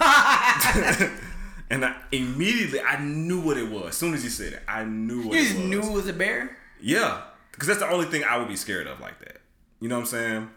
and 1.70 1.86
I, 1.86 1.96
immediately, 2.12 2.82
I 2.82 3.00
knew 3.02 3.42
what 3.42 3.58
it 3.58 3.70
was. 3.70 3.90
As 3.90 3.98
soon 3.98 4.14
as 4.14 4.24
you 4.24 4.30
said 4.30 4.54
it, 4.54 4.64
I 4.68 4.84
knew 4.84 5.24
what 5.28 5.36
You 5.36 5.42
it 5.42 5.44
just 5.46 5.58
was. 5.58 5.66
knew 5.68 5.82
it 5.82 5.92
was 5.92 6.08
a 6.08 6.14
bear? 6.14 6.58
Yeah, 6.82 7.22
because 7.52 7.68
that's 7.68 7.80
the 7.80 7.90
only 7.90 8.06
thing 8.08 8.24
I 8.24 8.38
would 8.38 8.48
be 8.48 8.56
scared 8.56 8.88
of 8.88 9.00
like 9.00 9.20
that. 9.20 9.38
You 9.80 9.90
know 9.90 9.96
what 9.96 10.02
I'm 10.02 10.08
saying? 10.08 10.50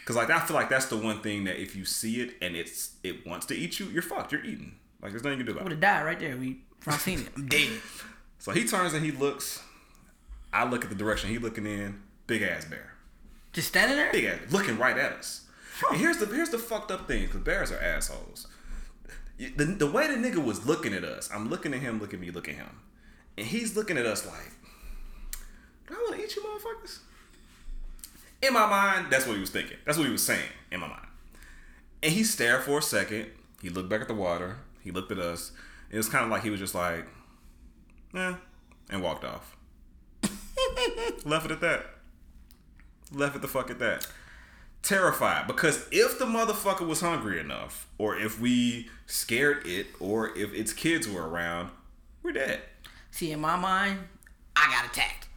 Because 0.00 0.16
like 0.16 0.30
I 0.30 0.40
feel 0.40 0.54
like 0.54 0.68
that's 0.68 0.86
the 0.86 0.96
one 0.96 1.20
thing 1.20 1.44
that 1.44 1.60
if 1.60 1.74
you 1.76 1.84
see 1.84 2.20
it 2.20 2.34
and 2.42 2.54
it's 2.56 2.92
it 3.02 3.26
wants 3.26 3.46
to 3.46 3.54
eat 3.54 3.80
you, 3.80 3.86
you're 3.86 4.02
fucked. 4.02 4.32
You're 4.32 4.44
eaten. 4.44 4.76
Like 5.00 5.12
there's 5.12 5.22
nothing 5.24 5.38
you 5.38 5.44
can 5.44 5.52
do 5.54 5.58
I 5.58 5.62
about 5.62 5.64
would 5.64 5.72
have 5.72 5.80
died 5.80 6.04
right 6.04 6.18
there. 6.20 6.36
We 6.36 6.58
if 6.80 6.88
I 6.88 6.96
seen 6.96 7.20
it. 7.20 7.28
I'm 7.36 7.46
dead. 7.46 7.70
So 8.38 8.52
he 8.52 8.66
turns 8.66 8.92
and 8.92 9.02
he 9.02 9.10
looks. 9.10 9.62
I 10.52 10.68
look 10.68 10.84
at 10.84 10.90
the 10.90 10.94
direction 10.96 11.30
he 11.30 11.38
looking 11.38 11.64
in. 11.64 12.02
Big 12.26 12.42
ass 12.42 12.66
bear. 12.66 12.92
Just 13.54 13.68
standing 13.68 13.96
there? 13.96 14.12
Big 14.12 14.26
ass 14.26 14.38
looking 14.50 14.76
right 14.76 14.98
at 14.98 15.12
us. 15.12 15.43
Here's 15.92 16.18
the 16.18 16.26
here's 16.26 16.50
the 16.50 16.58
fucked 16.58 16.90
up 16.90 17.08
thing 17.08 17.22
because 17.26 17.40
bears 17.40 17.72
are 17.72 17.80
assholes. 17.80 18.46
The, 19.38 19.64
the 19.64 19.90
way 19.90 20.06
the 20.06 20.14
nigga 20.14 20.42
was 20.44 20.64
looking 20.64 20.94
at 20.94 21.02
us, 21.02 21.28
I'm 21.32 21.50
looking 21.50 21.74
at 21.74 21.80
him, 21.80 21.98
look 21.98 22.14
at 22.14 22.20
me, 22.20 22.30
look 22.30 22.48
at 22.48 22.54
him, 22.54 22.80
and 23.36 23.46
he's 23.46 23.74
looking 23.76 23.98
at 23.98 24.06
us 24.06 24.24
like, 24.24 24.52
"Do 25.88 25.94
I 25.94 25.96
want 25.96 26.16
to 26.16 26.24
eat 26.24 26.36
you, 26.36 26.42
motherfuckers?" 26.42 26.98
In 28.42 28.52
my 28.52 28.66
mind, 28.66 29.06
that's 29.10 29.26
what 29.26 29.34
he 29.34 29.40
was 29.40 29.50
thinking. 29.50 29.76
That's 29.84 29.98
what 29.98 30.06
he 30.06 30.12
was 30.12 30.24
saying 30.24 30.48
in 30.70 30.78
my 30.78 30.86
mind. 30.86 31.06
And 32.02 32.12
he 32.12 32.22
stared 32.22 32.62
for 32.62 32.78
a 32.78 32.82
second. 32.82 33.26
He 33.60 33.70
looked 33.70 33.88
back 33.88 34.02
at 34.02 34.08
the 34.08 34.14
water. 34.14 34.58
He 34.82 34.90
looked 34.92 35.10
at 35.10 35.18
us. 35.18 35.50
It 35.90 35.96
was 35.96 36.08
kind 36.08 36.24
of 36.24 36.30
like 36.30 36.42
he 36.42 36.50
was 36.50 36.60
just 36.60 36.74
like, 36.74 37.06
"Eh," 38.14 38.34
and 38.90 39.02
walked 39.02 39.24
off. 39.24 39.56
Left 41.24 41.46
it 41.46 41.50
at 41.52 41.60
that. 41.60 41.86
Left 43.10 43.34
it 43.34 43.42
the 43.42 43.48
fuck 43.48 43.70
at 43.70 43.80
that. 43.80 44.06
Terrified 44.84 45.46
because 45.46 45.86
if 45.90 46.18
the 46.18 46.26
motherfucker 46.26 46.86
was 46.86 47.00
hungry 47.00 47.40
enough, 47.40 47.88
or 47.96 48.16
if 48.18 48.38
we 48.38 48.88
scared 49.06 49.66
it, 49.66 49.86
or 49.98 50.36
if 50.36 50.52
its 50.52 50.74
kids 50.74 51.08
were 51.08 51.26
around, 51.26 51.70
we're 52.22 52.32
dead. 52.32 52.60
See, 53.10 53.32
in 53.32 53.40
my 53.40 53.56
mind, 53.56 54.00
I 54.54 54.70
got 54.70 54.90
attacked. 54.90 55.28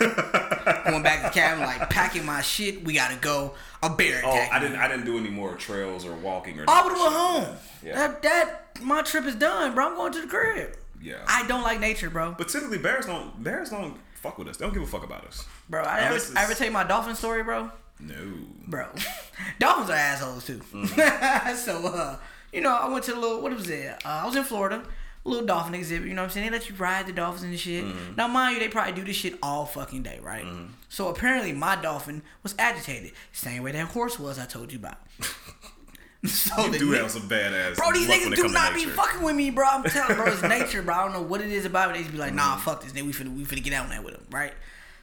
Going 0.90 1.02
back 1.02 1.18
to 1.18 1.26
the 1.28 1.30
cabin, 1.34 1.64
like 1.64 1.90
packing 1.90 2.24
my 2.24 2.40
shit. 2.40 2.82
We 2.82 2.94
gotta 2.94 3.16
go. 3.16 3.52
A 3.82 3.90
bear 3.90 4.22
Oh, 4.24 4.48
I 4.50 4.58
didn't. 4.58 4.78
I 4.78 4.88
didn't 4.88 5.04
do 5.04 5.18
any 5.18 5.28
more 5.28 5.54
trails 5.56 6.06
or 6.06 6.14
walking 6.14 6.58
or. 6.58 6.64
I 6.66 6.82
would 6.82 6.92
have 6.92 7.00
went 7.00 7.14
home. 7.14 7.56
Yeah. 7.84 7.94
That 7.96 8.22
that 8.22 8.82
my 8.82 9.02
trip 9.02 9.26
is 9.26 9.34
done, 9.34 9.74
bro. 9.74 9.88
I'm 9.88 9.96
going 9.96 10.12
to 10.14 10.22
the 10.22 10.26
crib. 10.26 10.74
Yeah. 11.02 11.16
I 11.26 11.46
don't 11.46 11.62
like 11.62 11.80
nature, 11.80 12.08
bro. 12.08 12.34
But 12.36 12.48
typically, 12.48 12.78
bears 12.78 13.04
don't. 13.04 13.42
Bears 13.44 13.68
don't 13.68 13.98
fuck 14.14 14.38
with 14.38 14.48
us. 14.48 14.56
They 14.56 14.64
don't 14.64 14.72
give 14.72 14.82
a 14.82 14.86
fuck 14.86 15.04
about 15.04 15.26
us. 15.26 15.46
Bro, 15.68 15.82
I 15.82 16.00
ever, 16.00 16.18
I 16.36 16.44
ever 16.44 16.54
tell 16.54 16.66
you 16.66 16.72
my 16.72 16.84
dolphin 16.84 17.14
story, 17.14 17.42
bro? 17.42 17.70
No. 18.00 18.32
Bro, 18.66 18.88
dolphins 19.58 19.90
are 19.90 19.94
assholes 19.94 20.46
too. 20.46 20.60
Mm-hmm. 20.72 21.54
so, 21.56 21.86
uh, 21.88 22.16
you 22.52 22.60
know, 22.60 22.74
I 22.74 22.88
went 22.88 23.04
to 23.04 23.12
the 23.12 23.18
little 23.20 23.42
what 23.42 23.52
was 23.54 23.68
it? 23.68 23.90
Uh, 24.04 24.08
I 24.08 24.26
was 24.26 24.36
in 24.36 24.44
Florida, 24.44 24.82
little 25.24 25.44
dolphin 25.46 25.74
exhibit. 25.74 26.08
You 26.08 26.14
know 26.14 26.22
what 26.22 26.26
I'm 26.28 26.32
saying? 26.32 26.50
They 26.50 26.58
let 26.58 26.68
you 26.68 26.74
ride 26.76 27.06
the 27.06 27.12
dolphins 27.12 27.44
and 27.44 27.58
shit. 27.58 27.84
Mm-hmm. 27.84 28.14
Now, 28.16 28.28
mind 28.28 28.54
you, 28.56 28.60
they 28.62 28.68
probably 28.68 28.92
do 28.92 29.04
this 29.04 29.16
shit 29.16 29.34
all 29.42 29.66
fucking 29.66 30.02
day, 30.02 30.18
right? 30.22 30.46
So 30.88 31.08
apparently, 31.08 31.52
my 31.52 31.76
dolphin 31.76 32.22
was 32.42 32.54
agitated, 32.58 33.12
same 33.32 33.62
way 33.62 33.72
that 33.72 33.86
horse 33.88 34.18
was. 34.18 34.38
I 34.38 34.46
told 34.46 34.72
you 34.72 34.78
about. 34.78 34.98
so 36.26 36.66
You 36.66 36.78
do 36.78 36.90
ni- 36.92 36.98
have 36.98 37.10
some 37.10 37.28
badass. 37.28 37.76
Bro, 37.76 37.92
these 37.92 38.08
niggas 38.08 38.34
do 38.36 38.48
not 38.48 38.74
be 38.74 38.84
fucking 38.86 39.22
with 39.22 39.34
me, 39.36 39.50
bro. 39.50 39.66
I'm 39.66 39.82
telling 39.84 40.16
bro, 40.16 40.26
it's 40.26 40.42
nature, 40.42 40.82
bro. 40.82 40.94
I 40.94 41.04
don't 41.04 41.12
know 41.12 41.22
what 41.22 41.40
it 41.40 41.50
is 41.50 41.64
about 41.64 41.90
it. 41.90 41.94
They 41.94 42.00
just 42.00 42.12
be 42.12 42.18
like, 42.18 42.34
nah, 42.34 42.52
Mm-hmm. 42.54 42.60
fuck 42.62 42.82
this. 42.82 42.92
Then 42.92 43.06
we 43.06 43.12
finna 43.12 43.34
we 43.34 43.44
finna 43.44 43.62
get 43.62 43.72
out 43.72 43.84
on 43.84 43.90
that 43.90 44.04
with 44.04 44.14
him, 44.14 44.24
right? 44.30 44.52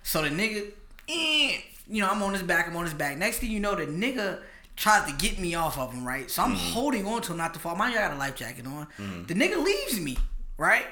So 0.03 0.21
the 0.21 0.29
nigga, 0.29 0.71
eh, 1.09 1.59
you 1.89 2.01
know, 2.01 2.09
I'm 2.09 2.21
on 2.23 2.33
his 2.33 2.43
back, 2.43 2.67
I'm 2.67 2.75
on 2.75 2.85
his 2.85 2.93
back. 2.93 3.17
Next 3.17 3.39
thing 3.39 3.51
you 3.51 3.59
know, 3.59 3.75
the 3.75 3.85
nigga 3.85 4.41
tries 4.75 5.09
to 5.11 5.17
get 5.17 5.39
me 5.39 5.55
off 5.55 5.77
of 5.79 5.91
him, 5.93 6.05
right? 6.07 6.29
So 6.29 6.43
I'm 6.43 6.51
Mm-hmm. 6.51 6.71
holding 6.73 7.05
on 7.07 7.21
to 7.23 7.31
him 7.31 7.37
not 7.37 7.53
to 7.53 7.59
fall. 7.59 7.75
Mind 7.75 7.93
you, 7.93 7.99
I 7.99 8.07
got 8.07 8.15
a 8.15 8.19
life 8.19 8.35
jacket 8.35 8.65
on. 8.67 8.87
The 9.27 9.33
nigga 9.33 9.63
leaves 9.63 9.99
me, 9.99 10.17
right? 10.57 10.85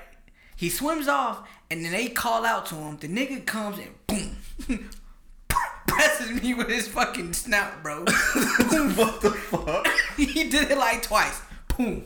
He 0.56 0.70
swims 0.70 1.08
off, 1.08 1.48
and 1.70 1.84
then 1.84 1.92
they 1.92 2.08
call 2.08 2.46
out 2.46 2.66
to 2.68 2.76
him. 2.76 2.98
The 2.98 3.08
nigga 3.10 3.46
comes 3.46 3.78
and 3.78 3.90
boom. 4.08 4.90
Presses 5.88 6.42
me 6.42 6.54
with 6.54 6.68
his 6.70 6.88
fucking 6.88 7.34
snout, 7.34 7.84
bro. 7.84 8.00
what 8.06 9.22
the 9.22 9.32
fuck? 9.50 9.88
he 10.18 10.50
did 10.50 10.72
it 10.72 10.78
like 10.78 11.04
twice. 11.04 11.42
Boom. 11.78 12.06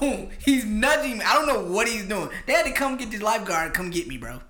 Boom. 0.00 0.30
He's 0.44 0.64
nudging 0.64 1.18
me. 1.18 1.24
I 1.24 1.34
don't 1.34 1.46
know 1.46 1.64
what 1.72 1.88
he's 1.88 2.06
doing. 2.06 2.30
They 2.46 2.52
had 2.54 2.64
to 2.66 2.72
come 2.72 2.96
get 2.96 3.10
this 3.10 3.20
lifeguard 3.20 3.66
and 3.66 3.74
come 3.74 3.90
get 3.90 4.06
me, 4.06 4.16
bro. 4.16 4.40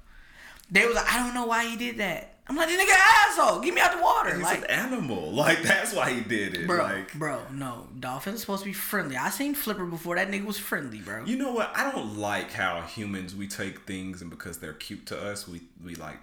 They 0.70 0.86
was 0.86 0.94
like, 0.94 1.12
I 1.12 1.18
don't 1.24 1.34
know 1.34 1.46
why 1.46 1.66
he 1.66 1.76
did 1.76 1.98
that. 1.98 2.31
I'm 2.53 2.59
like, 2.59 2.68
this 2.68 2.82
nigga 2.82 2.94
asshole. 2.94 3.61
Get 3.61 3.72
me 3.74 3.80
out 3.80 3.92
the 3.96 4.03
water. 4.03 4.34
He's 4.34 4.42
like, 4.42 4.59
an 4.59 4.64
animal. 4.70 5.32
Like 5.42 5.62
that's 5.62 5.94
why 5.94 6.11
he 6.12 6.20
did 6.20 6.55
it. 6.57 6.66
bro, 6.66 6.82
Like 6.84 7.14
bro, 7.14 7.40
no. 7.50 7.88
Dolphins 7.98 8.36
are 8.36 8.38
supposed 8.40 8.62
to 8.62 8.68
be 8.68 8.72
friendly. 8.74 9.16
I 9.16 9.30
seen 9.30 9.55
Flipper 9.55 9.86
before. 9.86 10.16
That 10.16 10.30
nigga 10.30 10.44
was 10.44 10.59
friendly, 10.59 10.98
bro. 10.98 11.24
You 11.24 11.36
know 11.36 11.53
what? 11.53 11.72
I 11.74 11.90
don't 11.90 12.18
like 12.18 12.53
how 12.53 12.82
humans 12.82 13.34
we 13.34 13.48
take 13.48 13.80
things 13.86 14.20
and 14.20 14.30
because 14.30 14.59
they're 14.59 14.74
cute 14.74 15.07
to 15.07 15.18
us, 15.18 15.48
we 15.48 15.62
we 15.82 15.94
like 15.94 16.18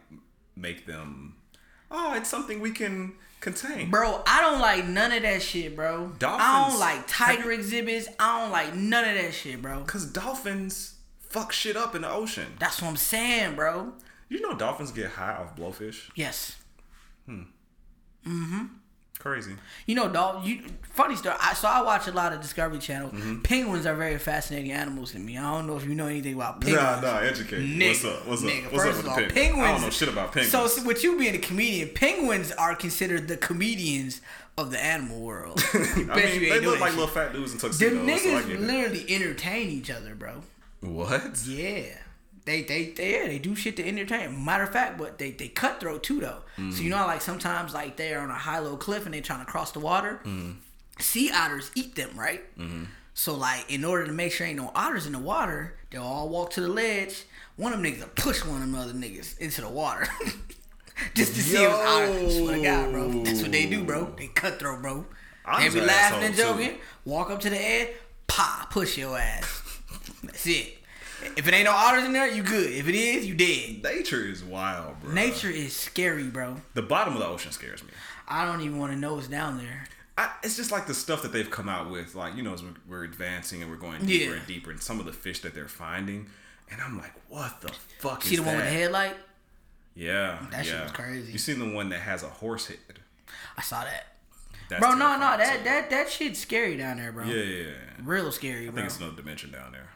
make 0.56 0.86
them. 0.86 1.36
Oh, 1.92 2.14
it's 2.16 2.30
something 2.30 2.60
we 2.62 2.72
can 2.72 3.14
contain. 3.42 3.90
Bro, 3.90 4.22
I 4.28 4.42
don't 4.42 4.60
like 4.62 4.86
none 4.86 5.12
of 5.12 5.24
that 5.24 5.42
shit, 5.42 5.76
bro. 5.76 6.12
Dolphins. 6.20 6.44
I 6.46 6.70
don't 6.70 6.80
like 6.80 7.04
tiger 7.08 7.52
exhibits. 7.52 8.08
I 8.20 8.42
don't 8.42 8.52
like 8.52 8.76
none 8.76 9.06
of 9.06 9.16
that 9.16 9.34
shit, 9.34 9.62
bro. 9.62 9.82
Cause 9.84 10.06
dolphins 10.06 10.96
fuck 11.20 11.52
shit 11.52 11.76
up 11.76 11.96
in 11.96 12.04
the 12.04 12.10
ocean. 12.10 12.54
That's 12.60 12.82
what 12.82 12.90
I'm 12.90 12.98
saying, 12.98 13.56
bro. 13.56 13.94
You 14.30 14.42
know 14.42 14.56
dolphins 14.56 14.92
get 14.92 15.10
high 15.12 15.34
off 15.36 15.56
blowfish. 15.56 16.10
Yes. 16.16 16.56
Hmm. 17.26 17.42
Mm-hmm. 18.28 18.66
Crazy. 19.20 19.52
You 19.86 19.96
know, 19.96 20.08
dog. 20.08 20.46
You 20.46 20.62
funny 20.94 21.18
story. 21.18 21.36
I, 21.42 21.54
so 21.54 21.68
I 21.68 21.82
watch 21.82 22.08
a 22.08 22.12
lot 22.12 22.32
of 22.32 22.40
Discovery 22.40 22.80
Channel. 22.80 23.10
Mm-hmm. 23.10 23.42
Penguins 23.42 23.86
are 23.86 23.94
very 23.96 24.18
fascinating 24.18 24.72
animals 24.72 25.12
to 25.12 25.20
me. 25.20 25.38
I 25.38 25.42
don't 25.42 25.68
know 25.68 25.76
if 25.76 25.84
you 25.84 25.94
know 25.94 26.08
anything 26.08 26.36
about 26.36 26.62
penguins. 26.62 26.82
Nah, 26.82 27.02
nah, 27.02 27.18
educate. 27.20 27.60
Nigga, 27.60 27.88
What's 27.90 28.06
up? 28.06 28.28
What's 28.28 28.44
up? 28.46 28.50
What's 28.72 28.76
first 28.76 28.88
up 28.88 28.96
with 28.96 29.04
the 29.04 29.10
all, 29.10 29.16
penguins? 29.18 29.34
penguins. 29.34 29.68
I 29.68 29.72
don't 29.74 29.82
know 29.82 29.90
shit 29.90 30.08
about 30.08 30.32
penguins. 30.32 30.52
So, 30.52 30.68
so 30.68 30.86
with 30.86 31.04
you 31.04 31.20
being 31.20 31.36
a 31.36 31.40
comedian, 31.40 31.90
penguins 31.90 32.54
are 32.54 32.76
considered 32.76 33.28
the 33.28 33.36
comedians 33.36 34.22
of 34.58 34.72
the 34.72 34.82
animal 34.82 35.20
world. 35.20 35.62
I 35.74 35.78
mean, 35.78 36.42
they 36.42 36.62
look 36.62 36.80
like 36.80 36.92
little 36.92 37.08
fat 37.08 37.34
dudes 37.34 37.52
in 37.52 37.60
tuxedos. 37.60 37.98
so 37.98 38.04
I 38.38 38.42
niggas 38.42 38.50
it. 38.52 38.60
literally 38.62 39.06
entertain 39.10 39.70
each 39.70 39.92
other, 39.92 40.16
bro. 40.16 40.44
What? 40.80 41.46
Yeah. 41.46 41.96
They, 42.50 42.64
they 42.64 42.86
they 42.86 43.12
yeah 43.12 43.28
they 43.28 43.38
do 43.38 43.56
shit 43.56 43.78
to 43.78 43.88
entertain. 43.88 44.44
Matter 44.44 44.64
of 44.64 44.72
fact, 44.72 44.98
but 44.98 45.20
they 45.20 45.30
they 45.30 45.50
cutthroat 45.50 46.02
too 46.02 46.20
though. 46.20 46.40
So 46.56 46.64
you 46.64 46.72
mm. 46.72 46.90
know 46.90 46.98
how, 46.98 47.06
like 47.06 47.22
sometimes 47.22 47.76
like 47.76 47.96
they're 47.96 48.20
on 48.20 48.32
a 48.32 48.34
high 48.34 48.58
low 48.58 48.76
cliff 48.76 49.06
and 49.06 49.14
they're 49.14 49.22
trying 49.22 49.46
to 49.46 49.52
cross 49.52 49.72
the 49.72 49.80
water. 49.80 50.20
Mm. 50.26 50.56
Sea 50.98 51.30
otters 51.32 51.70
eat 51.76 51.94
them 51.94 52.10
right. 52.18 52.42
Mm-hmm. 52.58 52.86
So 53.14 53.36
like 53.36 53.72
in 53.72 53.86
order 53.86 54.08
to 54.08 54.12
make 54.12 54.32
sure 54.32 54.48
ain't 54.48 54.58
no 54.58 54.72
otters 54.74 55.06
in 55.06 55.14
the 55.14 55.20
water, 55.20 55.78
they'll 55.92 56.02
all 56.02 56.28
walk 56.28 56.50
to 56.52 56.62
the 56.62 56.68
ledge. 56.68 57.26
One 57.56 57.72
of 57.72 57.84
them 57.84 57.92
niggas 57.92 58.00
will 58.00 58.08
push 58.16 58.44
one 58.44 58.64
of 58.64 58.72
them 58.72 58.74
other 58.74 58.94
niggas 58.94 59.38
into 59.38 59.62
the 59.62 59.70
water. 59.70 60.08
Just 61.14 61.36
to 61.36 61.42
see 61.44 61.64
if 61.64 61.70
it's 61.70 61.80
otter. 61.80 62.30
Swear 62.32 62.56
to 62.56 62.64
God, 62.64 62.92
bro. 62.92 63.24
That's 63.24 63.44
what 63.44 63.52
they 63.52 63.68
do, 63.68 63.84
bro. 63.84 64.06
They 64.18 64.28
cutthroat, 64.28 64.82
bro. 64.82 65.06
They 65.46 65.52
Otters 65.52 65.74
be 65.76 65.82
laughing 65.82 66.24
and 66.24 66.34
assholes, 66.34 66.58
too. 66.58 66.64
joking. 66.64 66.80
Walk 67.06 67.30
up 67.30 67.40
to 67.42 67.50
the 67.52 67.62
edge, 67.62 67.90
pa, 68.28 68.68
push 68.72 68.98
your 68.98 69.18
ass. 69.18 69.80
That's 70.24 70.48
it. 70.48 70.79
If 71.38 71.48
it 71.48 71.54
ain't 71.54 71.66
no 71.66 71.72
otters 71.72 72.04
in 72.06 72.14
there, 72.14 72.28
you 72.30 72.44
good. 72.44 72.72
If 72.72 72.88
it 72.88 72.96
is, 72.96 73.26
you 73.26 73.36
dead. 73.36 73.84
Nature 73.84 74.26
is 74.26 74.44
wild, 74.44 75.00
bro. 75.02 75.12
Nature 75.14 75.50
is 75.50 75.76
scary, 75.76 76.26
bro. 76.26 76.58
The 76.74 76.82
bottom 76.82 77.14
of 77.14 77.20
the 77.20 77.28
ocean 77.28 77.52
scares 77.52 77.84
me. 77.84 77.90
I 78.28 78.46
don't 78.46 78.62
even 78.62 78.78
want 78.78 78.94
to 78.94 78.98
know 79.00 79.16
what's 79.16 79.28
down 79.28 79.58
there. 79.58 79.86
I, 80.18 80.32
it's 80.44 80.58
just 80.58 80.72
like 80.72 80.86
the 80.86 80.94
stuff 80.94 81.22
that 81.22 81.32
they've 81.32 81.50
come 81.50 81.70
out 81.70 81.90
with, 81.90 82.14
like 82.16 82.36
you 82.36 82.44
know, 82.44 82.54
as 82.54 82.62
we're, 82.64 82.74
we're 82.88 83.04
advancing 83.06 83.62
and 83.62 83.72
we're 83.72 83.78
going 83.78 84.06
deeper 84.06 84.32
Yeah. 84.34 84.38
and 84.40 84.48
deeper, 84.48 84.70
and 84.72 84.82
some 84.82 85.00
of 85.00 85.06
the 85.06 85.14
fish 85.14 85.40
that 85.42 85.54
they're 85.56 85.68
finding, 85.70 86.28
and 86.70 86.82
I'm 86.82 86.98
like, 86.98 87.14
what 87.30 87.62
the 87.62 87.72
fuck 88.00 88.24
See 88.24 88.36
is 88.36 88.42
the 88.42 88.46
one 88.46 88.56
with 88.58 88.66
the 88.66 88.72
headlight? 88.72 89.16
Yeah, 89.96 90.46
That 90.52 90.66
shit 90.66 90.82
was 90.82 90.92
crazy. 90.92 91.32
You 91.32 91.38
seen 91.38 91.60
the 91.60 91.74
one 91.74 91.90
that 91.90 92.00
has 92.02 92.24
a 92.24 92.28
horse 92.30 92.68
head? 92.68 92.78
I 93.58 93.62
saw 93.62 93.84
that. 93.84 94.08
That's 94.70 94.80
bro, 94.82 94.92
no, 94.92 95.14
no, 95.16 95.20
that 95.38 95.58
too. 95.60 95.64
that 95.64 95.90
that 95.90 96.10
shit's 96.12 96.40
scary 96.40 96.78
down 96.78 96.98
there, 96.98 97.12
bro. 97.12 97.26
Yeah, 97.26 97.42
yeah, 97.44 97.64
yeah. 97.66 97.72
Real 98.04 98.32
scary, 98.32 98.68
I 98.68 98.72
bro. 98.72 98.76
think 98.76 98.86
it's 98.88 98.98
another 99.00 99.16
dimension 99.16 99.52
down 99.52 99.72
there. 99.72 99.88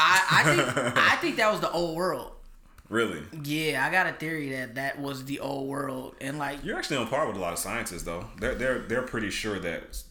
I, 0.00 0.26
I 0.30 0.42
think 0.56 0.96
I 1.12 1.16
think 1.16 1.36
that 1.36 1.50
was 1.52 1.60
the 1.60 1.70
old 1.70 1.96
world. 1.96 2.32
Really, 2.88 3.22
Yeah, 3.44 3.86
I 3.86 3.92
got 3.92 4.08
a 4.08 4.12
theory 4.12 4.50
that 4.50 4.74
that 4.74 4.98
was 4.98 5.24
the 5.24 5.38
old 5.38 5.68
world, 5.68 6.16
and 6.20 6.38
like 6.38 6.64
you're 6.64 6.76
actually 6.76 6.96
on 6.96 7.06
par 7.06 7.26
with 7.28 7.36
a 7.36 7.38
lot 7.38 7.52
of 7.52 7.58
scientists, 7.60 8.02
though. 8.02 8.24
They're 8.40 8.56
they're 8.56 8.78
they're 8.80 9.02
pretty 9.02 9.30
sure 9.30 9.60
that 9.60 10.02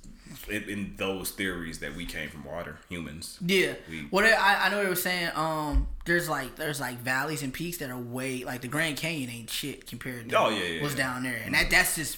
in, 0.48 0.64
in 0.64 0.94
those 0.96 1.32
theories 1.32 1.80
that 1.80 1.94
we 1.96 2.06
came 2.06 2.30
from 2.30 2.46
water, 2.46 2.78
humans. 2.88 3.38
Yeah. 3.46 3.74
We- 3.90 4.08
What 4.12 4.24
I, 4.24 4.68
I 4.68 4.70
know 4.70 4.82
they 4.82 4.88
were 4.90 4.96
saying, 4.96 5.32
um, 5.36 5.88
there's 6.06 6.30
like 6.30 6.56
there's 6.56 6.80
like 6.80 7.00
valleys 7.00 7.44
and 7.44 7.52
peaks 7.54 7.80
that 7.80 7.90
are 7.90 7.98
way 8.00 8.46
like 8.46 8.62
the 8.62 8.70
Grand 8.70 8.96
Canyon 8.96 9.30
ain't 9.30 9.50
shit 9.50 9.86
compared 9.86 10.30
to 10.30 10.40
Oh, 10.40 10.48
yeah, 10.50 10.64
yeah, 10.64 10.82
what's 10.82 10.96
yeah. 10.96 11.04
down 11.14 11.24
there, 11.24 11.42
and 11.44 11.54
that 11.56 11.70
that's 11.70 11.98
just 11.98 12.18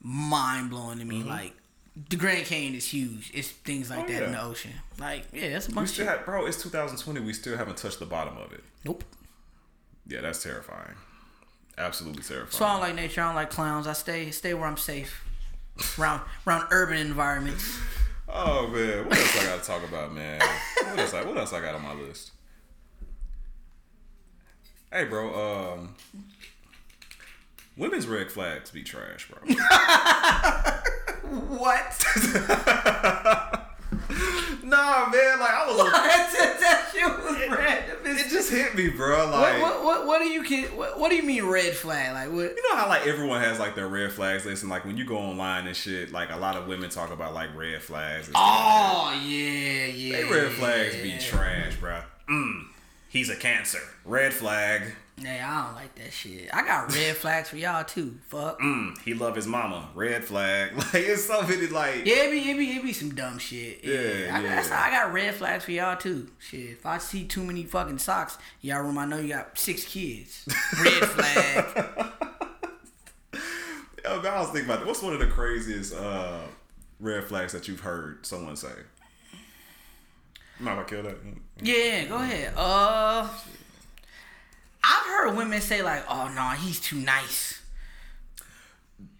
mind 0.00 0.70
blowing 0.70 0.98
to 1.00 1.04
me. 1.04 1.20
Mm-hmm. 1.20 1.28
Like 1.28 1.54
the 2.08 2.16
Grand 2.16 2.46
Canyon 2.46 2.74
is 2.74 2.86
huge. 2.86 3.30
It's 3.34 3.50
things 3.50 3.90
like 3.90 4.04
Oh, 4.04 4.12
that 4.12 4.22
in 4.22 4.32
the 4.32 4.42
ocean. 4.42 4.72
Like 4.98 5.24
yeah, 5.32 5.50
that's 5.50 5.66
a 5.68 5.70
We 5.70 5.74
bunch 5.74 5.88
of 5.90 5.94
still 5.94 6.06
have, 6.06 6.24
bro. 6.24 6.46
It's 6.46 6.62
2020. 6.62 7.20
We 7.20 7.32
still 7.32 7.56
haven't 7.56 7.76
touched 7.76 7.98
the 7.98 8.06
bottom 8.06 8.36
of 8.38 8.52
it. 8.52 8.62
Nope. 8.84 9.04
Yeah, 10.06 10.20
that's 10.22 10.42
terrifying. 10.42 10.94
Absolutely 11.78 12.22
terrifying. 12.22 12.50
So 12.50 12.64
I 12.64 12.72
don't 12.72 12.80
like 12.80 12.94
nature. 12.94 13.20
I 13.22 13.26
don't 13.26 13.34
like 13.34 13.50
clowns. 13.50 13.86
I 13.86 13.92
stay 13.92 14.30
stay 14.30 14.54
where 14.54 14.66
I'm 14.66 14.76
safe. 14.76 15.24
around 15.98 16.22
around 16.46 16.66
urban 16.70 16.98
environments. 16.98 17.78
Oh 18.34 18.66
man, 18.68 19.04
what 19.08 19.18
else 19.18 19.38
I 19.38 19.44
gotta 19.44 19.62
talk 19.62 19.86
about, 19.86 20.14
man? 20.14 20.40
What 20.40 20.98
else? 21.00 21.12
I, 21.12 21.22
what 21.22 21.36
else 21.36 21.52
I 21.52 21.60
got 21.60 21.74
on 21.74 21.82
my 21.82 21.92
list? 21.92 22.30
Hey, 24.90 25.04
bro. 25.04 25.74
Um, 25.74 25.94
women's 27.76 28.06
red 28.06 28.30
flags 28.30 28.70
be 28.70 28.82
trash, 28.82 29.28
bro. 29.28 29.54
What? 31.32 32.04
nah, 34.62 35.08
man. 35.08 35.38
Like 35.40 35.50
I 35.50 35.64
was, 35.66 35.76
that, 35.92 36.56
that 36.60 36.90
shit 36.92 37.06
was 37.06 37.38
random. 37.48 37.96
it 38.04 38.28
just 38.28 38.50
hit 38.50 38.74
me, 38.74 38.90
bro. 38.90 39.30
Like. 39.30 39.62
what, 39.62 39.82
what, 39.82 40.06
what 40.06 40.18
do 40.18 40.26
you 40.28 40.42
what, 40.68 40.98
what 41.00 41.08
do 41.08 41.16
you 41.16 41.22
mean 41.22 41.46
red 41.46 41.72
flag? 41.72 42.12
Like 42.12 42.28
what? 42.36 42.54
You 42.54 42.62
know 42.70 42.76
how 42.76 42.86
like 42.86 43.06
everyone 43.06 43.40
has 43.40 43.58
like 43.58 43.74
their 43.74 43.88
red 43.88 44.12
flags 44.12 44.44
list, 44.44 44.62
and 44.62 44.70
like 44.70 44.84
when 44.84 44.98
you 44.98 45.06
go 45.06 45.16
online 45.16 45.66
and 45.66 45.74
shit, 45.74 46.12
like 46.12 46.30
a 46.30 46.36
lot 46.36 46.56
of 46.56 46.66
women 46.66 46.90
talk 46.90 47.10
about 47.10 47.32
like 47.32 47.56
red 47.56 47.80
flags. 47.80 48.30
Oh 48.34 49.18
yeah, 49.24 49.86
yeah. 49.86 50.16
They 50.16 50.24
red 50.24 50.52
flags 50.52 50.96
be 50.96 51.16
trash, 51.18 51.51
he's 53.12 53.28
a 53.28 53.36
cancer. 53.36 53.78
Red 54.04 54.32
flag. 54.32 54.82
Hey, 55.20 55.40
I 55.40 55.66
don't 55.66 55.74
like 55.74 55.94
that 55.96 56.12
shit. 56.12 56.48
I 56.52 56.64
got 56.64 56.92
red 56.92 57.14
flags 57.18 57.50
for 57.50 57.56
y'all 57.56 57.84
too. 57.84 58.18
Fuck. 58.28 58.58
Mm, 58.60 58.98
he 59.02 59.12
love 59.14 59.36
his 59.36 59.46
mama. 59.46 59.90
Red 59.94 60.24
flag. 60.24 60.72
Like 60.76 60.94
it's 60.94 61.26
so 61.26 61.42
many 61.42 61.66
like. 61.68 62.06
Yeah, 62.06 62.24
it 62.24 62.30
be, 62.30 62.50
it 62.50 62.56
be, 62.56 62.70
it 62.76 62.82
be 62.82 62.92
some 62.92 63.14
dumb 63.14 63.38
shit. 63.38 63.84
Yeah, 63.84 64.00
Yeah, 64.00 64.36
I, 64.36 64.42
got, 64.42 64.66
yeah. 64.66 64.82
I 64.84 64.90
got 64.90 65.12
red 65.12 65.34
flags 65.34 65.64
for 65.64 65.70
y'all 65.72 65.96
too. 65.96 66.28
Shit, 66.38 66.70
if 66.70 66.86
I 66.86 66.98
see 66.98 67.24
too 67.24 67.44
many 67.44 67.64
fucking 67.64 67.98
socks, 67.98 68.38
y'all 68.62 68.80
room, 68.82 68.98
I 68.98 69.04
know 69.04 69.18
you 69.18 69.28
got 69.28 69.56
six 69.58 69.84
kids. 69.84 70.48
Red 70.82 71.04
flag. 71.04 71.88
I 74.04 74.40
was 74.40 74.48
thinking 74.48 74.64
about 74.64 74.80
that. 74.80 74.86
What's 74.86 75.02
one 75.02 75.12
of 75.12 75.20
the 75.20 75.26
craziest 75.26 75.94
uh, 75.94 76.40
red 77.00 77.24
flags 77.24 77.52
that 77.52 77.68
you've 77.68 77.80
heard 77.80 78.24
someone 78.26 78.56
say? 78.56 78.72
If 80.62 80.78
I 80.78 80.82
kill 80.84 81.02
that? 81.02 81.16
Yeah, 81.60 82.04
go 82.06 82.16
ahead. 82.16 82.52
Uh, 82.56 83.28
I've 84.84 85.06
heard 85.06 85.36
women 85.36 85.60
say 85.60 85.82
like, 85.82 86.04
"Oh 86.08 86.28
no, 86.34 86.48
he's 86.50 86.80
too 86.80 86.96
nice. 86.96 87.60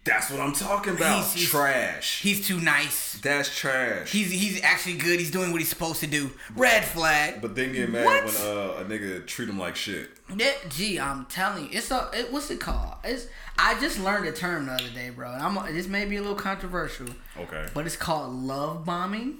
That's 0.05 0.29
what 0.29 0.41
I'm 0.41 0.51
talking 0.51 0.95
about. 0.97 1.15
He's- 1.19 1.33
he's- 1.33 1.49
trash. 1.49 2.19
He's 2.21 2.45
too 2.45 2.59
nice. 2.59 3.13
That's 3.21 3.55
trash. 3.57 4.11
He's 4.11 4.31
he's 4.31 4.61
actually 4.61 4.97
good. 4.97 5.19
He's 5.19 5.31
doing 5.31 5.51
what 5.53 5.61
he's 5.61 5.69
supposed 5.69 6.01
to 6.01 6.07
do. 6.07 6.31
Red 6.55 6.83
flag." 6.83 7.41
but 7.41 7.55
then 7.55 7.71
get 7.71 7.89
mad 7.89 8.05
What? 8.05 8.25
when 8.25 8.35
uh, 8.35 8.81
a 8.81 8.85
nigga 8.85 9.25
treat 9.25 9.47
him 9.47 9.57
like 9.59 9.75
shit. 9.77 10.09
Yeah, 10.35 10.51
gee, 10.69 10.99
I'm 10.99 11.25
telling 11.27 11.65
you, 11.65 11.69
it's 11.77 11.91
a 11.91 12.09
it, 12.13 12.31
what's 12.33 12.51
it 12.51 12.59
called? 12.59 12.95
It's 13.05 13.27
I 13.57 13.79
just 13.79 13.99
learned 13.99 14.27
a 14.27 14.31
term 14.33 14.65
the 14.65 14.73
other 14.73 14.89
day, 14.89 15.09
bro. 15.09 15.31
And 15.31 15.41
I'm 15.41 15.73
this 15.73 15.87
may 15.87 16.03
be 16.05 16.17
a 16.17 16.21
little 16.21 16.35
controversial, 16.35 17.07
Okay. 17.37 17.67
but 17.73 17.85
it's 17.85 17.95
called 17.97 18.33
love 18.33 18.83
bombing. 18.83 19.37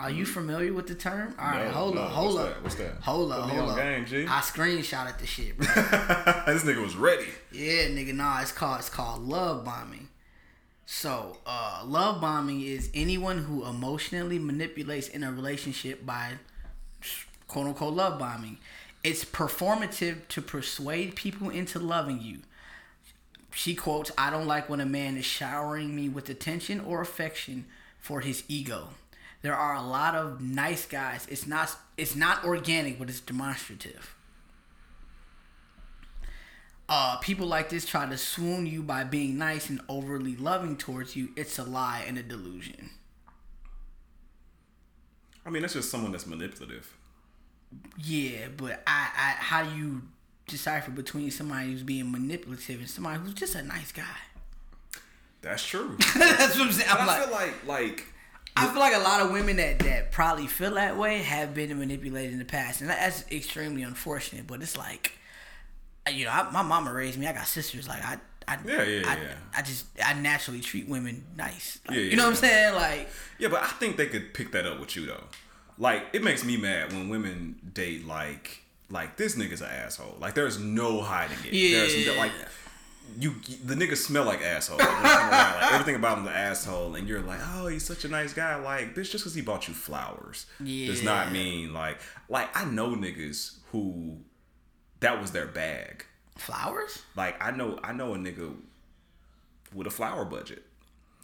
Are 0.00 0.10
you 0.10 0.24
familiar 0.26 0.72
with 0.72 0.86
the 0.86 0.94
term? 0.94 1.34
All 1.38 1.44
right, 1.50 1.64
No, 1.64 1.70
hold 1.72 1.94
no, 1.96 2.02
up, 2.02 2.10
hold 2.12 2.34
what's 2.34 2.38
up, 2.48 2.54
that? 2.54 2.62
What's 2.62 2.74
that? 2.76 2.92
hold 3.00 3.32
up, 3.32 3.50
hold 3.50 3.70
up. 3.70 3.76
game, 3.76 4.06
G. 4.06 4.26
I 4.28 4.40
screenshot 4.40 5.18
the 5.18 5.26
shit, 5.26 5.56
bro. 5.58 5.66
this 5.74 6.62
nigga 6.62 6.80
was 6.82 6.94
ready. 6.94 7.26
yeah, 7.50 7.88
nigga, 7.88 8.14
nah, 8.14 8.40
it's 8.40 8.52
called 8.52 8.78
it's 8.78 8.88
called 8.88 9.22
love 9.22 9.64
bombing. 9.64 10.08
So, 10.86 11.38
uh, 11.46 11.82
love 11.84 12.20
bombing 12.20 12.60
is 12.62 12.90
anyone 12.94 13.38
who 13.38 13.66
emotionally 13.66 14.38
manipulates 14.38 15.08
in 15.08 15.22
a 15.24 15.30
relationship 15.32 16.06
by 16.06 16.34
quote 17.48 17.66
unquote 17.66 17.94
love 17.94 18.18
bombing. 18.18 18.58
It's 19.04 19.24
performative 19.24 20.28
to 20.28 20.40
persuade 20.42 21.14
people 21.16 21.50
into 21.50 21.78
loving 21.78 22.20
you. 22.22 22.38
She 23.52 23.74
quotes, 23.74 24.12
I 24.16 24.30
don't 24.30 24.46
like 24.46 24.68
when 24.68 24.80
a 24.80 24.86
man 24.86 25.16
is 25.16 25.24
showering 25.24 25.94
me 25.96 26.08
with 26.08 26.28
attention 26.28 26.80
or 26.80 27.00
affection 27.00 27.66
for 27.98 28.20
his 28.20 28.44
ego. 28.48 28.88
There 29.42 29.54
are 29.54 29.74
a 29.74 29.82
lot 29.82 30.14
of 30.14 30.40
nice 30.40 30.84
guys. 30.86 31.26
It's 31.30 31.46
not 31.46 31.74
it's 31.96 32.16
not 32.16 32.44
organic, 32.44 32.98
but 32.98 33.08
it's 33.08 33.20
demonstrative. 33.20 34.14
Uh, 36.88 37.16
people 37.18 37.46
like 37.46 37.68
this 37.68 37.84
try 37.84 38.06
to 38.06 38.16
swoon 38.16 38.66
you 38.66 38.82
by 38.82 39.04
being 39.04 39.36
nice 39.36 39.68
and 39.68 39.80
overly 39.90 40.34
loving 40.36 40.76
towards 40.76 41.14
you. 41.14 41.28
It's 41.36 41.58
a 41.58 41.64
lie 41.64 42.02
and 42.06 42.16
a 42.16 42.22
delusion. 42.22 42.90
I 45.44 45.50
mean, 45.50 45.62
that's 45.62 45.74
just 45.74 45.90
someone 45.90 46.12
that's 46.12 46.26
manipulative. 46.26 46.96
Yeah, 48.02 48.48
but 48.56 48.82
I, 48.86 49.08
I 49.14 49.30
how 49.38 49.64
do 49.64 49.76
you 49.76 50.02
decipher 50.46 50.90
between 50.90 51.30
somebody 51.30 51.70
who's 51.72 51.82
being 51.82 52.10
manipulative 52.10 52.80
and 52.80 52.88
somebody 52.88 53.20
who's 53.20 53.34
just 53.34 53.54
a 53.54 53.62
nice 53.62 53.92
guy? 53.92 54.02
That's 55.42 55.64
true. 55.64 55.96
That's 56.16 56.58
what 56.58 56.66
I'm 56.66 56.72
saying. 56.72 56.88
I'm 56.90 57.02
I 57.02 57.06
like, 57.06 57.22
feel 57.22 57.32
like 57.32 57.66
like 57.66 58.06
I 58.58 58.66
feel 58.68 58.80
like 58.80 58.94
a 58.94 58.98
lot 58.98 59.20
of 59.20 59.30
women 59.30 59.56
that, 59.56 59.78
that 59.80 60.12
probably 60.12 60.46
feel 60.46 60.74
that 60.74 60.96
way 60.96 61.18
have 61.18 61.54
been 61.54 61.76
manipulated 61.78 62.32
in 62.32 62.38
the 62.38 62.44
past, 62.44 62.80
and 62.80 62.90
that's 62.90 63.24
extremely 63.30 63.82
unfortunate. 63.82 64.46
But 64.46 64.62
it's 64.62 64.76
like, 64.76 65.12
you 66.10 66.24
know, 66.24 66.30
I, 66.30 66.50
my 66.50 66.62
mama 66.62 66.92
raised 66.92 67.18
me. 67.18 67.26
I 67.26 67.32
got 67.32 67.46
sisters. 67.46 67.88
Like 67.88 68.04
I, 68.04 68.18
I, 68.46 68.58
Yeah, 68.64 68.82
yeah, 68.82 69.02
I, 69.08 69.16
yeah. 69.16 69.34
I 69.56 69.62
just 69.62 69.86
I 70.04 70.14
naturally 70.14 70.60
treat 70.60 70.88
women 70.88 71.24
nice. 71.36 71.80
Like, 71.86 71.96
Yeah, 71.96 72.02
you 72.04 72.16
know 72.16 72.24
what 72.24 72.30
I'm 72.30 72.36
saying? 72.36 72.74
Like, 72.74 73.08
Yeah, 73.38 73.48
but 73.48 73.62
I 73.62 73.68
think 73.68 73.96
they 73.96 74.06
could 74.06 74.34
pick 74.34 74.52
that 74.52 74.66
up 74.66 74.80
with 74.80 74.96
you 74.96 75.06
though. 75.06 75.24
Like 75.78 76.06
it 76.12 76.24
makes 76.24 76.44
me 76.44 76.56
mad 76.56 76.92
when 76.92 77.08
women 77.08 77.60
date 77.72 78.06
like 78.06 78.62
like 78.90 79.16
this 79.16 79.36
nigga's 79.36 79.60
an 79.60 79.68
asshole. 79.68 80.16
Like 80.18 80.34
there's 80.34 80.58
no 80.58 81.00
hiding 81.02 81.38
it. 81.46 81.52
Yeah. 81.52 81.80
There's 81.80 82.06
no, 82.06 82.14
like 82.14 82.32
you 83.18 83.34
the 83.64 83.74
nigga 83.74 83.96
smell 83.96 84.24
like 84.24 84.42
asshole. 84.42 84.78
Like, 84.78 84.88
when 84.88 84.96
you 84.96 85.08
come 85.08 85.30
around, 85.30 85.60
like, 85.60 85.72
everything 85.72 85.94
about 85.94 86.18
him 86.18 86.24
the 86.24 86.30
asshole, 86.30 86.94
and 86.94 87.08
you're 87.08 87.20
like, 87.20 87.40
oh, 87.54 87.66
he's 87.66 87.84
such 87.84 88.04
a 88.04 88.08
nice 88.08 88.32
guy. 88.32 88.56
Like, 88.56 88.94
bitch, 88.94 89.10
just 89.10 89.24
because 89.24 89.34
he 89.34 89.42
bought 89.42 89.68
you 89.68 89.74
flowers 89.74 90.46
yeah. 90.62 90.86
does 90.86 91.02
not 91.02 91.32
mean 91.32 91.72
like 91.72 91.98
like 92.28 92.48
I 92.56 92.64
know 92.64 92.90
niggas 92.90 93.58
who 93.72 94.18
that 95.00 95.20
was 95.20 95.32
their 95.32 95.46
bag. 95.46 96.04
Flowers? 96.36 97.02
Like 97.16 97.42
I 97.42 97.50
know 97.50 97.78
I 97.82 97.92
know 97.92 98.14
a 98.14 98.18
nigga 98.18 98.54
with 99.74 99.86
a 99.86 99.90
flower 99.90 100.24
budget. 100.24 100.64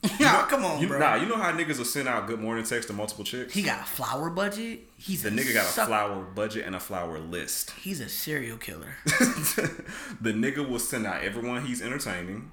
Nah, 0.20 0.44
come 0.46 0.64
on, 0.64 0.80
You, 0.80 0.88
bro. 0.88 0.98
nah, 0.98 1.14
you 1.16 1.26
know 1.26 1.36
how 1.36 1.50
niggas 1.52 1.78
will 1.78 1.84
send 1.84 2.09
out 2.09 2.26
good 2.26 2.40
morning 2.40 2.64
text 2.64 2.88
to 2.88 2.94
multiple 2.94 3.24
chicks. 3.24 3.52
he 3.55 3.62
got 3.62 3.80
a 3.80 3.84
flower 3.84 4.28
budget. 4.30 4.80
He's 4.96 5.22
the 5.22 5.28
a 5.28 5.32
nigga 5.32 5.55
got 5.55 5.64
a 5.64 5.86
flower 5.86 6.22
budget 6.22 6.66
and 6.66 6.74
a 6.76 6.80
flower 6.80 7.18
list. 7.18 7.70
He's 7.82 8.00
a 8.00 8.09
serial 8.09 8.57
killer. 8.59 8.96
the 9.07 10.32
nigga 10.32 10.66
will 10.68 10.78
send 10.78 11.07
out 11.07 11.22
everyone 11.22 11.64
he's 11.64 11.80
entertaining, 11.82 12.50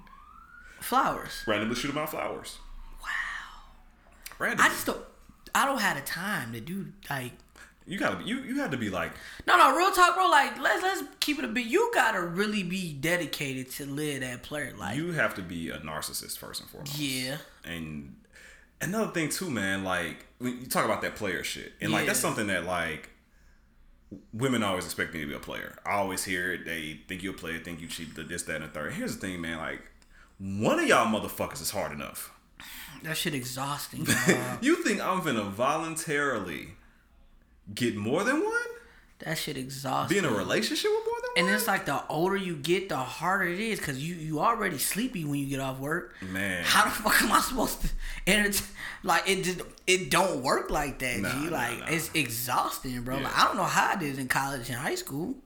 Flowers. 0.80 1.44
randomly 1.46 1.74
shoot 1.74 1.90
him 1.90 1.98
out 1.98 2.10
flowers. 2.10 2.58
Wow. 3.02 3.08
Randomly. 4.38 4.64
I 4.64 4.68
just 4.68 4.86
don't. 4.86 5.04
I 5.54 5.66
don't 5.66 5.80
have 5.80 5.96
the 5.96 6.02
time 6.02 6.52
to 6.54 6.60
do 6.60 6.86
like. 7.10 7.32
You 7.86 7.98
gotta 7.98 8.16
be, 8.16 8.24
you 8.24 8.40
you 8.40 8.60
had 8.60 8.70
to 8.70 8.76
be 8.76 8.90
like 8.90 9.12
No, 9.46 9.56
no, 9.56 9.76
real 9.76 9.90
talk, 9.92 10.14
bro. 10.14 10.28
Like, 10.28 10.58
let's 10.60 10.82
let's 10.82 11.02
keep 11.20 11.38
it 11.38 11.44
a 11.44 11.48
bit. 11.48 11.66
You 11.66 11.90
gotta 11.94 12.20
really 12.22 12.62
be 12.62 12.92
dedicated 12.92 13.70
to 13.72 13.86
live 13.86 14.20
that 14.20 14.42
player 14.42 14.72
life. 14.78 14.96
you 14.96 15.12
have 15.12 15.34
to 15.36 15.42
be 15.42 15.70
a 15.70 15.78
narcissist 15.78 16.38
first 16.38 16.60
and 16.60 16.70
foremost. 16.70 16.98
yeah. 16.98 17.38
And 17.64 18.16
another 18.80 19.10
thing 19.12 19.28
too, 19.28 19.50
man, 19.50 19.84
like 19.84 20.26
when 20.38 20.60
you 20.60 20.66
talk 20.66 20.84
about 20.84 21.02
that 21.02 21.16
player 21.16 21.42
shit, 21.44 21.72
and 21.80 21.92
like 21.92 22.06
that's 22.06 22.20
something 22.20 22.46
that 22.48 22.64
like 22.64 23.10
women 24.32 24.62
always 24.62 24.84
expect 24.84 25.14
me 25.14 25.20
to 25.20 25.26
be 25.26 25.34
a 25.34 25.38
player. 25.38 25.78
I 25.86 25.92
always 25.92 26.24
hear 26.24 26.52
it. 26.52 26.64
They 26.64 27.00
think 27.08 27.22
you 27.22 27.30
a 27.30 27.34
player, 27.34 27.58
think 27.58 27.80
you 27.80 27.86
cheap, 27.88 28.14
the 28.14 28.22
this, 28.22 28.42
that, 28.44 28.56
and 28.56 28.64
the 28.64 28.68
third. 28.68 28.92
Here's 28.92 29.16
the 29.16 29.20
thing, 29.26 29.40
man. 29.40 29.58
Like 29.58 29.80
one 30.38 30.78
of 30.78 30.86
y'all 30.86 31.06
motherfuckers 31.06 31.62
is 31.62 31.70
hard 31.70 31.92
enough. 31.92 32.30
That 33.02 33.16
shit 33.16 33.34
exhausting. 33.34 34.06
You 34.60 34.76
think 34.82 35.00
I'm 35.00 35.22
gonna 35.24 35.42
voluntarily 35.44 36.68
get 37.74 37.96
more 37.96 38.24
than 38.24 38.36
one? 38.42 38.52
that 39.24 39.38
shit 39.38 39.56
exhausting. 39.56 40.16
Be 40.16 40.18
in 40.18 40.24
a 40.24 40.36
relationship 40.36 40.90
with 40.90 41.04
more 41.06 41.14
than 41.22 41.28
one? 41.30 41.38
and 41.38 41.46
one? 41.46 41.54
it's 41.54 41.66
like 41.68 41.86
the 41.86 42.02
older 42.08 42.36
you 42.36 42.56
get, 42.56 42.88
the 42.88 42.96
harder 42.96 43.44
it 43.44 43.60
is 43.60 43.78
because 43.78 44.02
you 44.02 44.16
you 44.16 44.40
already 44.40 44.78
sleepy 44.78 45.24
when 45.24 45.38
you 45.38 45.46
get 45.46 45.60
off 45.60 45.78
work. 45.78 46.14
Man. 46.22 46.64
how 46.64 46.84
the 46.84 46.90
fuck 46.90 47.22
am 47.22 47.30
I 47.30 47.40
supposed 47.40 47.82
to 47.82 47.88
And 48.26 48.46
it's 48.46 48.68
Like 49.04 49.28
it 49.28 49.44
just 49.44 49.60
it 49.86 50.10
don't 50.10 50.42
work 50.42 50.70
like 50.70 50.98
that. 50.98 51.20
Nah, 51.20 51.30
G. 51.30 51.36
nah, 51.44 51.50
Like 51.56 51.78
nah. 51.78 51.86
it's 51.88 52.10
exhausting, 52.14 53.00
bro. 53.02 53.18
Yeah. 53.18 53.24
Like 53.24 53.38
I 53.38 53.44
don't 53.44 53.56
know 53.56 53.62
how 53.62 53.92
I 53.92 53.96
did 53.96 54.18
in 54.18 54.26
college 54.26 54.68
and 54.68 54.78
high 54.78 54.96
school. 54.96 55.36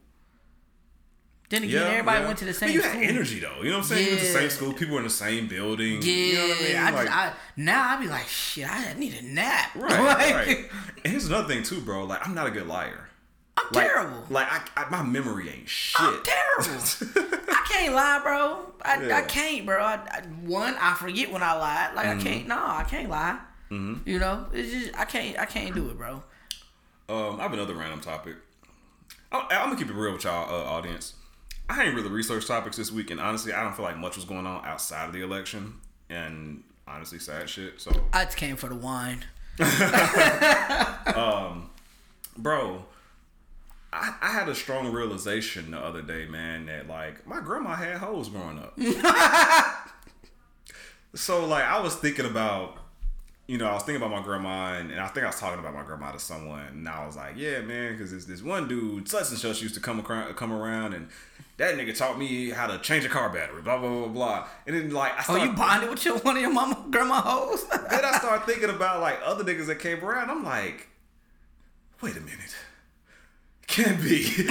Then 1.49 1.63
again, 1.63 1.87
everybody 1.91 2.25
went 2.25 2.37
to 2.39 2.45
the 2.45 2.51
But 2.51 2.57
same 2.57 2.71
you 2.71 2.81
school. 2.81 2.91
had 2.99 3.03
energy 3.09 3.39
though. 3.39 3.61
You 3.61 3.69
know 3.69 3.77
what 3.77 3.83
I'm 3.83 3.83
saying? 3.83 4.03
You 4.05 4.09
went 4.11 4.21
to 4.21 4.27
the 4.27 4.33
same 4.39 4.49
school. 4.49 4.73
People 4.73 4.93
were 4.95 4.99
in 4.99 5.05
the 5.05 5.09
same 5.09 5.47
building. 5.47 6.01
Yeah, 6.01 6.11
You 6.13 6.33
know 6.35 6.47
what 6.49 6.57
I 6.57 6.61
mean? 6.63 6.75
I 6.77 6.89
Like- 6.91 7.05
just, 7.05 7.17
I, 7.17 7.33
now 7.55 7.89
I 7.97 8.01
be 8.01 8.07
like, 8.07 8.27
shit, 8.27 8.69
I 8.69 8.93
need 8.93 9.13
a 9.13 9.21
nap. 9.25 9.71
Right, 9.75 9.91
Like, 10.03 10.35
right. 10.35 10.65
And 11.05 11.11
here's 11.13 11.27
another 11.27 11.47
thing 11.47 11.63
too, 11.63 11.79
bro. 11.81 12.03
Like 12.03 12.27
I'm 12.27 12.33
not 12.35 12.47
a 12.47 12.51
good 12.51 12.67
liar. 12.67 13.07
I'm 13.55 13.65
Like, 13.71 13.87
terrible. 13.87 14.23
Like 14.29 14.47
I, 14.51 14.61
I, 14.83 14.89
my 14.89 15.03
memory 15.03 15.49
ain't 15.49 15.69
shit. 15.69 15.99
I'm 16.01 16.21
terrible. 16.21 16.83
I 17.49 17.65
can't 17.71 17.93
lie, 17.93 18.19
bro. 18.21 18.73
I, 18.83 19.01
Yeah. 19.03 19.17
I 19.17 19.21
can't, 19.21 19.65
bro. 19.65 19.81
I, 19.81 19.93
I, 19.95 20.21
one, 20.43 20.75
I 20.81 20.93
forget 20.95 21.31
when 21.31 21.41
I 21.43 21.53
lied. 21.53 21.95
Like 21.95 22.07
Mm-hmm. 22.07 22.19
I 22.19 22.23
can't. 22.23 22.47
No, 22.47 22.55
I 22.57 22.83
can't 22.83 23.09
lie. 23.09 23.39
You 23.69 24.19
know, 24.19 24.45
it's 24.53 24.71
just 24.71 24.99
I 24.99 25.05
can't. 25.05 25.37
I 25.39 25.45
can't 25.45 25.73
do 25.75 25.89
it, 25.89 25.97
bro. 25.97 26.23
Um, 27.09 27.39
I 27.39 27.43
have 27.43 27.53
another 27.53 27.73
random 27.73 27.99
topic. 28.01 28.35
I'm, 29.31 29.43
I'm 29.49 29.69
gonna 29.69 29.75
keep 29.77 29.89
it 29.89 29.93
real 29.93 30.11
with 30.13 30.23
y'all, 30.25 30.49
uh, 30.53 30.69
audience. 30.69 31.13
I 31.69 31.83
ain't 31.83 31.95
really 31.95 32.09
researched 32.09 32.47
topics 32.47 32.77
this 32.77 32.91
week, 32.91 33.11
and 33.11 33.19
honestly, 33.19 33.53
I 33.53 33.63
don't 33.63 33.75
feel 33.75 33.85
like 33.85 33.97
much 33.97 34.15
was 34.15 34.25
going 34.25 34.45
on 34.45 34.65
outside 34.65 35.07
of 35.07 35.13
the 35.13 35.21
election, 35.21 35.75
and 36.09 36.63
honestly, 36.87 37.19
sad 37.19 37.49
shit. 37.49 37.81
So, 37.81 37.91
I 38.13 38.25
just 38.25 38.37
came 38.37 38.55
for 38.55 38.69
the 38.69 38.75
wine. 38.75 39.25
Um, 41.15 41.69
bro, 42.37 42.85
I, 43.91 44.13
I 44.21 44.31
had 44.31 44.49
a 44.49 44.55
strong 44.55 44.91
realization 44.91 45.71
the 45.71 45.79
other 45.79 46.01
day, 46.01 46.25
man, 46.25 46.65
that 46.67 46.87
like 46.87 47.25
my 47.25 47.39
grandma 47.39 47.75
had 47.75 47.97
hoes 47.97 48.29
growing 48.29 48.59
up. 48.59 48.77
so 51.15 51.45
like 51.45 51.63
I 51.63 51.79
was 51.79 51.95
thinking 51.95 52.25
about, 52.25 52.77
you 53.47 53.57
know, 53.57 53.67
I 53.67 53.73
was 53.73 53.83
thinking 53.83 54.03
about 54.03 54.15
my 54.15 54.23
grandma, 54.23 54.73
and, 54.73 54.91
and 54.91 54.99
I 54.99 55.07
think 55.07 55.23
I 55.23 55.29
was 55.29 55.39
talking 55.39 55.59
about 55.59 55.73
my 55.73 55.83
grandma 55.83 56.11
to 56.11 56.19
someone, 56.19 56.65
and 56.67 56.87
I 56.87 57.05
was 57.05 57.15
like, 57.15 57.35
yeah, 57.37 57.61
man, 57.61 57.93
because 57.93 58.11
this 58.11 58.25
this 58.25 58.43
one 58.43 58.67
dude, 58.67 59.07
such 59.07 59.29
and 59.29 59.39
such, 59.39 59.61
used 59.61 59.75
to 59.75 59.81
come 59.81 60.01
around, 60.01 60.35
come 60.35 60.51
around, 60.51 60.93
and 60.93 61.07
that 61.57 61.75
nigga 61.75 61.95
taught 61.97 62.17
me 62.17 62.51
how 62.51 62.67
to 62.67 62.77
change 62.79 63.03
a 63.03 63.09
car 63.09 63.29
battery, 63.29 63.61
blah 63.61 63.77
blah 63.77 63.89
blah 63.89 64.07
blah. 64.07 64.47
And 64.65 64.75
then 64.75 64.91
like 64.91 65.13
I 65.13 65.23
Oh, 65.27 65.43
you 65.43 65.51
bonded 65.51 65.89
with 65.89 66.05
your 66.05 66.17
one 66.19 66.35
of 66.35 66.41
your 66.41 66.53
mama 66.53 66.85
grandma 66.89 67.21
hoes? 67.21 67.67
then 67.89 68.05
I 68.05 68.17
started 68.19 68.45
thinking 68.45 68.69
about 68.69 69.01
like 69.01 69.19
other 69.25 69.43
niggas 69.43 69.65
that 69.67 69.79
came 69.79 70.03
around. 70.03 70.29
I'm 70.29 70.43
like, 70.43 70.87
wait 72.01 72.15
a 72.15 72.21
minute. 72.21 72.55
Can't 73.65 74.01
be. 74.01 74.15
it 74.37 74.47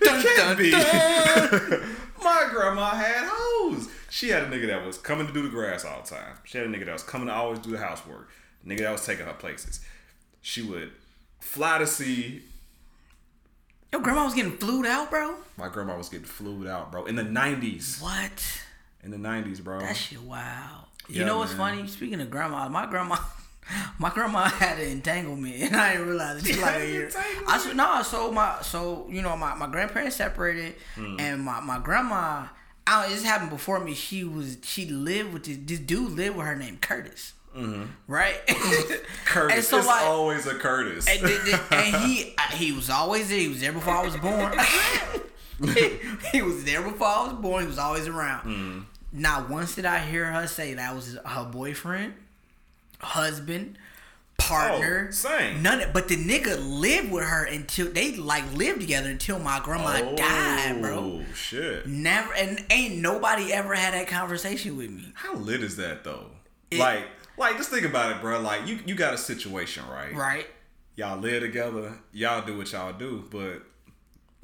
can't 0.00 0.36
dun, 0.36 0.56
be. 0.56 0.70
My 2.24 2.48
grandma 2.50 2.90
had 2.90 3.28
hoes. 3.30 3.88
She 4.08 4.30
had 4.30 4.44
a 4.44 4.46
nigga 4.46 4.68
that 4.68 4.86
was 4.86 4.96
coming 4.96 5.26
to 5.26 5.32
do 5.32 5.42
the 5.42 5.48
grass 5.48 5.84
all 5.84 6.00
the 6.02 6.08
time. 6.08 6.38
She 6.44 6.56
had 6.56 6.66
a 6.66 6.70
nigga 6.70 6.86
that 6.86 6.92
was 6.92 7.02
coming 7.02 7.26
to 7.26 7.34
always 7.34 7.58
do 7.58 7.70
the 7.72 7.78
housework. 7.78 8.30
Nigga 8.66 8.78
that 8.78 8.92
was 8.92 9.04
taking 9.04 9.26
her 9.26 9.34
places. 9.34 9.80
She 10.40 10.62
would 10.62 10.92
fly 11.40 11.78
to 11.78 11.86
sea. 11.86 12.42
Your 13.94 14.02
grandma 14.02 14.24
was 14.24 14.34
getting 14.34 14.56
flued 14.56 14.86
out, 14.86 15.08
bro. 15.08 15.36
My 15.56 15.68
grandma 15.68 15.96
was 15.96 16.08
getting 16.08 16.26
flued 16.26 16.66
out, 16.66 16.90
bro. 16.90 17.04
In 17.04 17.14
the 17.14 17.22
90s. 17.22 18.02
What? 18.02 18.60
In 19.04 19.12
the 19.12 19.16
90s, 19.16 19.62
bro. 19.62 19.78
That 19.78 19.96
shit, 19.96 20.20
wow. 20.20 20.86
You 21.08 21.24
know 21.24 21.38
what's 21.38 21.52
man. 21.56 21.76
funny? 21.76 21.86
Speaking 21.88 22.20
of 22.20 22.28
grandma, 22.28 22.68
my 22.68 22.86
grandma, 22.86 23.18
my 24.00 24.10
grandma 24.10 24.48
had 24.48 24.80
an 24.80 24.88
entanglement, 24.88 25.54
and 25.60 25.76
I 25.76 25.92
didn't 25.92 26.08
realize 26.08 26.42
it 26.44 26.54
till 26.54 26.60
like 26.62 26.80
a 26.80 26.86
year. 26.90 27.10
I 27.46 27.58
said 27.58 27.76
no. 27.76 28.02
So 28.02 28.32
my, 28.32 28.60
so 28.62 29.06
you 29.08 29.22
know, 29.22 29.36
my, 29.36 29.54
my 29.54 29.68
grandparents 29.68 30.16
separated, 30.16 30.74
Hmm. 30.96 31.14
and 31.20 31.40
my, 31.42 31.60
my 31.60 31.78
grandma, 31.78 32.46
I 32.88 33.02
don't, 33.02 33.12
this 33.14 33.22
happened 33.22 33.50
before 33.50 33.78
me. 33.78 33.94
She 33.94 34.24
was 34.24 34.56
she 34.64 34.86
lived 34.86 35.32
with 35.32 35.44
this 35.44 35.58
this 35.62 35.78
dude 35.78 36.10
lived 36.12 36.36
with 36.36 36.46
her 36.46 36.56
named 36.56 36.80
Curtis, 36.80 37.34
right? 38.06 38.46
Mm-hmm. 38.46 38.94
Curtis. 39.26 39.56
And 39.56 39.64
so 39.64 39.78
it's 39.78 39.86
like, 39.86 40.02
always 40.06 40.46
a 40.46 40.54
Curtis. 40.54 41.06
and, 41.08 41.24
and 41.70 41.96
he 42.04 42.34
he 42.54 42.72
was 42.72 42.90
always 42.90 43.28
there. 43.28 43.38
He 43.38 43.48
was 43.48 43.60
there 43.60 43.72
before 43.72 43.94
I 43.94 44.04
was 44.04 44.16
born. 44.16 44.58
he, 45.74 45.90
he 46.32 46.42
was 46.42 46.64
there 46.64 46.82
before 46.82 47.06
I 47.06 47.24
was 47.24 47.32
born. 47.34 47.62
He 47.62 47.68
was 47.68 47.78
always 47.78 48.06
around. 48.08 48.86
Not 49.12 49.48
once 49.48 49.76
did 49.76 49.84
I 49.84 49.98
hear 50.00 50.24
her 50.24 50.46
say 50.48 50.74
that 50.74 50.94
was 50.94 51.16
her 51.24 51.44
boyfriend, 51.44 52.14
husband, 52.98 53.78
partner. 54.36 55.06
Oh, 55.08 55.12
same. 55.12 55.62
None. 55.62 55.82
Of, 55.82 55.92
but 55.92 56.08
the 56.08 56.16
nigga 56.16 56.58
lived 56.60 57.12
with 57.12 57.24
her 57.24 57.44
until 57.44 57.92
they 57.92 58.16
like 58.16 58.52
lived 58.54 58.80
together 58.80 59.10
until 59.10 59.38
my 59.38 59.60
grandma 59.62 60.00
died, 60.16 60.80
bro. 60.82 60.98
Oh, 60.98 61.24
shit. 61.34 61.86
Never 61.86 62.34
and 62.34 62.64
ain't 62.70 62.96
nobody 62.96 63.52
ever 63.52 63.74
had 63.74 63.94
that 63.94 64.08
conversation 64.08 64.76
with 64.76 64.90
me. 64.90 65.12
How 65.14 65.34
lit 65.36 65.62
is 65.62 65.76
that 65.76 66.02
though? 66.04 66.26
It- 66.72 66.78
like, 66.80 67.04
like 67.36 67.56
just 67.56 67.70
think 67.70 67.84
about 67.86 68.12
it, 68.12 68.20
bro. 68.20 68.40
Like 68.40 68.66
you, 68.66 68.78
you 68.86 68.94
got 68.94 69.14
a 69.14 69.18
situation, 69.18 69.84
right? 69.90 70.14
Right. 70.14 70.46
Y'all 70.96 71.18
live 71.18 71.42
together. 71.42 71.98
Y'all 72.12 72.44
do 72.46 72.56
what 72.56 72.70
y'all 72.72 72.92
do, 72.92 73.24
but 73.30 73.62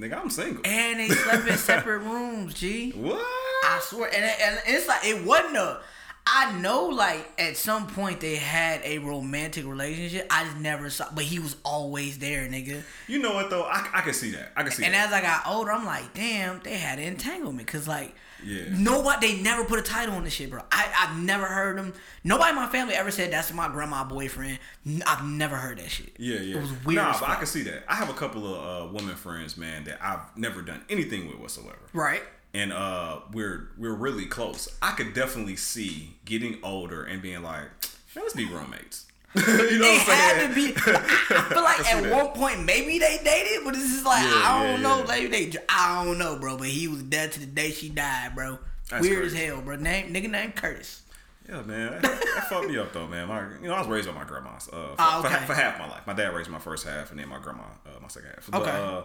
nigga, 0.01 0.21
I'm 0.21 0.31
single. 0.31 0.63
And 0.65 0.99
they 0.99 1.09
slept 1.09 1.47
in 1.49 1.57
separate 1.59 1.99
rooms, 2.01 2.55
G. 2.55 2.91
what? 2.93 3.19
I 3.63 3.79
swear, 3.83 4.07
and, 4.13 4.25
and 4.25 4.59
it's 4.67 4.89
like 4.89 5.05
it 5.05 5.25
wasn't 5.25 5.57
a. 5.57 5.81
I 6.27 6.59
know, 6.61 6.87
like 6.87 7.29
at 7.41 7.57
some 7.57 7.87
point 7.87 8.21
they 8.21 8.37
had 8.37 8.83
a 8.85 8.99
romantic 8.99 9.65
relationship. 9.67 10.27
I 10.31 10.45
just 10.45 10.59
never 10.59 10.91
saw, 10.91 11.07
but 11.15 11.25
he 11.25 11.39
was 11.39 11.57
always 11.65 12.19
there, 12.19 12.47
nigga. 12.47 12.83
you 13.09 13.21
know 13.21 13.35
what 13.35 13.49
though? 13.51 13.63
I, 13.63 13.89
I 13.95 14.01
can 14.03 14.13
see 14.13 14.31
that. 14.33 14.53
I 14.55 14.63
can 14.63 14.71
see 14.71 14.83
that 14.83 14.87
And 14.87 14.95
that. 14.95 15.09
as 15.09 15.13
I 15.15 15.23
got 15.23 15.47
older, 15.47 15.73
I'm 15.73 15.85
like, 15.87 16.13
damn, 16.15 16.61
they 16.61 16.77
had 16.77 16.99
an 16.99 17.07
entanglement, 17.07 17.67
cause 17.67 17.89
like, 17.89 18.15
Yeah. 18.45 18.65
nobody, 18.71 19.37
they 19.37 19.43
never 19.43 19.65
put 19.65 19.79
a 19.79 19.83
title 19.83 20.15
on 20.15 20.25
this 20.25 20.33
shit, 20.33 20.51
bro. 20.51 20.63
I, 20.73 20.89
I've 20.99 21.23
never 21.23 21.47
heard 21.47 21.79
them. 21.79 21.93
Nobody 22.25 22.51
in 22.51 22.57
my 22.57 22.67
family 22.69 22.95
ever 22.95 23.11
said 23.11 23.33
that's 23.33 23.53
my 23.53 23.69
grandma 23.69 24.05
boyfriend. 24.05 24.59
I've 25.07 25.25
never 25.25 25.57
heard 25.57 25.79
that 25.79 25.91
shit. 25.91 26.13
yeah, 26.19 26.41
yeah. 26.41 26.57
It 26.57 26.61
was 26.63 26.73
weird. 26.85 26.97
Nah, 26.97 27.19
but 27.19 27.29
I 27.29 27.37
can 27.37 27.47
see 27.47 27.63
that. 27.63 27.85
I 27.89 27.95
have 27.95 28.09
a 28.11 28.15
couple 28.15 28.53
of 28.55 28.91
uh, 28.91 28.93
women 28.93 29.17
friends, 29.17 29.57
man, 29.57 29.85
that 29.85 29.99
I've 30.03 30.37
never 30.37 30.63
done 30.63 30.83
anything 30.89 31.27
with 31.29 31.39
whatsoever. 31.39 31.79
Right. 31.93 32.23
and 32.55 32.73
uh 32.73 33.21
we're 33.33 33.69
we're 33.79 33.95
really 33.95 34.27
close. 34.27 34.69
I 34.83 34.93
could 34.93 35.15
definitely 35.15 35.57
see 35.57 36.17
getting 36.25 36.59
older 36.63 37.05
and 37.05 37.23
being 37.23 37.43
like, 37.43 37.69
let's 38.17 38.35
be 38.35 38.45
roommates. 38.45 39.07
you 39.37 39.43
know 39.43 39.65
It 39.65 40.09
what 40.09 40.09
I'm 40.09 40.39
had 40.39 40.49
to 40.49 40.55
be. 40.55 40.73
I 40.77 41.43
feel 41.43 41.63
like 41.63 41.81
at 41.95 42.03
that. 42.03 42.13
one 42.13 42.29
point 42.35 42.65
maybe 42.65 42.99
they 42.99 43.19
dated, 43.23 43.65
but 43.65 43.75
it's 43.77 43.91
just 43.93 44.05
like 44.05 44.25
Yeah, 44.25 44.33
I 44.45 44.67
don't 44.67 44.83
know. 44.83 44.99
yeah. 44.99 45.05
Maybe 45.07 45.27
they. 45.47 45.59
I 45.69 46.05
don't 46.05 46.19
know, 46.19 46.37
bro. 46.39 46.57
But 46.57 46.69
he 46.69 46.89
was 46.89 47.03
dead 47.05 47.33
to 47.33 47.41
the 47.41 47.47
day 47.47 47.71
she 47.71 47.89
died, 47.89 48.35
bro. 48.35 48.59
That's 48.91 49.03
Weird 49.07 49.21
crazy. 49.21 49.37
as 49.39 49.45
hell, 49.45 49.61
bro. 49.63 49.77
Name 49.77 50.13
nigga 50.13 50.29
named 50.31 50.57
Curtis. 50.57 51.03
Yeah, 51.49 51.63
man, 51.63 51.93
that, 51.93 52.03
that 52.03 52.47
fucked 52.49 52.69
me 52.69 52.79
up 52.79 52.93
though, 52.93 53.07
man. 53.09 53.27
My, 53.29 53.41
you 53.61 53.69
know, 53.69 53.75
I 53.75 53.79
was 53.81 53.89
raised 53.89 54.07
by 54.09 54.15
my 54.15 54.25
grandma's 54.25 54.69
uh, 54.69 54.71
for, 54.71 54.95
Ah, 54.99 55.21
okay. 55.21 55.35
for, 55.37 55.47
for 55.47 55.55
half 55.55 55.79
my 55.81 55.89
life. 55.89 56.07
My 56.07 56.13
dad 56.13 56.35
raised 56.35 56.49
my 56.51 56.59
first 56.61 56.87
half, 56.87 57.11
and 57.11 57.19
then 57.19 57.29
my 57.29 57.39
grandma 57.39 57.65
uh, 57.87 58.01
my 58.01 58.09
second 58.09 58.31
half. 58.35 58.49
But, 58.51 58.63
Okay. 58.63 58.71
uh, 58.71 59.03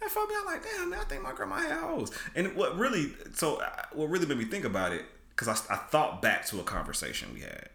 That 0.00 0.10
fucked 0.10 0.28
me. 0.28 0.34
I'm 0.38 0.46
like, 0.46 0.62
damn, 0.62 0.90
man, 0.90 1.00
I 1.00 1.04
think 1.04 1.22
my 1.22 1.32
grandma 1.32 1.56
had 1.56 1.78
hoes. 1.78 2.12
And 2.36 2.54
what 2.54 2.76
really, 2.78 3.12
so 3.34 3.56
uh, 3.56 3.68
what 3.92 4.08
really 4.08 4.26
made 4.26 4.38
me 4.38 4.44
think 4.44 4.64
about 4.64 4.92
it, 4.92 5.04
because 5.30 5.48
I, 5.48 5.74
I 5.74 5.78
thought 5.78 6.22
back 6.22 6.46
to 6.46 6.60
a 6.60 6.62
conversation 6.64 7.32
we 7.34 7.40
had, 7.40 7.68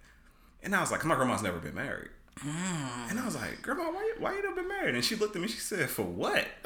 and 0.66 0.76
I 0.76 0.82
was 0.82 0.92
like, 0.92 1.06
my 1.06 1.16
grandma's 1.16 1.42
never 1.44 1.60
been 1.60 1.76
married. 1.76 2.10
Mm. 2.40 3.12
And 3.12 3.18
I 3.20 3.24
was 3.24 3.36
like, 3.36 3.62
Grandma, 3.62 3.84
why 3.92 4.02
you, 4.04 4.16
why 4.20 4.36
you 4.36 4.44
never 4.44 4.56
been 4.56 4.68
married? 4.68 4.94
And 4.94 5.06
she 5.06 5.16
looked 5.16 5.38
at 5.38 5.42
me. 5.42 5.48
She 5.48 5.60
said, 5.60 5.90
For 5.90 6.04
what? 6.04 6.46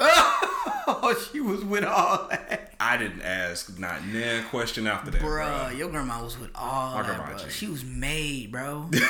Oh, 0.92 1.14
she 1.30 1.40
was 1.40 1.64
with 1.64 1.84
all 1.84 2.26
that. 2.28 2.74
I 2.80 2.96
didn't 2.96 3.22
ask 3.22 3.78
not 3.78 4.00
one 4.00 4.44
question 4.50 4.86
after 4.88 5.12
that, 5.12 5.22
Bruh, 5.22 5.68
bro. 5.68 5.76
your 5.76 5.88
grandma 5.88 6.22
was 6.24 6.36
with 6.38 6.50
all 6.56 6.96
My 6.96 7.02
that, 7.02 7.16
grandma 7.16 7.38
bro. 7.38 7.48
She 7.48 7.68
was 7.68 7.84
made, 7.84 8.50
bro. 8.50 8.90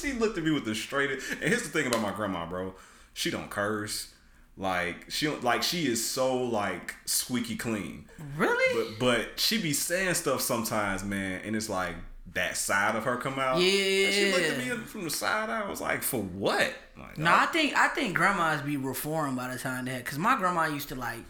She 0.00 0.12
looked 0.12 0.38
at 0.38 0.44
me 0.44 0.50
with 0.50 0.64
the 0.64 0.74
straightest. 0.74 1.30
And 1.32 1.42
here's 1.42 1.62
the 1.62 1.68
thing 1.68 1.86
about 1.86 2.02
my 2.02 2.12
grandma, 2.12 2.46
bro. 2.46 2.74
She 3.14 3.30
don't 3.30 3.50
curse. 3.50 4.12
Like 4.56 5.08
she 5.08 5.26
don't 5.26 5.42
like 5.44 5.62
she 5.62 5.86
is 5.86 6.04
so 6.04 6.36
like 6.36 6.94
squeaky 7.04 7.54
clean. 7.56 8.06
really? 8.36 8.96
But 8.98 8.98
but 8.98 9.40
she 9.40 9.60
be 9.62 9.72
saying 9.72 10.14
stuff 10.14 10.40
sometimes, 10.40 11.04
man, 11.04 11.42
and 11.44 11.54
it's 11.54 11.68
like 11.68 11.94
that 12.34 12.56
side 12.56 12.94
of 12.96 13.04
her 13.04 13.16
come 13.16 13.38
out. 13.38 13.56
And 13.56 13.62
she 13.62 14.32
looked 14.32 14.44
at 14.44 14.58
me 14.58 14.64
from 14.84 15.04
the 15.04 15.10
side. 15.10 15.50
I 15.50 15.68
was 15.68 15.80
like, 15.80 16.02
for 16.02 16.20
what? 16.22 16.72
Like, 16.98 17.16
No, 17.18 17.32
I 17.34 17.46
think 17.46 17.76
I 17.76 17.88
think 17.88 18.14
grandmas 18.16 18.62
be 18.62 18.76
reformed 18.76 19.36
by 19.36 19.52
the 19.52 19.58
time 19.58 19.84
that, 19.86 20.04
cause 20.04 20.18
my 20.18 20.36
grandma 20.36 20.66
used 20.66 20.88
to 20.90 20.94
like, 20.94 21.20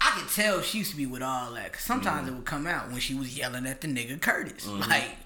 I 0.00 0.10
could 0.18 0.28
tell 0.32 0.60
she 0.60 0.78
used 0.78 0.90
to 0.90 0.96
be 0.96 1.06
with 1.06 1.22
all 1.22 1.52
that. 1.54 1.72
Cause 1.72 1.82
sometimes 1.82 2.26
Mm-hmm. 2.26 2.34
it 2.34 2.38
would 2.38 2.46
come 2.46 2.66
out 2.66 2.90
when 2.90 3.00
she 3.00 3.14
was 3.14 3.36
yelling 3.36 3.66
at 3.66 3.80
the 3.80 3.88
nigga 3.88 4.20
Curtis. 4.20 4.66
Like, 4.66 5.16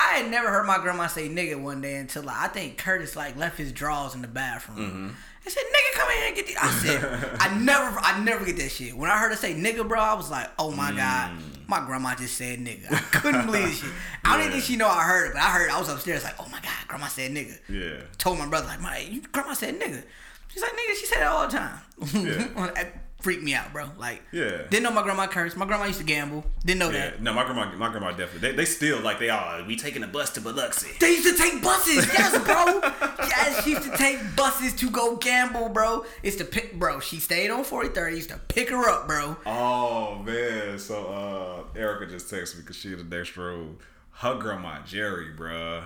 I 0.00 0.18
had 0.18 0.30
never 0.30 0.48
heard 0.48 0.66
my 0.66 0.78
grandma 0.78 1.06
say 1.06 1.28
nigga 1.28 1.60
one 1.60 1.80
day 1.80 1.96
until 1.96 2.22
like, 2.22 2.36
I 2.36 2.48
think 2.48 2.78
Curtis 2.78 3.14
like 3.16 3.36
left 3.36 3.58
his 3.58 3.72
drawers 3.72 4.14
in 4.14 4.22
the 4.22 4.28
bathroom. 4.28 4.78
Mm-hmm. 4.78 5.10
I 5.46 5.48
said, 5.48 5.62
"Nigga, 5.62 5.98
come 5.98 6.08
in 6.10 6.16
here 6.18 6.26
and 6.26 6.36
get 6.36 6.46
these." 6.46 6.56
I 6.60 6.70
said, 6.70 7.36
"I 7.40 7.58
never, 7.58 7.98
I 7.98 8.20
never 8.22 8.44
get 8.44 8.56
that 8.58 8.70
shit." 8.70 8.94
When 8.96 9.10
I 9.10 9.18
heard 9.18 9.30
her 9.30 9.36
say 9.36 9.54
"nigga," 9.54 9.88
bro, 9.88 9.98
I 9.98 10.12
was 10.14 10.30
like, 10.30 10.48
"Oh 10.58 10.70
my 10.70 10.92
god, 10.92 11.32
my 11.66 11.84
grandma 11.86 12.14
just 12.14 12.36
said 12.36 12.58
nigga." 12.58 12.92
I 12.92 12.98
couldn't 13.18 13.46
believe 13.46 13.64
this 13.68 13.80
shit. 13.80 13.90
I 14.24 14.36
don't 14.36 14.40
even 14.40 14.40
Mm. 14.40 14.44
Yeah. 14.46 14.52
think 14.52 14.64
she 14.64 14.76
know 14.76 14.88
I 14.88 15.02
heard 15.02 15.28
it, 15.28 15.32
but 15.32 15.42
I 15.42 15.46
heard. 15.50 15.68
It. 15.70 15.74
I 15.74 15.78
was 15.78 15.88
upstairs 15.88 16.24
like, 16.24 16.34
"Oh 16.38 16.46
my 16.52 16.60
god, 16.60 16.86
grandma 16.88 17.06
said 17.06 17.30
nigga." 17.32 17.58
Yeah. 17.70 18.02
told 18.18 18.38
my 18.38 18.46
brother 18.48 18.66
like, 18.66 18.80
my 18.82 18.98
you, 18.98 19.22
grandma 19.32 19.54
said 19.54 19.80
nigga. 19.80 20.02
She's 20.48 20.60
like, 20.62 20.72
nigga, 20.72 20.94
she 20.98 21.06
said 21.06 21.20
it 21.22 21.26
all 21.26 21.46
the 21.48 21.56
time. 21.56 21.78
Yeah. 22.12 22.74
Freaked 23.20 23.42
me 23.42 23.54
out, 23.54 23.72
bro. 23.72 23.90
Like, 23.98 24.22
Yeah. 24.32 24.62
Didn't 24.70 24.82
know 24.82 24.90
my 24.90 25.02
grandma 25.02 25.26
cursed. 25.26 25.56
My 25.56 25.66
grandma 25.66 25.84
used 25.84 25.98
to 25.98 26.04
gamble. 26.04 26.44
Didn't 26.64 26.78
know 26.80 26.90
Yeah, 26.90 27.10
that. 27.10 27.22
no, 27.22 27.32
my 27.34 27.44
grandma, 27.44 27.74
my 27.76 27.88
grandma 27.90 28.10
definitely. 28.12 28.50
They, 28.50 28.56
they 28.56 28.64
still 28.64 29.00
like 29.00 29.18
they 29.18 29.28
are. 29.30 29.62
We 29.64 29.76
taking 29.76 30.02
a 30.02 30.06
bus 30.06 30.30
to 30.34 30.40
Biloxi. 30.40 30.88
They 30.98 31.10
used 31.16 31.36
to 31.36 31.42
take 31.42 31.62
buses, 31.62 32.06
yes, 32.12 32.32
bro. 32.44 32.80
yes, 33.28 33.62
she 33.64 33.70
used 33.70 33.82
to 33.90 33.96
take 33.96 34.18
buses 34.36 34.74
to 34.76 34.90
go 34.90 35.16
gamble, 35.16 35.68
bro. 35.68 36.04
It's 36.22 36.36
to 36.36 36.44
pick, 36.44 36.78
bro. 36.78 37.00
She 37.00 37.18
stayed 37.20 37.50
on 37.50 37.64
43rd. 37.64 38.16
Used 38.16 38.30
to 38.30 38.38
pick 38.48 38.70
her 38.70 38.88
up, 38.88 39.06
bro. 39.06 39.36
Oh 39.46 40.22
man, 40.22 40.78
so 40.78 41.66
uh, 41.74 41.78
Erica 41.78 42.06
just 42.10 42.30
texted 42.32 42.56
me 42.56 42.62
because 42.62 42.76
she 42.76 42.92
in 42.92 42.98
the 43.08 43.16
next 43.16 43.36
room. 43.36 43.78
Her 44.12 44.34
grandma 44.38 44.82
Jerry, 44.84 45.28
bruh. 45.36 45.84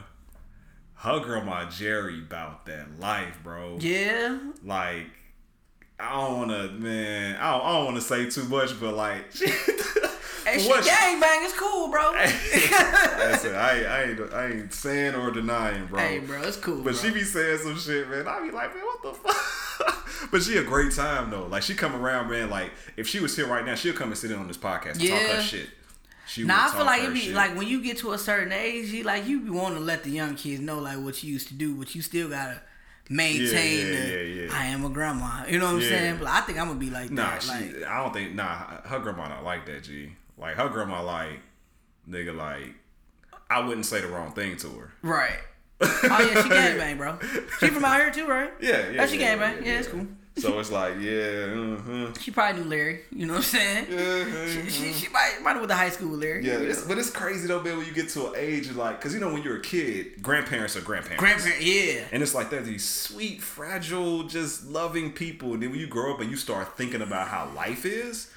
Her 0.95 1.21
grandma 1.21 1.69
Jerry 1.69 2.19
about 2.21 2.65
that 2.67 2.99
life, 2.99 3.39
bro. 3.43 3.77
Yeah. 3.81 4.39
Like, 4.65 5.07
I 6.05 6.21
don't 6.21 6.39
wanna, 6.39 6.69
man. 6.73 7.37
I 7.41 7.53
don't, 7.53 7.67
I 7.67 7.73
don't 7.73 7.85
wanna 7.87 8.01
say 8.01 8.29
too 8.31 8.45
much, 8.45 8.79
but 8.81 8.95
like, 8.95 9.25
And 10.47 10.61
she 10.61 10.69
what- 10.69 10.85
gang 10.85 11.21
bang. 11.21 11.41
It's 11.43 11.59
cool, 11.59 11.89
bro. 11.89 12.13
Listen, 12.13 13.55
I, 13.55 13.79
ain't- 13.79 13.87
I 13.87 14.03
ain't, 14.05 14.33
I 14.35 14.47
ain't 14.51 14.73
saying 14.73 15.15
or 15.15 15.31
denying, 15.31 15.87
bro. 15.87 15.99
hey, 15.99 16.19
bro, 16.19 16.43
it's 16.43 16.57
cool. 16.59 16.77
But 16.77 16.83
bro. 16.83 16.93
she 16.93 17.11
be 17.11 17.23
saying 17.23 17.59
some 17.59 17.79
shit, 17.79 18.09
man. 18.11 18.29
I 18.29 18.41
be 18.45 18.51
like, 18.51 18.75
man, 18.75 18.85
what 18.85 19.03
the 19.03 19.15
fuck? 19.29 20.31
but 20.31 20.43
she 20.43 20.57
a 20.59 20.63
great 20.63 20.93
time 20.93 21.31
though. 21.31 21.47
Like 21.47 21.63
she 21.63 21.75
come 21.75 21.95
around, 21.97 22.31
man. 22.31 22.51
Like 22.51 22.73
if 22.97 23.09
she 23.09 23.21
was 23.21 23.35
here 23.37 23.47
right 23.47 23.65
now, 23.65 23.75
she'll 23.75 23.95
come 23.95 24.09
and 24.09 24.19
sit 24.19 24.31
in 24.31 24.39
on 24.39 24.47
this 24.49 24.57
podcast 24.59 25.01
and 25.01 25.09
talk 25.09 25.19
her 25.37 25.41
shit. 25.43 25.69
She 26.27 26.43
Nah, 26.45 26.55
will 26.55 26.61
I 26.73 26.77
feel 26.77 26.87
like 26.87 27.03
it 27.03 27.13
be 27.15 27.21
shit. 27.21 27.35
like 27.35 27.57
when 27.57 27.67
you 27.67 27.83
get 27.83 27.99
to 27.99 28.13
a 28.13 28.19
certain 28.19 28.53
age, 28.53 28.87
you 28.91 29.03
like 29.05 29.27
you 29.27 29.53
wanting 29.53 29.79
to 29.79 29.85
let 29.85 30.05
the 30.05 30.11
young 30.11 30.37
kids 30.37 30.61
know 30.61 30.79
like 30.79 30.99
what 30.99 31.23
you 31.23 31.33
used 31.33 31.49
to 31.49 31.55
do, 31.55 31.75
but 31.75 31.95
you 31.95 32.03
still 32.03 32.29
gotta 32.29 32.61
maintain 33.11 33.87
Yeah, 33.87 33.93
yeah, 33.93 34.17
yeah, 34.21 34.43
yeah. 34.47 34.49
I 34.53 34.67
am 34.67 34.85
a 34.85 34.89
grandma. 34.89 35.45
You 35.49 35.59
know 35.59 35.67
what 35.67 35.75
I'm 35.77 35.81
Yeah. 35.81 35.89
saying? 35.89 36.17
But 36.19 36.29
I 36.29 36.41
think 36.43 36.59
I'm 36.59 36.69
gonna 36.69 36.79
be 36.81 36.91
like 36.91 37.11
Nah, 37.11 37.31
that. 37.31 37.43
she. 37.43 37.49
like 37.51 37.85
I 37.87 38.03
don't 38.03 38.13
think. 38.13 38.35
Nah, 38.35 38.81
her 38.85 38.99
grandma 39.01 39.29
not 39.29 39.45
like 39.45 39.67
that. 39.67 39.83
G. 39.85 40.13
Like 40.39 40.57
her 40.57 40.69
grandma, 40.69 41.03
like 41.03 41.41
nigga, 42.09 42.35
like 42.37 42.75
I 43.51 43.61
wouldn't 43.61 43.87
say 43.87 44.01
the 44.01 44.09
wrong 44.09 44.33
thing 44.33 44.57
to 44.59 44.69
her. 44.71 44.93
right. 45.03 45.39
Oh 45.81 46.31
yeah, 46.33 46.43
she 46.43 46.49
gang 46.49 46.77
bang, 46.79 46.97
bro. 46.97 47.19
She 47.61 47.69
from 47.69 47.85
out 47.85 47.97
here 48.01 48.11
too, 48.11 48.27
right? 48.27 48.53
Yeah, 48.61 48.91
yeah. 48.91 49.03
Oh, 49.03 49.07
she 49.07 49.19
yeah, 49.19 49.37
gang 49.37 49.39
bang. 49.39 49.65
Yeah, 49.65 49.79
it's 49.81 49.89
cool. 49.89 50.07
So 50.37 50.59
it's 50.59 50.73
like, 50.73 50.95
yeah, 51.01 51.55
uh-huh. 51.55 52.13
She 52.21 52.33
probably 52.33 52.63
knew 52.63 52.69
Larry. 52.69 53.03
You 53.13 53.27
know 53.27 53.35
what 53.35 53.39
I'm 53.39 53.43
saying? 53.45 53.85
uh-huh. 53.87 54.49
She, 54.49 54.69
she, 54.71 54.93
she 54.93 55.09
might 55.13 55.39
might 55.43 55.51
have 55.53 55.61
went 55.61 55.69
to 55.69 55.77
high 55.77 55.91
school 55.91 56.11
with 56.11 56.21
Larry. 56.23 56.45
Yeah, 56.45 56.55
it's, 56.55 56.83
but 56.83 56.99
it's 56.99 57.11
crazy 57.11 57.47
though, 57.47 57.63
man. 57.63 57.77
When 57.79 57.87
you 57.87 57.93
get 57.93 58.09
to 58.11 58.27
an 58.29 58.33
age 58.37 58.71
like, 58.73 59.01
cause 59.01 59.15
you 59.15 59.21
know 59.21 59.33
when 59.33 59.43
you're 59.45 59.59
a 59.59 59.63
kid, 59.63 60.21
grandparents 60.23 60.77
are 60.77 60.81
grandparents. 60.81 61.21
Grandparent, 61.23 61.63
yeah. 61.63 62.05
And 62.11 62.21
it's 62.23 62.35
like 62.35 62.51
they're 62.51 62.63
these 62.63 62.89
sweet, 62.89 63.43
fragile, 63.43 64.25
just 64.25 64.67
loving 64.67 65.13
people. 65.13 65.55
And 65.55 65.63
then 65.63 65.71
when 65.71 65.79
you 65.79 65.87
grow 65.87 66.15
up 66.15 66.21
and 66.21 66.31
you 66.31 66.37
start 66.37 66.77
thinking 66.77 67.01
about 67.03 67.29
how 67.29 67.49
life 67.55 67.87
is, 67.87 68.29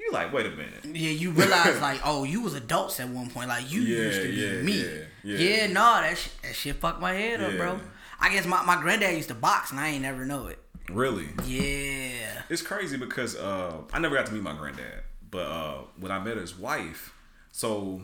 you're 0.00 0.12
like, 0.12 0.32
wait 0.32 0.46
a 0.46 0.50
minute. 0.50 0.84
Yeah, 0.84 1.10
you 1.10 1.30
realize 1.30 1.80
like, 1.82 2.00
oh, 2.04 2.24
you 2.24 2.40
was 2.40 2.54
adults 2.54 2.98
at 2.98 3.08
one 3.08 3.30
point. 3.30 3.48
Like 3.48 3.70
you 3.70 3.82
Yeah, 3.82 4.02
used 4.04 4.22
to 4.22 4.28
be 4.28 4.34
yeah, 4.34 4.62
me. 4.62 4.80
yeah, 4.82 5.04
Yeah, 5.22 5.38
yeah. 5.38 5.66
no, 5.68 6.00
that 6.00 6.18
sh- 6.18 6.28
that 6.42 6.56
shit 6.56 6.76
fucked 6.76 7.00
my 7.00 7.12
head 7.12 7.40
up, 7.40 7.56
bro. 7.56 7.78
I 8.18 8.30
guess 8.32 8.46
my, 8.46 8.64
my 8.64 8.80
granddad 8.80 9.14
used 9.14 9.28
to 9.28 9.34
box 9.34 9.70
and 9.70 9.78
I 9.78 9.88
ain't 9.90 10.02
never 10.02 10.26
know 10.26 10.48
it. 10.48 10.58
Really? 10.92 11.28
Yeah. 11.46 12.42
It's 12.48 12.62
crazy 12.62 12.96
because 12.96 13.36
uh, 13.36 13.74
I 13.92 13.98
never 13.98 14.14
got 14.16 14.26
to 14.26 14.32
meet 14.32 14.42
my 14.42 14.56
granddad, 14.56 15.02
but 15.30 15.46
uh, 15.46 15.78
when 15.98 16.10
I 16.12 16.18
met 16.18 16.36
his 16.36 16.58
wife, 16.58 17.14
so 17.52 18.02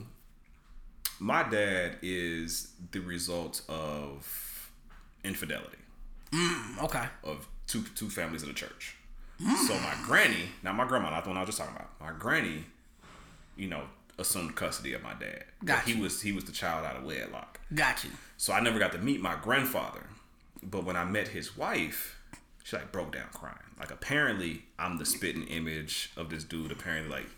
my 1.19 1.43
dad 1.43 1.97
is 2.01 2.71
the 2.91 2.99
result 2.99 3.61
of 3.67 4.69
infidelity 5.23 5.77
Okay. 6.81 7.05
of 7.23 7.47
two 7.67 7.83
two 7.95 8.09
families 8.09 8.43
in 8.43 8.49
the 8.49 8.53
church. 8.53 8.95
So 9.67 9.73
my 9.75 9.93
granny, 10.03 10.49
not 10.63 10.75
my 10.75 10.87
grandma, 10.87 11.11
not 11.11 11.23
the 11.23 11.29
one 11.29 11.37
I 11.37 11.41
was 11.41 11.47
just 11.49 11.59
talking 11.59 11.75
about. 11.75 11.89
My 11.99 12.11
granny, 12.17 12.65
you 13.55 13.67
know, 13.67 13.83
assumed 14.17 14.55
custody 14.55 14.93
of 14.93 15.03
my 15.03 15.13
dad. 15.13 15.43
But 15.59 15.65
Gotcha. 15.67 15.89
He 15.91 16.01
was 16.01 16.21
he 16.21 16.31
was 16.31 16.45
the 16.45 16.51
child 16.51 16.85
out 16.85 16.95
of 16.95 17.03
wedlock. 17.03 17.59
Got 17.73 18.03
you. 18.03 18.09
So 18.37 18.53
I 18.53 18.61
never 18.61 18.79
got 18.79 18.91
to 18.93 18.97
meet 18.97 19.21
my 19.21 19.35
grandfather. 19.35 20.03
But 20.63 20.85
when 20.85 20.95
I 20.95 21.05
met 21.05 21.27
his 21.29 21.55
wife, 21.55 22.16
she 22.67 22.75
like 22.75 22.91
broke 22.91 23.13
down 23.13 23.27
crying. 23.33 23.55
Like 23.79 23.91
apparently 23.91 24.63
I'm 24.77 24.97
the 24.97 25.05
spitting 25.05 25.47
image 25.47 26.11
of 26.17 26.29
this 26.29 26.43
dude. 26.43 26.69
Apparently 26.69 27.09
like 27.09 27.29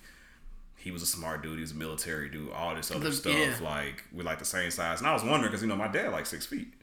he 0.75 0.89
was 0.89 1.03
a 1.03 1.05
smart 1.05 1.43
dude. 1.43 1.55
He 1.55 1.61
was 1.61 1.71
a 1.71 1.75
military 1.75 2.29
dude. 2.29 2.51
All 2.51 2.73
this 2.73 2.89
other 2.89 3.11
stuff. 3.11 3.35
yeah. 3.35 3.53
Like 3.61 4.05
we're 4.11 4.23
like 4.23 4.39
the 4.39 4.45
same 4.45 4.71
size. 4.71 4.99
And 4.99 5.07
I 5.07 5.13
was 5.13 5.23
wondering 5.23 5.51
because 5.51 5.61
you 5.61 5.67
know 5.67 5.75
my 5.75 5.87
dad 5.87 6.11
like 6.11 6.25
six 6.25 6.47
feet. 6.47 6.73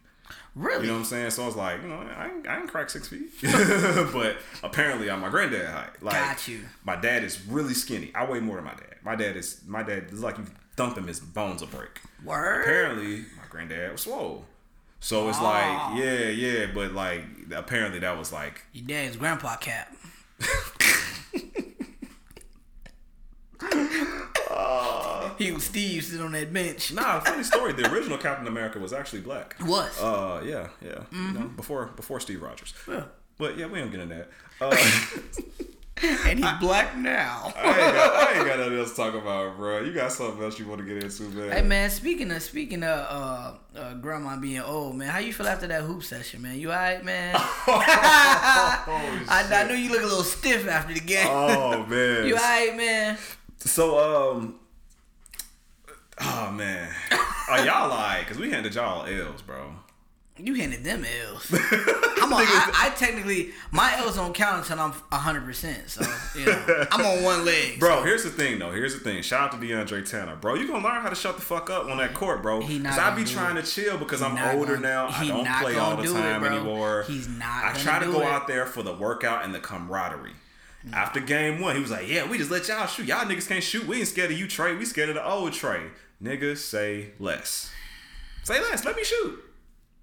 Really? 0.54 0.82
You 0.82 0.86
know 0.88 0.92
what 0.94 0.98
I'm 1.00 1.04
saying? 1.06 1.30
So 1.30 1.42
I 1.42 1.46
was 1.46 1.56
like, 1.56 1.82
you 1.82 1.88
know, 1.88 1.96
I 1.96 2.28
ain't, 2.28 2.46
I 2.48 2.60
ain't 2.60 2.68
crack 2.68 2.88
six 2.88 3.08
feet, 3.08 3.30
but 3.42 4.36
apparently 4.62 5.10
I'm 5.10 5.20
my 5.20 5.28
granddad 5.28 5.66
height. 5.68 6.02
Like, 6.02 6.14
Got 6.14 6.48
you. 6.48 6.60
My 6.84 6.96
dad 6.96 7.24
is 7.24 7.44
really 7.46 7.74
skinny. 7.74 8.10
I 8.14 8.28
weigh 8.30 8.40
more 8.40 8.56
than 8.56 8.64
my 8.64 8.74
dad. 8.74 8.96
My 9.04 9.16
dad 9.16 9.36
is 9.36 9.60
my 9.66 9.82
dad 9.82 10.06
is 10.12 10.22
like 10.22 10.38
you 10.38 10.46
thump 10.76 10.96
him, 10.96 11.08
his 11.08 11.18
bones 11.18 11.62
will 11.62 11.68
break. 11.68 12.00
Word. 12.24 12.62
Apparently, 12.62 13.18
my 13.36 13.44
granddad 13.50 13.90
was 13.90 14.02
swole. 14.02 14.44
So 15.06 15.28
it's 15.28 15.38
Ah. 15.40 15.90
like, 15.92 16.02
yeah, 16.04 16.28
yeah, 16.30 16.66
but 16.74 16.90
like 16.90 17.22
apparently 17.54 18.00
that 18.00 18.18
was 18.18 18.32
like, 18.32 18.64
Your 18.72 18.88
dad's 18.88 19.16
grandpa 19.16 19.54
cap. 19.56 19.94
he 25.38 25.52
was 25.52 25.64
Steve 25.64 26.04
sitting 26.04 26.24
on 26.24 26.32
that 26.32 26.52
bench. 26.52 26.92
nah. 26.92 27.20
Funny 27.20 27.42
story. 27.44 27.72
The 27.72 27.90
original 27.92 28.18
Captain 28.18 28.46
America 28.46 28.78
was 28.78 28.92
actually 28.92 29.20
black. 29.20 29.56
Was. 29.60 30.00
Uh, 30.00 30.42
yeah, 30.44 30.68
yeah. 30.84 31.02
You 31.12 31.32
know, 31.38 31.48
before 31.56 31.86
before 31.94 32.20
Steve 32.20 32.42
Rogers. 32.42 32.74
Yeah. 32.88 33.04
But 33.38 33.56
yeah, 33.58 33.66
we 33.66 33.78
don't 33.78 33.90
get 33.90 34.00
into 34.00 34.14
that. 34.16 34.28
Uh, 34.60 34.76
and 36.26 36.38
he's 36.38 36.52
black 36.60 36.94
now. 36.96 37.52
I 37.56 37.68
ain't 37.68 37.94
got 37.94 38.14
I 38.14 38.32
ain't 38.34 38.46
got 38.46 38.58
nothing 38.58 38.78
else 38.78 38.90
to 38.90 38.96
talk 38.96 39.14
about, 39.14 39.56
bro. 39.56 39.80
You 39.80 39.94
got 39.94 40.12
something 40.12 40.42
else 40.42 40.58
you 40.58 40.66
want 40.66 40.80
to 40.80 40.86
get 40.86 41.02
into, 41.02 41.22
man? 41.22 41.50
Hey 41.50 41.62
man, 41.62 41.88
speaking 41.88 42.30
of 42.30 42.42
speaking 42.42 42.82
of 42.82 43.06
uh, 43.08 43.54
uh, 43.78 43.94
grandma 43.94 44.36
being 44.36 44.60
old, 44.60 44.96
man, 44.96 45.08
how 45.08 45.20
you 45.20 45.32
feel 45.32 45.48
after 45.48 45.66
that 45.68 45.84
hoop 45.84 46.02
session, 46.04 46.42
man? 46.42 46.58
You 46.58 46.70
alright, 46.70 47.02
man? 47.02 47.34
I, 47.38 48.84
I 49.50 49.64
knew 49.68 49.74
you 49.74 49.90
look 49.90 50.02
a 50.02 50.06
little 50.06 50.22
stiff 50.22 50.68
after 50.68 50.92
the 50.92 51.00
game. 51.00 51.28
Oh 51.30 51.86
man. 51.86 52.26
you 52.26 52.34
alright, 52.34 52.76
man? 52.76 53.16
So 53.58 54.34
um. 54.34 54.56
Oh 56.20 56.50
man. 56.52 56.92
Oh 57.48 57.64
y'all 57.64 57.88
lie, 57.88 58.22
cause 58.28 58.36
we 58.36 58.50
handed 58.50 58.74
y'all 58.74 59.06
L's, 59.06 59.40
bro. 59.40 59.76
You 60.38 60.54
handed 60.54 60.84
them 60.84 61.04
L's. 61.28 61.50
I'm 62.20 62.32
on. 62.32 62.42
I, 62.42 62.70
I 62.92 62.94
technically 62.96 63.50
my 63.70 63.96
L's 63.98 64.16
don't 64.16 64.34
count 64.34 64.58
until 64.58 64.78
I'm 64.80 64.90
100. 64.92 65.44
percent 65.44 65.88
So 65.88 66.02
you 66.38 66.46
know, 66.46 66.86
I'm 66.92 67.04
on 67.06 67.22
one 67.22 67.44
leg. 67.44 67.78
Bro, 67.80 68.02
here's 68.04 68.22
the 68.24 68.30
thing 68.30 68.58
though. 68.58 68.70
Here's 68.70 68.92
the 68.94 69.00
thing. 69.00 69.22
Shout 69.22 69.52
out 69.54 69.60
to 69.60 69.66
DeAndre 69.66 70.08
Tanner, 70.08 70.36
bro. 70.36 70.54
You 70.54 70.66
gonna 70.66 70.84
learn 70.84 71.00
how 71.02 71.08
to 71.08 71.14
shut 71.14 71.36
the 71.36 71.42
fuck 71.42 71.70
up 71.70 71.86
on 71.88 71.96
that 71.98 72.12
court, 72.14 72.42
bro. 72.42 72.60
He 72.60 72.78
not 72.78 72.90
Cause 72.90 72.98
I 72.98 73.14
be 73.14 73.24
trying 73.24 73.56
it. 73.56 73.64
to 73.64 73.70
chill 73.70 73.96
because 73.98 74.20
I'm 74.22 74.36
older 74.56 74.74
gonna- 74.76 74.86
now. 74.86 75.08
I 75.08 75.26
don't 75.26 75.46
play 75.46 75.76
all 75.76 75.96
the 75.96 76.02
it, 76.02 76.12
time 76.12 76.40
bro. 76.42 76.50
anymore. 76.54 77.04
He's 77.06 77.28
not 77.28 77.64
I 77.64 77.72
try 77.74 77.98
to 78.00 78.06
go 78.06 78.20
it. 78.20 78.26
out 78.26 78.46
there 78.46 78.66
for 78.66 78.82
the 78.82 78.92
workout 78.92 79.44
and 79.44 79.54
the 79.54 79.60
camaraderie. 79.60 80.32
After 80.92 81.18
game 81.18 81.60
one, 81.60 81.74
he 81.74 81.82
was 81.82 81.90
like, 81.90 82.08
"Yeah, 82.08 82.28
we 82.30 82.38
just 82.38 82.50
let 82.50 82.68
y'all 82.68 82.86
shoot. 82.86 83.06
Y'all 83.06 83.24
niggas 83.24 83.48
can't 83.48 83.64
shoot. 83.64 83.86
We 83.88 83.98
ain't 83.98 84.06
scared 84.08 84.30
of 84.30 84.38
you, 84.38 84.46
Trey. 84.46 84.76
We 84.76 84.84
scared 84.84 85.08
of 85.08 85.16
the 85.16 85.26
old 85.28 85.52
Trey. 85.52 85.82
Niggas 86.22 86.58
say 86.58 87.08
less. 87.18 87.72
Say 88.44 88.60
less. 88.60 88.84
Let 88.84 88.94
me 88.94 89.02
shoot. 89.02 89.42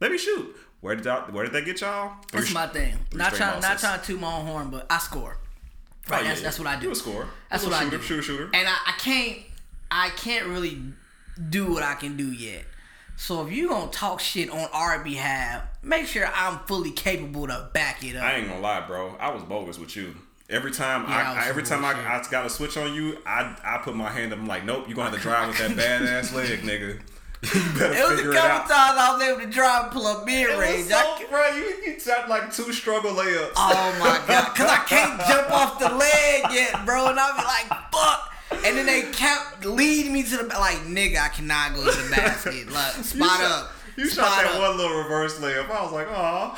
Let 0.03 0.11
me 0.11 0.17
shoot. 0.17 0.53
Where 0.81 0.97
did 0.97 1.05
y'all, 1.05 1.31
where 1.31 1.45
did 1.45 1.53
that 1.53 1.63
get 1.63 1.79
y'all? 1.79 2.11
That's 2.33 2.47
Three- 2.47 2.53
my 2.53 2.67
thing. 2.67 2.97
Not 3.13 3.33
trying, 3.35 3.61
not 3.61 3.79
trying 3.79 4.01
to 4.01 4.05
toot 4.05 4.19
my 4.19 4.35
own 4.35 4.45
horn, 4.45 4.69
but 4.69 4.85
I 4.89 4.97
score. 4.97 5.37
Oh, 5.39 6.11
right, 6.11 6.19
Oh, 6.19 6.21
yeah, 6.23 6.27
that's, 6.27 6.41
yeah. 6.41 6.43
that's 6.43 6.59
what 6.59 6.67
I 6.67 6.75
do. 6.77 6.87
You 6.87 6.91
a 6.91 6.95
scorer. 6.95 7.27
That's 7.49 7.63
what 7.63 7.71
I 7.71 7.83
shooter, 7.85 7.97
do. 7.99 8.03
shooter, 8.03 8.21
shooter. 8.21 8.43
And 8.53 8.67
I, 8.67 8.75
I 8.87 8.91
can't, 8.99 9.37
I 9.89 10.09
can't 10.09 10.47
really 10.47 10.77
do 11.49 11.71
what 11.71 11.83
I 11.83 11.93
can 11.93 12.17
do 12.17 12.29
yet. 12.33 12.65
So 13.15 13.47
if 13.47 13.53
you 13.53 13.69
gonna 13.69 13.91
talk 13.91 14.19
shit 14.19 14.49
on 14.49 14.67
our 14.73 15.01
behalf, 15.01 15.63
make 15.81 16.05
sure 16.07 16.27
I'm 16.35 16.59
fully 16.67 16.91
capable 16.91 17.47
to 17.47 17.69
back 17.71 18.03
it 18.03 18.17
up. 18.17 18.23
I 18.23 18.33
ain't 18.35 18.49
gonna 18.49 18.59
lie, 18.59 18.85
bro. 18.85 19.15
I 19.21 19.31
was 19.31 19.41
bogus 19.43 19.79
with 19.79 19.95
you. 19.95 20.15
Every 20.49 20.71
time 20.71 21.03
Yeah, 21.03 21.15
I 21.15 21.21
I, 21.43 21.45
I 21.45 21.47
every 21.47 21.63
time 21.63 21.85
I. 21.85 21.91
I 21.93 22.21
got 22.29 22.45
a 22.45 22.49
switch 22.49 22.75
on 22.75 22.93
you, 22.93 23.19
I 23.25 23.55
I 23.63 23.77
put 23.77 23.95
my 23.95 24.09
hand 24.09 24.33
up. 24.33 24.39
I'm 24.39 24.47
like, 24.47 24.65
nope, 24.65 24.89
you 24.89 24.95
gonna 24.95 25.11
have 25.11 25.17
to 25.17 25.23
drive 25.23 25.47
with 25.47 25.59
that 25.59 25.71
badass 26.01 26.33
leg, 26.35 26.59
nigga. 26.63 26.99
It 27.43 28.09
was 28.09 28.19
a 28.19 28.23
couple 28.31 28.67
times 28.69 28.97
I 28.97 29.13
was 29.13 29.21
able 29.23 29.41
to 29.41 29.47
drive 29.47 29.83
and 29.83 29.91
pull 29.91 30.07
up 30.07 30.25
mid 30.25 30.47
range. 30.57 30.85
so, 30.89 31.17
bro, 31.29 31.47
you, 31.49 31.75
you 31.85 31.99
shot 31.99 32.29
like 32.29 32.53
two 32.53 32.71
struggle 32.71 33.11
layups. 33.11 33.51
Oh 33.55 33.95
my 33.99 34.21
god, 34.27 34.55
cause 34.55 34.69
I 34.69 34.83
can't 34.87 35.19
jump 35.27 35.51
off 35.51 35.79
the 35.79 35.89
leg 35.89 36.43
yet, 36.53 36.85
bro, 36.85 37.07
and 37.07 37.19
I'll 37.19 37.35
be 37.35 37.43
like, 37.43 37.67
fuck. 37.91 38.29
And 38.65 38.77
then 38.77 38.85
they 38.85 39.03
kept 39.11 39.65
leading 39.65 40.13
me 40.13 40.23
to 40.23 40.37
the 40.37 40.43
like, 40.47 40.77
nigga, 40.85 41.19
I 41.21 41.27
cannot 41.29 41.75
go 41.75 41.83
to 41.91 41.97
the 42.01 42.09
basket. 42.15 42.71
Like, 42.71 42.93
spot 42.93 43.41
up. 43.41 43.71
You 43.95 44.07
spot 44.07 44.25
shot 44.27 44.43
that 44.43 44.55
up. 44.55 44.59
one 44.61 44.77
little 44.77 44.97
reverse 44.97 45.39
layup. 45.39 45.69
I 45.69 45.83
was 45.83 45.91
like, 45.91 46.07
oh. 46.09 46.55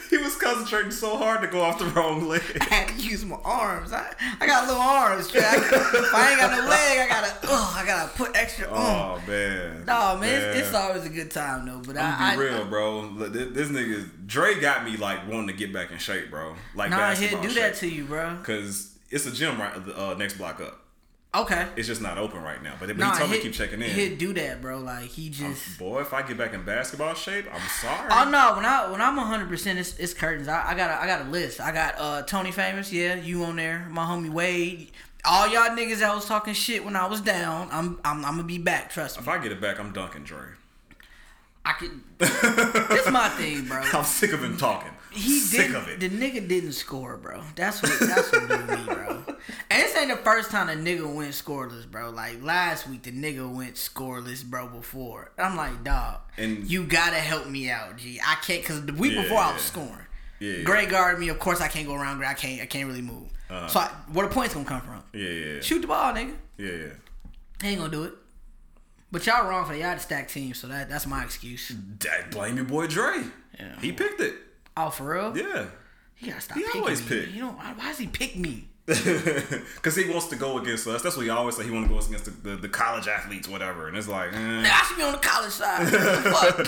he 0.10 0.16
was 0.18 0.36
concentrating 0.36 0.90
so 0.90 1.16
hard 1.16 1.40
to 1.42 1.46
go 1.46 1.60
off 1.60 1.78
the 1.78 1.84
wrong 1.86 2.26
leg. 2.28 2.42
I 2.60 2.64
had 2.74 2.88
to 2.88 2.94
use 2.94 3.24
my 3.24 3.36
arms. 3.44 3.92
I, 3.92 4.12
I 4.40 4.46
got 4.46 4.66
little 4.66 4.80
arms. 4.82 5.28
Jack. 5.30 5.58
I, 5.58 5.58
if 5.58 6.14
I 6.14 6.30
ain't 6.30 6.40
got 6.40 6.50
no 6.52 6.68
leg, 6.70 6.98
I 7.00 7.06
gotta, 7.08 7.32
ugh, 7.48 7.74
I 7.76 7.84
gotta 7.86 8.08
put 8.16 8.36
extra. 8.36 8.66
Oh, 8.70 9.18
Oh 9.18 9.22
man. 9.28 9.84
no, 9.86 10.16
man, 10.18 10.50
it's, 10.56 10.60
it's 10.68 10.74
always 10.74 11.04
a 11.04 11.08
good 11.10 11.30
time 11.30 11.66
though. 11.66 11.80
But 11.86 11.98
I'm 11.98 12.14
I, 12.22 12.36
be 12.36 12.42
I, 12.42 12.44
real, 12.44 12.64
bro. 12.64 13.00
Look, 13.00 13.32
This, 13.32 13.52
this 13.52 13.68
nigga 13.68 14.08
Dre 14.26 14.58
got 14.60 14.84
me 14.84 14.96
like 14.96 15.26
wanting 15.28 15.48
to 15.48 15.52
get 15.54 15.72
back 15.72 15.90
in 15.90 15.98
shape, 15.98 16.30
bro. 16.30 16.54
Like 16.74 16.90
nah, 16.90 16.96
he'll 16.96 17.06
basketball 17.08 17.42
do 17.42 17.48
shape. 17.50 17.62
that 17.62 17.74
to 17.76 17.88
you, 17.88 18.04
bro. 18.04 18.38
Cause 18.42 18.92
it's 19.10 19.26
a 19.26 19.30
gym 19.32 19.60
right 19.60 19.72
uh, 19.94 20.14
next 20.14 20.34
block 20.38 20.60
up. 20.60 20.80
Okay. 21.36 21.66
It's 21.76 21.86
just 21.86 22.00
not 22.00 22.16
open 22.16 22.42
right 22.42 22.62
now. 22.62 22.74
But, 22.80 22.88
but 22.88 22.96
Nah, 22.96 23.12
he 23.12 23.18
told 23.18 23.30
me 23.30 23.36
to 23.36 23.42
keep 23.42 23.52
checking 23.52 23.82
in. 23.82 23.90
He'll 23.90 24.16
do 24.16 24.32
that, 24.34 24.62
bro. 24.62 24.78
Like 24.78 25.06
he 25.08 25.28
just. 25.28 25.78
Boy, 25.78 26.00
if 26.00 26.14
I 26.14 26.22
get 26.22 26.38
back 26.38 26.54
in 26.54 26.64
basketball 26.64 27.14
shape, 27.14 27.46
I'm 27.52 27.68
sorry. 27.80 28.08
Oh 28.10 28.30
no! 28.30 28.56
When 28.56 28.64
I 28.64 28.90
when 28.90 29.02
I'm 29.02 29.16
100, 29.16 29.48
percent 29.48 29.78
it's, 29.78 29.98
it's 29.98 30.14
curtains. 30.14 30.48
I, 30.48 30.70
I 30.70 30.74
got 30.74 30.90
a, 30.90 31.02
I 31.02 31.06
got 31.06 31.26
a 31.26 31.30
list. 31.30 31.60
I 31.60 31.72
got 31.72 31.94
uh 31.98 32.22
Tony 32.22 32.52
Famous, 32.52 32.92
yeah, 32.92 33.14
you 33.16 33.44
on 33.44 33.56
there. 33.56 33.86
My 33.90 34.04
homie 34.04 34.30
Wade. 34.30 34.90
All 35.24 35.48
y'all 35.48 35.76
niggas 35.76 35.98
that 35.98 36.14
was 36.14 36.24
talking 36.24 36.54
shit 36.54 36.84
when 36.84 36.94
I 36.94 37.06
was 37.06 37.20
down. 37.20 37.68
I'm 37.70 37.98
I'm, 38.04 38.24
I'm 38.24 38.36
gonna 38.36 38.44
be 38.44 38.58
back. 38.58 38.90
Trust 38.90 39.18
me. 39.18 39.22
If. 39.22 39.28
I 39.28 39.42
get 39.42 39.52
it 39.52 39.60
back, 39.60 39.78
I'm 39.78 39.92
dunking 39.92 40.24
Dre. 40.24 40.46
I 41.64 41.72
could. 41.72 42.00
This 42.18 43.10
my 43.10 43.28
thing, 43.30 43.64
bro. 43.66 43.82
I'm 43.92 44.04
sick 44.04 44.32
of 44.32 44.42
him 44.42 44.56
talking. 44.56 44.92
He 45.16 45.38
sick 45.40 45.60
didn't. 45.68 45.76
of 45.76 45.88
it. 45.88 46.00
The 46.00 46.08
nigga 46.10 46.46
didn't 46.48 46.72
score, 46.72 47.16
bro. 47.16 47.42
That's 47.54 47.82
what. 47.82 47.92
That's 48.00 48.30
what 48.32 48.46
blew 48.48 48.76
me, 48.76 48.84
bro. 48.84 49.22
And 49.70 49.80
this 49.82 49.96
ain't 49.96 50.10
the 50.10 50.16
first 50.16 50.50
time 50.50 50.68
a 50.68 50.72
nigga 50.72 51.12
went 51.12 51.30
scoreless, 51.32 51.88
bro. 51.88 52.10
Like 52.10 52.42
last 52.42 52.88
week, 52.88 53.02
the 53.04 53.12
nigga 53.12 53.48
went 53.52 53.74
scoreless, 53.74 54.44
bro. 54.44 54.66
Before 54.68 55.30
I'm 55.38 55.56
like, 55.56 55.84
dog, 55.84 56.20
And- 56.36 56.68
you 56.68 56.84
gotta 56.84 57.16
help 57.16 57.46
me 57.48 57.70
out, 57.70 57.96
G. 57.96 58.20
I 58.24 58.36
can't 58.36 58.62
because 58.62 58.84
the 58.86 58.92
week 58.94 59.12
Yeah, 59.12 59.22
before 59.22 59.38
I 59.38 59.52
was 59.52 59.62
scoring. 59.62 60.06
Yeah. 60.40 60.62
Great 60.62 60.88
guard 60.88 61.18
me. 61.20 61.28
Of 61.28 61.38
course, 61.38 61.60
I 61.60 61.68
can't 61.68 61.86
go 61.86 61.94
around. 61.94 62.24
I 62.24 62.34
can't. 62.34 62.60
I 62.60 62.66
can't 62.66 62.88
really 62.88 63.02
move. 63.02 63.28
Uh-huh. 63.48 63.68
So 63.68 63.80
I, 63.80 63.88
where 64.12 64.26
the 64.26 64.34
points 64.34 64.54
gonna 64.54 64.66
come 64.66 64.80
from? 64.80 65.02
Yeah, 65.12 65.28
yeah, 65.28 65.60
Shoot 65.60 65.80
the 65.82 65.86
ball, 65.88 66.12
nigga. 66.12 66.34
yeah, 66.58 66.72
yeah. 66.72 66.86
He 67.62 67.68
ain't 67.68 67.78
gonna 67.78 67.90
do 67.92 68.04
it. 68.04 68.12
But 69.12 69.24
y'all 69.26 69.48
wrong 69.48 69.64
for 69.66 69.72
that. 69.72 69.78
Y'all 69.78 69.94
the 69.94 70.00
stack 70.00 70.28
team, 70.28 70.54
so 70.54 70.66
that 70.68 70.88
that's 70.88 71.06
my 71.06 71.22
excuse. 71.22 71.68
Dad, 71.68 72.30
blame 72.30 72.56
your 72.56 72.64
boy 72.64 72.86
Dre. 72.88 73.22
Yeah. 73.58 73.78
He 73.80 73.92
picked 73.92 74.20
it. 74.20 74.34
Oh, 74.76 74.90
for 74.90 75.12
real? 75.14 75.36
Yeah. 75.36 75.66
He 76.14 76.28
gotta 76.28 76.40
stop 76.40 76.58
He 76.58 76.64
always 76.74 77.02
me. 77.02 77.08
pick. 77.08 77.34
You 77.34 77.42
know 77.42 77.50
why, 77.52 77.74
does 77.78 77.98
he 77.98 78.06
pick 78.06 78.36
me? 78.36 78.68
Because 78.86 79.96
he 79.96 80.08
wants 80.08 80.26
to 80.28 80.36
go 80.36 80.58
against 80.58 80.86
us. 80.86 81.02
That's 81.02 81.16
what 81.16 81.24
he 81.24 81.30
always 81.30 81.56
say. 81.56 81.64
He 81.64 81.70
want 81.70 81.86
to 81.88 81.92
go 81.92 81.98
against 81.98 82.24
the, 82.26 82.50
the, 82.50 82.56
the 82.56 82.68
college 82.68 83.08
athletes, 83.08 83.48
whatever. 83.48 83.88
And 83.88 83.96
it's 83.96 84.06
like, 84.08 84.32
eh. 84.32 84.36
Nigga, 84.36 84.70
I 84.70 84.84
should 84.86 84.96
be 84.96 85.02
on 85.02 85.12
the 85.12 85.18
college 85.18 85.50
side. 85.52 85.88
Fuck? 85.88 86.58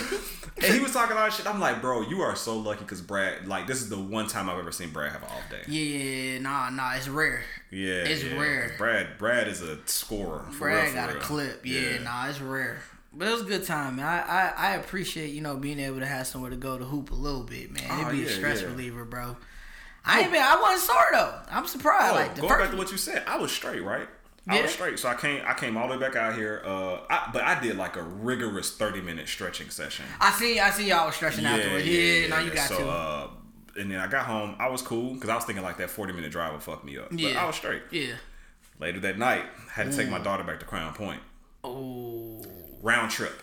and 0.65 0.75
he 0.75 0.81
was 0.81 0.93
talking 0.93 1.17
a 1.17 1.21
lot 1.21 1.33
shit. 1.33 1.47
I'm 1.47 1.61
like, 1.61 1.81
bro, 1.81 2.03
you 2.03 2.21
are 2.23 2.35
so 2.35 2.57
lucky 2.59 2.81
because 2.81 3.01
Brad, 3.01 3.47
like, 3.47 3.67
this 3.69 3.81
is 3.81 3.89
the 3.89 3.99
one 3.99 4.27
time 4.27 4.51
I've 4.51 4.59
ever 4.59 4.73
seen 4.73 4.91
Brad 4.91 5.13
have 5.13 5.23
an 5.23 5.29
off 5.29 5.49
day. 5.51 5.63
Yeah, 5.69 5.81
yeah, 5.83 6.33
yeah, 6.33 6.39
nah, 6.41 6.71
nah, 6.71 6.95
it's 6.97 7.09
rare. 7.09 7.43
Yeah, 7.71 7.93
It's 8.05 8.25
yeah. 8.25 8.39
rare. 8.41 8.75
Brad, 8.79 9.19
Brad 9.19 9.47
is 9.49 9.63
a 9.63 9.79
scorer. 9.87 10.45
For 10.53 10.59
Brad 10.71 10.83
real, 10.83 10.91
for 10.91 10.95
got 10.97 11.11
a 11.11 11.13
real. 11.15 11.23
clip. 11.23 11.65
Yeah, 11.65 11.99
nah, 12.03 12.29
it's 12.29 12.41
rare. 12.41 12.81
But 13.19 13.29
it 13.29 13.33
was 13.33 13.41
a 13.43 13.45
good 13.47 13.65
time, 13.67 13.97
man. 13.97 14.07
I, 14.07 14.21
I, 14.21 14.53
I 14.57 14.71
appreciate, 14.77 15.31
you 15.35 15.41
know, 15.41 15.57
being 15.57 15.81
able 15.81 15.99
to 15.99 16.07
have 16.07 16.27
somewhere 16.27 16.51
to 16.51 16.57
go 16.57 16.79
to 16.79 16.85
hoop 16.85 17.11
a 17.11 17.15
little 17.15 17.43
bit, 17.43 17.71
man. 17.73 17.85
Oh, 17.91 18.01
It'd 18.03 18.13
be 18.13 18.19
yeah, 18.19 18.27
a 18.27 18.29
stress 18.31 18.63
yeah. 18.63 18.69
reliever, 18.69 19.05
bro. 19.05 19.37
I 20.05 20.21
ain't 20.21 20.33
been, 20.33 20.41
I 20.41 20.59
wasn't 20.61 20.83
sore 20.89 21.07
though. 21.13 21.35
I'm 21.51 21.67
surprised. 21.67 22.13
Oh, 22.13 22.15
like 22.15 22.37
going 22.37 22.49
back 22.49 22.71
to 22.71 22.77
what 22.77 22.91
you 22.93 22.97
said, 22.97 23.25
I 23.27 23.37
was 23.39 23.51
straight, 23.53 23.83
right? 23.83 24.09
I 24.49 24.57
Yeah. 24.57 24.63
was 24.63 24.71
straight, 24.71 24.99
so 24.99 25.09
I 25.11 25.15
came. 25.15 25.43
I 25.45 25.53
came 25.53 25.77
all 25.77 25.89
the 25.89 25.95
way 25.95 26.01
back 26.01 26.17
out 26.17 26.35
here. 26.35 26.63
Uh, 26.65 27.01
I, 27.11 27.29
but 27.33 27.43
I 27.43 27.61
did 27.61 27.77
like 27.77 27.97
a 27.97 28.03
rigorous 28.03 28.75
thirty 28.75 29.03
minute 29.03 29.29
stretching 29.29 29.69
session. 29.69 30.07
I 30.21 30.31
see, 30.33 30.59
I 30.59 30.71
see 30.71 30.89
y'all 30.89 31.05
was 31.07 31.17
stretching 31.17 31.45
afterwards. 31.45 31.87
Yeah, 31.87 32.29
no, 32.29 32.39
you 32.39 32.51
got 32.53 32.69
so, 32.69 32.79
to. 32.79 32.89
Uh, 32.89 33.31
and 33.77 33.91
then 33.91 33.99
I 33.99 34.07
got 34.07 34.25
home. 34.25 34.55
I 34.59 34.69
was 34.69 34.81
cool 34.81 35.13
because 35.15 35.29
I 35.29 35.35
was 35.35 35.45
thinking 35.45 35.63
like 35.65 35.77
that 35.79 35.91
forty 35.91 36.15
minute 36.15 36.31
drive 36.33 36.53
would 36.55 36.63
fuck 36.63 36.83
me 36.85 36.97
up. 36.97 37.11
But 37.11 37.19
Yeah. 37.21 37.43
I 37.43 37.47
was 37.47 37.57
straight. 37.57 37.83
yeah. 37.91 38.15
Later 38.81 39.01
that 39.01 39.19
night, 39.19 39.43
I 39.69 39.73
had 39.73 39.91
to 39.91 39.97
take 39.97 40.09
my 40.09 40.21
daughter 40.21 40.45
back 40.45 40.61
to 40.61 40.65
Crown 40.67 40.95
Point. 40.95 41.21
Oh, 41.65 41.98
Round 42.83 43.11
trip. 43.11 43.43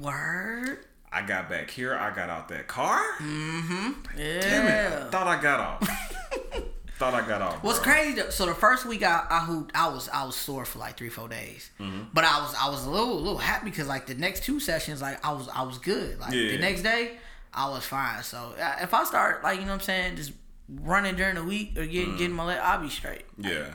word. 0.00 0.80
I 1.10 1.22
got 1.22 1.48
back 1.48 1.70
here. 1.70 1.94
I 1.94 2.14
got 2.14 2.28
out 2.28 2.48
that 2.48 2.66
car. 2.68 3.00
Mm-hmm. 3.18 3.90
Yeah. 4.18 4.40
Damn 4.40 4.66
it! 5.02 5.10
Thought 5.10 5.26
I 5.26 5.40
got 5.40 5.60
off. 5.60 5.88
Thought 6.98 7.14
I 7.14 7.26
got 7.26 7.40
off. 7.40 7.62
What's 7.62 7.78
bro. 7.78 7.92
crazy? 7.92 8.20
Though, 8.20 8.30
so 8.30 8.44
the 8.44 8.54
first 8.54 8.84
week 8.84 9.02
I, 9.04 9.24
I 9.30 9.38
hooped, 9.40 9.70
I 9.74 9.88
was 9.88 10.08
I 10.10 10.24
was 10.24 10.36
sore 10.36 10.64
for 10.64 10.80
like 10.80 10.96
three 10.98 11.08
four 11.08 11.28
days, 11.28 11.70
Mm-hmm. 11.80 12.08
but 12.12 12.24
I 12.24 12.40
was 12.40 12.54
I 12.60 12.68
was 12.68 12.84
a 12.84 12.90
little 12.90 13.14
a 13.14 13.20
little 13.20 13.38
happy 13.38 13.70
because 13.70 13.86
like 13.88 14.06
the 14.06 14.14
next 14.16 14.42
two 14.42 14.60
sessions 14.60 15.00
like 15.00 15.24
I 15.24 15.32
was 15.32 15.48
I 15.48 15.62
was 15.62 15.78
good. 15.78 16.18
Like 16.20 16.32
Yeah. 16.34 16.50
the 16.52 16.58
next 16.58 16.82
day 16.82 17.16
I 17.54 17.70
was 17.70 17.84
fine. 17.84 18.22
So 18.22 18.52
if 18.82 18.92
I 18.92 19.04
start 19.04 19.42
like 19.42 19.60
you 19.60 19.64
know 19.64 19.68
what 19.70 19.74
I'm 19.76 19.80
saying 19.80 20.16
just 20.16 20.32
running 20.68 21.14
during 21.16 21.36
the 21.36 21.44
week 21.44 21.78
or 21.78 21.86
getting 21.86 22.14
Mm. 22.14 22.18
getting 22.18 22.36
my 22.36 22.44
leg, 22.44 22.58
I'll 22.60 22.82
be 22.82 22.90
straight. 22.90 23.24
Yeah. 23.38 23.68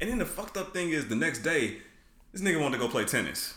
And 0.00 0.08
then 0.10 0.18
the 0.18 0.26
fucked 0.26 0.56
up 0.56 0.72
thing 0.72 0.90
is 0.90 1.08
the 1.08 1.16
next 1.16 1.38
day, 1.40 1.78
this 2.32 2.40
nigga 2.42 2.60
wanted 2.60 2.76
to 2.76 2.82
go 2.84 2.88
play 2.88 3.04
tennis. 3.04 3.54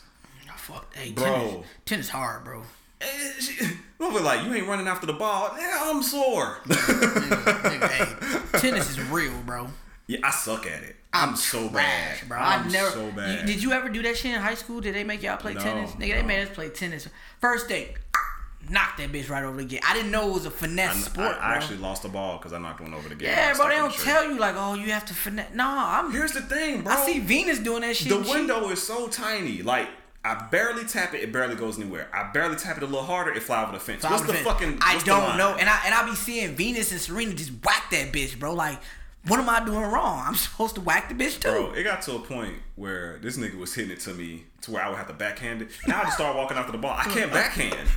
Fuck, 0.62 0.96
hey, 0.96 1.12
Bro. 1.12 1.26
tennis, 1.26 1.66
tennis 1.86 2.10
hard, 2.10 2.44
bro. 2.44 2.64
Eh, 3.02 3.06
she- 3.40 3.66
Mother 4.00 4.20
like, 4.22 4.46
you 4.46 4.54
ain't 4.54 4.68
running 4.68 4.88
after 4.88 5.06
the 5.08 5.14
ball. 5.14 5.50
Nigga, 5.50 5.78
I'm 5.94 6.02
sore. 6.04 6.58
Nigga, 6.66 7.90
hey, 7.90 8.60
tennis 8.60 8.90
is 8.90 9.00
real, 9.10 9.34
bro. 9.46 9.68
yeah, 10.08 10.20
I 10.24 10.32
suck 10.32 10.66
at 10.66 10.84
it. 10.84 10.96
I'm, 11.14 11.36
so 11.36 11.68
bad. 11.70 12.20
Bro. 12.28 12.38
I'm 12.38 12.68
I 12.68 12.72
never. 12.72 12.90
so 12.90 13.12
bad. 13.12 13.42
You- 13.48 13.54
did 13.54 13.64
you 13.64 13.72
ever 13.74 13.90
do 13.90 14.02
that 14.04 14.18
shit 14.18 14.34
in 14.34 14.40
high 14.42 14.56
school? 14.56 14.82
Did 14.82 14.96
they 14.96 15.04
make 15.04 15.22
y'all 15.24 15.38
play 15.38 15.54
No, 15.54 15.60
tennis? 15.62 15.92
Nigga, 15.92 16.14
they 16.16 16.22
no. 16.22 16.28
made 16.28 16.48
us 16.48 16.54
play 16.56 16.70
tennis. 16.70 17.08
First 17.40 17.68
day, 17.68 17.96
knocked 18.70 18.98
that 19.00 19.12
bitch 19.12 19.30
right 19.30 19.44
over 19.44 19.58
the 19.58 19.66
gate. 19.66 19.82
I 19.88 19.94
didn't 19.94 20.12
know 20.12 20.30
it 20.30 20.34
was 20.34 20.46
a 20.46 20.52
finesse 20.52 20.96
I, 20.96 21.00
sport, 21.00 21.38
I. 21.40 21.54
I 21.54 21.56
actually 21.56 21.80
lost 21.80 22.04
the 22.04 22.10
ball 22.10 22.38
because 22.38 22.54
I 22.54 22.60
knocked 22.60 22.82
one 22.82 22.94
over 22.94 23.10
the 23.10 23.16
gate. 23.16 23.28
yeah, 23.28 23.54
bro. 23.56 23.68
They 23.68 23.76
don't 23.76 23.96
the 23.96 24.04
tell 24.04 24.26
you 24.32 24.40
like, 24.40 24.56
oh, 24.58 24.76
you 24.76 24.92
have 24.92 25.06
to 25.06 25.14
finesse. 25.14 25.54
Nah, 25.54 26.00
I'm. 26.00 26.12
Here's 26.12 26.32
the 26.32 26.42
thing, 26.42 26.82
bro. 26.84 26.94
I 26.94 27.06
see 27.06 27.20
Venus 27.20 27.60
doing 27.60 27.82
that 27.82 27.96
shit. 27.96 28.10
the 28.10 28.18
and 28.18 28.26
she- 28.26 28.32
window 28.34 28.70
is 28.70 28.82
so 28.82 29.08
tiny. 29.10 29.62
Like, 29.64 29.90
I 30.24 30.36
barely 30.52 30.86
tap 30.86 31.14
it, 31.16 31.22
it 31.22 31.32
barely 31.32 31.56
goes 31.56 31.80
anywhere. 31.80 32.08
I 32.14 32.32
barely 32.32 32.56
tap 32.56 32.78
it 32.78 32.84
a 32.84 32.86
little 32.86 33.04
harder, 33.04 33.32
it 33.32 33.42
fly 33.42 33.64
over 33.64 33.72
the 33.72 33.80
fence. 33.80 34.02
Fly 34.02 34.12
what's 34.12 34.24
the 34.28 34.34
fence. 34.34 34.46
fucking? 34.46 34.78
I 34.82 35.00
don't 35.04 35.38
know, 35.38 35.56
and 35.60 35.68
I 35.68 35.82
and 35.86 35.96
I 35.96 36.08
be 36.08 36.16
seeing 36.16 36.56
Venus 36.56 36.92
and 36.92 37.02
Serena 37.02 37.34
just 37.34 37.52
whack 37.66 37.90
that 37.92 38.12
bitch, 38.12 38.38
bro. 38.38 38.54
Like, 38.54 38.80
what 39.28 39.40
am 39.40 39.50
I 39.50 39.64
doing 39.66 39.82
wrong? 39.82 40.24
I'm 40.28 40.36
supposed 40.36 40.76
to 40.76 40.82
whack 40.82 41.10
the 41.10 41.16
bitch 41.16 41.40
too. 41.40 41.50
Bro, 41.50 41.74
it 41.74 41.84
got 41.84 42.02
to 42.04 42.16
a 42.16 42.20
point 42.20 42.56
where 42.76 43.18
this 43.20 43.38
nigga 43.38 43.58
was 43.58 43.74
hitting 43.74 43.92
it 43.92 44.00
to 44.02 44.14
me 44.14 44.44
to 44.62 44.72
where 44.72 44.84
I 44.84 44.90
would 44.90 44.98
have 44.98 45.08
to 45.08 45.14
backhand 45.14 45.64
it. 45.64 45.70
And 45.86 45.94
I 45.94 46.04
just 46.04 46.16
start 46.18 46.36
walking 46.36 46.58
after 46.58 46.72
the 46.72 46.78
ball. 46.78 46.96
I 46.96 47.06
can't 47.06 47.32
backhand. 47.34 47.88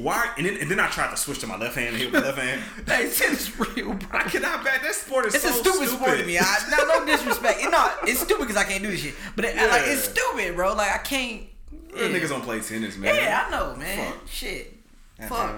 Why? 0.00 0.30
And 0.36 0.44
then, 0.44 0.58
and 0.58 0.70
then 0.70 0.78
I 0.78 0.88
tried 0.88 1.10
to 1.12 1.16
switch 1.16 1.38
to 1.38 1.46
my 1.46 1.56
left 1.56 1.74
hand 1.76 1.88
and 1.88 1.96
hit 1.96 2.12
with 2.12 2.20
my 2.22 2.28
left 2.28 2.38
hand. 2.38 2.60
Hey, 2.86 3.10
tennis 3.10 3.58
real, 3.58 3.94
bro. 3.94 4.08
I 4.12 4.24
cannot 4.24 4.62
back. 4.62 4.82
That 4.82 4.94
sport 4.94 5.24
is 5.24 5.34
It's 5.34 5.44
so 5.44 5.48
a 5.48 5.52
stupid, 5.52 5.88
sport 5.88 6.18
to 6.18 6.26
me. 6.26 6.38
I, 6.38 6.56
no, 6.70 6.84
no 7.00 7.06
disrespect. 7.06 7.62
It, 7.62 7.70
no, 7.70 7.90
it's 8.02 8.20
stupid 8.20 8.42
because 8.48 8.56
I 8.56 8.64
can't 8.64 8.82
do 8.82 8.90
this 8.90 9.00
shit. 9.00 9.14
But 9.34 9.46
it, 9.46 9.56
like, 9.56 9.84
it's 9.86 10.04
stupid, 10.04 10.56
bro. 10.56 10.74
Like, 10.74 10.92
I 10.92 10.98
can't. 10.98 11.44
Yeah, 11.94 12.08
niggas 12.08 12.28
don't 12.30 12.42
play 12.42 12.60
tennis, 12.60 12.96
man. 12.96 13.14
yeah 13.14 13.44
I 13.46 13.50
know, 13.50 13.76
man. 13.76 14.12
Fuck. 14.12 14.28
Shit. 14.28 14.74
Fuck. 15.28 15.54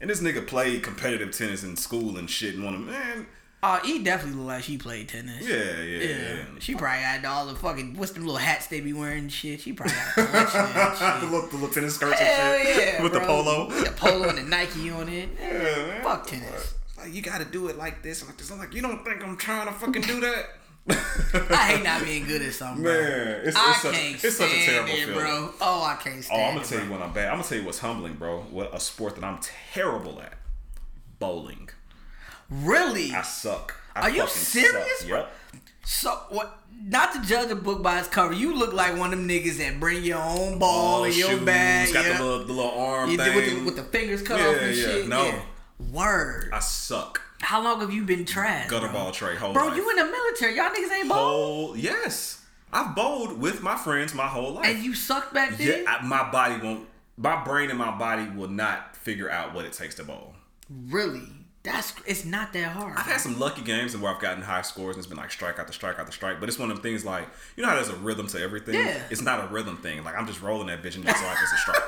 And 0.00 0.10
this 0.10 0.20
nigga 0.20 0.46
played 0.46 0.82
competitive 0.82 1.30
tennis 1.36 1.62
in 1.62 1.76
school 1.76 2.16
and 2.18 2.28
shit. 2.28 2.54
And 2.54 2.64
one 2.64 2.74
of 2.74 2.80
man, 2.80 3.26
Oh, 3.66 3.80
he 3.82 4.02
definitely 4.02 4.36
looked 4.36 4.48
like 4.48 4.62
she 4.64 4.76
played 4.76 5.08
tennis. 5.08 5.40
yeah, 5.48 5.80
yeah, 5.80 5.98
Yeah. 5.98 6.08
yeah. 6.34 6.44
She 6.58 6.74
probably 6.74 6.98
had 7.00 7.24
all 7.24 7.46
the 7.46 7.54
fucking 7.54 7.96
what's 7.96 8.12
the 8.12 8.20
little 8.20 8.36
hats 8.36 8.66
they 8.66 8.80
be 8.80 8.92
wearing 8.92 9.20
and 9.20 9.32
shit. 9.32 9.60
She 9.62 9.72
probably 9.72 9.94
had 9.94 10.18
a 10.18 10.26
collection 10.26 10.60
and 10.60 11.22
the, 11.22 11.26
little, 11.34 11.48
the 11.48 11.54
little 11.56 11.68
tennis 11.70 11.94
skirts 11.94 12.18
Hell 12.20 12.52
and 12.54 12.68
shit 12.68 12.94
yeah, 12.94 13.02
with 13.02 13.12
the 13.14 13.20
polo. 13.20 13.68
With 13.68 13.84
the 13.86 13.92
polo 13.92 14.28
and 14.28 14.36
the 14.36 14.42
Nike 14.42 14.90
on 14.90 15.08
it. 15.08 15.30
Yeah, 15.40 15.86
man. 15.86 16.02
Fuck 16.02 16.26
tennis. 16.26 16.74
like, 16.98 17.14
you 17.14 17.22
got 17.22 17.38
to 17.38 17.46
do 17.46 17.68
it 17.68 17.78
like 17.78 18.02
this 18.02 18.20
and 18.20 18.28
like 18.28 18.36
this. 18.36 18.50
I'm 18.50 18.58
like, 18.58 18.74
you 18.74 18.82
don't 18.82 19.02
think 19.04 19.24
I'm 19.24 19.36
trying 19.36 19.66
to 19.66 19.72
fucking 19.72 20.02
do 20.02 20.20
that? 20.20 20.46
I 21.50 21.72
hate 21.76 21.82
not 21.84 22.04
being 22.04 22.26
good 22.26 22.42
at 22.42 22.52
something, 22.52 22.82
bro. 22.82 22.92
Man, 22.92 23.40
it's, 23.44 23.56
I 23.56 23.70
it's, 23.70 23.80
such, 23.82 23.94
can't 23.94 24.24
it's 24.24 24.36
such 24.36 24.46
a 24.46 24.50
stand 24.50 24.64
terrible 24.70 24.90
it, 24.92 24.96
feeling. 25.06 25.14
bro. 25.14 25.50
Oh, 25.60 25.82
I 25.82 25.96
can't 26.02 26.26
Oh, 26.30 26.34
I'm 26.36 26.48
gonna 26.54 26.60
it, 26.60 26.64
tell 26.66 26.84
you 26.84 26.90
when 26.92 27.02
I'm 27.02 27.12
bad. 27.12 27.28
I'm 27.28 27.36
gonna 27.36 27.48
tell 27.48 27.58
you 27.58 27.64
what's 27.64 27.78
humbling, 27.78 28.14
bro. 28.14 28.40
What 28.50 28.74
a 28.74 28.80
sport 28.80 29.14
that 29.16 29.24
I'm 29.24 29.38
terrible 29.72 30.20
at. 30.20 30.34
Bowling. 31.18 31.70
Really? 32.50 33.12
I 33.14 33.22
suck. 33.22 33.74
I 33.96 34.02
Are 34.02 34.10
you 34.10 34.26
serious, 34.26 34.98
Suck. 34.98 35.08
bro? 35.08 35.18
Yep. 35.20 35.32
So 35.84 36.10
what? 36.30 36.58
Not 36.86 37.12
to 37.14 37.22
judge 37.22 37.50
a 37.50 37.54
book 37.56 37.82
by 37.82 38.00
its 38.00 38.08
cover, 38.08 38.34
you 38.34 38.54
look 38.54 38.72
like 38.74 38.96
one 38.98 39.12
of 39.12 39.18
them 39.18 39.28
niggas 39.28 39.58
that 39.58 39.78
bring 39.80 40.02
your 40.04 40.18
own 40.18 40.58
ball 40.58 41.00
Oh, 41.02 41.04
in 41.04 41.12
your 41.16 41.30
shoes, 41.30 41.40
bag. 41.44 41.92
Got 41.94 42.04
yeah. 42.04 42.18
the 42.18 42.24
little, 42.24 42.46
the 42.46 42.52
little 42.52 42.70
arm 42.72 43.10
You 43.10 43.16
thing. 43.16 43.34
with 43.36 43.46
the, 43.58 43.64
with 43.64 43.76
the 43.76 43.84
fingers 43.84 44.20
cut 44.22 44.38
Yeah, 44.40 44.48
off 44.48 44.56
and 44.60 44.76
yeah, 44.76 44.82
shit. 44.84 45.08
no. 45.08 45.24
Yeah. 45.24 45.40
Word. 45.92 46.50
I 46.52 46.58
suck. 46.58 47.20
How 47.44 47.62
long 47.62 47.80
have 47.80 47.92
you 47.92 48.04
been 48.04 48.24
trash? 48.24 48.68
Gutter 48.68 48.88
ball 48.88 49.12
tray. 49.12 49.36
Whole 49.36 49.52
Bro, 49.52 49.66
life. 49.66 49.76
you 49.76 49.90
in 49.90 49.96
the 49.96 50.04
military. 50.04 50.56
Y'all 50.56 50.70
niggas 50.70 50.92
ain't 50.92 51.08
bold. 51.08 51.20
whole 51.20 51.76
yes. 51.76 52.42
I've 52.72 52.96
bowled 52.96 53.38
with 53.38 53.62
my 53.62 53.76
friends 53.76 54.14
my 54.14 54.26
whole 54.26 54.54
life. 54.54 54.66
And 54.66 54.82
you 54.82 54.94
sucked 54.94 55.34
back 55.34 55.58
yeah, 55.58 55.66
then? 55.66 55.84
I, 55.86 56.02
my 56.02 56.30
body 56.30 56.60
won't. 56.62 56.88
My 57.16 57.44
brain 57.44 57.70
and 57.70 57.78
my 57.78 57.96
body 57.96 58.28
will 58.30 58.48
not 58.48 58.96
figure 58.96 59.30
out 59.30 59.54
what 59.54 59.64
it 59.64 59.72
takes 59.72 59.94
to 59.96 60.04
bowl. 60.04 60.34
really? 60.88 61.22
That's 61.62 61.94
it's 62.06 62.26
not 62.26 62.52
that 62.52 62.72
hard. 62.72 62.98
I've 62.98 63.06
had 63.06 63.20
some 63.20 63.38
lucky 63.38 63.62
games 63.62 63.96
where 63.96 64.14
I've 64.14 64.20
gotten 64.20 64.42
high 64.42 64.60
scores 64.60 64.96
and 64.96 65.02
it's 65.02 65.06
been 65.06 65.16
like 65.16 65.30
strike 65.30 65.58
after 65.58 65.72
strike 65.72 65.98
after 65.98 66.12
strike. 66.12 66.38
But 66.38 66.50
it's 66.50 66.58
one 66.58 66.70
of 66.70 66.76
them 66.76 66.82
things 66.82 67.06
like 67.06 67.26
you 67.56 67.62
know 67.62 67.70
how 67.70 67.76
there's 67.76 67.88
a 67.88 67.96
rhythm 67.96 68.26
to 68.28 68.40
everything. 68.40 68.74
Yeah. 68.74 69.02
It's 69.10 69.22
not 69.22 69.44
a 69.44 69.46
rhythm 69.46 69.78
thing. 69.78 70.04
Like 70.04 70.14
I'm 70.14 70.26
just 70.26 70.42
rolling 70.42 70.66
that 70.66 70.82
bitch 70.82 70.96
and 70.96 71.04
just 71.06 71.24
like 71.24 71.38
it's 71.42 71.52
a 71.52 71.56
strike. 71.56 71.82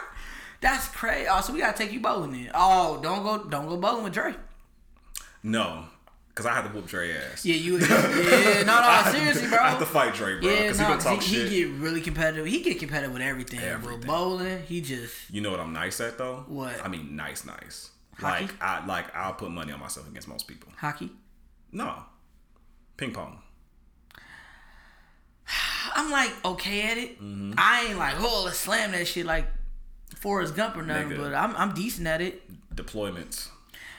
That's 0.60 0.88
crazy. 0.88 1.26
Oh, 1.28 1.40
so 1.40 1.52
we 1.52 1.58
gotta 1.58 1.76
take 1.76 1.92
you 1.92 2.00
bowling 2.00 2.32
then. 2.32 2.50
Oh, 2.54 3.00
don't 3.02 3.22
go, 3.24 3.48
don't 3.48 3.68
go 3.68 3.76
bowling 3.76 4.04
with 4.04 4.12
Dre. 4.12 4.34
No, 5.46 5.84
because 6.28 6.44
I 6.46 6.52
had 6.54 6.62
to 6.62 6.68
whoop 6.68 6.86
Dre 6.86 7.12
ass. 7.16 7.44
Yeah, 7.46 7.54
you. 7.54 7.78
Yeah, 7.78 8.62
no, 8.66 8.80
no, 8.80 9.02
seriously, 9.12 9.48
bro. 9.48 9.58
I 9.58 9.70
have 9.70 9.78
to 9.78 9.86
fight 9.86 10.14
Dre, 10.14 10.40
bro. 10.40 10.50
Yeah, 10.50 10.62
Because 10.62 10.78
no, 10.80 10.86
he 10.88 10.92
'cause 10.94 11.24
he, 11.26 11.34
shit. 11.34 11.48
he 11.52 11.60
get 11.64 11.70
really 11.80 12.00
competitive. 12.00 12.46
He 12.46 12.62
get 12.62 12.78
competitive 12.78 13.12
with 13.12 13.22
everything. 13.22 13.60
Everything. 13.60 14.00
But 14.00 14.06
bowling, 14.06 14.62
he 14.64 14.80
just 14.80 15.14
you 15.30 15.40
know 15.40 15.50
what 15.50 15.60
I'm 15.60 15.72
nice 15.72 16.00
at 16.00 16.18
though? 16.18 16.44
What? 16.48 16.84
I 16.84 16.88
mean, 16.88 17.16
nice, 17.16 17.44
nice. 17.46 17.90
Hockey? 18.18 18.44
Like 18.46 18.62
I 18.62 18.84
like 18.86 19.14
I'll 19.14 19.34
put 19.34 19.50
money 19.50 19.72
on 19.72 19.80
myself 19.80 20.08
against 20.08 20.28
most 20.28 20.46
people. 20.48 20.72
hockey. 20.76 21.10
No, 21.72 21.94
ping 22.96 23.12
pong. 23.12 23.38
I'm 25.94 26.10
like 26.10 26.32
okay 26.44 26.82
at 26.90 26.98
it. 26.98 27.20
Mm-hmm. 27.22 27.54
I 27.58 27.86
ain't 27.88 27.98
like 27.98 28.14
oh 28.18 28.42
let's 28.46 28.58
slam 28.58 28.92
that 28.92 29.06
shit 29.06 29.26
like 29.26 29.46
Forrest 30.16 30.54
Gump 30.56 30.76
or 30.76 30.82
nothing, 30.82 31.10
Nigga. 31.10 31.16
but 31.18 31.34
I'm 31.34 31.54
I'm 31.56 31.74
decent 31.74 32.06
at 32.06 32.20
it. 32.20 32.42
Deployments. 32.74 33.48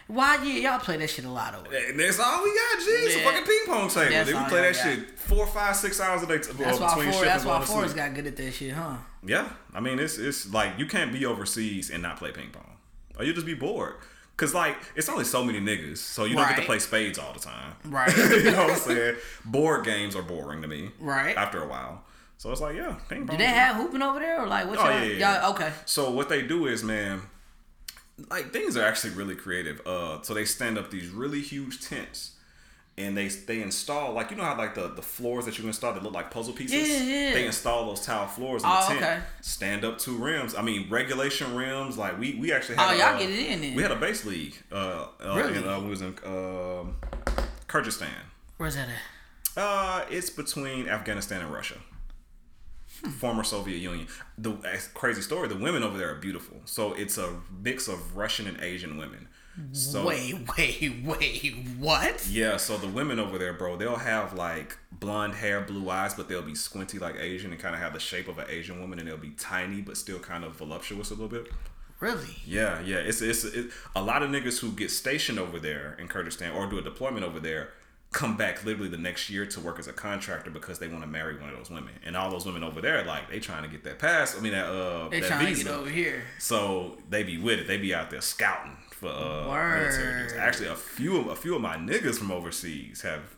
Why 0.07 0.41
yeah 0.43 0.71
y'all 0.71 0.79
play 0.79 0.97
that 0.97 1.09
shit 1.09 1.25
a 1.25 1.29
lot 1.29 1.53
over. 1.53 1.69
there. 1.69 1.89
And 1.89 1.99
that's 1.99 2.19
all 2.19 2.43
we 2.43 2.49
got, 2.49 2.79
G. 2.83 2.85
It's 2.91 3.15
a 3.17 3.19
fucking 3.23 3.43
ping 3.43 3.59
pong 3.65 3.89
table. 3.89 4.09
That's 4.11 4.27
we 4.27 4.33
play 4.49 4.61
that 4.61 4.73
got. 4.73 4.83
shit 4.83 5.19
four, 5.19 5.45
five, 5.47 5.75
six 5.75 5.99
hours 5.99 6.23
a 6.23 6.27
day. 6.27 6.37
T- 6.39 6.51
That's 6.57 6.79
uh, 6.79 6.83
why 6.83 6.95
between 6.95 7.23
that's 7.23 7.41
and 7.43 7.49
why 7.49 7.55
going 7.57 7.61
to 7.61 7.67
Forrest 7.67 7.95
got 7.95 8.13
good 8.13 8.27
at 8.27 8.37
that 8.37 8.51
shit, 8.53 8.71
huh? 8.73 8.95
Yeah, 9.25 9.49
I 9.73 9.79
mean 9.81 9.99
it's 9.99 10.17
it's 10.17 10.51
like 10.53 10.77
you 10.79 10.85
can't 10.85 11.11
be 11.11 11.25
overseas 11.25 11.89
and 11.89 12.01
not 12.01 12.17
play 12.17 12.31
ping 12.31 12.49
pong, 12.51 12.77
or 13.17 13.25
you 13.25 13.31
will 13.31 13.35
just 13.35 13.45
be 13.45 13.53
bored. 13.53 13.95
Cause 14.37 14.53
like 14.53 14.77
it's 14.95 15.09
only 15.09 15.23
so 15.25 15.43
many 15.43 15.59
niggas, 15.59 15.97
so 15.97 16.23
you 16.25 16.35
don't 16.35 16.47
get 16.47 16.57
to 16.57 16.61
play 16.65 16.77
spades 16.79 17.17
all 17.17 17.33
the 17.33 17.39
time. 17.39 17.73
Right. 17.85 18.15
you 18.17 18.43
know 18.51 18.57
what 18.65 18.69
I'm 18.73 18.77
saying? 18.77 19.15
Board 19.43 19.83
games 19.83 20.15
are 20.15 20.21
boring 20.21 20.61
to 20.61 20.67
me. 20.67 20.91
Right. 20.99 21.35
After 21.35 21.61
a 21.63 21.67
while, 21.67 22.03
so 22.37 22.51
it's 22.51 22.61
like 22.61 22.75
yeah, 22.75 22.95
ping 23.09 23.25
pong. 23.25 23.35
Do 23.35 23.43
they 23.43 23.49
have 23.49 23.75
hooping 23.77 24.01
over 24.03 24.19
there 24.19 24.41
or 24.43 24.47
like 24.47 24.67
what 24.69 24.77
Oh 24.77 24.83
y'all? 24.83 24.91
yeah, 24.99 25.03
yeah, 25.05 25.13
yeah. 25.17 25.41
y'all 25.41 25.51
okay. 25.55 25.73
So 25.85 26.11
what 26.11 26.29
they 26.29 26.43
do 26.43 26.67
is, 26.67 26.83
man, 26.83 27.23
like 28.29 28.51
things 28.51 28.75
are 28.77 28.83
actually 28.83 29.13
really 29.13 29.35
creative. 29.35 29.81
Uh, 29.85 30.21
so 30.21 30.33
they 30.33 30.45
stand 30.45 30.77
up 30.77 30.89
these 30.91 31.09
really 31.09 31.41
huge 31.41 31.81
tents, 31.87 32.31
and 32.97 33.15
they 33.17 33.27
they 33.27 33.61
install 33.61 34.13
like 34.13 34.31
you 34.31 34.37
know 34.37 34.43
how 34.43 34.57
like 34.57 34.75
the 34.75 34.87
the 34.89 35.01
floors 35.01 35.45
that 35.45 35.57
you 35.59 35.67
install 35.67 35.93
that 35.93 36.03
look 36.03 36.13
like 36.13 36.31
puzzle 36.31 36.53
pieces. 36.53 36.87
Yeah, 36.87 37.03
yeah. 37.03 37.33
They 37.33 37.45
install 37.45 37.85
those 37.87 38.01
tile 38.01 38.27
floors 38.27 38.63
in 38.63 38.69
Oh, 38.71 38.81
the 38.81 38.93
tent. 38.95 39.03
okay. 39.03 39.19
Stand 39.41 39.85
up 39.85 39.99
two 39.99 40.17
rims. 40.17 40.55
I 40.55 40.61
mean 40.61 40.89
regulation 40.89 41.55
rims. 41.55 41.97
Like 41.97 42.19
we 42.19 42.35
we 42.35 42.51
actually 42.51 42.75
had. 42.75 42.91
Oh, 42.91 42.95
a, 42.95 42.97
y'all 42.97 43.15
uh, 43.15 43.19
get 43.19 43.29
it 43.29 43.51
in 43.51 43.61
then. 43.61 43.75
We 43.75 43.81
had 43.83 43.91
a 43.91 43.95
base 43.95 44.25
league. 44.25 44.55
Uh, 44.71 45.07
uh 45.23 45.35
Really? 45.35 45.57
in, 45.57 45.67
uh, 45.67 45.79
we 45.79 45.89
was 45.89 46.01
in 46.01 46.15
um, 46.25 46.95
Kyrgyzstan. 47.67 48.09
Where's 48.57 48.75
that 48.75 48.87
at? 48.89 49.61
Uh, 49.61 50.05
it's 50.09 50.29
between 50.29 50.87
Afghanistan 50.87 51.41
and 51.41 51.51
Russia. 51.51 51.77
Former 52.97 53.43
Soviet 53.43 53.77
Union. 53.77 54.07
The 54.37 54.53
crazy 54.93 55.21
story. 55.21 55.47
The 55.47 55.55
women 55.55 55.83
over 55.83 55.97
there 55.97 56.11
are 56.11 56.15
beautiful. 56.19 56.57
So 56.65 56.93
it's 56.93 57.17
a 57.17 57.35
mix 57.61 57.87
of 57.87 58.15
Russian 58.15 58.47
and 58.47 58.59
Asian 58.61 58.97
women. 58.97 59.27
So 59.71 60.05
wait, 60.05 60.35
wait, 60.57 61.03
wait. 61.03 61.55
What? 61.79 62.27
yeah, 62.29 62.57
so 62.57 62.77
the 62.77 62.87
women 62.87 63.19
over 63.19 63.37
there, 63.37 63.53
bro, 63.53 63.75
they'll 63.75 63.95
have 63.95 64.33
like 64.33 64.77
blonde 64.91 65.33
hair, 65.33 65.61
blue 65.61 65.89
eyes, 65.89 66.13
but 66.13 66.29
they'll 66.29 66.43
be 66.43 66.55
squinty 66.55 66.99
like 66.99 67.15
Asian 67.15 67.51
and 67.51 67.59
kind 67.59 67.73
of 67.73 67.81
have 67.81 67.93
the 67.93 67.99
shape 67.99 68.27
of 68.27 68.37
an 68.37 68.45
Asian 68.49 68.79
woman, 68.79 68.99
and 68.99 69.07
they'll 69.07 69.17
be 69.17 69.31
tiny 69.31 69.81
but 69.81 69.97
still 69.97 70.19
kind 70.19 70.43
of 70.43 70.55
voluptuous 70.55 71.09
a 71.09 71.13
little 71.13 71.27
bit. 71.27 71.51
Really? 71.99 72.37
Yeah, 72.45 72.79
yeah. 72.81 72.97
It's 72.97 73.21
it's 73.21 73.43
it, 73.43 73.71
a 73.95 74.01
lot 74.01 74.21
of 74.21 74.29
niggas 74.29 74.59
who 74.59 74.71
get 74.71 74.91
stationed 74.91 75.39
over 75.39 75.59
there 75.59 75.95
in 75.99 76.07
Kurdistan 76.07 76.53
or 76.53 76.67
do 76.67 76.77
a 76.77 76.81
deployment 76.81 77.25
over 77.25 77.39
there 77.39 77.69
come 78.17 78.35
back 78.35 78.65
literally 78.65 78.89
the 78.89 78.97
next 78.97 79.29
year 79.29 79.45
to 79.45 79.59
work 79.59 79.77
as 79.77 79.87
a 79.87 79.93
contractor 79.93 80.49
because 80.49 80.79
they 80.79 80.87
want 80.87 81.01
to 81.01 81.07
marry 81.07 81.37
one 81.39 81.49
of 81.51 81.55
those 81.55 81.69
women. 81.69 81.93
And 82.03 82.17
all 82.17 82.31
those 82.31 82.47
women 82.47 82.63
over 82.63 82.81
there, 82.81 83.03
like 83.05 83.29
they 83.29 83.39
trying 83.39 83.61
to 83.61 83.69
get 83.69 83.83
that 83.83 83.99
pass. 83.99 84.35
I 84.35 84.41
mean 84.41 84.53
that 84.53 84.65
uh 84.65 85.07
They 85.09 85.19
that 85.19 85.27
trying 85.27 85.45
visa. 85.45 85.63
to 85.65 85.69
get 85.69 85.77
over 85.77 85.89
here. 85.89 86.23
So 86.39 86.97
they 87.11 87.21
be 87.21 87.37
with 87.37 87.59
it. 87.59 87.67
They 87.67 87.77
be 87.77 87.93
out 87.93 88.09
there 88.09 88.21
scouting 88.21 88.75
for 88.89 89.09
uh 89.09 89.45
military 89.45 90.21
dudes. 90.23 90.33
Actually, 90.33 90.69
a 90.69 90.75
few 90.75 91.19
of 91.19 91.27
a 91.27 91.35
few 91.35 91.53
of 91.55 91.61
my 91.61 91.77
niggas 91.77 92.17
from 92.17 92.31
overseas 92.31 93.01
have 93.03 93.35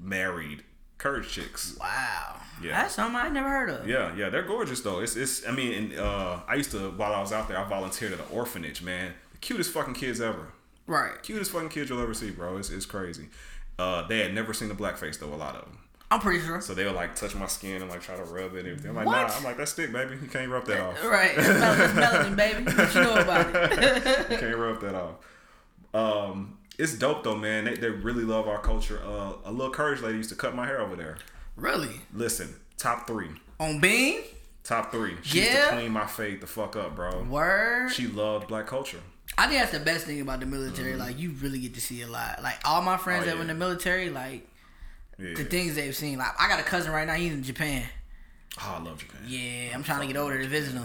married 0.00 0.64
Kurd 0.96 1.26
chicks. 1.28 1.76
Wow. 1.78 2.36
Yeah. 2.62 2.80
That's 2.80 2.94
something 2.94 3.16
I 3.16 3.28
never 3.28 3.50
heard 3.50 3.68
of. 3.68 3.86
Yeah, 3.86 4.14
yeah, 4.16 4.30
they're 4.30 4.44
gorgeous 4.44 4.80
though. 4.80 5.00
It's 5.00 5.14
it's. 5.14 5.46
I 5.46 5.50
mean, 5.50 5.72
and, 5.74 5.98
uh, 5.98 6.38
I 6.48 6.54
used 6.54 6.70
to 6.70 6.90
while 6.92 7.12
I 7.12 7.20
was 7.20 7.32
out 7.32 7.48
there, 7.48 7.58
I 7.58 7.68
volunteered 7.68 8.12
at 8.14 8.20
an 8.20 8.26
orphanage. 8.30 8.80
Man, 8.80 9.12
the 9.32 9.38
cutest 9.38 9.72
fucking 9.72 9.94
kids 9.94 10.22
ever. 10.22 10.46
Right. 10.86 11.22
Cutest 11.22 11.50
fucking 11.50 11.68
kids 11.68 11.90
you'll 11.90 12.00
ever 12.00 12.14
see, 12.14 12.30
bro. 12.30 12.56
It's, 12.56 12.70
it's 12.70 12.86
crazy. 12.86 13.28
Uh, 13.82 14.06
they 14.08 14.18
had 14.18 14.32
never 14.34 14.52
seen 14.52 14.70
a 14.70 14.74
blackface 14.74 15.18
though. 15.18 15.32
A 15.32 15.36
lot 15.36 15.54
of 15.56 15.62
them. 15.64 15.78
I'm 16.10 16.20
pretty 16.20 16.44
sure. 16.44 16.60
So 16.60 16.74
they 16.74 16.84
would 16.84 16.94
like 16.94 17.14
touch 17.14 17.34
my 17.34 17.46
skin 17.46 17.80
and 17.80 17.90
like 17.90 18.02
try 18.02 18.16
to 18.16 18.24
rub 18.24 18.54
it 18.54 18.60
and 18.60 18.68
everything. 18.68 18.90
I'm 18.90 18.96
like, 18.96 19.06
What? 19.06 19.28
nah. 19.28 19.34
I'm 19.34 19.44
like, 19.44 19.56
that's 19.56 19.70
stick, 19.72 19.92
baby. 19.92 20.16
You 20.22 20.28
can't 20.28 20.50
rub 20.50 20.66
that 20.66 20.80
off. 20.80 21.02
Right. 21.04 21.30
Melanin, 21.30 21.94
melanin, 21.94 22.36
baby. 22.36 22.64
What 22.64 22.94
you 22.94 23.00
know 23.02 23.14
about 23.16 23.46
it? 23.54 24.26
You 24.30 24.36
can't 24.38 24.56
rub 24.58 24.80
that 24.82 24.94
off. 24.94 25.14
Um, 25.94 26.58
it's 26.78 26.94
dope 26.98 27.22
though, 27.24 27.36
man. 27.36 27.64
They, 27.64 27.74
they 27.76 27.88
really 27.90 28.24
love 28.24 28.46
our 28.48 28.60
culture. 28.60 29.00
Uh, 29.04 29.32
a 29.44 29.52
little 29.52 29.72
courage 29.72 30.00
lady 30.02 30.18
used 30.18 30.30
to 30.30 30.36
cut 30.36 30.54
my 30.54 30.66
hair 30.66 30.80
over 30.80 30.96
there. 30.96 31.16
really? 31.56 32.00
Listen, 32.14 32.54
top 32.76 33.06
three, 33.06 33.28
On 33.60 33.80
Bing? 33.80 34.20
top 34.64 34.92
three. 34.92 35.16
She 35.22 35.38
used 35.40 35.52
Yeah? 35.52 35.70
to 35.70 35.76
clean 35.76 35.92
my 35.92 36.06
fade 36.06 36.40
the 36.40 36.46
fuck 36.46 36.76
up, 36.76 36.94
bro. 36.94 37.22
Word. 37.24 37.90
She 37.90 38.06
loved 38.06 38.48
black 38.48 38.66
culture. 38.66 39.00
I 39.42 39.46
think 39.48 39.60
that's 39.60 39.72
the 39.72 39.80
best 39.80 40.06
thing 40.06 40.20
about 40.20 40.40
the 40.40 40.46
military. 40.46 40.94
Like 40.96 41.18
you 41.18 41.30
really 41.40 41.58
get 41.58 41.74
to 41.74 41.80
see 41.80 42.02
a 42.02 42.06
lot. 42.08 42.42
Like 42.42 42.58
all 42.64 42.82
my 42.82 42.96
friends 42.96 43.22
Mm-hmm. 43.26 43.28
Oh, 43.28 43.30
that 43.32 43.36
were 43.36 43.42
in 43.42 43.48
the 43.48 43.54
military, 43.54 44.10
like 44.10 44.46
Yeah. 45.18 45.34
the 45.34 45.44
things 45.44 45.74
they've 45.74 45.94
seen. 45.96 46.18
Like 46.18 46.32
I 46.40 46.48
got 46.48 46.60
a 46.60 46.64
cousin 46.64 46.92
right 46.92 47.06
now. 47.06 47.14
He's 47.14 47.32
in 47.32 47.42
Japan. 47.42 47.84
Oh, 48.60 48.76
I 48.78 48.82
love 48.82 48.98
Japan. 48.98 49.22
Yeah, 49.26 49.70
I'm 49.74 49.82
trying 49.82 50.02
to 50.02 50.06
get 50.06 50.16
over 50.16 50.36
to 50.38 50.46
visit 50.46 50.74
him. 50.74 50.84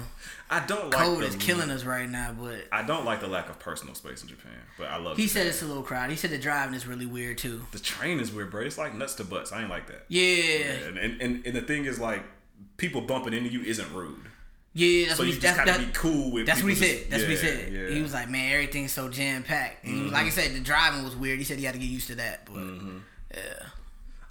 I 0.49 0.65
don't 0.65 0.89
like 0.89 1.03
Cold 1.03 1.19
the, 1.21 1.25
is 1.25 1.35
killing 1.35 1.69
us 1.69 1.83
right 1.83 2.09
now, 2.09 2.33
but 2.39 2.65
I 2.71 2.81
don't 2.83 3.03
like 3.03 3.19
the 3.19 3.27
lack 3.27 3.49
of 3.49 3.59
personal 3.59 3.93
space 3.93 4.21
in 4.23 4.29
Japan, 4.29 4.53
but 4.77 4.87
I 4.87 4.95
love. 4.95 5.17
he 5.17 5.23
Japan. 5.27 5.41
said 5.43 5.47
it's 5.47 5.61
a 5.61 5.65
little 5.65 5.83
crowded. 5.83 6.11
He 6.11 6.17
said 6.17 6.29
the 6.29 6.37
driving 6.37 6.73
is 6.75 6.87
really 6.87 7.05
weird 7.05 7.37
too. 7.37 7.63
the 7.73 7.79
train 7.79 8.21
is 8.21 8.31
weird, 8.31 8.51
bro. 8.51 8.61
It's 8.61 8.77
like 8.77 8.95
nuts 8.95 9.15
to 9.15 9.25
butts. 9.25 9.51
I 9.51 9.59
ain't 9.61 9.69
like 9.69 9.87
that. 9.87 10.05
Yeah, 10.07 10.71
And 10.87 10.97
and, 10.97 11.21
and, 11.21 11.45
and 11.45 11.53
the 11.55 11.61
thing 11.61 11.83
is, 11.83 11.99
like, 11.99 12.23
people 12.77 13.01
bumping 13.01 13.33
into 13.33 13.49
you 13.49 13.61
isn't 13.63 13.93
rude. 13.93 14.21
Yeah. 14.77 15.05
That's 15.07 15.17
So 15.17 15.23
what 15.23 15.27
he, 15.27 15.39
just 15.39 15.55
that's, 15.57 15.69
that- 15.71 15.79
be 15.79 15.91
cool 15.93 16.31
with. 16.31 16.45
That's 16.45 16.61
what 16.61 16.69
he 16.69 16.75
said. 16.75 16.97
just- 16.97 17.09
That's 17.09 17.23
what 17.23 17.31
he 17.31 17.35
said. 17.37 17.73
Yeah. 17.73 17.79
Mm-hmm. 17.79 17.95
He 17.95 18.01
was 18.01 18.13
like, 18.13 18.29
"Man, 18.29 18.51
everything's 18.53 18.91
so 18.93 19.09
jam 19.09 19.43
packed." 19.43 19.83
And 19.85 19.95
he 19.95 20.03
was 20.03 20.11
like 20.11 20.25
I 20.25 20.29
said, 20.29 20.53
the 20.53 20.59
driving 20.59 21.03
was 21.03 21.15
weird. 21.15 21.39
He 21.39 21.45
said 21.45 21.57
he 21.59 21.65
had 21.65 21.73
to 21.73 21.79
get 21.79 21.89
used 21.89 22.07
to 22.07 22.15
that. 22.15 22.45
But 22.45 22.63
yeah, 23.35 23.41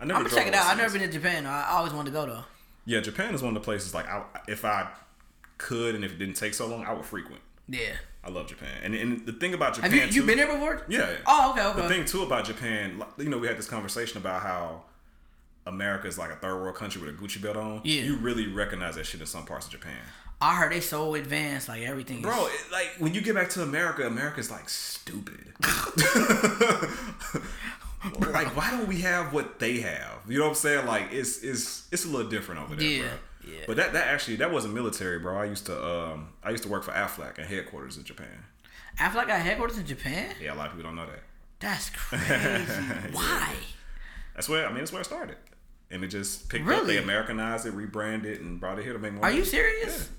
I 0.00 0.04
never 0.04 0.18
I'm 0.20 0.24
gonna 0.24 0.34
check 0.34 0.46
it 0.46 0.54
out. 0.54 0.66
I've 0.66 0.76
never 0.78 0.98
been 0.98 1.08
to 1.08 1.12
Japan. 1.12 1.46
I 1.46 1.66
always 1.72 1.92
wanted 1.92 2.10
to 2.10 2.14
go 2.14 2.26
though. 2.26 2.44
Yeah, 2.84 3.00
Japan 3.00 3.34
is 3.34 3.42
one 3.42 3.56
of 3.56 3.62
the 3.62 3.64
places 3.64 3.92
like 3.94 4.08
I, 4.08 4.22
if 4.46 4.64
I 4.64 4.88
could 5.58 5.94
and 5.94 6.04
if 6.04 6.12
it 6.12 6.18
didn't 6.18 6.36
take 6.36 6.54
so 6.54 6.66
long, 6.66 6.84
I 6.84 6.92
would 6.92 7.04
frequent. 7.04 7.40
Yeah. 7.68 7.94
I 8.22 8.30
love 8.30 8.48
Japan, 8.48 8.68
and 8.82 8.94
and 8.94 9.24
the 9.24 9.32
thing 9.32 9.54
about 9.54 9.74
Japan, 9.74 9.90
Have 9.92 10.00
you 10.00 10.06
you 10.06 10.20
too- 10.20 10.26
been 10.26 10.36
there 10.38 10.48
before? 10.48 10.82
Yeah. 10.88 11.10
Oh, 11.26 11.52
okay, 11.52 11.64
okay. 11.64 11.82
The 11.82 11.88
thing 11.88 12.04
too 12.04 12.22
about 12.24 12.44
Japan, 12.44 13.00
you 13.18 13.28
know, 13.28 13.38
we 13.38 13.46
had 13.46 13.56
this 13.56 13.68
conversation 13.68 14.18
about 14.18 14.42
how 14.42 14.82
America 15.66 16.06
is 16.06 16.18
like 16.18 16.30
a 16.30 16.36
third 16.36 16.56
world 16.60 16.76
country 16.76 17.00
with 17.02 17.10
a 17.10 17.14
Gucci 17.18 17.42
belt 17.42 17.56
on. 17.56 17.80
Yeah. 17.84 18.02
You 18.02 18.16
really 18.16 18.46
recognize 18.46 18.94
that 18.96 19.06
shit 19.06 19.20
in 19.20 19.26
some 19.26 19.44
parts 19.44 19.66
of 19.66 19.72
Japan. 19.72 19.98
I 20.40 20.54
heard 20.54 20.72
they 20.72 20.80
so 20.80 21.14
advanced, 21.14 21.68
like 21.68 21.82
everything. 21.82 22.22
Bro, 22.22 22.46
is, 22.48 22.54
it, 22.54 22.72
like 22.72 22.88
when 22.98 23.14
you 23.14 23.20
get 23.22 23.34
back 23.34 23.48
to 23.50 23.62
America, 23.62 24.06
America's 24.06 24.50
like 24.50 24.68
stupid. 24.68 25.54
like, 28.20 28.54
why 28.56 28.70
don't 28.70 28.86
we 28.86 29.00
have 29.00 29.32
what 29.32 29.58
they 29.58 29.80
have? 29.80 30.18
You 30.28 30.38
know 30.38 30.44
what 30.44 30.50
I'm 30.50 30.54
saying? 30.56 30.86
Like, 30.86 31.08
it's 31.12 31.42
it's 31.42 31.88
it's 31.90 32.04
a 32.04 32.08
little 32.08 32.28
different 32.30 32.60
over 32.62 32.76
there, 32.76 32.86
Yeah, 32.88 33.00
bro. 33.00 33.52
yeah. 33.52 33.60
But 33.66 33.76
that 33.76 33.92
that 33.94 34.08
actually 34.08 34.36
that 34.36 34.52
wasn't 34.52 34.74
military, 34.74 35.18
bro. 35.18 35.38
I 35.38 35.46
used 35.46 35.66
to 35.66 35.86
um 35.86 36.28
I 36.44 36.50
used 36.50 36.62
to 36.64 36.68
work 36.68 36.84
for 36.84 36.92
Aflac 36.92 37.38
at 37.38 37.46
headquarters 37.46 37.96
in 37.96 38.04
Japan. 38.04 38.44
Aflac 38.98 39.26
got 39.28 39.40
headquarters 39.40 39.78
in 39.78 39.86
Japan. 39.86 40.34
Yeah, 40.40 40.54
a 40.54 40.56
lot 40.56 40.66
of 40.66 40.72
people 40.76 40.90
don't 40.90 40.96
know 40.96 41.06
that. 41.06 41.22
That's 41.60 41.90
crazy. 41.94 43.12
Why? 43.12 43.54
That's 44.34 44.48
where 44.48 44.66
I 44.66 44.68
mean, 44.68 44.78
that's 44.78 44.92
where 44.92 45.00
it 45.00 45.06
started, 45.06 45.36
and 45.90 46.04
it 46.04 46.08
just 46.08 46.48
picked 46.48 46.68
up. 46.68 46.86
They 46.86 46.98
Americanized 46.98 47.66
it, 47.66 47.72
rebranded, 47.72 48.36
it, 48.36 48.40
and 48.40 48.60
brought 48.60 48.78
it 48.78 48.84
here 48.84 48.92
to 48.92 48.98
make 48.98 49.12
more. 49.12 49.24
Are 49.24 49.30
you 49.30 49.44
serious? 49.44 50.10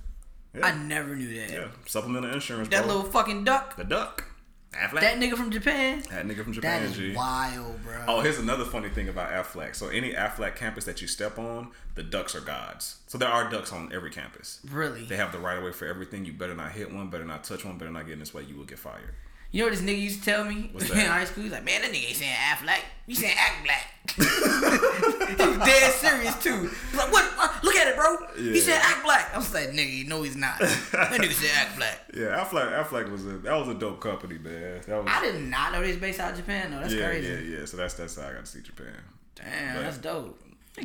Yeah. 0.53 0.65
I 0.65 0.76
never 0.76 1.15
knew 1.15 1.39
that. 1.39 1.52
Yeah, 1.52 1.68
supplemental 1.85 2.34
insurance. 2.34 2.69
That 2.69 2.85
bro. 2.85 2.95
little 2.95 3.11
fucking 3.11 3.44
duck. 3.44 3.76
the 3.76 3.84
duck. 3.84 4.26
Aflac. 4.73 5.02
That 5.02 5.18
nigga 5.18 5.35
from 5.35 5.49
Japan. 5.49 6.03
That 6.11 6.26
nigga 6.27 6.44
from 6.44 6.53
Japan. 6.53 6.84
is 6.84 6.95
G. 6.95 7.15
wild, 7.15 7.81
bro. 7.84 8.03
Oh, 8.07 8.22
here's 8.22 8.38
another 8.38 8.65
funny 8.65 8.89
thing 8.89 9.10
about 9.10 9.31
Aflac. 9.31 9.76
So 9.76 9.88
any 9.88 10.14
Aflac 10.14 10.56
campus 10.56 10.85
that 10.85 11.02
you 11.02 11.07
step 11.07 11.39
on, 11.39 11.72
the 11.95 12.03
ducks 12.03 12.35
are 12.35 12.41
gods. 12.41 12.98
So 13.07 13.18
there 13.18 13.30
are 13.30 13.49
ducks 13.49 13.72
on 13.72 13.91
every 13.94 14.11
campus. 14.11 14.60
really? 14.69 15.06
They 15.06 15.15
have 15.15 15.31
the 15.31 15.39
right 15.39 15.57
of 15.57 15.64
way 15.64 15.72
for 15.72 15.88
everything. 15.88 16.26
You 16.26 16.34
better 16.34 16.53
not 16.53 16.73
hit 16.73 16.94
one, 16.94 17.10
better 17.10 17.26
not 17.26 17.44
touch 17.44 17.65
one, 17.65 17.77
better 17.77 17.91
not 17.91 18.06
get 18.06 18.14
in 18.14 18.19
this 18.19 18.34
way. 18.34 18.44
You 18.44 18.56
will 18.56 18.65
get 18.65 18.77
fired. 18.77 19.14
You 19.52 19.64
know 19.64 19.69
what 19.69 19.78
this 19.78 19.86
nigga 19.88 20.02
used 20.02 20.19
to 20.24 20.26
tell 20.26 20.45
me 20.45 20.72
in 20.80 21.06
high 21.06 21.26
school? 21.26 21.44
He's 21.44 21.52
like, 21.52 21.64
man, 21.64 21.82
that 21.82 21.91
nigga 21.91 22.07
ain't 22.07 22.15
saying 22.18 22.36
act 22.38 22.64
black. 22.64 22.84
He 23.06 23.15
saying 23.15 23.36
act 23.38 23.64
black. 23.64 23.94
he 24.18 25.45
was 25.45 25.57
dead 25.60 25.91
serious 25.94 26.36
too. 26.44 26.69
He's 26.90 26.98
like, 26.98 27.11
what? 27.11 27.26
what? 27.38 27.64
Look 27.64 27.76
at 27.76 27.88
it, 27.88 27.95
bro. 27.95 28.18
He 28.36 28.60
said 28.60 28.80
act 28.82 29.03
black. 29.03 29.34
I 29.34 29.38
was 29.38 29.53
like, 29.53 29.69
nigga, 29.69 30.07
no, 30.07 30.22
he's 30.24 30.36
not. 30.36 30.60
that 30.60 31.11
nigga 31.11 31.32
said 31.32 31.52
act 31.56 31.78
black. 31.78 31.99
Yeah, 32.14 32.44
Aflac, 32.44 32.84
Aflac 32.84 33.11
was 33.11 33.26
a 33.26 33.38
that 33.40 33.56
was 33.56 33.69
a 33.69 33.74
dope 33.74 34.02
company, 34.02 34.38
man. 34.38 34.82
That 34.88 35.03
was 35.03 35.07
I 35.10 35.22
did 35.22 35.41
not 35.41 35.72
know 35.72 35.82
they 35.82 35.88
was 35.90 35.98
based 35.98 36.19
out 36.19 36.32
of 36.32 36.38
Japan 36.38 36.72
though. 36.72 36.80
That's 36.80 36.94
yeah, 36.94 37.06
crazy. 37.07 37.28
yeah, 37.28 37.60
yeah. 37.60 37.65
So 37.65 37.78
that's 37.78 37.94
that's 37.94 38.15
how 38.15 38.28
I 38.28 38.34
got 38.34 38.45
to 38.45 38.52
see 38.52 38.61
Japan. 38.61 38.94
Damn, 39.36 39.76
But- 39.76 39.82
that's 39.84 39.98
dope. 39.98 40.40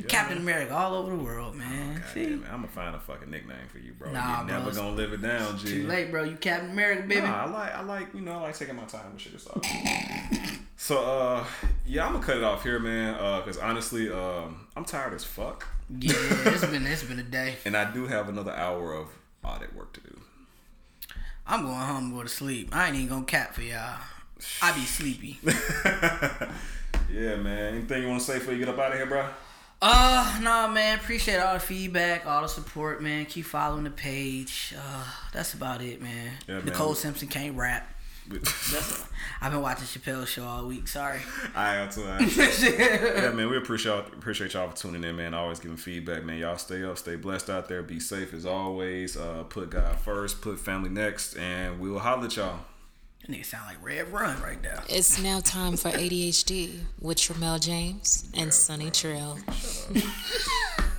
Captain 0.09 0.39
America 0.39 0.75
all 0.75 0.95
over 0.95 1.15
the 1.15 1.23
world, 1.23 1.55
man. 1.55 1.97
God 1.97 2.05
See? 2.15 2.25
damn 2.25 2.45
it, 2.45 2.47
I'm 2.47 2.57
gonna 2.57 2.69
find 2.69 2.97
a 2.97 3.01
fucking 3.01 3.31
nickname 3.31 3.69
for 3.71 3.79
you, 3.79 3.93
bro. 3.93 4.11
Nah, 4.11 4.45
bro, 4.45 4.59
never 4.59 4.73
gonna 4.73 4.97
live 4.97 5.13
it 5.13 5.21
down, 5.21 5.59
G. 5.59 5.83
Too 5.83 5.87
late, 5.87 6.11
bro. 6.11 6.25
You 6.25 6.37
Captain 6.37 6.71
America, 6.71 7.03
baby. 7.07 7.21
Nah, 7.23 7.45
I 7.45 7.51
like, 7.51 7.75
I 7.75 7.83
like, 7.83 8.15
you 8.15 8.23
know, 8.23 8.39
I 8.39 8.43
like 8.43 8.57
taking 8.57 8.77
my 8.77 8.85
time 8.85 9.13
with 9.13 9.21
shit. 9.21 9.33
Good. 9.33 10.59
so, 10.77 11.05
uh, 11.05 11.45
yeah, 11.85 12.07
I'm 12.07 12.15
gonna 12.15 12.25
cut 12.25 12.39
it 12.39 12.45
off 12.45 12.63
here, 12.63 12.79
man. 12.79 13.15
Uh, 13.15 13.43
cause 13.43 13.59
honestly, 13.59 14.11
um, 14.11 14.67
I'm 14.77 14.85
tired 14.85 15.13
as 15.13 15.25
fuck, 15.25 15.67
Yeah, 15.91 16.15
it's 16.17 16.65
been 16.65 16.87
it's 16.87 17.03
been 17.05 17.19
a 17.19 17.23
day. 17.23 17.57
and 17.67 17.77
I 17.77 17.93
do 17.93 18.07
have 18.07 18.29
another 18.29 18.53
hour 18.53 18.95
of 18.95 19.09
audit 19.45 19.75
work 19.75 19.93
to 19.95 20.01
do. 20.01 20.21
I'm 21.47 21.65
going 21.65 21.77
home 21.77 22.05
and 22.05 22.15
go 22.15 22.23
to 22.23 22.29
sleep. 22.29 22.75
I 22.75 22.87
ain't 22.87 22.97
even 22.97 23.09
gonna 23.09 23.25
cap 23.25 23.55
for 23.55 23.63
y'all. 23.63 23.99
I 24.63 24.73
be 24.73 24.81
sleepy. 24.81 25.39
Yeah, 27.13 27.37
man. 27.37 27.75
Anything 27.75 28.03
you 28.03 28.09
want 28.09 28.21
to 28.21 28.27
say 28.27 28.39
before 28.39 28.55
you 28.55 28.59
get 28.61 28.71
up 28.71 28.79
out 28.79 28.93
of 28.93 28.97
here, 28.97 29.07
bro? 29.07 29.27
Uh, 29.85 30.39
no, 30.41 30.69
man. 30.69 30.97
Appreciate 30.97 31.39
all 31.39 31.55
the 31.55 31.61
feedback, 31.61 32.25
all 32.25 32.43
the 32.43 32.49
support, 32.49 33.03
man. 33.03 33.27
Keep 33.27 33.47
following 33.47 33.83
the 33.83 33.91
page. 33.91 34.73
Uh, 34.79 35.05
that's 35.33 35.55
about 35.55 35.83
it, 35.83 36.01
man. 36.01 36.35
Yeah, 36.47 36.57
man. 36.57 36.67
Nicole 36.67 36.95
Simpson 36.95 37.27
can't 37.27 37.57
rap. 37.57 37.89
That's, 38.29 39.05
I've 39.41 39.51
been 39.51 39.61
watching 39.61 39.87
Chappelle's 39.87 40.29
show 40.29 40.45
all 40.45 40.69
week. 40.69 40.87
Sorry. 40.87 41.19
I 41.57 41.77
am 41.79 41.91
too. 41.91 42.03
yeah, 42.03 43.33
man. 43.33 43.51
We 43.51 43.57
appreciate 43.57 44.07
appreciate 44.13 44.55
y'all 44.55 44.71
for 44.71 44.77
tuning 44.77 45.03
in, 45.03 45.17
man. 45.17 45.35
Always 45.35 45.59
giving 45.59 45.77
feedback, 45.77 46.25
man. 46.25 46.39
Y'all 46.39 46.59
stay 46.59 46.85
up, 46.85 46.97
stay 46.97 47.17
blessed 47.17 47.51
out 47.51 47.69
there. 47.69 47.83
Be 47.83 47.99
safe 47.99 48.33
as 48.35 48.47
always. 48.47 49.17
Uh, 49.17 49.43
put 49.49 49.71
God 49.71 49.99
first, 49.99 50.41
put 50.41 50.61
family 50.61 50.91
next, 50.91 51.35
and 51.35 51.81
we 51.81 51.91
will 51.91 51.99
holler 51.99 52.27
at 52.27 52.37
y'all. 52.37 52.61
That 53.27 53.37
nigga 53.37 53.45
sound 53.45 53.67
like 53.67 53.77
Rev 53.85 54.13
Run 54.13 54.41
right 54.43 54.61
now. 54.63 54.83
It's 54.89 55.23
now 55.23 55.39
time 55.41 55.77
for 55.77 55.91
ADHD 55.91 56.81
with 57.01 57.19
Tramel 57.19 57.61
James 57.61 58.29
and 58.35 58.53
Sonny 58.53 58.91
Trail. 58.91 59.39